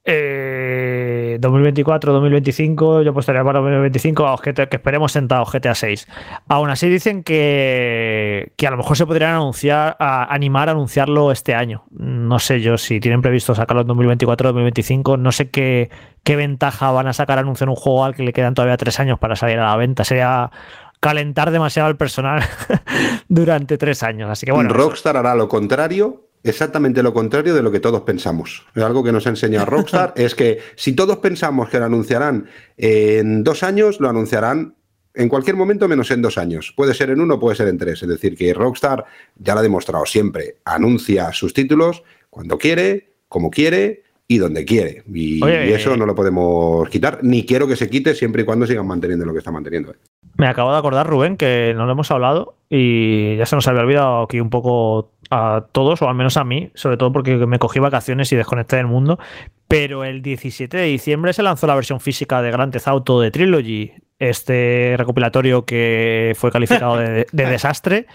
Eh, 0.05 1.37
2024, 1.39 2.11
2025, 2.11 3.03
yo 3.03 3.11
apostaría 3.11 3.43
para 3.43 3.59
2025 3.59 4.35
que 4.41 4.75
esperemos 4.75 5.11
sentados 5.11 5.51
GTA 5.51 5.75
6. 5.75 6.07
Aún 6.49 6.69
así 6.69 6.89
dicen 6.89 7.23
que, 7.23 8.51
que 8.57 8.67
a 8.67 8.71
lo 8.71 8.77
mejor 8.77 8.97
se 8.97 9.05
podrían 9.05 9.35
anunciar, 9.35 9.95
a, 9.99 10.33
animar 10.33 10.67
a 10.67 10.73
anunciarlo 10.73 11.31
este 11.31 11.55
año. 11.55 11.85
No 11.91 12.39
sé 12.39 12.59
yo 12.59 12.77
si 12.77 12.99
tienen 12.99 13.21
previsto 13.21 13.55
sacarlo 13.55 13.81
en 13.81 13.87
2024 13.87 14.49
2025, 14.49 15.17
no 15.17 15.31
sé 15.31 15.49
qué, 15.49 15.89
qué 16.23 16.35
ventaja 16.35 16.91
van 16.91 17.07
a 17.07 17.13
sacar 17.13 17.37
a 17.37 17.41
anunciar 17.41 17.69
un 17.69 17.75
juego 17.75 18.03
al 18.03 18.15
que 18.15 18.23
le 18.23 18.33
quedan 18.33 18.53
todavía 18.53 18.77
tres 18.77 18.99
años 18.99 19.19
para 19.19 19.37
salir 19.37 19.59
a 19.59 19.69
la 19.69 19.77
venta. 19.77 20.03
Sería 20.03 20.51
calentar 20.99 21.51
demasiado 21.51 21.87
al 21.87 21.97
personal 21.97 22.43
durante 23.29 23.77
tres 23.77 24.03
años. 24.03 24.29
Así 24.29 24.45
que 24.45 24.51
bueno. 24.51 24.69
Rockstar 24.69 25.15
hará 25.15 25.33
lo 25.35 25.47
contrario 25.47 26.32
exactamente 26.43 27.01
lo 27.03 27.13
contrario 27.13 27.55
de 27.55 27.61
lo 27.61 27.71
que 27.71 27.79
todos 27.79 28.01
pensamos. 28.01 28.65
Algo 28.75 29.03
que 29.03 29.11
nos 29.11 29.25
ha 29.27 29.29
enseñado 29.29 29.65
Rockstar 29.65 30.13
es 30.17 30.35
que 30.35 30.59
si 30.75 30.93
todos 30.93 31.17
pensamos 31.17 31.69
que 31.69 31.79
lo 31.79 31.85
anunciarán 31.85 32.47
en 32.77 33.43
dos 33.43 33.63
años, 33.63 33.99
lo 33.99 34.09
anunciarán 34.09 34.75
en 35.15 35.29
cualquier 35.29 35.55
momento 35.55 35.87
menos 35.87 36.11
en 36.11 36.21
dos 36.21 36.37
años. 36.37 36.73
Puede 36.75 36.93
ser 36.93 37.09
en 37.11 37.21
uno, 37.21 37.39
puede 37.39 37.55
ser 37.55 37.67
en 37.67 37.77
tres. 37.77 38.01
Es 38.01 38.09
decir, 38.09 38.35
que 38.35 38.53
Rockstar 38.53 39.05
ya 39.37 39.53
lo 39.53 39.59
ha 39.59 39.63
demostrado 39.63 40.05
siempre. 40.05 40.57
Anuncia 40.65 41.31
sus 41.33 41.53
títulos 41.53 42.03
cuando 42.29 42.57
quiere, 42.57 43.13
como 43.27 43.49
quiere 43.49 44.03
y 44.27 44.37
donde 44.37 44.65
quiere. 44.65 45.03
Y, 45.13 45.43
eso 45.43 45.95
no 45.97 46.05
lo 46.05 46.15
podemos 46.15 46.89
quitar, 46.89 47.19
ni 47.23 47.45
quiero 47.45 47.67
que 47.67 47.75
se 47.75 47.89
quite 47.89 48.15
siempre 48.15 48.41
y 48.41 48.45
cuando 48.45 48.65
sigan 48.65 48.87
manteniendo 48.87 49.25
lo 49.25 49.33
que 49.33 49.39
está 49.39 49.51
manteniendo. 49.51 49.93
Me 50.35 50.47
acabo 50.47 50.71
de 50.71 50.77
acordar, 50.77 51.07
Rubén, 51.07 51.37
que 51.37 51.73
no 51.75 51.85
lo 51.85 51.91
hemos 51.91 52.09
hablado 52.11 52.55
y 52.69 53.37
ya 53.37 53.45
se 53.45 53.55
nos 53.55 53.67
había 53.67 53.81
olvidado 53.81 54.23
aquí 54.23 54.39
un 54.39 54.49
poco 54.49 55.11
a 55.29 55.65
todos, 55.71 56.01
o 56.01 56.09
al 56.09 56.15
menos 56.15 56.37
a 56.37 56.43
mí, 56.43 56.71
sobre 56.73 56.97
todo 56.97 57.11
porque 57.11 57.35
me 57.45 57.59
cogí 57.59 57.79
vacaciones 57.79 58.31
y 58.31 58.35
desconecté 58.35 58.77
del 58.77 58.87
mundo. 58.87 59.19
Pero 59.67 60.03
el 60.03 60.21
17 60.21 60.75
de 60.75 60.85
diciembre 60.85 61.33
se 61.33 61.43
lanzó 61.43 61.67
la 61.67 61.75
versión 61.75 61.99
física 61.99 62.41
de 62.41 62.51
Grand 62.51 62.73
Theft 62.73 62.87
Auto 62.87 63.21
de 63.21 63.31
Trilogy, 63.31 63.93
este 64.19 64.95
recopilatorio 64.97 65.65
que 65.65 66.33
fue 66.35 66.51
calificado 66.51 66.97
de 66.97 67.25
desastre. 67.31 68.07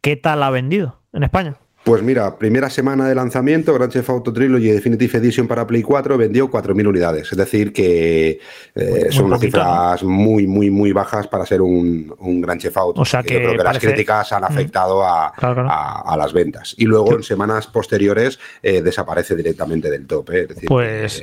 ¿Qué 0.00 0.16
tal 0.16 0.42
ha 0.42 0.50
vendido 0.50 1.02
en 1.12 1.24
España? 1.24 1.56
Pues 1.86 2.02
mira, 2.02 2.36
primera 2.36 2.68
semana 2.68 3.08
de 3.08 3.14
lanzamiento, 3.14 3.72
Grand 3.72 3.92
Theft 3.92 4.10
Auto 4.10 4.32
Trilogy 4.32 4.72
Definitive 4.72 5.18
Edition 5.18 5.46
para 5.46 5.64
Play 5.68 5.84
4 5.84 6.18
vendió 6.18 6.50
4.000 6.50 6.88
unidades. 6.88 7.30
Es 7.30 7.38
decir, 7.38 7.72
que 7.72 8.40
eh, 8.74 9.06
son 9.10 9.26
unas 9.26 9.38
cifras 9.38 10.02
muy, 10.02 10.48
muy, 10.48 10.68
muy 10.68 10.90
bajas 10.90 11.28
para 11.28 11.46
ser 11.46 11.62
un, 11.62 12.12
un 12.18 12.40
Grand 12.40 12.60
Theft 12.60 12.76
Auto. 12.76 13.00
O 13.02 13.04
sea 13.04 13.22
que, 13.22 13.34
yo 13.34 13.38
creo 13.38 13.56
que 13.58 13.62
las 13.62 13.78
críticas 13.78 14.32
han 14.32 14.42
mm. 14.42 14.46
afectado 14.46 15.04
a, 15.04 15.28
a, 15.28 16.16
las 16.16 16.32
ventas. 16.32 16.74
Y 16.76 16.86
luego 16.86 17.14
en 17.14 17.22
semanas 17.22 17.68
posteriores 17.68 18.40
eh, 18.64 18.82
desaparece 18.82 19.36
directamente 19.36 19.88
del 19.88 20.08
top. 20.08 20.30
Eh. 20.30 20.40
Es 20.40 20.48
decir, 20.48 20.68
pues 20.68 21.22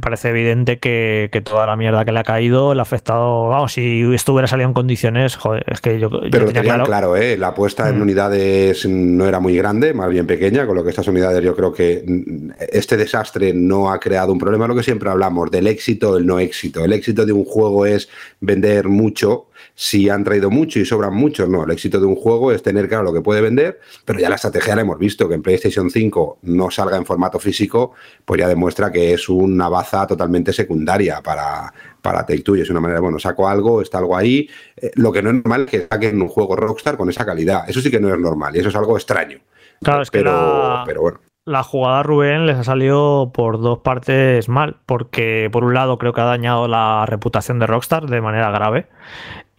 parece 0.00 0.30
evidente 0.30 0.78
que, 0.78 1.28
toda 1.44 1.66
la 1.66 1.76
mierda 1.76 2.04
que 2.04 2.12
le 2.12 2.20
ha 2.20 2.24
caído 2.24 2.74
le 2.74 2.80
ha 2.80 2.82
afectado. 2.82 3.48
Vamos, 3.48 3.72
si 3.72 4.02
esto 4.14 4.32
hubiera 4.32 4.46
salido 4.48 4.68
en 4.68 4.74
condiciones, 4.74 5.36
joder, 5.36 5.64
es 5.66 5.80
que 5.80 5.98
yo. 5.98 6.10
Pero 6.30 6.46
tenía 6.46 6.62
claro, 6.62 6.84
claro 6.84 7.16
¿eh? 7.16 7.36
la 7.36 7.48
apuesta 7.48 7.88
en 7.88 7.98
mm. 7.98 8.02
unidades 8.02 8.86
no 8.86 9.26
era 9.26 9.40
muy 9.40 9.56
grande, 9.56 9.92
más 9.94 10.10
bien 10.10 10.26
pequeña, 10.26 10.66
con 10.66 10.76
lo 10.76 10.84
que 10.84 10.90
estas 10.90 11.08
unidades 11.08 11.42
yo 11.42 11.54
creo 11.54 11.72
que 11.72 12.04
mm, 12.06 12.50
este 12.72 12.96
desastre 12.96 13.52
no 13.54 13.90
ha 13.90 14.00
creado 14.00 14.32
un 14.32 14.38
problema. 14.38 14.66
Lo 14.66 14.74
que 14.74 14.82
siempre 14.82 15.10
hablamos 15.10 15.50
del 15.50 15.66
éxito, 15.66 16.16
el 16.16 16.26
no 16.26 16.38
éxito. 16.38 16.84
El 16.84 16.92
éxito 16.92 17.26
de 17.26 17.32
un 17.32 17.44
juego 17.44 17.86
es 17.86 18.08
vender 18.40 18.88
mucho 18.88 19.49
si 19.80 20.10
han 20.10 20.24
traído 20.24 20.50
mucho 20.50 20.78
y 20.78 20.84
sobran 20.84 21.14
muchos, 21.14 21.48
no. 21.48 21.64
El 21.64 21.70
éxito 21.70 21.98
de 21.98 22.04
un 22.04 22.14
juego 22.14 22.52
es 22.52 22.62
tener 22.62 22.86
claro 22.86 23.02
lo 23.02 23.14
que 23.14 23.22
puede 23.22 23.40
vender, 23.40 23.80
pero 24.04 24.20
ya 24.20 24.28
la 24.28 24.34
estrategia 24.34 24.76
la 24.76 24.82
hemos 24.82 24.98
visto, 24.98 25.26
que 25.26 25.34
en 25.34 25.40
PlayStation 25.40 25.88
5 25.88 26.40
no 26.42 26.70
salga 26.70 26.98
en 26.98 27.06
formato 27.06 27.38
físico, 27.38 27.92
pues 28.26 28.38
ya 28.38 28.46
demuestra 28.46 28.92
que 28.92 29.14
es 29.14 29.26
una 29.30 29.70
baza 29.70 30.06
totalmente 30.06 30.52
secundaria 30.52 31.22
para, 31.22 31.72
para 32.02 32.26
Take 32.26 32.42
Two 32.42 32.56
y 32.56 32.60
es 32.60 32.68
una 32.68 32.80
manera, 32.80 33.00
bueno, 33.00 33.18
saco 33.18 33.48
algo, 33.48 33.80
está 33.80 33.96
algo 33.96 34.18
ahí. 34.18 34.50
Eh, 34.76 34.90
lo 34.96 35.10
que 35.12 35.22
no 35.22 35.30
es 35.30 35.36
normal 35.36 35.62
es 35.62 35.70
que 35.70 35.88
saquen 35.90 36.20
un 36.20 36.28
juego 36.28 36.56
Rockstar 36.56 36.98
con 36.98 37.08
esa 37.08 37.24
calidad. 37.24 37.64
Eso 37.66 37.80
sí 37.80 37.90
que 37.90 38.00
no 38.00 38.12
es 38.12 38.20
normal 38.20 38.54
y 38.54 38.58
eso 38.58 38.68
es 38.68 38.76
algo 38.76 38.98
extraño. 38.98 39.38
Claro, 39.82 40.02
es 40.02 40.10
que 40.10 40.22
la, 40.22 40.82
pero 40.84 41.00
bueno. 41.00 41.20
La 41.46 41.62
jugada 41.62 42.02
Rubén 42.02 42.44
les 42.44 42.58
ha 42.58 42.64
salido 42.64 43.32
por 43.32 43.62
dos 43.62 43.78
partes 43.78 44.46
mal, 44.50 44.76
porque 44.84 45.48
por 45.50 45.64
un 45.64 45.72
lado 45.72 45.96
creo 45.96 46.12
que 46.12 46.20
ha 46.20 46.24
dañado 46.24 46.68
la 46.68 47.06
reputación 47.06 47.58
de 47.58 47.66
Rockstar 47.66 48.10
de 48.10 48.20
manera 48.20 48.50
grave 48.50 48.88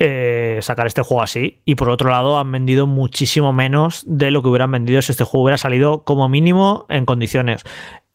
eh, 0.03 0.57
sacar 0.63 0.87
este 0.87 1.03
juego 1.03 1.21
así. 1.21 1.61
Y 1.63 1.75
por 1.75 1.89
otro 1.89 2.09
lado, 2.09 2.39
han 2.39 2.51
vendido 2.51 2.87
muchísimo 2.87 3.53
menos 3.53 4.03
de 4.07 4.31
lo 4.31 4.41
que 4.41 4.49
hubieran 4.49 4.71
vendido 4.71 4.99
si 5.03 5.11
este 5.11 5.25
juego 5.25 5.43
hubiera 5.43 5.59
salido 5.59 6.03
como 6.03 6.27
mínimo 6.27 6.87
en 6.89 7.05
condiciones. 7.05 7.63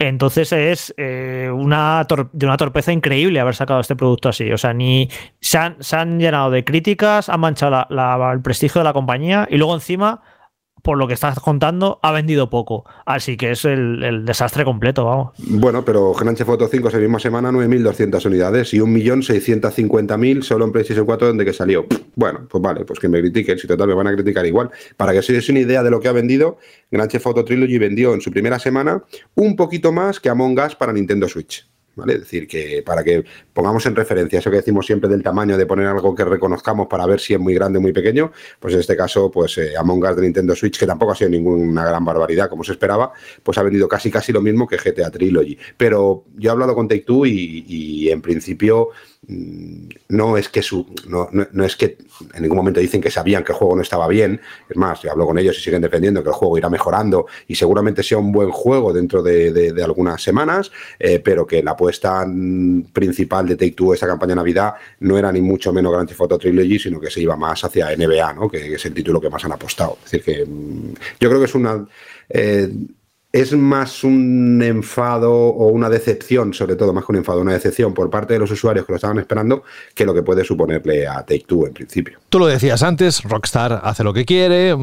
Entonces 0.01 0.53
es 0.53 0.93
eh, 0.97 1.49
una 1.55 2.05
de 2.33 2.47
una 2.47 2.57
torpeza 2.57 2.93
increíble 2.93 3.39
haber 3.39 3.55
sacado 3.55 3.79
este 3.79 3.95
producto 3.95 4.29
así. 4.29 4.51
O 4.51 4.59
sea, 4.59 4.75
ni 4.75 5.09
se 5.41 5.59
han, 5.59 6.19
llenado 6.19 6.51
de 6.51 6.65
críticas, 6.65 7.29
han 7.29 7.39
manchado 7.39 7.87
el 8.33 8.43
prestigio 8.43 8.81
de 8.81 8.85
la 8.85 8.93
compañía 8.93 9.47
y 9.49 9.57
luego 9.57 9.75
encima 9.75 10.23
por 10.87 10.99
lo 10.99 11.09
que 11.09 11.15
estás 11.15 11.41
contando, 11.41 11.99
ha 12.01 12.13
vendido 12.13 12.49
poco. 12.49 12.85
Así 13.07 13.37
que 13.37 13.51
es 13.51 13.65
el, 13.65 14.25
desastre 14.25 14.65
completo, 14.65 15.05
vamos. 15.05 15.33
Bueno, 15.39 15.85
pero 15.85 16.15
Grand 16.15 16.39
Foto 16.45 16.69
5 16.69 16.87
esa 16.87 16.99
misma 16.99 17.19
semana 17.19 17.51
9.200 17.51 18.25
unidades 18.25 18.73
y 18.73 18.79
1.650.000 18.79 20.43
solo 20.43 20.65
en 20.65 20.71
PlayStation 20.71 21.05
4 21.05 21.27
donde 21.27 21.45
que 21.45 21.53
salió. 21.53 21.87
Bueno, 22.15 22.47
pues 22.49 22.63
vale, 22.63 22.85
pues 22.85 23.01
que 23.01 23.09
me 23.09 23.19
critiquen, 23.19 23.59
si 23.59 23.67
total 23.67 23.89
me 23.89 23.95
van 23.95 24.07
a 24.07 24.15
criticar 24.15 24.47
igual. 24.47 24.71
Para 24.97 25.13
que 25.13 25.33
des 25.33 25.49
una 25.49 25.59
idea 25.59 25.83
de 25.83 25.91
lo 25.91 25.99
que 25.99 26.07
ha 26.07 26.13
vendido, 26.13 26.59
Grand 26.89 27.11
Theft 27.11 27.45
Trilogy 27.45 27.79
vendió 27.79 28.15
en 28.15 28.21
su 28.21 28.31
primera 28.31 28.61
semana 28.61 29.03
un 29.35 29.57
poquito 29.57 29.91
más 29.91 30.21
que 30.21 30.29
Among 30.29 30.57
Us 30.57 30.77
para 30.77 30.93
Nintendo 30.93 31.27
Switch. 31.27 31.67
¿Vale? 31.97 32.15
Es 32.15 32.21
decir, 32.21 32.47
que 32.47 32.83
para 32.85 33.03
que 33.03 33.25
pongamos 33.53 33.85
en 33.87 33.97
referencia 33.97 34.39
eso 34.39 34.51
que 34.51 34.59
decimos 34.59 34.87
siempre 34.87 35.11
del 35.11 35.23
tamaño 35.23 35.57
de 35.57 35.67
poner 35.67 35.87
algo 35.87 36.15
que 36.15 36.25
reconozcamos 36.25 36.87
para 36.87 37.07
ver 37.07 37.19
si 37.19 37.35
es 37.35 37.41
muy 37.41 37.55
grande 37.55 37.79
o 37.79 37.83
muy 37.83 37.93
pequeño, 37.93 38.31
pues 38.61 38.75
en 38.75 38.81
este 38.81 38.97
caso, 38.97 39.31
pues 39.31 39.59
eh, 39.59 39.77
Among 39.77 40.05
Us 40.05 40.17
de 40.17 40.23
Nintendo 40.23 40.55
Switch, 40.55 40.79
que 40.79 40.87
tampoco 40.87 41.13
ha 41.13 41.17
sido 41.17 41.31
ninguna 41.31 41.85
gran 41.85 42.05
barbaridad 42.05 42.49
como 42.49 42.63
se 42.63 42.73
esperaba, 42.73 43.13
pues 43.43 43.59
ha 43.59 43.63
vendido 43.63 43.89
casi 43.89 44.11
casi 44.11 44.33
lo 44.33 44.41
mismo 44.41 44.67
que 44.67 44.77
GTA 44.77 45.11
Trilogy. 45.11 45.59
Pero 45.77 46.25
yo 46.37 46.51
he 46.51 46.53
hablado 46.53 46.75
con 46.75 46.87
Take 46.87 47.03
Two 47.03 47.27
y 47.27 48.09
en 48.11 48.21
principio 48.23 48.91
no 49.29 50.37
es 50.37 50.49
que 50.49 50.63
su, 50.63 50.87
no, 51.09 51.29
no, 51.33 51.65
es 51.65 51.75
que 51.75 51.99
en 52.35 52.43
ningún 52.43 52.57
momento 52.57 52.79
dicen 52.79 53.01
que 53.01 53.11
sabían 53.11 53.43
que 53.43 53.53
el 53.53 53.59
juego 53.59 53.75
no 53.75 53.83
estaba 53.83 54.07
bien. 54.07 54.41
Es 54.69 54.77
más, 54.77 55.03
yo 55.03 55.11
hablo 55.11 55.27
con 55.27 55.39
ellos 55.39 55.59
y 55.59 55.61
siguen 55.61 55.83
defendiendo 55.83 56.23
que 56.23 56.29
el 56.29 56.35
juego 56.35 56.57
irá 56.57 56.71
mejorando 56.71 57.27
y 57.49 57.57
seguramente 57.57 58.03
sea 58.03 58.19
un 58.19 58.31
buen 58.31 58.51
juego 58.51 58.93
dentro 58.93 59.23
de, 59.23 59.75
algunas 59.83 60.23
semanas, 60.23 60.71
eh, 60.99 61.21
pero 61.21 61.47
que 61.47 61.63
la 61.63 61.73
apuesta 61.73 62.25
principal 62.93 63.49
de 63.49 63.57
Take 63.57 63.73
Two 63.73 63.95
esta 63.95 64.07
campaña 64.07 64.31
de 64.31 64.37
Navidad 64.37 64.75
no 65.01 65.19
era 65.19 65.33
ni 65.33 65.41
mucho 65.41 65.73
menos 65.73 65.93
Grand 65.93 66.09
Theft 66.09 66.21
Auto 66.21 66.39
Trilogy, 66.39 66.79
sino 66.79 67.01
que 67.01 67.11
se 67.11 67.21
iba 67.21 67.37
más 67.37 67.65
hacia 67.65 67.95
NBA, 67.97 68.33
¿no? 68.35 68.49
que 68.49 68.75
es 68.75 68.87
el 68.87 68.95
título 68.95 69.21
que 69.21 69.31
más 69.31 69.45
han 69.45 69.53
apostado. 69.53 69.99
Es 70.05 70.13
decir, 70.13 70.23
que 70.23 70.45
mm, 70.45 70.95
yo 71.21 71.29
creo 71.29 71.41
que 71.41 71.47
es 71.47 71.55
una. 71.55 71.87
Eh, 72.29 72.69
es 73.37 73.53
más 73.53 74.03
un 74.03 74.63
enfado 74.63 75.33
o 75.33 75.69
una 75.69 75.91
decepción, 75.91 76.55
sobre 76.55 76.75
todo 76.75 76.95
más 76.95 77.05
que 77.05 77.13
un 77.13 77.19
enfado, 77.19 77.43
una 77.43 77.53
decepción 77.53 77.93
por 77.93 78.09
parte 78.09 78.33
de 78.33 78.39
los 78.39 78.51
usuarios 78.51 78.87
que 78.87 78.93
lo 78.93 78.97
estaban 78.97 79.19
esperando, 79.19 79.63
que 79.95 80.07
lo 80.07 80.15
que 80.15 80.23
puede 80.23 80.43
suponerle 80.43 81.07
a 81.07 81.17
Take 81.17 81.45
Two 81.47 81.67
en 81.67 81.75
principio. 81.75 82.19
Tú 82.31 82.39
lo 82.39 82.47
decías 82.47 82.83
antes, 82.83 83.23
Rockstar 83.25 83.83
hace 83.85 84.05
lo 84.05 84.15
que 84.15 84.25
quiere, 84.25 84.75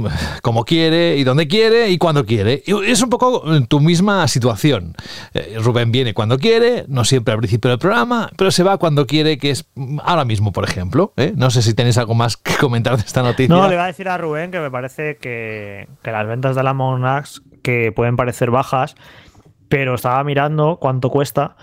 como 0.44 0.66
quiere 0.66 1.18
y 1.18 1.24
donde 1.24 1.48
quiere 1.48 1.90
y 1.90 1.98
cuando 1.98 2.26
quiere. 2.26 2.62
es 2.86 3.02
un 3.02 3.10
poco 3.10 3.44
tu 3.68 3.80
misma 3.80 4.28
situación. 4.28 4.96
Eh, 5.34 5.58
Rubén 5.60 5.92
viene 5.92 6.14
cuando 6.14 6.38
quiere, 6.38 6.86
no 6.88 7.06
siempre 7.06 7.34
al 7.34 7.40
principio 7.40 7.72
del 7.72 7.80
programa, 7.80 8.30
pero 8.38 8.52
se 8.52 8.62
va 8.62 8.78
cuando 8.78 9.08
quiere, 9.08 9.40
que 9.40 9.50
es 9.50 9.66
ahora 10.04 10.26
mismo, 10.26 10.52
por 10.52 10.64
ejemplo. 10.64 11.12
¿eh? 11.18 11.34
No 11.36 11.50
sé 11.50 11.64
si 11.64 11.74
tenéis 11.74 11.98
algo 11.98 12.14
más 12.14 12.38
que 12.38 12.56
comentar 12.58 12.98
de 12.98 13.04
esta 13.04 13.24
noticia. 13.24 13.56
No, 13.56 13.68
le 13.68 13.74
iba 13.74 13.84
a 13.84 13.88
decir 13.88 14.08
a 14.10 14.18
Rubén 14.20 14.52
que 14.52 14.60
me 14.60 14.70
parece 14.70 15.18
que, 15.18 15.88
que 16.04 16.12
las 16.12 16.28
ventas 16.28 16.56
de 16.56 16.62
la 16.62 16.74
Monax 16.74 17.42
que 17.64 17.92
pueden 17.92 18.16
parecer 18.16 18.52
bajas, 18.52 18.96
pero 19.70 19.96
estaba 19.96 20.24
mirando 20.24 20.78
cuánto 20.80 21.10
cuesta. 21.10 21.56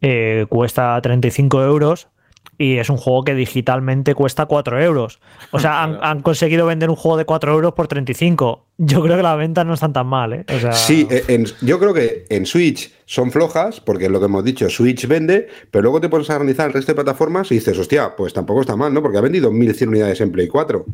Eh, 0.00 0.46
cuesta 0.48 0.98
35 1.02 1.62
euros 1.64 2.08
y 2.56 2.78
es 2.78 2.90
un 2.90 2.96
juego 2.96 3.22
que 3.24 3.34
digitalmente 3.34 4.14
cuesta 4.14 4.46
4 4.46 4.82
euros. 4.82 5.20
O 5.52 5.60
sea, 5.60 5.82
han, 6.02 6.22
conseguido 6.22 6.66
vender 6.66 6.90
un 6.90 6.96
juego 6.96 7.16
de 7.16 7.24
4 7.24 7.52
euros 7.52 7.72
por 7.72 7.86
35. 7.86 8.66
Yo 8.78 9.02
creo 9.02 9.16
que 9.16 9.22
las 9.22 9.38
ventas 9.38 9.64
no 9.64 9.74
están 9.74 9.92
tan 9.92 10.06
mal. 10.06 10.32
¿eh? 10.32 10.44
Sí, 10.72 11.06
eh, 11.10 11.44
yo 11.60 11.78
creo 11.78 11.94
que 11.94 12.26
en 12.28 12.46
Switch 12.46 12.92
son 13.06 13.30
flojas, 13.30 13.80
porque 13.80 14.06
es 14.06 14.10
lo 14.10 14.18
que 14.18 14.26
hemos 14.26 14.44
dicho, 14.44 14.68
Switch 14.68 15.06
vende, 15.06 15.48
pero 15.70 15.82
luego 15.82 16.00
te 16.00 16.08
pones 16.08 16.28
a 16.30 16.36
analizar 16.36 16.66
el 16.66 16.72
resto 16.72 16.92
de 16.92 16.96
plataformas 16.96 17.50
y 17.52 17.56
dices, 17.56 17.78
hostia, 17.78 18.14
pues 18.16 18.32
tampoco 18.32 18.60
está 18.60 18.76
mal, 18.76 18.92
¿no? 18.92 19.02
Porque 19.02 19.18
ha 19.18 19.22
vendido 19.22 19.50
1.100 19.50 19.88
unidades 19.88 20.20
en 20.20 20.32
Play 20.32 20.48
4, 20.48 20.84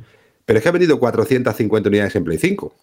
pero 0.45 0.59
es 0.59 0.63
que 0.63 0.69
ha 0.69 0.73
vendido 0.73 0.99
450 0.99 1.89
unidades 1.89 2.15
en 2.17 2.25
Play 2.25 2.39
5. 2.39 2.75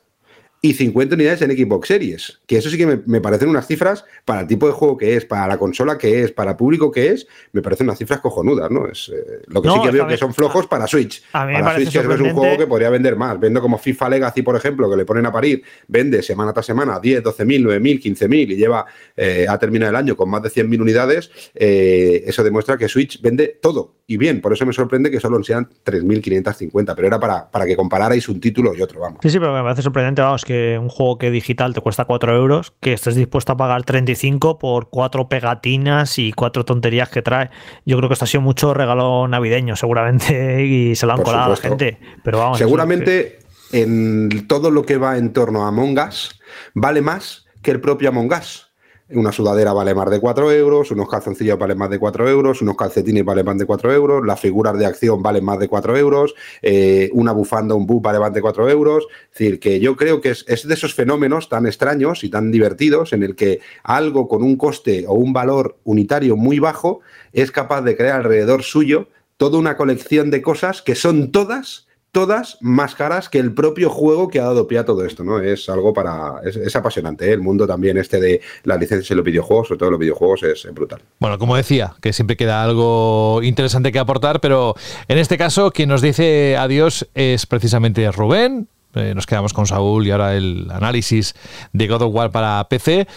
Y 0.63 0.73
50 0.73 1.15
unidades 1.15 1.41
en 1.41 1.57
Xbox 1.57 1.87
Series. 1.87 2.39
Que 2.45 2.57
eso 2.57 2.69
sí 2.69 2.77
que 2.77 2.85
me, 2.85 3.01
me, 3.07 3.19
parecen 3.19 3.49
unas 3.49 3.65
cifras 3.65 4.05
para 4.25 4.41
el 4.41 4.47
tipo 4.47 4.67
de 4.67 4.73
juego 4.73 4.95
que 4.95 5.15
es, 5.15 5.25
para 5.25 5.47
la 5.47 5.57
consola 5.57 5.97
que 5.97 6.21
es, 6.21 6.31
para 6.31 6.51
el 6.51 6.57
público 6.57 6.91
que 6.91 7.09
es, 7.09 7.27
me 7.51 7.63
parecen 7.63 7.87
unas 7.87 7.97
cifras 7.97 8.19
cojonudas, 8.19 8.69
¿no? 8.69 8.87
Es, 8.87 9.09
eh, 9.09 9.41
lo 9.47 9.61
que 9.61 9.67
No, 9.67 9.75
sí 9.75 9.81
que 9.81 9.91
veo 9.91 10.07
que 10.07 10.17
son 10.17 10.33
flojos 10.35 10.67
para 10.67 10.85
Switch. 10.85 11.23
A 11.33 11.47
mí 11.47 11.53
me 11.53 11.63
para 11.63 11.75
Switch 11.75 11.91
que 11.91 11.99
es 11.99 12.05
un 12.05 12.33
juego 12.33 12.57
que 12.57 12.67
podría 12.67 12.91
vender 12.91 13.15
más. 13.15 13.39
Vendo 13.39 13.59
como 13.59 13.79
FIFA 13.79 14.09
Legacy, 14.09 14.43
por 14.43 14.55
ejemplo, 14.55 14.87
que 14.87 14.97
le 14.97 15.05
ponen 15.05 15.25
a 15.25 15.31
parir, 15.31 15.63
vende 15.87 16.21
semana 16.21 16.53
tras 16.53 16.67
semana 16.67 16.99
10, 16.99 17.23
12 17.23 17.45
mil, 17.45 17.63
9 17.63 17.79
mil, 17.79 17.99
15 17.99 18.27
mil 18.27 18.51
y 18.51 18.55
lleva 18.55 18.85
eh, 19.17 19.47
a 19.49 19.57
terminar 19.57 19.89
el 19.89 19.95
año 19.95 20.15
con 20.15 20.29
más 20.29 20.43
de 20.43 20.51
100 20.51 20.69
mil 20.69 20.81
unidades. 20.81 21.31
eh, 21.55 22.23
eso 22.27 22.43
demuestra 22.43 22.77
que 22.77 22.87
Switch 22.87 23.19
vende 23.21 23.59
todo 23.61 24.00
y 24.11 24.17
bien. 24.17 24.41
Por 24.41 24.51
eso 24.51 24.65
me 24.65 24.73
sorprende 24.73 25.09
que 25.09 25.21
solo 25.21 25.41
sean 25.41 25.69
3.550, 25.85 26.93
pero 26.95 27.07
era 27.07 27.17
para, 27.17 27.49
para 27.49 27.65
que 27.65 27.77
compararais 27.77 28.27
un 28.27 28.41
título 28.41 28.75
y 28.75 28.81
otro, 28.81 28.99
vamos. 28.99 29.19
Sí, 29.21 29.29
sí, 29.29 29.39
pero 29.39 29.53
me 29.53 29.63
parece 29.63 29.81
sorprendente, 29.81 30.21
vamos, 30.21 30.43
que 30.43 30.77
un 30.77 30.89
juego 30.89 31.17
que 31.17 31.31
digital 31.31 31.73
te 31.73 31.79
cuesta 31.79 32.03
4 32.03 32.35
euros, 32.35 32.73
que 32.81 32.91
estés 32.91 33.15
dispuesto 33.15 33.53
a 33.53 33.57
pagar 33.57 33.83
35 33.83 34.59
por 34.59 34.89
cuatro 34.89 35.29
pegatinas 35.29 36.19
y 36.19 36.33
cuatro 36.33 36.65
tonterías 36.65 37.07
que 37.07 37.21
trae. 37.21 37.51
Yo 37.85 37.95
creo 37.95 38.09
que 38.09 38.13
esto 38.13 38.25
ha 38.25 38.27
sido 38.27 38.41
mucho 38.41 38.73
regalo 38.73 39.29
navideño, 39.29 39.77
seguramente, 39.77 40.65
y 40.65 40.93
se 40.95 41.05
lo 41.05 41.13
han 41.13 41.19
Por 41.19 41.27
colado 41.27 41.45
a 41.45 41.49
la 41.49 41.55
gente. 41.55 41.97
Pero 42.21 42.39
vamos, 42.39 42.57
Seguramente 42.57 43.39
en 43.71 44.45
todo 44.49 44.71
lo 44.71 44.85
que 44.85 44.97
va 44.97 45.17
en 45.17 45.31
torno 45.31 45.63
a 45.63 45.69
Among 45.69 45.97
Us 45.99 46.37
vale 46.73 47.01
más 47.01 47.45
que 47.61 47.71
el 47.71 47.79
propio 47.79 48.09
Among 48.09 48.33
Us. 48.33 48.70
Una 49.13 49.31
sudadera 49.31 49.73
vale 49.73 49.93
más 49.93 50.09
de 50.09 50.19
4 50.19 50.51
euros, 50.51 50.91
unos 50.91 51.09
calzoncillos 51.09 51.57
valen 51.57 51.77
más 51.77 51.89
de 51.89 51.99
4 51.99 52.29
euros, 52.29 52.61
unos 52.61 52.77
calcetines 52.77 53.25
valen 53.25 53.45
más 53.45 53.57
de 53.57 53.65
4 53.65 53.93
euros, 53.93 54.25
las 54.25 54.39
figuras 54.39 54.77
de 54.77 54.85
acción 54.85 55.21
valen 55.21 55.43
más 55.43 55.59
de 55.59 55.67
4 55.67 55.97
euros, 55.97 56.33
eh, 56.61 57.09
una 57.13 57.31
bufanda, 57.31 57.75
un 57.75 57.85
buff 57.85 58.01
vale 58.01 58.19
más 58.19 58.33
de 58.33 58.41
4 58.41 58.69
euros. 58.69 59.07
Es 59.31 59.39
decir, 59.39 59.59
que 59.59 59.79
yo 59.79 59.95
creo 59.95 60.21
que 60.21 60.29
es, 60.29 60.45
es 60.47 60.67
de 60.67 60.73
esos 60.73 60.93
fenómenos 60.93 61.49
tan 61.49 61.65
extraños 61.65 62.23
y 62.23 62.29
tan 62.29 62.51
divertidos 62.51 63.13
en 63.13 63.23
el 63.23 63.35
que 63.35 63.59
algo 63.83 64.27
con 64.27 64.43
un 64.43 64.55
coste 64.55 65.05
o 65.07 65.13
un 65.13 65.33
valor 65.33 65.77
unitario 65.83 66.37
muy 66.37 66.59
bajo 66.59 67.01
es 67.33 67.51
capaz 67.51 67.81
de 67.81 67.97
crear 67.97 68.17
alrededor 68.17 68.63
suyo 68.63 69.07
toda 69.37 69.57
una 69.57 69.75
colección 69.75 70.29
de 70.31 70.41
cosas 70.41 70.81
que 70.81 70.95
son 70.95 71.31
todas 71.31 71.87
todas 72.11 72.57
más 72.61 72.95
caras 72.95 73.29
que 73.29 73.39
el 73.39 73.53
propio 73.53 73.89
juego 73.89 74.27
que 74.27 74.39
ha 74.39 74.43
dado 74.43 74.67
pie 74.67 74.79
a 74.79 74.85
todo 74.85 75.05
esto, 75.05 75.23
¿no? 75.23 75.39
Es 75.39 75.69
algo 75.69 75.93
para. 75.93 76.41
Es, 76.43 76.75
apasionante, 76.75 77.29
¿eh? 77.29 77.33
El 77.33 77.41
mundo 77.41 77.65
también 77.65 77.97
este 77.97 78.19
de 78.19 78.41
las 78.63 78.79
licencias 78.79 79.09
en 79.11 79.17
los 79.17 79.25
videojuegos, 79.25 79.67
sobre 79.67 79.79
todo 79.79 79.91
los 79.91 79.99
videojuegos, 79.99 80.43
es 80.43 80.67
brutal. 80.73 81.01
Bueno, 81.19 81.39
como 81.39 81.55
decía, 81.55 81.93
que 82.01 82.13
siempre 82.13 82.37
queda 82.37 82.63
algo 82.63 83.41
interesante 83.43 83.91
que 83.91 83.99
aportar, 83.99 84.41
pero 84.41 84.75
en 85.07 85.17
este 85.17 85.37
caso 85.37 85.71
quien 85.71 85.89
nos 85.89 86.01
dice 86.01 86.57
adiós 86.57 87.07
es 87.15 87.45
precisamente 87.45 88.11
Rubén. 88.11 88.67
Eh, 88.95 89.13
nos 89.15 89.25
quedamos 89.25 89.53
con 89.53 89.67
Saúl 89.67 90.05
y 90.05 90.11
ahora 90.11 90.35
el 90.35 90.67
análisis 90.71 91.33
de 91.73 91.87
God 91.87 92.01
of 92.03 92.13
War 92.13 92.31
para 92.31 92.67
PC. 92.67 93.07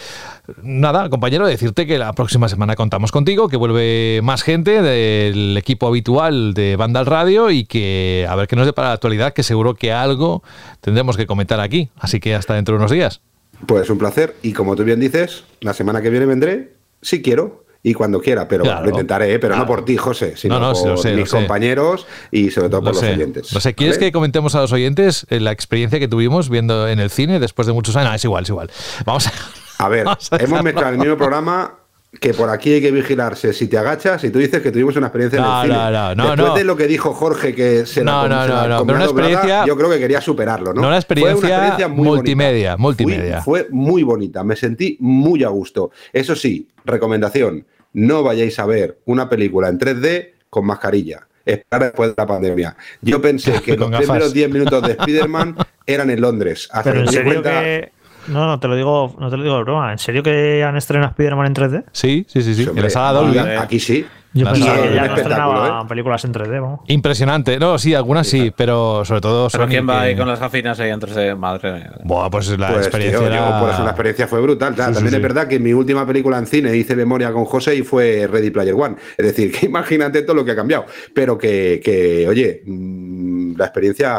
Nada, 0.61 1.09
compañero, 1.09 1.47
decirte 1.47 1.85
que 1.85 1.97
la 1.97 2.13
próxima 2.13 2.47
semana 2.47 2.75
contamos 2.75 3.11
contigo, 3.11 3.49
que 3.49 3.57
vuelve 3.57 4.21
más 4.23 4.43
gente 4.43 4.81
del 4.81 5.57
equipo 5.57 5.87
habitual 5.87 6.53
de 6.53 6.75
Vandal 6.75 7.05
Radio 7.05 7.51
y 7.51 7.65
que 7.65 8.25
a 8.29 8.35
ver 8.35 8.47
qué 8.47 8.55
nos 8.55 8.65
depara 8.65 8.89
la 8.89 8.93
actualidad, 8.93 9.33
que 9.33 9.43
seguro 9.43 9.73
que 9.73 9.91
algo 9.91 10.43
tendremos 10.81 11.17
que 11.17 11.25
comentar 11.25 11.59
aquí. 11.59 11.89
Así 11.97 12.19
que 12.19 12.35
hasta 12.35 12.53
dentro 12.53 12.75
de 12.75 12.79
unos 12.79 12.91
días. 12.91 13.21
Pues 13.65 13.89
un 13.89 13.97
placer. 13.97 14.35
Y 14.41 14.53
como 14.53 14.75
tú 14.75 14.83
bien 14.83 14.99
dices, 14.99 15.43
la 15.59 15.73
semana 15.73 16.01
que 16.01 16.09
viene 16.09 16.25
vendré, 16.25 16.73
si 17.01 17.21
quiero. 17.21 17.64
Y 17.87 17.93
cuando 17.93 18.19
quiera, 18.19 18.47
pero 18.47 18.63
Claro, 18.63 18.83
lo 18.83 18.89
intentaré, 18.89 19.33
¿eh? 19.33 19.37
pero 19.37 19.53
claro. 19.53 19.61
no 19.63 19.67
por 19.67 19.85
ti, 19.85 19.95
José, 19.95 20.33
sino 20.35 20.59
No, 20.59 20.69
no, 20.69 20.73
por 20.73 20.87
lo 20.87 20.97
sé, 20.97 21.11
lo 21.11 21.17
mis 21.17 21.29
sé. 21.29 21.37
compañeros 21.37 22.07
y 22.31 22.49
sobre 22.49 22.69
todo 22.69 22.81
Lo 22.81 22.85
por 22.85 22.93
los 22.95 22.99
sé, 23.01 23.11
oyentes. 23.13 23.53
lo 23.53 23.59
sé. 23.59 23.75
¿Quieres 23.75 23.97
¿vale? 23.97 24.07
que 24.07 24.11
comentemos 24.11 24.55
a 24.55 24.61
los 24.61 24.71
oyentes 24.71 25.27
eh, 25.29 25.39
la 25.39 25.51
experiencia 25.51 25.99
que 25.99 26.07
tuvimos 26.07 26.49
viendo 26.49 26.87
en 26.87 26.99
el 26.99 27.11
cine 27.11 27.39
después 27.39 27.67
de 27.67 27.73
muchos 27.73 27.95
años? 27.95 28.09
No, 28.09 28.15
es 28.15 28.23
igual, 28.25 28.43
es 28.43 28.49
igual. 28.49 28.71
Vamos 29.05 29.27
a... 29.27 29.31
A 29.77 29.89
ver, 29.89 30.05
Vamos 30.05 30.31
a 30.33 30.37
hemos 30.37 30.63
mezclado 30.63 30.93
el 30.93 30.97
mismo 30.97 31.15
programa 31.15 31.75
que 32.19 32.33
por 32.33 32.49
aquí 32.49 32.71
hay 32.75 32.81
que 32.81 32.91
vigilarse 32.91 33.51
si 33.51 33.67
te 33.67 33.77
agachas 33.77 34.23
y 34.23 34.29
tú 34.29 34.39
dices 34.39 34.61
que 34.61 34.71
tuvimos 34.71 34.95
una 34.95 35.07
experiencia 35.07 35.41
No, 35.41 35.63
en 35.63 35.69
el 35.69 35.75
cine. 35.77 35.83
no, 35.83 35.91
no, 35.91 36.15
no, 36.15 36.23
Después 36.31 36.47
no. 36.47 36.55
de 36.55 36.63
lo 36.63 36.77
que 36.77 36.87
dijo 36.87 37.13
Jorge 37.13 37.53
que 37.53 37.85
se 37.85 38.03
la 38.05 38.11
No, 38.13 38.21
com- 38.21 38.29
no, 38.29 38.47
no, 38.47 38.53
la 38.55 38.67
no, 38.69 38.85
pero 38.85 38.95
una 38.95 39.05
experiencia- 39.05 39.65
yo 39.67 39.75
creo 39.75 39.89
que 39.89 39.99
quería 39.99 40.21
superarlo, 40.21 40.73
¿no? 40.73 40.81
No, 40.81 40.87
una 40.87 40.91
Fue 40.91 40.97
experiencia 40.99 41.87
muy 41.89 41.97
bonita. 42.07 42.09
multimedia, 42.09 42.73
Fui- 42.77 42.81
multimedia. 42.81 43.41
fue 43.41 43.67
muy 43.69 44.01
bonita, 44.03 44.43
me 44.45 44.55
sentí 44.55 44.95
muy 45.01 45.43
a 45.43 45.49
gusto. 45.49 45.91
Eso 46.13 46.35
sí, 46.37 46.69
recomendación, 46.85 47.65
no 47.95 48.23
vayáis 48.23 48.59
a 48.59 48.65
ver 48.65 48.99
una 49.05 49.27
película 49.29 49.67
en 49.69 49.79
3D 49.79 50.31
con 50.49 50.65
mascarilla. 50.65 51.27
Esperar 51.45 51.83
después 51.83 52.09
de 52.09 52.15
la 52.17 52.25
pandemia. 52.25 52.75
Yo 53.01 53.21
pensé 53.21 53.61
que 53.65 53.75
los 53.77 53.89
gafas. 53.89 54.05
primeros 54.07 54.33
10 54.33 54.49
minutos 54.51 54.81
de 54.83 54.91
Spider-Man 54.93 55.55
eran 55.85 56.09
en 56.09 56.21
Londres. 56.21 56.67
Hasta 56.71 56.91
Pero 56.91 57.01
en 57.03 57.07
serio 57.11 57.33
cuenta- 57.41 57.61
que. 57.61 57.91
No, 58.27 58.47
no 58.47 58.59
te 58.59 58.67
lo 58.67 58.75
digo, 58.75 59.15
no 59.19 59.29
te 59.29 59.37
lo 59.37 59.43
digo 59.43 59.57
de 59.57 59.63
broma. 59.63 59.91
¿En 59.91 59.99
serio 59.99 60.23
que 60.23 60.63
han 60.63 60.75
estrenado 60.75 61.11
Spider-Man 61.11 61.45
en 61.47 61.53
3D? 61.55 61.83
Sí, 61.91 62.25
sí, 62.27 62.41
sí, 62.41 62.55
sí. 62.55 62.55
Sí, 62.55 62.63
En 62.63 62.69
hombre, 62.69 62.83
la 62.85 62.89
sala 62.89 63.19
Dolby. 63.19 63.37
Aquí 63.37 63.79
sí. 63.79 64.03
Yo 64.35 64.45
pensaba 64.51 64.81
que 64.83 64.93
ya 64.93 65.07
no 65.07 65.15
estrenaban 65.15 65.85
¿eh? 65.85 65.89
películas 65.89 66.23
en 66.25 66.33
3D, 66.33 66.61
vamos. 66.61 66.79
Impresionante. 66.87 67.57
No, 67.57 67.77
sí, 67.79 67.93
algunas 67.95 68.27
sí, 68.27 68.51
pero 68.55 69.03
sobre 69.05 69.21
todo 69.21 69.47
Pero 69.49 69.63
Sony 69.63 69.69
¿quién 69.69 69.89
va 69.89 70.01
que- 70.01 70.07
ahí 70.09 70.15
con 70.15 70.27
las 70.27 70.39
gafinas 70.39 70.79
ahí 70.79 70.89
entre 70.91 71.11
ese 71.11 71.35
madre 71.35 71.71
mía? 71.73 71.91
Buah, 72.03 72.29
pues 72.29 72.49
la 72.59 72.67
Pues, 72.67 72.79
experiencia 72.87 73.19
tío, 73.19 73.27
era... 73.27 73.49
yo, 73.55 73.59
por 73.61 73.69
eso 73.73 73.83
la 73.83 73.89
experiencia 73.91 74.27
fue 74.27 74.41
brutal. 74.41 74.75
Claro, 74.75 74.91
Sí, 74.91 74.93
sí, 74.93 75.03
también 75.03 75.11
sí. 75.11 75.15
es 75.15 75.21
verdad 75.23 75.47
que 75.47 75.59
mi 75.59 75.73
última 75.73 76.05
película 76.05 76.37
en 76.37 76.45
cine 76.47 76.75
hice 76.75 76.95
memoria 76.95 77.31
con 77.31 77.45
José 77.45 77.75
y 77.75 77.81
fue 77.83 78.27
Ready 78.29 78.51
Player 78.51 78.75
One. 78.75 78.95
Es 79.17 79.25
decir, 79.25 79.51
que 79.57 79.65
imagínate 79.67 80.21
todo 80.23 80.35
lo 80.35 80.43
que 80.45 80.51
ha 80.51 80.55
cambiado. 80.55 80.85
Pero 81.13 81.37
que, 81.37 81.79
que, 81.83 82.27
oye, 82.27 82.61
mm, 82.65 83.55
la 83.57 83.65
experiencia 83.65 84.17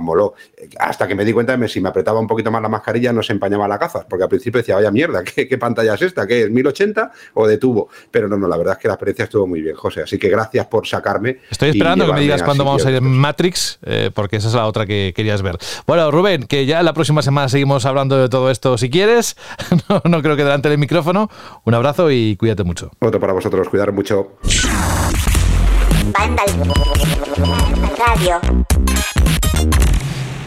moló. 0.00 0.34
Hasta 0.82 1.06
que 1.06 1.14
me 1.14 1.24
di 1.24 1.32
cuenta 1.32 1.56
de 1.56 1.62
que 1.62 1.68
si 1.68 1.80
me 1.80 1.88
apretaba 1.88 2.18
un 2.18 2.26
poquito 2.26 2.50
más 2.50 2.60
la 2.60 2.68
mascarilla 2.68 3.12
no 3.12 3.22
se 3.22 3.32
empañaba 3.32 3.68
las 3.68 3.78
gafas. 3.78 4.04
Porque 4.08 4.24
al 4.24 4.28
principio 4.28 4.58
decía, 4.58 4.74
vaya 4.74 4.90
mierda, 4.90 5.22
¿qué, 5.24 5.48
qué 5.48 5.58
pantalla 5.58 5.94
es 5.94 6.02
esta? 6.02 6.26
¿Qué 6.26 6.42
es 6.42 6.50
1080 6.50 7.10
o 7.34 7.46
de 7.46 7.58
tubo? 7.58 7.88
Pero 8.10 8.28
no, 8.28 8.36
no, 8.36 8.48
la 8.48 8.56
verdad 8.56 8.74
es 8.74 8.78
que 8.80 8.88
la 8.88 8.94
experiencia 8.94 9.24
estuvo 9.24 9.46
muy 9.46 9.62
bien, 9.62 9.76
José. 9.76 10.02
Así 10.02 10.18
que 10.18 10.28
gracias 10.28 10.66
por 10.66 10.86
sacarme. 10.86 11.38
Estoy 11.50 11.70
esperando 11.70 12.06
que 12.06 12.12
me 12.12 12.20
digas 12.20 12.42
cuándo 12.42 12.64
vamos 12.64 12.84
a 12.84 12.90
ir 12.90 12.96
en. 12.96 13.12
Matrix, 13.22 13.78
eh, 13.84 14.10
porque 14.12 14.36
esa 14.36 14.48
es 14.48 14.54
la 14.54 14.66
otra 14.66 14.84
que 14.84 15.12
querías 15.14 15.42
ver. 15.42 15.58
Bueno, 15.86 16.10
Rubén, 16.10 16.44
que 16.44 16.66
ya 16.66 16.82
la 16.82 16.92
próxima 16.92 17.22
semana 17.22 17.48
seguimos 17.48 17.86
hablando 17.86 18.16
de 18.16 18.28
todo 18.28 18.50
esto 18.50 18.76
si 18.78 18.90
quieres. 18.90 19.36
No, 19.88 20.00
no 20.04 20.22
creo 20.22 20.36
que 20.36 20.44
delante 20.44 20.68
del 20.68 20.78
micrófono. 20.78 21.28
Un 21.64 21.74
abrazo 21.74 22.10
y 22.10 22.36
cuídate 22.36 22.62
mucho. 22.62 22.90
Otro 23.00 23.18
para 23.18 23.32
vosotros, 23.32 23.68
cuidar 23.68 23.92
mucho. 23.92 24.36
Vandal 26.12 26.46
Radio. 27.98 28.40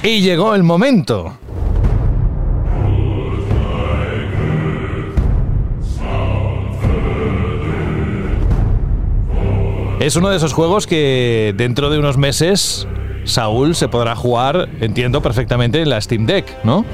Y 0.06 0.22
llegó 0.22 0.54
el 0.54 0.62
momento. 0.62 1.36
Es 10.00 10.16
uno 10.16 10.30
de 10.30 10.38
esos 10.38 10.54
juegos 10.54 10.86
que 10.86 11.56
dentro 11.58 11.90
de 11.90 11.98
unos 11.98 12.20
meses 12.20 12.88
Saúl 13.24 13.74
se 13.74 13.88
podrá 13.88 14.16
jugar, 14.16 14.70
entiendo 14.80 15.24
perfectamente, 15.24 15.82
en 15.82 15.90
la 15.90 16.00
Steam 16.00 16.28
Deck, 16.28 16.64
¿no? 16.64 16.86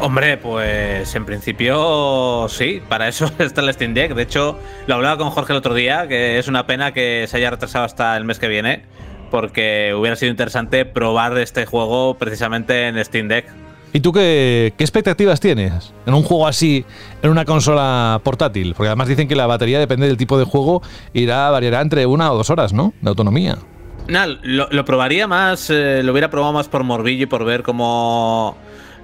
Hombre, 0.00 0.36
pues 0.36 1.14
en 1.14 1.24
principio 1.24 2.46
sí, 2.50 2.82
para 2.86 3.08
eso 3.08 3.30
está 3.38 3.62
el 3.62 3.72
Steam 3.72 3.94
Deck. 3.94 4.14
De 4.14 4.24
hecho, 4.24 4.58
lo 4.86 4.96
hablaba 4.96 5.16
con 5.16 5.30
Jorge 5.30 5.54
el 5.54 5.58
otro 5.58 5.72
día, 5.72 6.06
que 6.06 6.38
es 6.38 6.48
una 6.48 6.66
pena 6.66 6.92
que 6.92 7.24
se 7.28 7.38
haya 7.38 7.48
retrasado 7.48 7.86
hasta 7.86 8.14
el 8.18 8.26
mes 8.26 8.38
que 8.38 8.48
viene, 8.48 8.82
porque 9.30 9.94
hubiera 9.96 10.16
sido 10.16 10.30
interesante 10.30 10.84
probar 10.84 11.36
este 11.38 11.66
juego 11.66 12.14
precisamente 12.14 12.88
en 12.88 13.02
Steam 13.04 13.28
Deck. 13.28 13.46
¿Y 13.92 14.00
tú 14.00 14.12
qué, 14.12 14.72
qué 14.76 14.84
expectativas 14.84 15.40
tienes 15.40 15.92
en 16.06 16.14
un 16.14 16.22
juego 16.22 16.46
así, 16.46 16.84
en 17.22 17.30
una 17.30 17.44
consola 17.44 18.20
portátil? 18.22 18.74
Porque 18.76 18.88
además 18.88 19.08
dicen 19.08 19.26
que 19.26 19.34
la 19.34 19.46
batería, 19.46 19.80
depende 19.80 20.06
del 20.06 20.16
tipo 20.16 20.38
de 20.38 20.44
juego, 20.44 20.82
irá 21.12 21.50
variará 21.50 21.80
entre 21.80 22.06
una 22.06 22.30
o 22.32 22.36
dos 22.36 22.50
horas, 22.50 22.72
¿no? 22.72 22.92
De 23.00 23.08
autonomía. 23.08 23.58
Nada, 24.06 24.38
lo, 24.42 24.68
lo 24.70 24.84
probaría 24.84 25.26
más, 25.26 25.70
eh, 25.70 26.02
lo 26.02 26.12
hubiera 26.12 26.30
probado 26.30 26.52
más 26.52 26.68
por 26.68 26.84
morbillo 26.84 27.24
y 27.24 27.26
por 27.26 27.44
ver 27.44 27.62
cómo, 27.62 28.56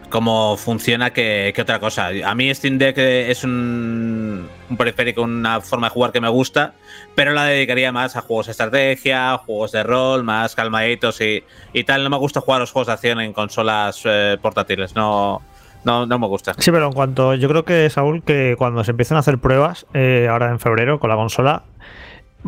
cómo 0.08 0.56
funciona 0.56 1.10
que, 1.12 1.52
que 1.54 1.62
otra 1.62 1.80
cosa. 1.80 2.10
A 2.24 2.34
mí 2.34 2.52
Steam 2.54 2.78
Deck 2.78 2.98
eh, 2.98 3.30
es 3.30 3.42
un, 3.44 4.48
un 4.68 4.76
periférico, 4.76 5.22
una 5.22 5.60
forma 5.60 5.88
de 5.88 5.92
jugar 5.92 6.12
que 6.12 6.20
me 6.20 6.28
gusta, 6.28 6.74
pero 7.14 7.32
la 7.32 7.44
dedicaría 7.44 7.92
más 7.92 8.16
a 8.16 8.20
juegos 8.20 8.46
de 8.46 8.52
estrategia, 8.52 9.38
juegos 9.38 9.72
de 9.72 9.82
rol, 9.82 10.24
más 10.24 10.54
calmaditos 10.54 11.20
y, 11.20 11.44
y 11.72 11.84
tal. 11.84 12.04
No 12.04 12.10
me 12.10 12.18
gusta 12.18 12.40
jugar 12.40 12.60
los 12.60 12.72
juegos 12.72 12.88
de 12.88 12.92
acción 12.94 13.20
en 13.20 13.32
consolas 13.32 14.02
eh, 14.04 14.38
portátiles, 14.40 14.94
no, 14.94 15.42
no, 15.84 16.06
no 16.06 16.18
me 16.18 16.26
gusta. 16.26 16.54
Sí, 16.58 16.70
pero 16.70 16.86
en 16.86 16.92
cuanto. 16.92 17.34
Yo 17.34 17.48
creo 17.48 17.64
que, 17.64 17.88
Saúl, 17.90 18.22
que 18.22 18.56
cuando 18.58 18.82
se 18.84 18.90
empiecen 18.90 19.16
a 19.16 19.20
hacer 19.20 19.38
pruebas, 19.38 19.86
eh, 19.94 20.26
ahora 20.30 20.50
en 20.50 20.58
febrero, 20.58 20.98
con 20.98 21.10
la 21.10 21.16
consola, 21.16 21.62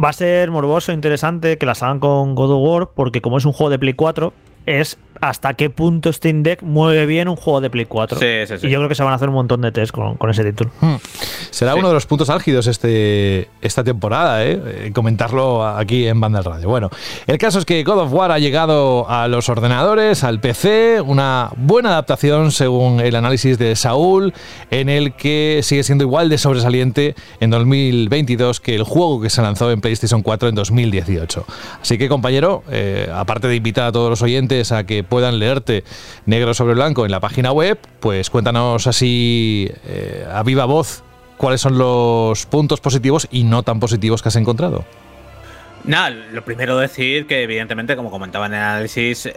va 0.02 0.10
a 0.10 0.12
ser 0.12 0.50
morboso, 0.50 0.92
interesante 0.92 1.58
que 1.58 1.66
las 1.66 1.82
hagan 1.82 2.00
con 2.00 2.34
God 2.34 2.52
of 2.52 2.60
War, 2.62 2.88
porque 2.94 3.20
como 3.20 3.38
es 3.38 3.44
un 3.44 3.52
juego 3.52 3.70
de 3.70 3.78
Play 3.78 3.94
4, 3.94 4.32
es 4.68 4.98
hasta 5.20 5.54
qué 5.54 5.68
punto 5.68 6.12
Steam 6.12 6.44
Deck 6.44 6.62
mueve 6.62 7.04
bien 7.04 7.26
un 7.28 7.34
juego 7.34 7.60
de 7.60 7.70
Play 7.70 7.86
4. 7.86 8.20
Sí, 8.20 8.26
sí, 8.46 8.58
sí. 8.60 8.66
Y 8.68 8.70
yo 8.70 8.78
creo 8.78 8.88
que 8.88 8.94
se 8.94 9.02
van 9.02 9.12
a 9.12 9.16
hacer 9.16 9.28
un 9.28 9.34
montón 9.34 9.60
de 9.62 9.72
test 9.72 9.90
con, 9.90 10.16
con 10.16 10.30
ese 10.30 10.44
título. 10.44 10.70
Hmm. 10.80 10.94
Será 11.50 11.72
Sí. 11.72 11.78
uno 11.80 11.88
de 11.88 11.94
los 11.94 12.06
puntos 12.06 12.30
álgidos 12.30 12.68
este, 12.68 13.48
esta 13.60 13.82
temporada, 13.82 14.44
¿eh? 14.46 14.60
Eh, 14.64 14.92
comentarlo 14.94 15.66
aquí 15.66 16.06
en 16.06 16.20
Banda 16.20 16.38
al 16.38 16.44
Radio. 16.44 16.68
Bueno, 16.68 16.88
el 17.26 17.36
caso 17.36 17.58
es 17.58 17.64
que 17.64 17.82
God 17.82 17.98
of 17.98 18.12
War 18.12 18.30
ha 18.30 18.38
llegado 18.38 19.10
a 19.10 19.26
los 19.26 19.48
ordenadores, 19.48 20.22
al 20.22 20.38
PC, 20.40 21.00
una 21.00 21.50
buena 21.56 21.88
adaptación 21.90 22.52
según 22.52 23.00
el 23.00 23.16
análisis 23.16 23.58
de 23.58 23.74
Saúl, 23.74 24.32
en 24.70 24.88
el 24.88 25.14
que 25.14 25.60
sigue 25.64 25.82
siendo 25.82 26.04
igual 26.04 26.28
de 26.28 26.38
sobresaliente 26.38 27.16
en 27.40 27.50
2022 27.50 28.60
que 28.60 28.76
el 28.76 28.84
juego 28.84 29.20
que 29.20 29.30
se 29.30 29.42
lanzó 29.42 29.72
en 29.72 29.80
PlayStation 29.80 30.22
4 30.22 30.48
en 30.50 30.54
2018. 30.54 31.44
Así 31.82 31.98
que 31.98 32.08
compañero, 32.08 32.62
eh, 32.70 33.10
aparte 33.12 33.48
de 33.48 33.56
invitar 33.56 33.86
a 33.88 33.90
todos 33.92 34.10
los 34.10 34.22
oyentes 34.22 34.57
a 34.72 34.84
que 34.84 35.04
puedan 35.04 35.38
leerte 35.38 35.84
negro 36.26 36.54
sobre 36.54 36.74
blanco 36.74 37.04
en 37.04 37.10
la 37.10 37.20
página 37.20 37.52
web, 37.52 37.78
pues 38.00 38.30
cuéntanos 38.30 38.86
así 38.86 39.70
eh, 39.86 40.26
a 40.30 40.42
viva 40.42 40.64
voz 40.64 41.02
cuáles 41.36 41.60
son 41.60 41.78
los 41.78 42.46
puntos 42.46 42.80
positivos 42.80 43.28
y 43.30 43.44
no 43.44 43.62
tan 43.62 43.80
positivos 43.80 44.22
que 44.22 44.28
has 44.28 44.36
encontrado. 44.36 44.84
Nada, 45.84 46.10
lo 46.10 46.44
primero 46.44 46.76
decir 46.76 47.26
que 47.26 47.42
evidentemente, 47.42 47.96
como 47.96 48.10
comentaba 48.10 48.46
en 48.46 48.54
el 48.54 48.60
análisis, 48.60 49.30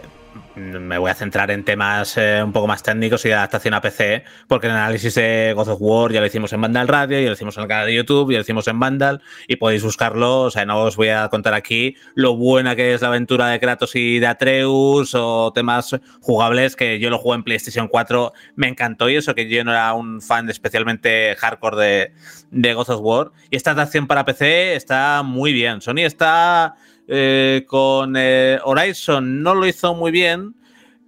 me 0.54 0.98
voy 0.98 1.10
a 1.10 1.14
centrar 1.14 1.50
en 1.50 1.64
temas 1.64 2.16
eh, 2.16 2.42
un 2.44 2.52
poco 2.52 2.66
más 2.66 2.82
técnicos 2.82 3.24
y 3.24 3.28
de 3.28 3.34
adaptación 3.34 3.74
a 3.74 3.80
PC, 3.80 4.24
porque 4.48 4.66
el 4.66 4.72
análisis 4.72 5.14
de 5.14 5.52
God 5.56 5.68
of 5.68 5.78
War 5.80 6.12
ya 6.12 6.20
lo 6.20 6.26
hicimos 6.26 6.52
en 6.52 6.60
Vandal 6.60 6.88
Radio, 6.88 7.20
ya 7.20 7.26
lo 7.26 7.32
hicimos 7.32 7.56
en 7.56 7.62
el 7.62 7.68
canal 7.68 7.86
de 7.86 7.94
YouTube, 7.94 8.32
ya 8.32 8.38
lo 8.38 8.42
hicimos 8.42 8.68
en 8.68 8.78
Vandal, 8.78 9.22
y 9.48 9.56
podéis 9.56 9.82
buscarlo, 9.82 10.42
o 10.42 10.50
sea, 10.50 10.64
no 10.66 10.82
os 10.82 10.96
voy 10.96 11.08
a 11.08 11.28
contar 11.28 11.54
aquí 11.54 11.96
lo 12.14 12.36
buena 12.36 12.76
que 12.76 12.94
es 12.94 13.02
la 13.02 13.08
aventura 13.08 13.48
de 13.48 13.60
Kratos 13.60 13.96
y 13.96 14.18
de 14.18 14.26
Atreus, 14.26 15.14
o 15.14 15.52
temas 15.54 15.96
jugables 16.20 16.76
que 16.76 16.98
yo 16.98 17.10
lo 17.10 17.18
jugué 17.18 17.36
en 17.36 17.44
PlayStation 17.44 17.88
4, 17.88 18.32
me 18.56 18.68
encantó, 18.68 19.08
y 19.08 19.16
eso 19.16 19.34
que 19.34 19.48
yo 19.48 19.64
no 19.64 19.72
era 19.72 19.92
un 19.94 20.20
fan 20.20 20.48
especialmente 20.48 21.34
hardcore 21.36 21.76
de, 21.76 22.12
de 22.50 22.74
God 22.74 22.90
of 22.90 23.00
War. 23.02 23.32
Y 23.50 23.56
esta 23.56 23.72
adaptación 23.72 24.06
para 24.06 24.24
PC 24.24 24.76
está 24.76 25.22
muy 25.22 25.52
bien. 25.52 25.80
Sony 25.80 26.00
está 26.00 26.74
eh, 27.08 27.64
con 27.66 28.14
eh, 28.16 28.58
Horizon, 28.64 29.42
no 29.42 29.54
lo 29.54 29.66
hizo 29.66 29.94
muy 29.94 30.10
bien, 30.10 30.54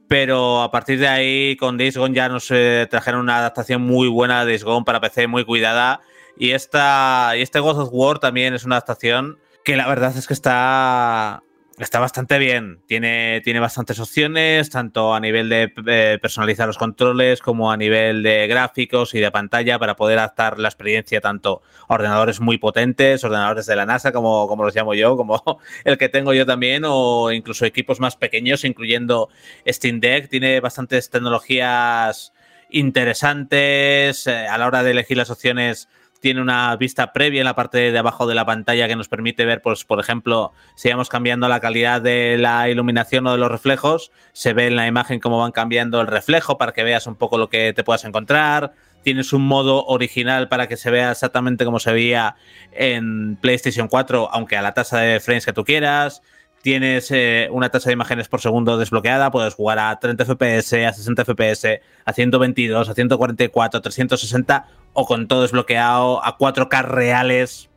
pero 0.09 0.63
a 0.63 0.71
partir 0.71 0.99
de 0.99 1.09
ahí 1.09 1.57
con 1.57 1.79
Days 1.79 1.97
Gone 1.97 2.15
ya 2.15 2.29
nos 2.29 2.51
eh, 2.51 2.87
trajeron 2.91 3.21
una 3.21 3.39
adaptación 3.39 3.83
muy 3.83 4.09
buena 4.09 4.41
de 4.41 4.53
Days 4.53 4.65
Gone 4.65 4.85
para 4.85 5.01
PC, 5.01 5.27
muy 5.27 5.45
cuidada. 5.45 6.01
Y, 6.37 6.51
esta, 6.51 7.33
y 7.37 7.43
este 7.43 7.61
God 7.61 7.81
of 7.81 7.89
War 7.93 8.19
también 8.19 8.55
es 8.55 8.65
una 8.65 8.77
adaptación 8.77 9.39
que 9.65 9.77
la 9.77 9.89
verdad 9.89 10.17
es 10.17 10.27
que 10.27 10.35
está, 10.35 11.43
está 11.79 11.99
bastante 11.99 12.39
bien. 12.39 12.81
Tiene, 12.87 13.41
tiene 13.43 13.61
bastantes 13.61 13.99
opciones, 13.99 14.71
tanto 14.71 15.15
a 15.15 15.21
nivel 15.21 15.49
de 15.49 15.73
eh, 15.87 16.19
personalizar 16.21 16.67
los 16.67 16.79
controles 16.79 17.41
como 17.41 17.71
a 17.71 17.77
nivel 17.77 18.23
de 18.23 18.47
gráficos 18.47 19.15
y 19.15 19.21
de 19.21 19.31
pantalla 19.31 19.79
para 19.79 19.97
poder 19.97 20.19
adaptar 20.19 20.59
la 20.59 20.69
experiencia 20.69 21.21
tanto 21.21 21.63
a 21.89 21.95
ordenadores 21.95 22.41
muy 22.41 22.59
potentes, 22.59 23.25
ordenadores 23.25 23.67
de 23.67 23.77
la 23.77 23.87
NASA, 23.87 24.13
como, 24.13 24.47
como 24.47 24.65
los 24.65 24.75
llamo 24.75 24.95
yo, 24.95 25.17
como 25.17 25.43
el 25.85 25.99
que 25.99 26.09
tengo 26.09 26.33
yo 26.33 26.47
también, 26.47 26.85
o 26.87 27.33
incluso 27.33 27.65
equipos 27.65 28.01
más 28.01 28.17
pequeños, 28.17 28.65
incluyendo 28.65 29.29
Steam 29.67 30.01
Deck. 30.01 30.29
Tiene 30.29 30.61
bastantes 30.61 31.11
tecnologías 31.11 32.33
interesantes. 32.71 34.27
eh, 34.27 34.47
a 34.49 34.59
la 34.59 34.67
hora 34.67 34.83
de 34.83 34.91
elegir 34.93 35.17
las 35.17 35.31
opciones 35.31 35.89
tiene 36.25 36.41
una 36.41 36.75
vista 36.77 37.13
previa 37.13 37.43
en 37.43 37.45
la 37.45 37.55
parte 37.55 37.93
de 37.93 37.99
abajo 37.99 38.27
de 38.27 38.35
la 38.35 38.47
pantalla 38.47 38.89
que 38.89 38.97
nos 38.97 39.09
permite 39.09 39.45
ver, 39.45 39.61
pues, 39.61 39.85
por 39.85 40.01
ejemplo, 40.01 40.55
si 40.75 40.89
vamos 40.89 41.11
cambiando 41.11 41.47
la 41.49 41.61
calidad 41.61 42.01
de 42.01 42.39
la 42.39 42.71
iluminación 42.71 43.27
o 43.27 43.33
de 43.33 43.37
los 43.37 43.51
reflejos, 43.51 44.11
se 44.33 44.55
ve 44.55 44.69
en 44.69 44.77
la 44.77 44.87
imagen 44.87 45.21
cómo 45.21 45.39
van 45.39 45.53
cambiando 45.53 46.01
el 46.01 46.07
reflejo 46.07 46.57
para 46.57 46.73
que 46.73 46.83
veas 46.83 47.07
un 47.07 47.17
poco 47.17 47.37
lo 47.37 47.51
que 47.51 47.75
te 47.75 47.85
puedas 47.85 48.07
encontrar. 48.07 48.73
Tienes 49.03 49.35
un 49.35 49.47
modo 49.47 49.85
original 49.85 50.49
para 50.49 50.67
que 50.67 50.79
se 50.79 50.91
vea 50.91 51.11
exactamente 51.11 51.67
como 51.67 51.79
se 51.79 51.93
veía 51.93 52.37
en 52.73 53.37
PlayStation 53.37 53.89
4, 53.89 54.31
aunque 54.33 54.57
a 54.57 54.63
la 54.63 54.73
tasa 54.73 55.01
de 55.01 55.21
frames 55.21 55.45
que 55.45 55.53
tú 55.53 55.63
quieras. 55.63 56.23
Tienes 56.65 57.11
eh, 57.11 57.49
una 57.51 57.69
tasa 57.69 57.91
de 57.91 57.93
imágenes 57.93 58.27
por 58.27 58.41
segundo 58.41 58.79
desbloqueada, 58.79 59.31
puedes 59.31 59.53
jugar 59.53 59.79
a 59.79 60.01
30 60.01 60.25
FPS, 60.25 60.87
a 60.87 60.95
60 60.95 61.27
FPS, 61.27 61.83
a 62.07 62.13
122, 62.15 62.89
a 62.89 62.95
144, 62.95 63.83
360 63.83 64.67
o 64.95 65.05
con 65.05 65.29
todo 65.29 65.43
desbloqueado 65.43 66.25
a 66.25 66.39
4K 66.39 66.83
reales. 66.85 67.69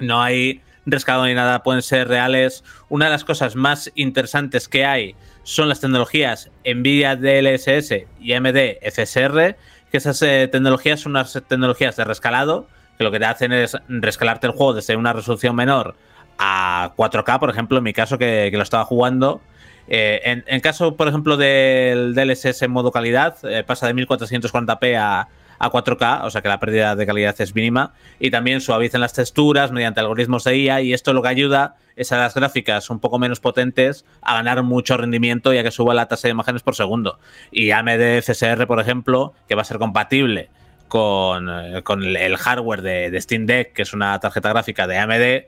No 0.00 0.22
hay 0.22 0.60
rescalado 0.86 1.26
ni 1.26 1.34
nada, 1.34 1.64
pueden 1.64 1.82
ser 1.82 2.06
reales. 2.06 2.62
Una 2.88 3.06
de 3.06 3.10
las 3.10 3.24
cosas 3.24 3.56
más 3.56 3.90
interesantes 3.96 4.68
que 4.68 4.84
hay 4.84 5.16
son 5.42 5.68
las 5.68 5.80
tecnologías 5.80 6.48
NVIDIA 6.64 7.16
DLSS 7.16 8.06
y 8.20 8.34
AMD 8.34 8.56
FSR, 8.82 9.56
que 9.90 9.96
esas 9.96 10.22
eh, 10.22 10.46
tecnologías 10.46 11.00
son 11.00 11.10
unas 11.10 11.32
tecnologías 11.48 11.96
de 11.96 12.04
rescalado, 12.04 12.68
que 12.96 13.02
lo 13.02 13.10
que 13.10 13.18
te 13.18 13.24
hacen 13.24 13.50
es 13.50 13.76
rescalarte 13.88 14.46
el 14.46 14.52
juego 14.52 14.74
desde 14.74 14.94
una 14.94 15.12
resolución 15.12 15.56
menor 15.56 15.96
a 16.38 16.92
4K, 16.96 17.38
por 17.38 17.50
ejemplo, 17.50 17.78
en 17.78 17.84
mi 17.84 17.92
caso 17.92 18.18
que, 18.18 18.50
lo 18.52 18.62
estaba 18.62 18.84
jugando. 18.84 19.40
Eh, 19.88 20.42
en, 20.46 20.60
caso, 20.60 20.96
por 20.96 21.08
ejemplo, 21.08 21.36
del 21.36 22.14
DLSS 22.14 22.62
en 22.62 22.70
modo 22.70 22.92
calidad, 22.92 23.36
eh, 23.44 23.64
pasa 23.64 23.86
de 23.86 23.94
1440p 23.94 24.96
a, 24.96 25.28
a 25.62 25.70
4K, 25.70 26.24
o 26.24 26.30
sea 26.30 26.42
que 26.42 26.48
la 26.48 26.58
pérdida 26.58 26.96
de 26.96 27.06
calidad 27.06 27.40
es 27.40 27.54
mínima. 27.54 27.94
Y 28.18 28.30
también 28.30 28.60
suavizan 28.60 29.00
las 29.00 29.12
texturas 29.12 29.70
mediante 29.70 30.00
algoritmos 30.00 30.44
de 30.44 30.58
IA 30.58 30.80
y 30.82 30.92
esto 30.92 31.12
lo 31.12 31.22
que 31.22 31.28
ayuda 31.28 31.76
es 31.94 32.10
a 32.10 32.18
las 32.18 32.34
gráficas 32.34 32.90
un 32.90 32.98
poco 32.98 33.18
menos 33.18 33.38
potentes 33.38 34.04
a 34.22 34.34
ganar 34.34 34.62
mucho 34.64 34.96
rendimiento 34.96 35.54
y 35.54 35.58
a 35.58 35.62
que 35.62 35.70
suba 35.70 35.94
la 35.94 36.08
tasa 36.08 36.26
de 36.26 36.32
imágenes 36.32 36.62
por 36.62 36.74
segundo. 36.74 37.20
Y 37.52 37.70
AMD 37.70 38.22
FSR, 38.22 38.66
por 38.66 38.80
ejemplo, 38.80 39.34
que 39.48 39.54
va 39.54 39.62
a 39.62 39.64
ser 39.64 39.78
compatible 39.78 40.50
con, 40.88 41.48
eh, 41.48 41.82
con 41.82 42.02
el 42.02 42.36
hardware 42.36 42.82
de, 42.82 43.10
de 43.10 43.20
Steam 43.20 43.46
Deck, 43.46 43.72
que 43.72 43.82
es 43.82 43.92
una 43.92 44.18
tarjeta 44.18 44.48
gráfica 44.48 44.88
de 44.88 44.98
AMD, 44.98 45.46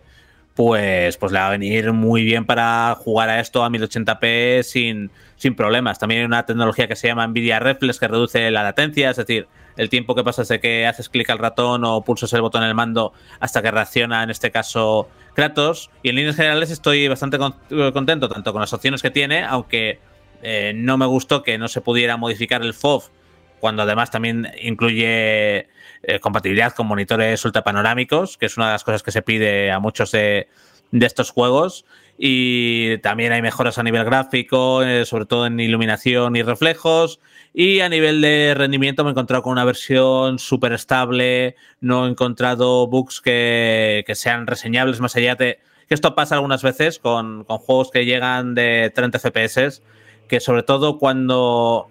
pues, 0.55 1.17
pues 1.17 1.33
le 1.33 1.39
va 1.39 1.49
a 1.49 1.51
venir 1.51 1.93
muy 1.93 2.25
bien 2.25 2.45
para 2.45 2.95
jugar 2.99 3.29
a 3.29 3.41
esto 3.41 3.65
a 3.65 3.71
1080p 3.71 4.63
sin, 4.63 5.11
sin 5.37 5.55
problemas. 5.55 5.99
También 5.99 6.21
hay 6.21 6.27
una 6.27 6.47
tecnología 6.47 6.87
que 6.87 6.97
se 6.97 7.09
llama 7.09 7.27
Nvidia 7.27 7.59
Reflex 7.59 7.99
que 7.99 8.09
reduce 8.09 8.51
la 8.51 8.63
latencia, 8.63 9.11
es 9.11 9.17
decir, 9.17 9.49
el 9.77 9.89
tiempo 9.89 10.15
que 10.15 10.23
pasa 10.23 10.43
desde 10.43 10.61
que 10.61 10.87
haces 10.87 11.09
clic 11.09 11.29
al 11.31 11.39
ratón 11.39 11.85
o 11.85 12.03
pulsas 12.03 12.33
el 12.33 12.41
botón 12.41 12.63
en 12.63 12.69
el 12.69 12.75
mando 12.75 13.13
hasta 13.41 13.61
que 13.61 13.71
reacciona, 13.73 14.23
en 14.23 14.31
este 14.31 14.53
caso, 14.53 15.09
Kratos. 15.35 15.91
Y 16.03 16.11
en 16.11 16.17
líneas 16.17 16.37
generales 16.37 16.71
estoy 16.71 17.09
bastante 17.09 17.39
con 17.39 17.57
contento, 17.93 18.29
tanto 18.29 18.53
con 18.53 18.61
las 18.61 18.73
opciones 18.73 19.03
que 19.03 19.11
tiene, 19.11 19.43
aunque 19.43 19.99
eh, 20.43 20.73
no 20.77 20.97
me 20.97 21.07
gustó 21.07 21.43
que 21.43 21.59
no 21.59 21.67
se 21.67 21.81
pudiera 21.81 22.17
modificar 22.17 22.63
el 22.63 22.75
FOV 22.75 23.11
cuando 23.59 23.83
además 23.83 24.11
también 24.11 24.49
incluye 24.61 25.69
eh, 26.07 26.21
compatibilidad 26.21 26.73
con 26.73 26.87
monitores 26.87 27.45
ultrapanorámicos, 27.45 28.37
que 28.39 28.47
es 28.47 28.57
una 28.57 28.67
de 28.67 28.73
las 28.73 28.85
cosas 28.85 29.03
que 29.03 29.11
se 29.11 29.23
pide 29.23 29.71
a 29.71 29.79
muchos 29.79 30.13
de, 30.13 30.49
estos 30.93 31.31
juegos. 31.31 31.85
Y 32.17 32.99
también 32.99 33.33
hay 33.33 33.43
mejoras 33.43 33.79
a 33.79 33.83
nivel 33.83 34.05
gráfico, 34.05 34.83
eh, 34.83 35.05
sobre 35.05 35.27
todo 35.27 35.47
en 35.47 35.59
iluminación 35.59 36.37
y 36.37 36.43
reflejos. 36.43 37.21
Y 37.53 37.81
a 37.81 37.89
nivel 37.89 38.21
de 38.21 38.55
rendimiento 38.57 39.05
me 39.05 39.11
he 39.11 39.13
encontrado 39.13 39.43
con 39.43 39.53
una 39.53 39.65
versión 39.65 40.39
súper 40.39 40.73
estable, 40.73 41.57
no 41.81 42.07
he 42.07 42.11
encontrado 42.11 42.87
bugs 42.87 43.21
que, 43.21 44.05
sean 44.15 44.47
reseñables 44.47 45.01
más 45.01 45.17
allá 45.17 45.35
de... 45.35 45.59
Que 45.89 45.95
esto 45.95 46.15
pasa 46.15 46.37
algunas 46.37 46.63
veces 46.63 46.99
con 46.99 47.45
juegos 47.45 47.91
que 47.91 48.05
llegan 48.05 48.55
de 48.55 48.91
30 48.95 49.19
FPS, 49.19 49.83
que 50.29 50.41
sobre 50.41 50.63
todo 50.63 50.99
cuando 50.99 51.91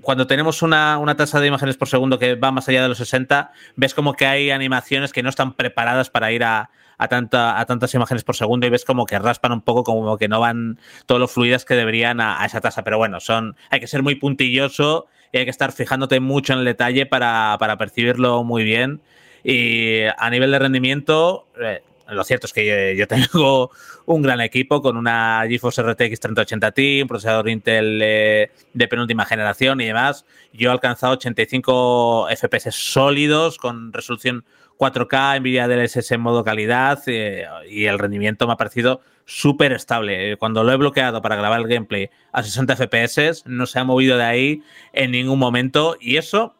cuando 0.00 0.26
tenemos 0.26 0.62
una, 0.62 0.98
una, 0.98 1.16
tasa 1.16 1.40
de 1.40 1.46
imágenes 1.46 1.76
por 1.76 1.88
segundo 1.88 2.18
que 2.18 2.34
va 2.34 2.50
más 2.50 2.68
allá 2.68 2.82
de 2.82 2.88
los 2.88 2.98
60, 2.98 3.52
ves 3.76 3.94
como 3.94 4.14
que 4.14 4.26
hay 4.26 4.50
animaciones 4.50 5.12
que 5.12 5.22
no 5.22 5.28
están 5.28 5.54
preparadas 5.54 6.10
para 6.10 6.32
ir 6.32 6.44
a, 6.44 6.70
a, 6.98 7.08
tanta, 7.08 7.58
a 7.58 7.66
tantas 7.66 7.94
imágenes 7.94 8.24
por 8.24 8.36
segundo 8.36 8.66
y 8.66 8.70
ves 8.70 8.84
como 8.84 9.06
que 9.06 9.18
raspan 9.18 9.52
un 9.52 9.60
poco, 9.62 9.84
como 9.84 10.16
que 10.16 10.28
no 10.28 10.40
van 10.40 10.78
todos 11.06 11.20
los 11.20 11.32
fluidas 11.32 11.64
que 11.64 11.74
deberían 11.74 12.20
a, 12.20 12.44
esa 12.44 12.60
tasa. 12.60 12.82
Pero 12.84 12.98
bueno, 12.98 13.20
son, 13.20 13.56
hay 13.70 13.80
que 13.80 13.86
ser 13.86 14.02
muy 14.02 14.14
puntilloso 14.16 15.06
y 15.32 15.38
hay 15.38 15.44
que 15.44 15.50
estar 15.50 15.72
fijándote 15.72 16.20
mucho 16.20 16.52
en 16.52 16.60
el 16.60 16.64
detalle 16.64 17.06
para, 17.06 17.56
para 17.58 17.76
percibirlo 17.76 18.44
muy 18.44 18.64
bien. 18.64 19.00
Y 19.42 20.02
a 20.16 20.30
nivel 20.30 20.50
de 20.52 20.58
rendimiento, 20.58 21.48
eh, 21.60 21.82
lo 22.08 22.24
cierto 22.24 22.46
es 22.46 22.52
que 22.52 22.66
yo, 22.66 22.98
yo, 22.98 23.08
tengo 23.08 23.70
un 24.06 24.22
gran 24.22 24.40
equipo 24.40 24.82
con 24.82 24.96
una 24.96 25.44
GeForce 25.48 25.82
RTX 25.82 26.20
3080 26.20 26.72
Ti, 26.72 27.02
un 27.02 27.08
procesador 27.08 27.48
Intel 27.48 28.00
eh, 28.02 28.50
de 28.72 28.88
penúltima 28.88 29.24
generación 29.24 29.80
y 29.80 29.86
demás. 29.86 30.24
Yo 30.52 30.70
he 30.70 30.72
alcanzado 30.72 31.14
85 31.14 32.28
FPS 32.36 32.74
sólidos 32.74 33.58
con 33.58 33.92
resolución 33.92 34.44
4K, 34.78 35.40
Nvidia 35.40 35.68
DLSS 35.68 36.12
en 36.12 36.20
modo 36.20 36.44
calidad 36.44 37.00
eh, 37.06 37.46
y 37.68 37.84
el 37.84 37.98
rendimiento 37.98 38.46
me 38.46 38.54
ha 38.54 38.56
parecido 38.56 39.00
súper 39.24 39.72
estable. 39.72 40.36
Cuando 40.36 40.64
lo 40.64 40.72
he 40.72 40.76
bloqueado 40.76 41.22
para 41.22 41.36
grabar 41.36 41.60
el 41.60 41.68
gameplay 41.68 42.10
a 42.32 42.42
60 42.42 42.76
FPS, 42.76 43.44
no 43.46 43.66
se 43.66 43.78
ha 43.78 43.84
movido 43.84 44.18
de 44.18 44.24
ahí 44.24 44.62
en 44.92 45.12
ningún 45.12 45.38
momento 45.38 45.96
y 46.00 46.16
eso 46.16 46.54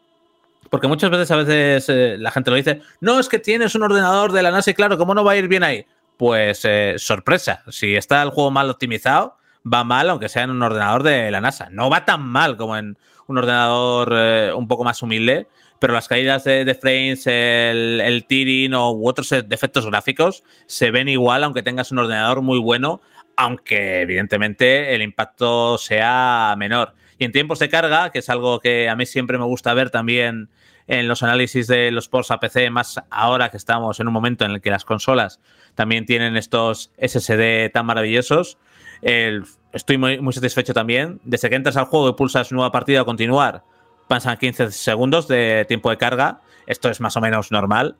porque 0.74 0.88
muchas 0.88 1.08
veces 1.08 1.30
a 1.30 1.36
veces 1.36 1.88
eh, 1.88 2.16
la 2.18 2.32
gente 2.32 2.50
lo 2.50 2.56
dice, 2.56 2.80
no, 3.00 3.20
es 3.20 3.28
que 3.28 3.38
tienes 3.38 3.76
un 3.76 3.84
ordenador 3.84 4.32
de 4.32 4.42
la 4.42 4.50
NASA 4.50 4.72
y 4.72 4.74
claro, 4.74 4.98
¿cómo 4.98 5.14
no 5.14 5.22
va 5.22 5.30
a 5.30 5.36
ir 5.36 5.46
bien 5.46 5.62
ahí? 5.62 5.86
Pues 6.16 6.64
eh, 6.64 6.96
sorpresa, 6.96 7.62
si 7.68 7.94
está 7.94 8.20
el 8.24 8.30
juego 8.30 8.50
mal 8.50 8.68
optimizado, 8.68 9.36
va 9.72 9.84
mal, 9.84 10.10
aunque 10.10 10.28
sea 10.28 10.42
en 10.42 10.50
un 10.50 10.60
ordenador 10.60 11.04
de 11.04 11.30
la 11.30 11.40
NASA. 11.40 11.68
No 11.70 11.90
va 11.90 12.04
tan 12.04 12.22
mal 12.22 12.56
como 12.56 12.76
en 12.76 12.98
un 13.28 13.38
ordenador 13.38 14.12
eh, 14.16 14.52
un 14.52 14.66
poco 14.66 14.82
más 14.82 15.00
humilde, 15.00 15.46
pero 15.78 15.92
las 15.94 16.08
caídas 16.08 16.42
de, 16.42 16.76
frames, 16.82 17.24
el, 17.28 18.00
el 18.00 18.26
tearing 18.26 18.74
o 18.74 18.90
u 18.90 19.08
otros 19.08 19.32
defectos 19.46 19.86
gráficos 19.86 20.42
se 20.66 20.90
ven 20.90 21.08
igual, 21.08 21.44
aunque 21.44 21.62
tengas 21.62 21.92
un 21.92 22.00
ordenador 22.00 22.42
muy 22.42 22.58
bueno, 22.58 23.00
aunque 23.36 24.00
evidentemente 24.00 24.92
el 24.92 25.02
impacto 25.02 25.78
sea 25.78 26.56
menor. 26.58 26.94
Y 27.16 27.24
en 27.24 27.30
tiempos 27.30 27.60
de 27.60 27.68
carga, 27.68 28.10
que 28.10 28.18
es 28.18 28.28
algo 28.28 28.58
que 28.58 28.88
a 28.88 28.96
mí 28.96 29.06
siempre 29.06 29.38
me 29.38 29.44
gusta 29.44 29.72
ver 29.72 29.90
también 29.90 30.50
en 30.86 31.08
los 31.08 31.22
análisis 31.22 31.66
de 31.66 31.90
los 31.90 32.08
ports 32.08 32.30
a 32.30 32.40
PC, 32.40 32.70
más 32.70 33.00
ahora 33.10 33.50
que 33.50 33.56
estamos 33.56 34.00
en 34.00 34.06
un 34.06 34.12
momento 34.12 34.44
en 34.44 34.52
el 34.52 34.60
que 34.60 34.70
las 34.70 34.84
consolas 34.84 35.40
también 35.74 36.06
tienen 36.06 36.36
estos 36.36 36.90
SSD 36.98 37.70
tan 37.72 37.86
maravillosos. 37.86 38.58
estoy 39.02 39.98
muy, 39.98 40.32
satisfecho 40.32 40.74
también. 40.74 41.20
Desde 41.24 41.48
que 41.48 41.56
entras 41.56 41.76
al 41.76 41.86
juego 41.86 42.08
y 42.08 42.12
pulsas 42.14 42.52
nueva 42.52 42.70
partida 42.70 43.02
o 43.02 43.04
continuar, 43.04 43.64
pasan 44.08 44.36
15 44.36 44.70
segundos 44.72 45.28
de 45.28 45.64
tiempo 45.66 45.90
de 45.90 45.96
carga. 45.96 46.40
Esto 46.66 46.90
es 46.90 47.00
más 47.00 47.16
o 47.16 47.20
menos 47.20 47.50
normal. 47.50 47.96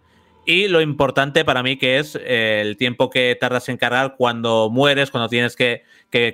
Y 0.47 0.69
lo 0.69 0.83
importante 0.83 1.45
para 1.45 1.63
mí 1.63 1.79
que 1.79 1.99
es 1.99 2.17
eh, 2.17 2.61
el 2.61 2.77
tiempo 2.77 3.09
que 3.09 3.37
tardas 3.41 3.69
en 3.71 3.79
cargar 3.79 4.17
cuando 4.17 4.69
mueres, 4.71 5.11
cuando 5.11 5.29
tienes 5.29 5.57
que, 5.57 5.85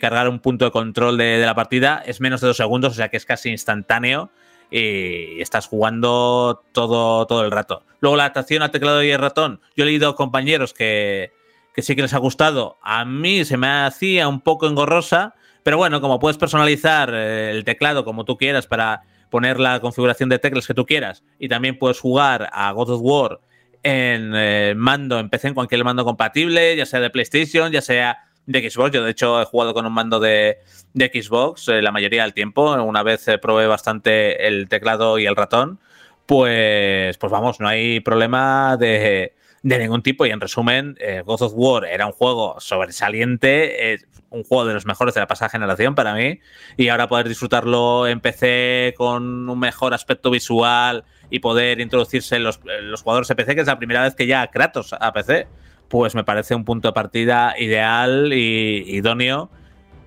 cargar 0.00 0.28
un 0.28 0.40
punto 0.40 0.64
de 0.64 0.72
control 0.72 1.16
de, 1.16 1.38
la 1.38 1.54
partida, 1.54 2.02
es 2.04 2.20
menos 2.20 2.40
de 2.40 2.48
dos 2.48 2.56
segundos, 2.56 2.92
o 2.92 2.96
sea 2.96 3.08
que 3.08 3.16
es 3.16 3.24
casi 3.24 3.50
instantáneo 3.50 4.30
y 4.70 5.40
estás 5.40 5.66
jugando 5.66 6.62
todo, 6.72 7.26
todo 7.26 7.44
el 7.44 7.50
rato. 7.50 7.84
Luego 8.00 8.16
la 8.16 8.24
adaptación 8.24 8.62
al 8.62 8.70
teclado 8.70 9.02
y 9.02 9.10
el 9.10 9.18
ratón, 9.18 9.60
yo 9.76 9.84
he 9.84 9.86
leído 9.86 10.14
compañeros 10.14 10.72
que, 10.72 11.32
que 11.74 11.82
sí 11.82 11.96
que 11.96 12.02
les 12.02 12.14
ha 12.14 12.18
gustado, 12.18 12.78
a 12.82 13.04
mí 13.04 13.44
se 13.44 13.56
me 13.56 13.68
hacía 13.68 14.28
un 14.28 14.40
poco 14.40 14.66
engorrosa, 14.66 15.34
pero 15.62 15.76
bueno, 15.76 16.00
como 16.00 16.18
puedes 16.18 16.38
personalizar 16.38 17.10
eh, 17.12 17.50
el 17.50 17.64
teclado 17.64 18.04
como 18.04 18.24
tú 18.24 18.36
quieras 18.36 18.66
para 18.66 19.02
poner 19.30 19.60
la 19.60 19.80
configuración 19.80 20.28
de 20.28 20.38
teclas 20.38 20.66
que 20.66 20.74
tú 20.74 20.86
quieras 20.86 21.22
y 21.38 21.48
también 21.48 21.78
puedes 21.78 22.00
jugar 22.00 22.48
a 22.52 22.72
God 22.72 22.90
of 22.90 23.00
War 23.02 23.40
en 23.82 24.32
eh, 24.34 24.74
mando, 24.76 25.18
en 25.18 25.30
PC, 25.30 25.48
en 25.48 25.54
cualquier 25.54 25.84
mando 25.84 26.04
compatible, 26.04 26.76
ya 26.76 26.86
sea 26.86 27.00
de 27.00 27.10
PlayStation, 27.10 27.72
ya 27.72 27.80
sea 27.80 28.29
de 28.50 28.68
Xbox. 28.68 28.90
Yo, 28.90 29.04
de 29.04 29.10
hecho, 29.12 29.40
he 29.40 29.44
jugado 29.44 29.74
con 29.74 29.86
un 29.86 29.92
mando 29.92 30.18
de, 30.18 30.58
Xbox 30.94 31.68
eh, 31.68 31.82
la 31.82 31.92
mayoría 31.92 32.22
del 32.22 32.34
tiempo. 32.34 32.72
Una 32.82 33.02
vez 33.02 33.28
eh, 33.28 33.38
probé 33.38 33.66
bastante 33.66 34.46
el 34.46 34.68
teclado 34.68 35.18
y 35.18 35.26
el 35.26 35.36
ratón. 35.36 35.78
Pues, 36.26 37.16
pues 37.18 37.32
vamos, 37.32 37.60
no 37.60 37.68
hay 37.68 38.00
problema 38.00 38.76
de, 38.76 39.34
de 39.62 39.78
ningún 39.78 40.02
tipo. 40.02 40.26
Y 40.26 40.30
en 40.30 40.40
resumen, 40.40 40.96
God 41.24 41.42
of 41.42 41.52
War 41.54 41.84
era 41.84 42.06
un 42.06 42.12
juego 42.12 42.56
sobresaliente, 42.60 43.98
un 44.30 44.44
juego 44.44 44.64
de 44.64 44.74
los 44.74 44.86
mejores 44.86 45.14
de 45.14 45.20
la 45.20 45.26
pasada 45.26 45.48
generación 45.48 45.94
para 45.94 46.14
mí. 46.14 46.40
Y 46.76 46.88
ahora 46.88 47.08
poder 47.08 47.28
disfrutarlo 47.28 48.06
en 48.06 48.20
PC 48.20 48.94
con 48.96 49.48
un 49.48 49.58
mejor 49.58 49.92
aspecto 49.92 50.30
visual 50.30 51.04
y 51.30 51.40
poder 51.40 51.80
introducirse 51.80 52.36
en 52.36 52.44
los, 52.44 52.60
los 52.82 53.02
jugadores 53.02 53.28
de 53.28 53.34
PC, 53.34 53.54
que 53.54 53.60
es 53.62 53.66
la 53.66 53.78
primera 53.78 54.02
vez 54.02 54.14
que 54.14 54.26
ya 54.26 54.46
Kratos 54.48 54.92
a 54.92 55.12
PC, 55.12 55.48
pues 55.90 56.14
me 56.14 56.22
parece 56.22 56.54
un 56.54 56.64
punto 56.64 56.88
de 56.88 56.92
partida 56.92 57.54
ideal 57.58 58.32
y 58.32 58.84
idóneo. 58.96 59.50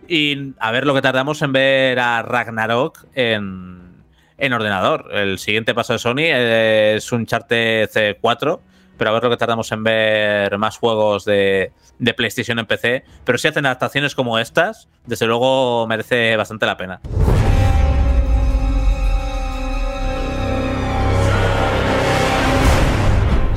Y 0.07 0.53
a 0.59 0.71
ver 0.71 0.85
lo 0.85 0.93
que 0.93 1.01
tardamos 1.01 1.41
en 1.41 1.51
ver 1.51 1.99
a 1.99 2.21
Ragnarok 2.21 3.05
en, 3.13 4.03
en 4.37 4.53
ordenador. 4.53 5.09
El 5.11 5.39
siguiente 5.39 5.75
paso 5.75 5.91
de 5.91 5.99
Sony 5.99 6.23
es 6.29 7.11
un 7.11 7.25
Charte 7.25 7.89
C4, 7.89 8.59
pero 8.97 9.09
a 9.09 9.13
ver 9.13 9.23
lo 9.23 9.29
que 9.29 9.37
tardamos 9.37 9.71
en 9.73 9.83
ver 9.83 10.57
más 10.57 10.77
juegos 10.77 11.25
de, 11.25 11.73
de 11.99 12.13
PlayStation 12.13 12.59
en 12.59 12.65
PC. 12.65 13.03
Pero 13.25 13.37
si 13.37 13.49
hacen 13.49 13.65
adaptaciones 13.65 14.15
como 14.15 14.39
estas, 14.39 14.87
desde 15.05 15.27
luego 15.27 15.85
merece 15.85 16.37
bastante 16.37 16.65
la 16.65 16.77
pena. 16.77 17.01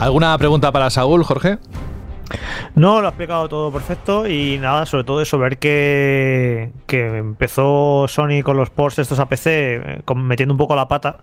¿Alguna 0.00 0.36
pregunta 0.38 0.72
para 0.72 0.90
Saúl, 0.90 1.22
Jorge? 1.22 1.58
No, 2.74 3.00
lo 3.00 3.06
ha 3.06 3.10
explicado 3.10 3.48
todo 3.48 3.72
perfecto 3.72 4.26
y 4.26 4.58
nada, 4.58 4.86
sobre 4.86 5.04
todo 5.04 5.22
eso, 5.22 5.38
ver 5.38 5.58
que, 5.58 6.72
que 6.86 7.18
empezó 7.18 8.06
Sony 8.08 8.42
con 8.42 8.56
los 8.56 8.70
ports 8.70 8.98
estos 8.98 9.18
a 9.18 9.28
PC 9.28 9.76
eh, 9.76 10.02
metiendo 10.14 10.54
un 10.54 10.58
poco 10.58 10.76
la 10.76 10.88
pata, 10.88 11.20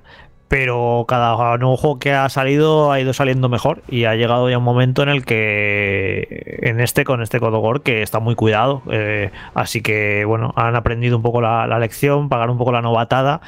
pero 0.53 1.05
cada 1.07 1.57
nuevo 1.57 1.77
juego 1.77 1.97
que 1.97 2.13
ha 2.13 2.30
salido 2.30 2.91
ha 2.91 2.99
ido 2.99 3.11
saliendo 3.13 3.49
mejor 3.49 3.81
y 3.89 4.05
ha 4.05 4.13
llegado 4.13 4.51
ya 4.51 4.59
un 4.59 4.63
momento 4.63 5.01
en 5.01 5.09
el 5.09 5.25
que 5.25 6.59
en 6.61 6.80
este 6.80 7.05
con 7.05 7.23
este 7.23 7.39
Codogor 7.39 7.81
que 7.81 8.03
está 8.03 8.19
muy 8.19 8.35
cuidado. 8.35 8.84
Eh, 8.91 9.31
así 9.55 9.81
que 9.81 10.25
bueno 10.25 10.53
han 10.55 10.75
aprendido 10.75 11.17
un 11.17 11.23
poco 11.23 11.41
la, 11.41 11.65
lección 11.80 12.30
pagar 12.30 12.51
un 12.51 12.59
poco 12.59 12.71
la 12.71 12.84
novatada 12.84 13.41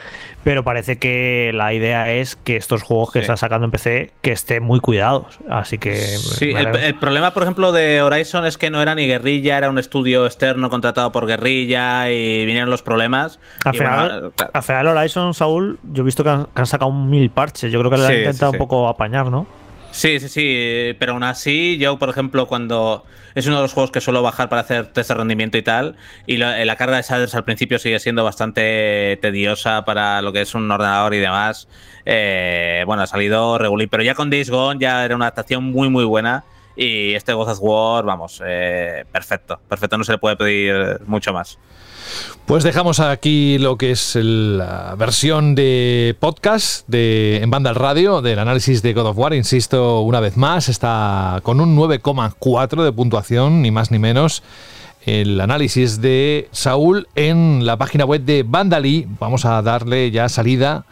pero 0.44 0.64
parece 0.64 0.98
que 0.98 1.52
la 1.54 1.76
idea 1.76 2.12
es 2.12 2.36
que 2.36 2.56
estos 2.56 2.82
juegos 2.82 3.12
que 3.12 3.20
están 3.20 3.38
sacando 3.38 3.66
en 3.66 3.72
PC 3.72 4.12
que 4.22 4.32
estén 4.32 4.64
muy 4.64 4.80
cuidados. 4.80 5.40
Así 5.48 5.78
que 5.78 5.96
sí 5.96 6.54
el, 6.56 6.96
problema 6.96 7.36
por 7.36 7.44
ejemplo 7.44 7.72
de 7.72 8.02
Horizon 8.02 8.48
es 8.48 8.58
que 8.58 8.72
no 8.72 8.82
era 8.82 8.96
ni 8.96 9.06
guerrilla 9.06 9.60
era 9.60 9.70
un 9.70 9.78
estudio 9.78 10.26
externo 10.26 10.72
contratado 10.72 11.12
por 11.12 11.28
guerrilla 11.28 12.10
y 12.10 12.48
vinieron 12.48 12.72
los 12.72 12.82
problemas. 12.82 13.40
Al, 13.64 13.76
final, 14.64 14.88
Horizon 14.88 15.36
Saúl 15.36 15.78
yo 15.84 16.02
he 16.02 16.06
visto 16.06 16.24
que 16.24 16.30
han 16.30 16.66
sacado 16.66 16.95
mil 16.96 17.30
parches. 17.30 17.72
Yo 17.72 17.80
creo 17.80 17.92
que 17.92 17.98
le 17.98 18.08
ha 18.08 18.18
intentado 18.18 18.52
un 18.54 18.58
poco 18.58 18.88
apañar, 18.88 19.30
¿no? 19.32 19.46
Sí, 19.96 20.20
sí, 20.20 20.28
sí, 20.28 20.96
pero 21.00 21.14
aún 21.14 21.24
así, 21.24 21.78
yo, 21.78 21.98
por 21.98 22.10
ejemplo, 22.10 22.48
cuando 22.48 23.06
es 23.34 23.48
uno 23.48 23.56
de 23.56 23.62
los 23.62 23.72
juegos 23.72 23.92
que 23.92 24.02
suelo 24.02 24.22
bajar 24.22 24.50
para 24.50 24.62
hacer 24.62 24.88
test 24.88 25.08
de 25.08 25.16
rendimiento 25.16 25.58
y 25.58 25.62
tal, 25.62 25.96
y 26.28 26.36
la, 26.36 26.76
carga 26.76 26.98
de 26.98 27.04
shaders 27.04 27.34
al 27.34 27.46
principio 27.46 27.80
sigue 27.80 28.00
siendo 28.00 28.26
bastante 28.26 29.18
tediosa 29.22 29.86
para 29.86 30.22
lo 30.22 30.34
que 30.34 30.42
es 30.42 30.54
un 30.54 30.70
ordenador 30.70 31.14
y 31.14 31.20
demás. 31.20 31.70
Eh, 32.06 32.84
bueno, 32.86 33.04
ha 33.04 33.08
salido 33.08 33.58
regular, 33.58 33.88
pero 33.90 34.04
ya 34.04 34.16
con 34.16 34.30
Days 34.30 34.50
Gone 34.50 34.82
ya 34.82 35.06
era 35.06 35.16
una 35.16 35.28
adaptación 35.28 35.64
muy, 35.64 35.90
muy 35.90 36.04
buena. 36.04 36.44
Y 36.76 37.14
este 37.14 37.32
God 37.32 37.52
of 37.52 37.60
War, 37.62 38.04
vamos, 38.04 38.42
eh, 38.46 39.06
perfecto, 39.10 39.62
perfecto, 39.70 39.98
no 39.98 40.04
se 40.04 40.12
le 40.12 40.18
puede 40.18 40.36
pedir 40.36 41.00
mucho 41.06 41.32
más. 41.32 41.58
Pues 42.46 42.64
dejamos 42.64 43.00
aquí 43.00 43.58
lo 43.58 43.78
que 43.78 43.92
es 43.92 44.16
la 44.16 44.96
versión 44.98 45.56
de 45.56 46.16
podcast 46.20 46.88
de 46.88 47.40
en 47.42 47.50
banda 47.50 47.72
al 47.72 47.76
radio 47.76 48.22
del 48.22 48.38
análisis 48.38 48.82
de 48.84 48.94
God 48.94 49.08
of 49.08 49.18
War. 49.18 49.34
Insisto, 49.34 50.02
una 50.02 50.20
vez 50.20 50.38
más, 50.38 50.70
está 50.70 51.40
con 51.44 51.60
un 51.60 51.76
9,4 51.76 52.84
de 52.84 52.92
puntuación, 52.92 53.62
ni 53.64 53.72
más 53.72 53.90
ni 53.90 53.98
menos. 53.98 54.44
El 55.06 55.42
análisis 55.42 56.02
de 56.02 56.48
Saúl 56.52 57.08
en 57.16 57.66
la 57.66 57.78
página 57.78 58.06
web 58.06 58.22
de 58.22 58.44
Vandali. 58.44 59.08
Vamos 59.20 59.46
a 59.46 59.62
darle 59.62 60.12
ya 60.12 60.30
salida 60.30 60.86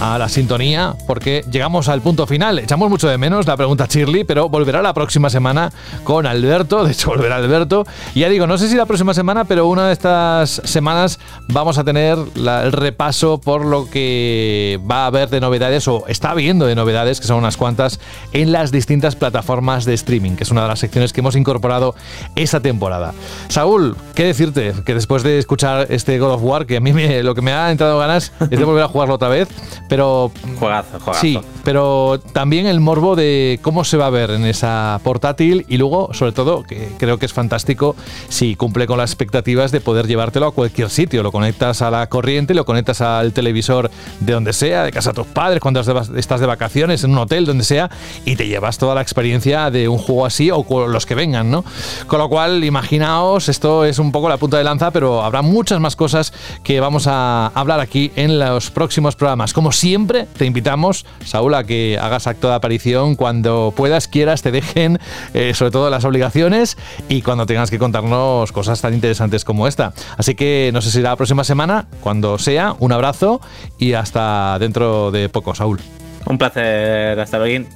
a 0.00 0.18
la 0.18 0.28
sintonía 0.28 0.94
porque 1.06 1.44
llegamos 1.50 1.88
al 1.88 2.02
punto 2.02 2.26
final. 2.26 2.58
Echamos 2.58 2.90
mucho 2.90 3.08
de 3.08 3.18
menos 3.18 3.46
la 3.46 3.56
pregunta 3.56 3.86
Shirley, 3.88 4.24
pero 4.24 4.48
volverá 4.48 4.82
la 4.82 4.92
próxima 4.94 5.30
semana 5.30 5.72
con 6.04 6.26
Alberto. 6.26 6.84
De 6.84 6.92
hecho, 6.92 7.08
volverá 7.08 7.36
Alberto. 7.36 7.86
Y 8.14 8.20
ya 8.20 8.28
digo, 8.28 8.46
no 8.46 8.58
sé 8.58 8.68
si 8.68 8.76
la 8.76 8.86
próxima 8.86 9.14
semana, 9.14 9.44
pero 9.44 9.66
una 9.66 9.86
de 9.86 9.92
estas 9.92 10.60
semanas 10.64 11.18
vamos 11.48 11.78
a 11.78 11.84
tener 11.84 12.18
el 12.36 12.72
repaso 12.72 13.40
por 13.40 13.64
lo 13.64 13.88
que 13.88 14.80
va 14.90 15.04
a 15.04 15.06
haber 15.06 15.30
de 15.30 15.40
novedades 15.40 15.88
o 15.88 16.04
está 16.08 16.30
habiendo 16.30 16.66
de 16.66 16.74
novedades, 16.74 17.20
que 17.20 17.26
son 17.26 17.38
unas 17.38 17.56
cuantas, 17.56 18.00
en 18.32 18.52
las 18.52 18.72
distintas 18.72 19.16
plataformas 19.16 19.84
de 19.84 19.94
streaming, 19.94 20.32
que 20.32 20.44
es 20.44 20.50
una 20.50 20.62
de 20.62 20.68
las 20.68 20.78
secciones 20.78 21.12
que 21.12 21.20
hemos 21.20 21.36
incorporado 21.36 21.94
esta 22.34 22.60
temporada. 22.60 23.14
Saúl, 23.48 23.96
¿qué 24.14 24.24
decirte? 24.24 24.74
Que 24.84 24.94
después 24.94 25.22
de 25.22 25.38
escuchar 25.38 25.86
este 25.90 26.18
God 26.18 26.32
of 26.32 26.42
War, 26.42 26.66
que 26.66 26.76
a 26.76 26.80
mí 26.80 26.92
lo 27.22 27.34
que 27.34 27.42
me 27.42 27.52
ha 27.52 27.70
entrado 27.70 27.98
ganas 27.98 28.32
es 28.40 28.50
de 28.50 28.64
volver 28.64 28.84
a 28.84 28.88
jugarlo 28.88 29.14
otra 29.14 29.28
vez, 29.28 29.48
pero. 29.88 30.30
Juegazo, 30.58 31.00
juegazo. 31.00 31.20
Sí, 31.20 31.38
pero 31.64 32.20
también 32.32 32.66
el 32.66 32.80
morbo 32.80 33.16
de 33.16 33.58
cómo 33.62 33.84
se 33.84 33.96
va 33.96 34.06
a 34.06 34.10
ver 34.10 34.30
en 34.30 34.44
esa 34.44 35.00
portátil 35.02 35.64
y 35.68 35.76
luego, 35.78 36.12
sobre 36.12 36.32
todo, 36.32 36.62
que 36.62 36.88
creo 36.98 37.18
que 37.18 37.26
es 37.26 37.32
fantástico 37.32 37.96
si 38.28 38.56
cumple 38.56 38.86
con 38.86 38.98
las 38.98 39.10
expectativas 39.10 39.72
de 39.72 39.80
poder 39.80 40.06
llevártelo 40.06 40.46
a 40.46 40.52
cualquier 40.52 40.90
sitio. 40.90 41.22
Lo 41.22 41.32
conectas 41.32 41.82
a 41.82 41.90
la 41.90 42.08
corriente, 42.08 42.54
lo 42.54 42.64
conectas 42.64 43.00
al 43.00 43.32
televisor 43.32 43.90
de 44.20 44.32
donde 44.32 44.52
sea, 44.52 44.84
de 44.84 44.92
casa 44.92 45.10
de 45.10 45.14
tus 45.14 45.26
padres, 45.26 45.60
cuando 45.60 45.80
estás 45.80 46.40
de 46.40 46.46
vacaciones, 46.46 47.04
en 47.04 47.10
un 47.12 47.18
hotel, 47.18 47.46
donde 47.46 47.64
sea, 47.64 47.90
y 48.24 48.36
te 48.36 48.46
llevas 48.46 48.78
toda 48.78 48.94
la 48.94 49.02
experiencia 49.02 49.70
de 49.70 49.88
un 49.88 49.98
juego 49.98 50.26
así 50.26 50.50
o 50.50 50.64
los 50.86 51.06
que 51.06 51.14
vengan, 51.14 51.50
¿no? 51.50 51.64
Con 52.06 52.18
lo 52.18 52.28
cual, 52.28 52.64
imaginaos, 52.64 53.48
esto 53.48 53.84
es 53.84 53.98
un 53.98 54.12
poco 54.12 54.28
la 54.28 54.36
punta 54.36 54.58
de 54.58 54.64
lanza, 54.64 54.90
pero 54.90 55.22
habrá 55.22 55.42
muchas 55.42 55.80
más 55.80 55.96
cosas 55.96 56.32
que 56.62 56.80
vamos 56.80 57.06
a 57.06 57.48
hablar 57.48 57.80
aquí 57.80 58.12
en 58.16 58.38
los 58.38 58.70
próximos 58.70 59.16
programas. 59.16 59.52
Como 59.52 59.65
siempre, 59.72 60.26
te 60.36 60.44
invitamos, 60.46 61.06
Saúl, 61.24 61.54
a 61.54 61.64
que 61.64 61.98
hagas 62.00 62.26
acto 62.26 62.48
de 62.48 62.54
aparición 62.54 63.16
cuando 63.16 63.72
puedas, 63.76 64.08
quieras, 64.08 64.42
te 64.42 64.50
dejen, 64.50 64.98
eh, 65.34 65.54
sobre 65.54 65.70
todo 65.70 65.90
las 65.90 66.04
obligaciones 66.04 66.76
y 67.08 67.22
cuando 67.22 67.46
tengas 67.46 67.70
que 67.70 67.78
contarnos 67.78 68.52
cosas 68.52 68.80
tan 68.80 68.94
interesantes 68.94 69.44
como 69.44 69.66
esta. 69.66 69.92
Así 70.16 70.34
que 70.34 70.70
no 70.72 70.82
sé 70.82 70.90
si 70.90 71.00
la 71.00 71.16
próxima 71.16 71.44
semana, 71.44 71.86
cuando 72.00 72.38
sea, 72.38 72.74
un 72.78 72.92
abrazo 72.92 73.40
y 73.78 73.92
hasta 73.94 74.58
dentro 74.58 75.10
de 75.10 75.28
poco, 75.28 75.54
Saúl. 75.54 75.80
Un 76.26 76.38
placer, 76.38 77.18
hasta 77.20 77.38
luego. 77.38 77.66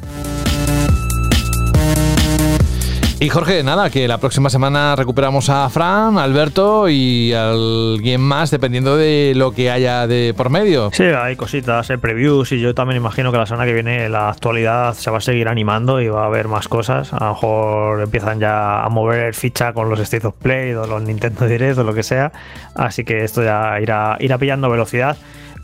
Y 3.23 3.29
Jorge, 3.29 3.63
nada, 3.63 3.91
que 3.91 4.09
la 4.09 4.17
próxima 4.17 4.49
semana 4.49 4.97
recuperamos 4.97 5.51
a 5.51 5.69
Fran, 5.69 6.17
Alberto 6.17 6.89
y 6.89 7.35
alguien 7.35 8.23
más, 8.23 8.51
dependiendo 8.51 8.97
de 8.97 9.35
lo 9.37 9.53
que 9.53 9.71
haya 9.71 10.07
de 10.07 10.33
por 10.35 10.49
medio. 10.49 10.89
Sí, 10.95 11.03
hay 11.03 11.37
cositas, 11.37 11.91
hay 11.91 11.99
previews 11.99 12.51
y 12.53 12.61
yo 12.61 12.75
también 12.75 12.97
imagino 12.97 13.31
que 13.31 13.37
la 13.37 13.45
semana 13.45 13.67
que 13.67 13.75
viene 13.75 14.09
la 14.09 14.31
actualidad 14.31 14.95
se 14.95 15.11
va 15.11 15.19
a 15.19 15.21
seguir 15.21 15.49
animando 15.49 16.01
y 16.01 16.09
va 16.09 16.23
a 16.23 16.27
haber 16.29 16.49
más 16.49 16.67
cosas. 16.67 17.13
A 17.13 17.23
lo 17.27 17.33
mejor 17.33 18.01
empiezan 18.01 18.41
ya 18.41 18.83
a 18.83 18.89
mover 18.89 19.35
ficha 19.35 19.75
con 19.75 19.91
los 19.91 20.01
State 20.01 20.27
of 20.27 20.35
Play 20.37 20.73
o 20.73 20.87
los 20.87 21.03
Nintendo 21.03 21.47
Direct 21.47 21.77
o 21.77 21.85
lo 21.85 21.93
que 21.93 22.03
sea. 22.03 22.33
Así 22.75 23.05
que 23.05 23.23
esto 23.23 23.45
ya 23.45 23.79
irá, 23.83 24.17
irá 24.19 24.39
pillando 24.39 24.71
velocidad. 24.71 25.19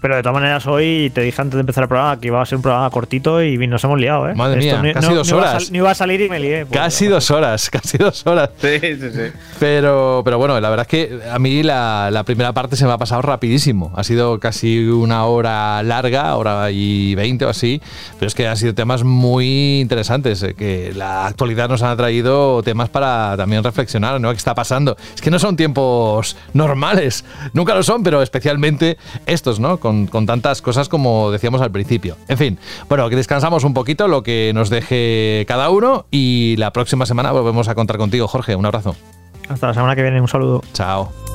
Pero 0.07 0.15
de 0.15 0.23
todas 0.23 0.35
maneras, 0.35 0.65
hoy 0.69 1.11
te 1.13 1.21
dije 1.21 1.43
antes 1.43 1.55
de 1.57 1.63
empezar 1.63 1.83
el 1.83 1.89
programa 1.89 2.21
que 2.21 2.29
iba 2.29 2.41
a 2.41 2.47
ser 2.47 2.55
un 2.55 2.63
programa 2.63 2.89
cortito 2.91 3.43
y 3.43 3.59
nos 3.67 3.83
hemos 3.83 3.99
liado, 3.99 4.29
¿eh? 4.29 4.37
Madre 4.37 4.65
Esto 4.65 4.81
mía, 4.81 4.93
casi 4.95 5.13
dos 5.15 5.29
iba 5.29 5.39
a 5.39 5.41
horas. 5.41 5.63
sal- 5.65 5.73
no 5.73 5.79
iba 5.79 5.91
a 5.91 5.95
salir 5.97 6.21
y 6.21 6.29
me 6.29 6.39
lié. 6.39 6.65
pues, 6.65 6.81
Casi 6.81 7.07
dos 7.07 7.29
horas, 7.33 7.69
casi 7.73 7.99
dos 7.99 8.25
horas. 8.25 8.51
Sí, 8.61 8.79
sí, 8.81 8.99
sí. 9.13 9.33
Pero, 9.59 10.23
pero 10.25 10.39
bueno, 10.39 10.61
la 10.61 10.71
verdad 10.71 10.87
es 10.89 10.89
que 10.89 11.19
a 11.29 11.41
mí 11.41 11.65
la, 11.65 12.11
la 12.13 12.23
primera 12.23 12.53
parte 12.53 12.77
se 12.77 12.85
me 12.87 12.93
ha 12.93 12.99
pasado 12.99 13.21
rapidísimo. 13.23 13.91
Ha 13.97 14.05
sido 14.05 14.39
casi 14.39 14.87
una 14.87 15.25
hora 15.25 15.83
larga, 15.83 16.37
hora 16.37 16.71
y 16.71 17.17
veinte 17.17 17.45
o 17.45 17.49
así. 17.49 17.83
Pero 18.21 18.29
es 18.29 18.35
que 18.37 18.47
han 18.47 18.57
sido 18.57 18.75
temas 18.75 19.03
muy 19.03 19.81
interesantes. 19.81 20.41
eh, 20.45 20.55
Que 20.55 20.93
la 20.95 21.27
actualidad 21.27 21.69
nos 21.69 21.83
ha 21.83 21.97
traído 21.97 22.63
temas 22.63 22.91
para 22.91 23.35
también 23.37 23.65
reflexionar, 23.65 24.21
¿no? 24.21 24.31
¿Qué 24.31 24.37
está 24.37 24.55
pasando? 24.55 24.97
Es 25.17 25.21
que 25.21 25.33
no 25.33 25.41
son 25.41 25.57
tiempos 25.57 26.37
normales. 26.53 27.25
Nunca 27.55 27.75
lo 27.75 27.83
son, 27.83 28.05
pero 28.05 28.23
especialmente 28.23 28.99
estos, 29.27 29.59
¿no? 29.59 29.79
Con, 29.81 29.96
con 30.05 30.27
tantas 30.27 30.61
cosas 30.61 30.91
como 30.91 31.31
decíamos 31.31 31.63
al 31.63 31.71
principio. 31.71 32.17
En 32.29 32.37
fin, 32.37 32.59
bueno, 32.89 33.09
que 33.09 33.17
descansamos 33.17 33.65
un 33.65 33.73
poquito, 33.73 34.07
lo 34.09 34.23
que 34.23 34.53
nos 34.55 34.69
deje 34.69 35.45
cada 35.49 35.71
uno. 35.71 36.05
Y 36.11 36.57
la 36.59 36.73
próxima 36.73 37.07
semana 37.07 37.33
volvemos 37.33 37.69
a 37.69 37.75
contar 37.75 37.97
contigo, 37.97 38.29
Jorge. 38.29 38.55
Un 38.55 38.67
abrazo. 38.67 38.95
Hasta 39.49 39.69
la 39.69 39.75
semana 39.75 39.97
que 39.97 40.03
viene, 40.03 40.21
un 40.21 40.29
saludo. 40.29 40.63
Chao. 40.75 41.26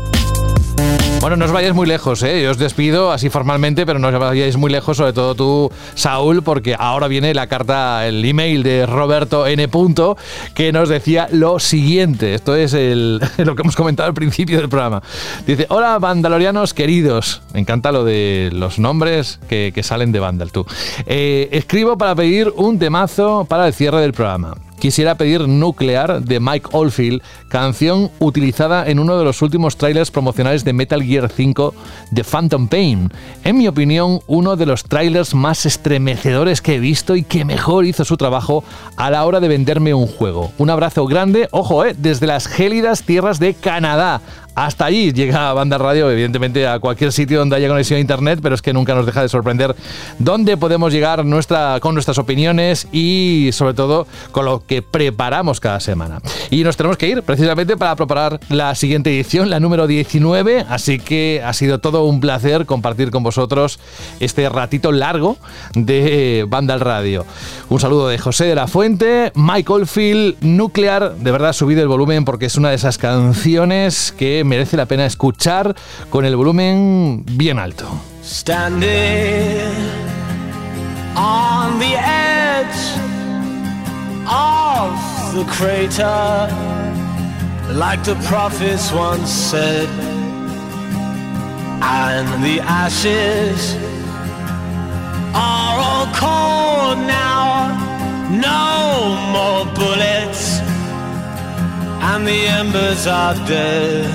Bueno, 1.22 1.35
no 1.35 1.45
os 1.45 1.52
vayáis 1.52 1.76
muy 1.76 1.85
lejos, 1.85 2.23
¿eh? 2.23 2.41
Yo 2.41 2.49
os 2.49 2.57
despido 2.57 3.11
así 3.11 3.30
formalmente, 3.30 3.85
pero 3.85 3.99
no 3.99 4.07
os 4.07 4.19
vayáis 4.19 4.57
muy 4.57 4.72
lejos, 4.72 4.98
sobre 4.98 5.14
todo 5.14 5.35
tú, 5.35 5.72
Saúl, 5.93 6.41
porque 6.41 6.76
ahora 6.77 7.07
viene 7.07 7.35
la 7.35 7.45
carta, 7.45 8.07
el 8.07 8.26
email 8.26 8.64
de 8.64 8.88
Roberto 8.88 9.45
N. 9.45 9.68
Punto, 9.68 10.18
que 10.56 10.72
nos 10.72 10.89
decía 10.89 11.27
lo 11.31 11.60
siguiente. 11.60 12.34
Esto 12.34 12.56
es 12.56 12.73
el- 12.73 13.22
lo 13.38 13.56
que 13.56 13.61
hemos 13.61 13.76
comentado 13.76 14.07
al 14.07 14.15
principio 14.15 14.57
del 14.57 14.68
programa. 14.68 15.03
Dice, 15.45 15.68
hola, 15.69 15.99
vandalorianos 15.99 16.73
queridos. 16.73 17.43
Me 17.53 17.60
encanta 17.60 17.91
lo 17.91 18.03
de 18.03 18.49
los 18.52 18.80
nombres 18.80 19.39
que, 19.48 19.72
salen 19.84 20.11
de 20.11 20.19
Vandal, 20.19 20.52
tú. 20.52 20.65
Eh, 21.06 21.49
escribo 21.52 21.99
para 21.99 22.15
pedir 22.15 22.52
un 22.56 22.80
temazo 22.80 23.45
para 23.48 23.68
el 23.68 23.73
cierre 23.76 24.02
del 24.02 24.14
programa. 24.14 24.56
Quisiera 24.81 25.13
pedir 25.13 25.47
Nuclear 25.47 26.23
de 26.23 26.39
Mike 26.39 26.69
Oldfield, 26.71 27.21
canción 27.49 28.09
utilizada 28.17 28.89
en 28.89 28.97
uno 28.97 29.15
de 29.15 29.23
los 29.23 29.43
últimos 29.43 29.77
trailers 29.77 30.09
promocionales 30.09 30.65
de 30.65 30.73
Metal 30.73 31.03
Gear 31.03 31.29
5 31.29 31.75
de 32.09 32.23
Phantom 32.23 32.67
Pain. 32.67 33.11
En 33.43 33.59
mi 33.59 33.67
opinión, 33.67 34.21
uno 34.25 34.55
de 34.55 34.65
los 34.65 34.83
trailers 34.85 35.35
más 35.35 35.67
estremecedores 35.67 36.63
que 36.63 36.77
he 36.77 36.79
visto 36.79 37.15
y 37.15 37.21
que 37.21 37.45
mejor 37.45 37.85
hizo 37.85 38.03
su 38.05 38.17
trabajo 38.17 38.63
a 38.95 39.11
la 39.11 39.23
hora 39.23 39.39
de 39.39 39.49
venderme 39.49 39.93
un 39.93 40.07
juego. 40.07 40.51
Un 40.57 40.71
abrazo 40.71 41.05
grande, 41.05 41.47
ojo, 41.51 41.85
eh, 41.85 41.93
desde 41.95 42.25
las 42.25 42.47
gélidas 42.47 43.03
tierras 43.03 43.37
de 43.37 43.53
Canadá. 43.53 44.21
Hasta 44.53 44.86
allí 44.86 45.14
llega 45.14 45.53
Banda 45.53 45.78
Radio, 45.78 46.11
evidentemente 46.11 46.68
a 46.68 46.80
cualquier 46.80 47.14
sitio 47.14 47.40
donde 47.40 47.56
haya 47.56 47.69
conexión 47.69 47.98
a 47.98 48.02
internet, 48.02 48.40
pero 48.44 48.53
es 48.53 48.61
que 48.61 48.73
nunca 48.73 48.94
nos 48.94 49.06
deja 49.06 49.22
de 49.22 49.30
sorprender 49.30 49.76
dónde 50.19 50.57
podemos 50.57 50.91
llegar 50.91 51.23
nuestra, 51.23 51.80
con 51.80 51.94
nuestras 51.94 52.18
opiniones 52.18 52.88
y 52.91 53.49
sobre 53.53 53.73
todo 53.73 54.07
con 54.32 54.44
lo 54.44 54.65
que 54.65 54.82
preparamos 54.82 55.61
cada 55.61 55.80
semana. 55.80 56.19
Y 56.49 56.64
nos 56.64 56.76
tenemos 56.76 56.98
que 56.98 57.07
ir 57.07 57.23
precisamente 57.23 57.78
para 57.78 57.95
preparar 57.95 58.41
la 58.49 58.76
siguiente 58.76 59.10
edición, 59.10 59.49
la 59.49 59.61
número 59.61 59.88
19, 59.88 60.65
así 60.69 60.99
que 60.99 61.41
ha 61.45 61.53
sido 61.53 61.80
todo 61.80 62.03
un 62.03 62.19
placer 62.19 62.65
compartir 62.65 63.10
con 63.10 63.23
vosotros 63.23 63.80
este 64.19 64.49
ratito 64.49 64.91
largo 64.91 65.38
de 65.76 66.45
Banda 66.49 66.73
al 66.73 66.82
Radio. 66.82 67.26
Un 67.69 67.80
saludo 67.80 68.10
de 68.10 68.18
José 68.18 68.45
de 68.45 68.56
la 68.56 68.68
Fuente, 68.68 69.32
Mike 69.34 69.72
Oldfield, 69.72 70.36
Nuclear, 70.41 71.15
de 71.15 71.32
verdad 71.32 71.53
subid 71.53 71.78
el 71.78 71.88
volumen 71.88 72.26
porque 72.26 72.48
es 72.48 72.57
una 72.57 72.69
de 72.69 72.76
esas 72.76 72.98
canciones 72.98 74.14
que 74.18 74.40
merece 74.43 74.77
la 74.77 74.85
pena 74.85 75.05
escuchar 75.05 75.76
con 76.09 76.26
el 76.26 76.35
volumen 76.35 77.23
bien 77.31 77.59
alto. 77.59 77.88
Standing 78.23 79.72
on 81.15 81.80
the 81.80 81.95
edge 81.97 82.97
of 84.27 84.93
the 85.35 85.43
crater, 85.45 86.47
like 87.73 88.03
the 88.03 88.15
prophets 88.27 88.91
once 88.91 89.30
said, 89.30 89.88
and 91.81 92.43
the 92.43 92.59
ashes 92.61 93.76
are 95.34 95.80
all 95.80 96.07
cold 96.13 96.97
now. 97.07 97.77
No 98.30 99.15
more 99.34 99.65
bullets, 99.73 100.51
and 102.02 102.28
the 102.28 102.48
embers 102.48 103.06
are 103.06 103.36
dead. 103.48 104.10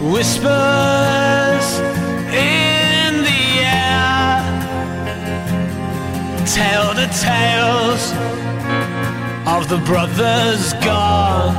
Whispers 0.00 1.66
in 2.32 3.22
the 3.28 3.44
air 3.60 4.40
tell 6.46 6.94
the 6.94 7.08
tales 7.28 8.12
of 9.54 9.68
the 9.68 9.76
brothers 9.84 10.72
gone. 10.84 11.54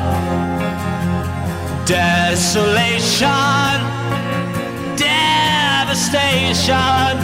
Desolation, 1.85 3.29
devastation. 4.97 7.17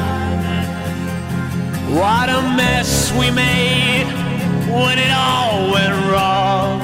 What 2.00 2.30
a 2.30 2.42
mess 2.56 3.12
we 3.14 3.32
made 3.32 4.35
when 4.68 4.98
it 5.00 5.12
all 5.12 5.72
went 5.72 5.96
wrong. 6.10 6.80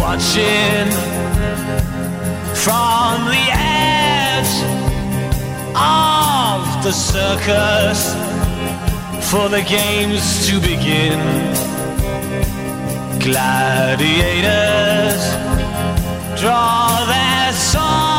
Watching 0.00 0.90
from 2.54 3.24
the 3.26 3.46
edge 3.52 4.54
of 5.74 6.84
the 6.84 6.92
circus 6.92 8.14
for 9.30 9.48
the 9.48 9.62
games 9.62 10.46
to 10.48 10.60
begin. 10.60 11.18
Gladiators 13.18 14.12
draw 16.40 17.04
their 17.06 17.52
swords 17.52 18.11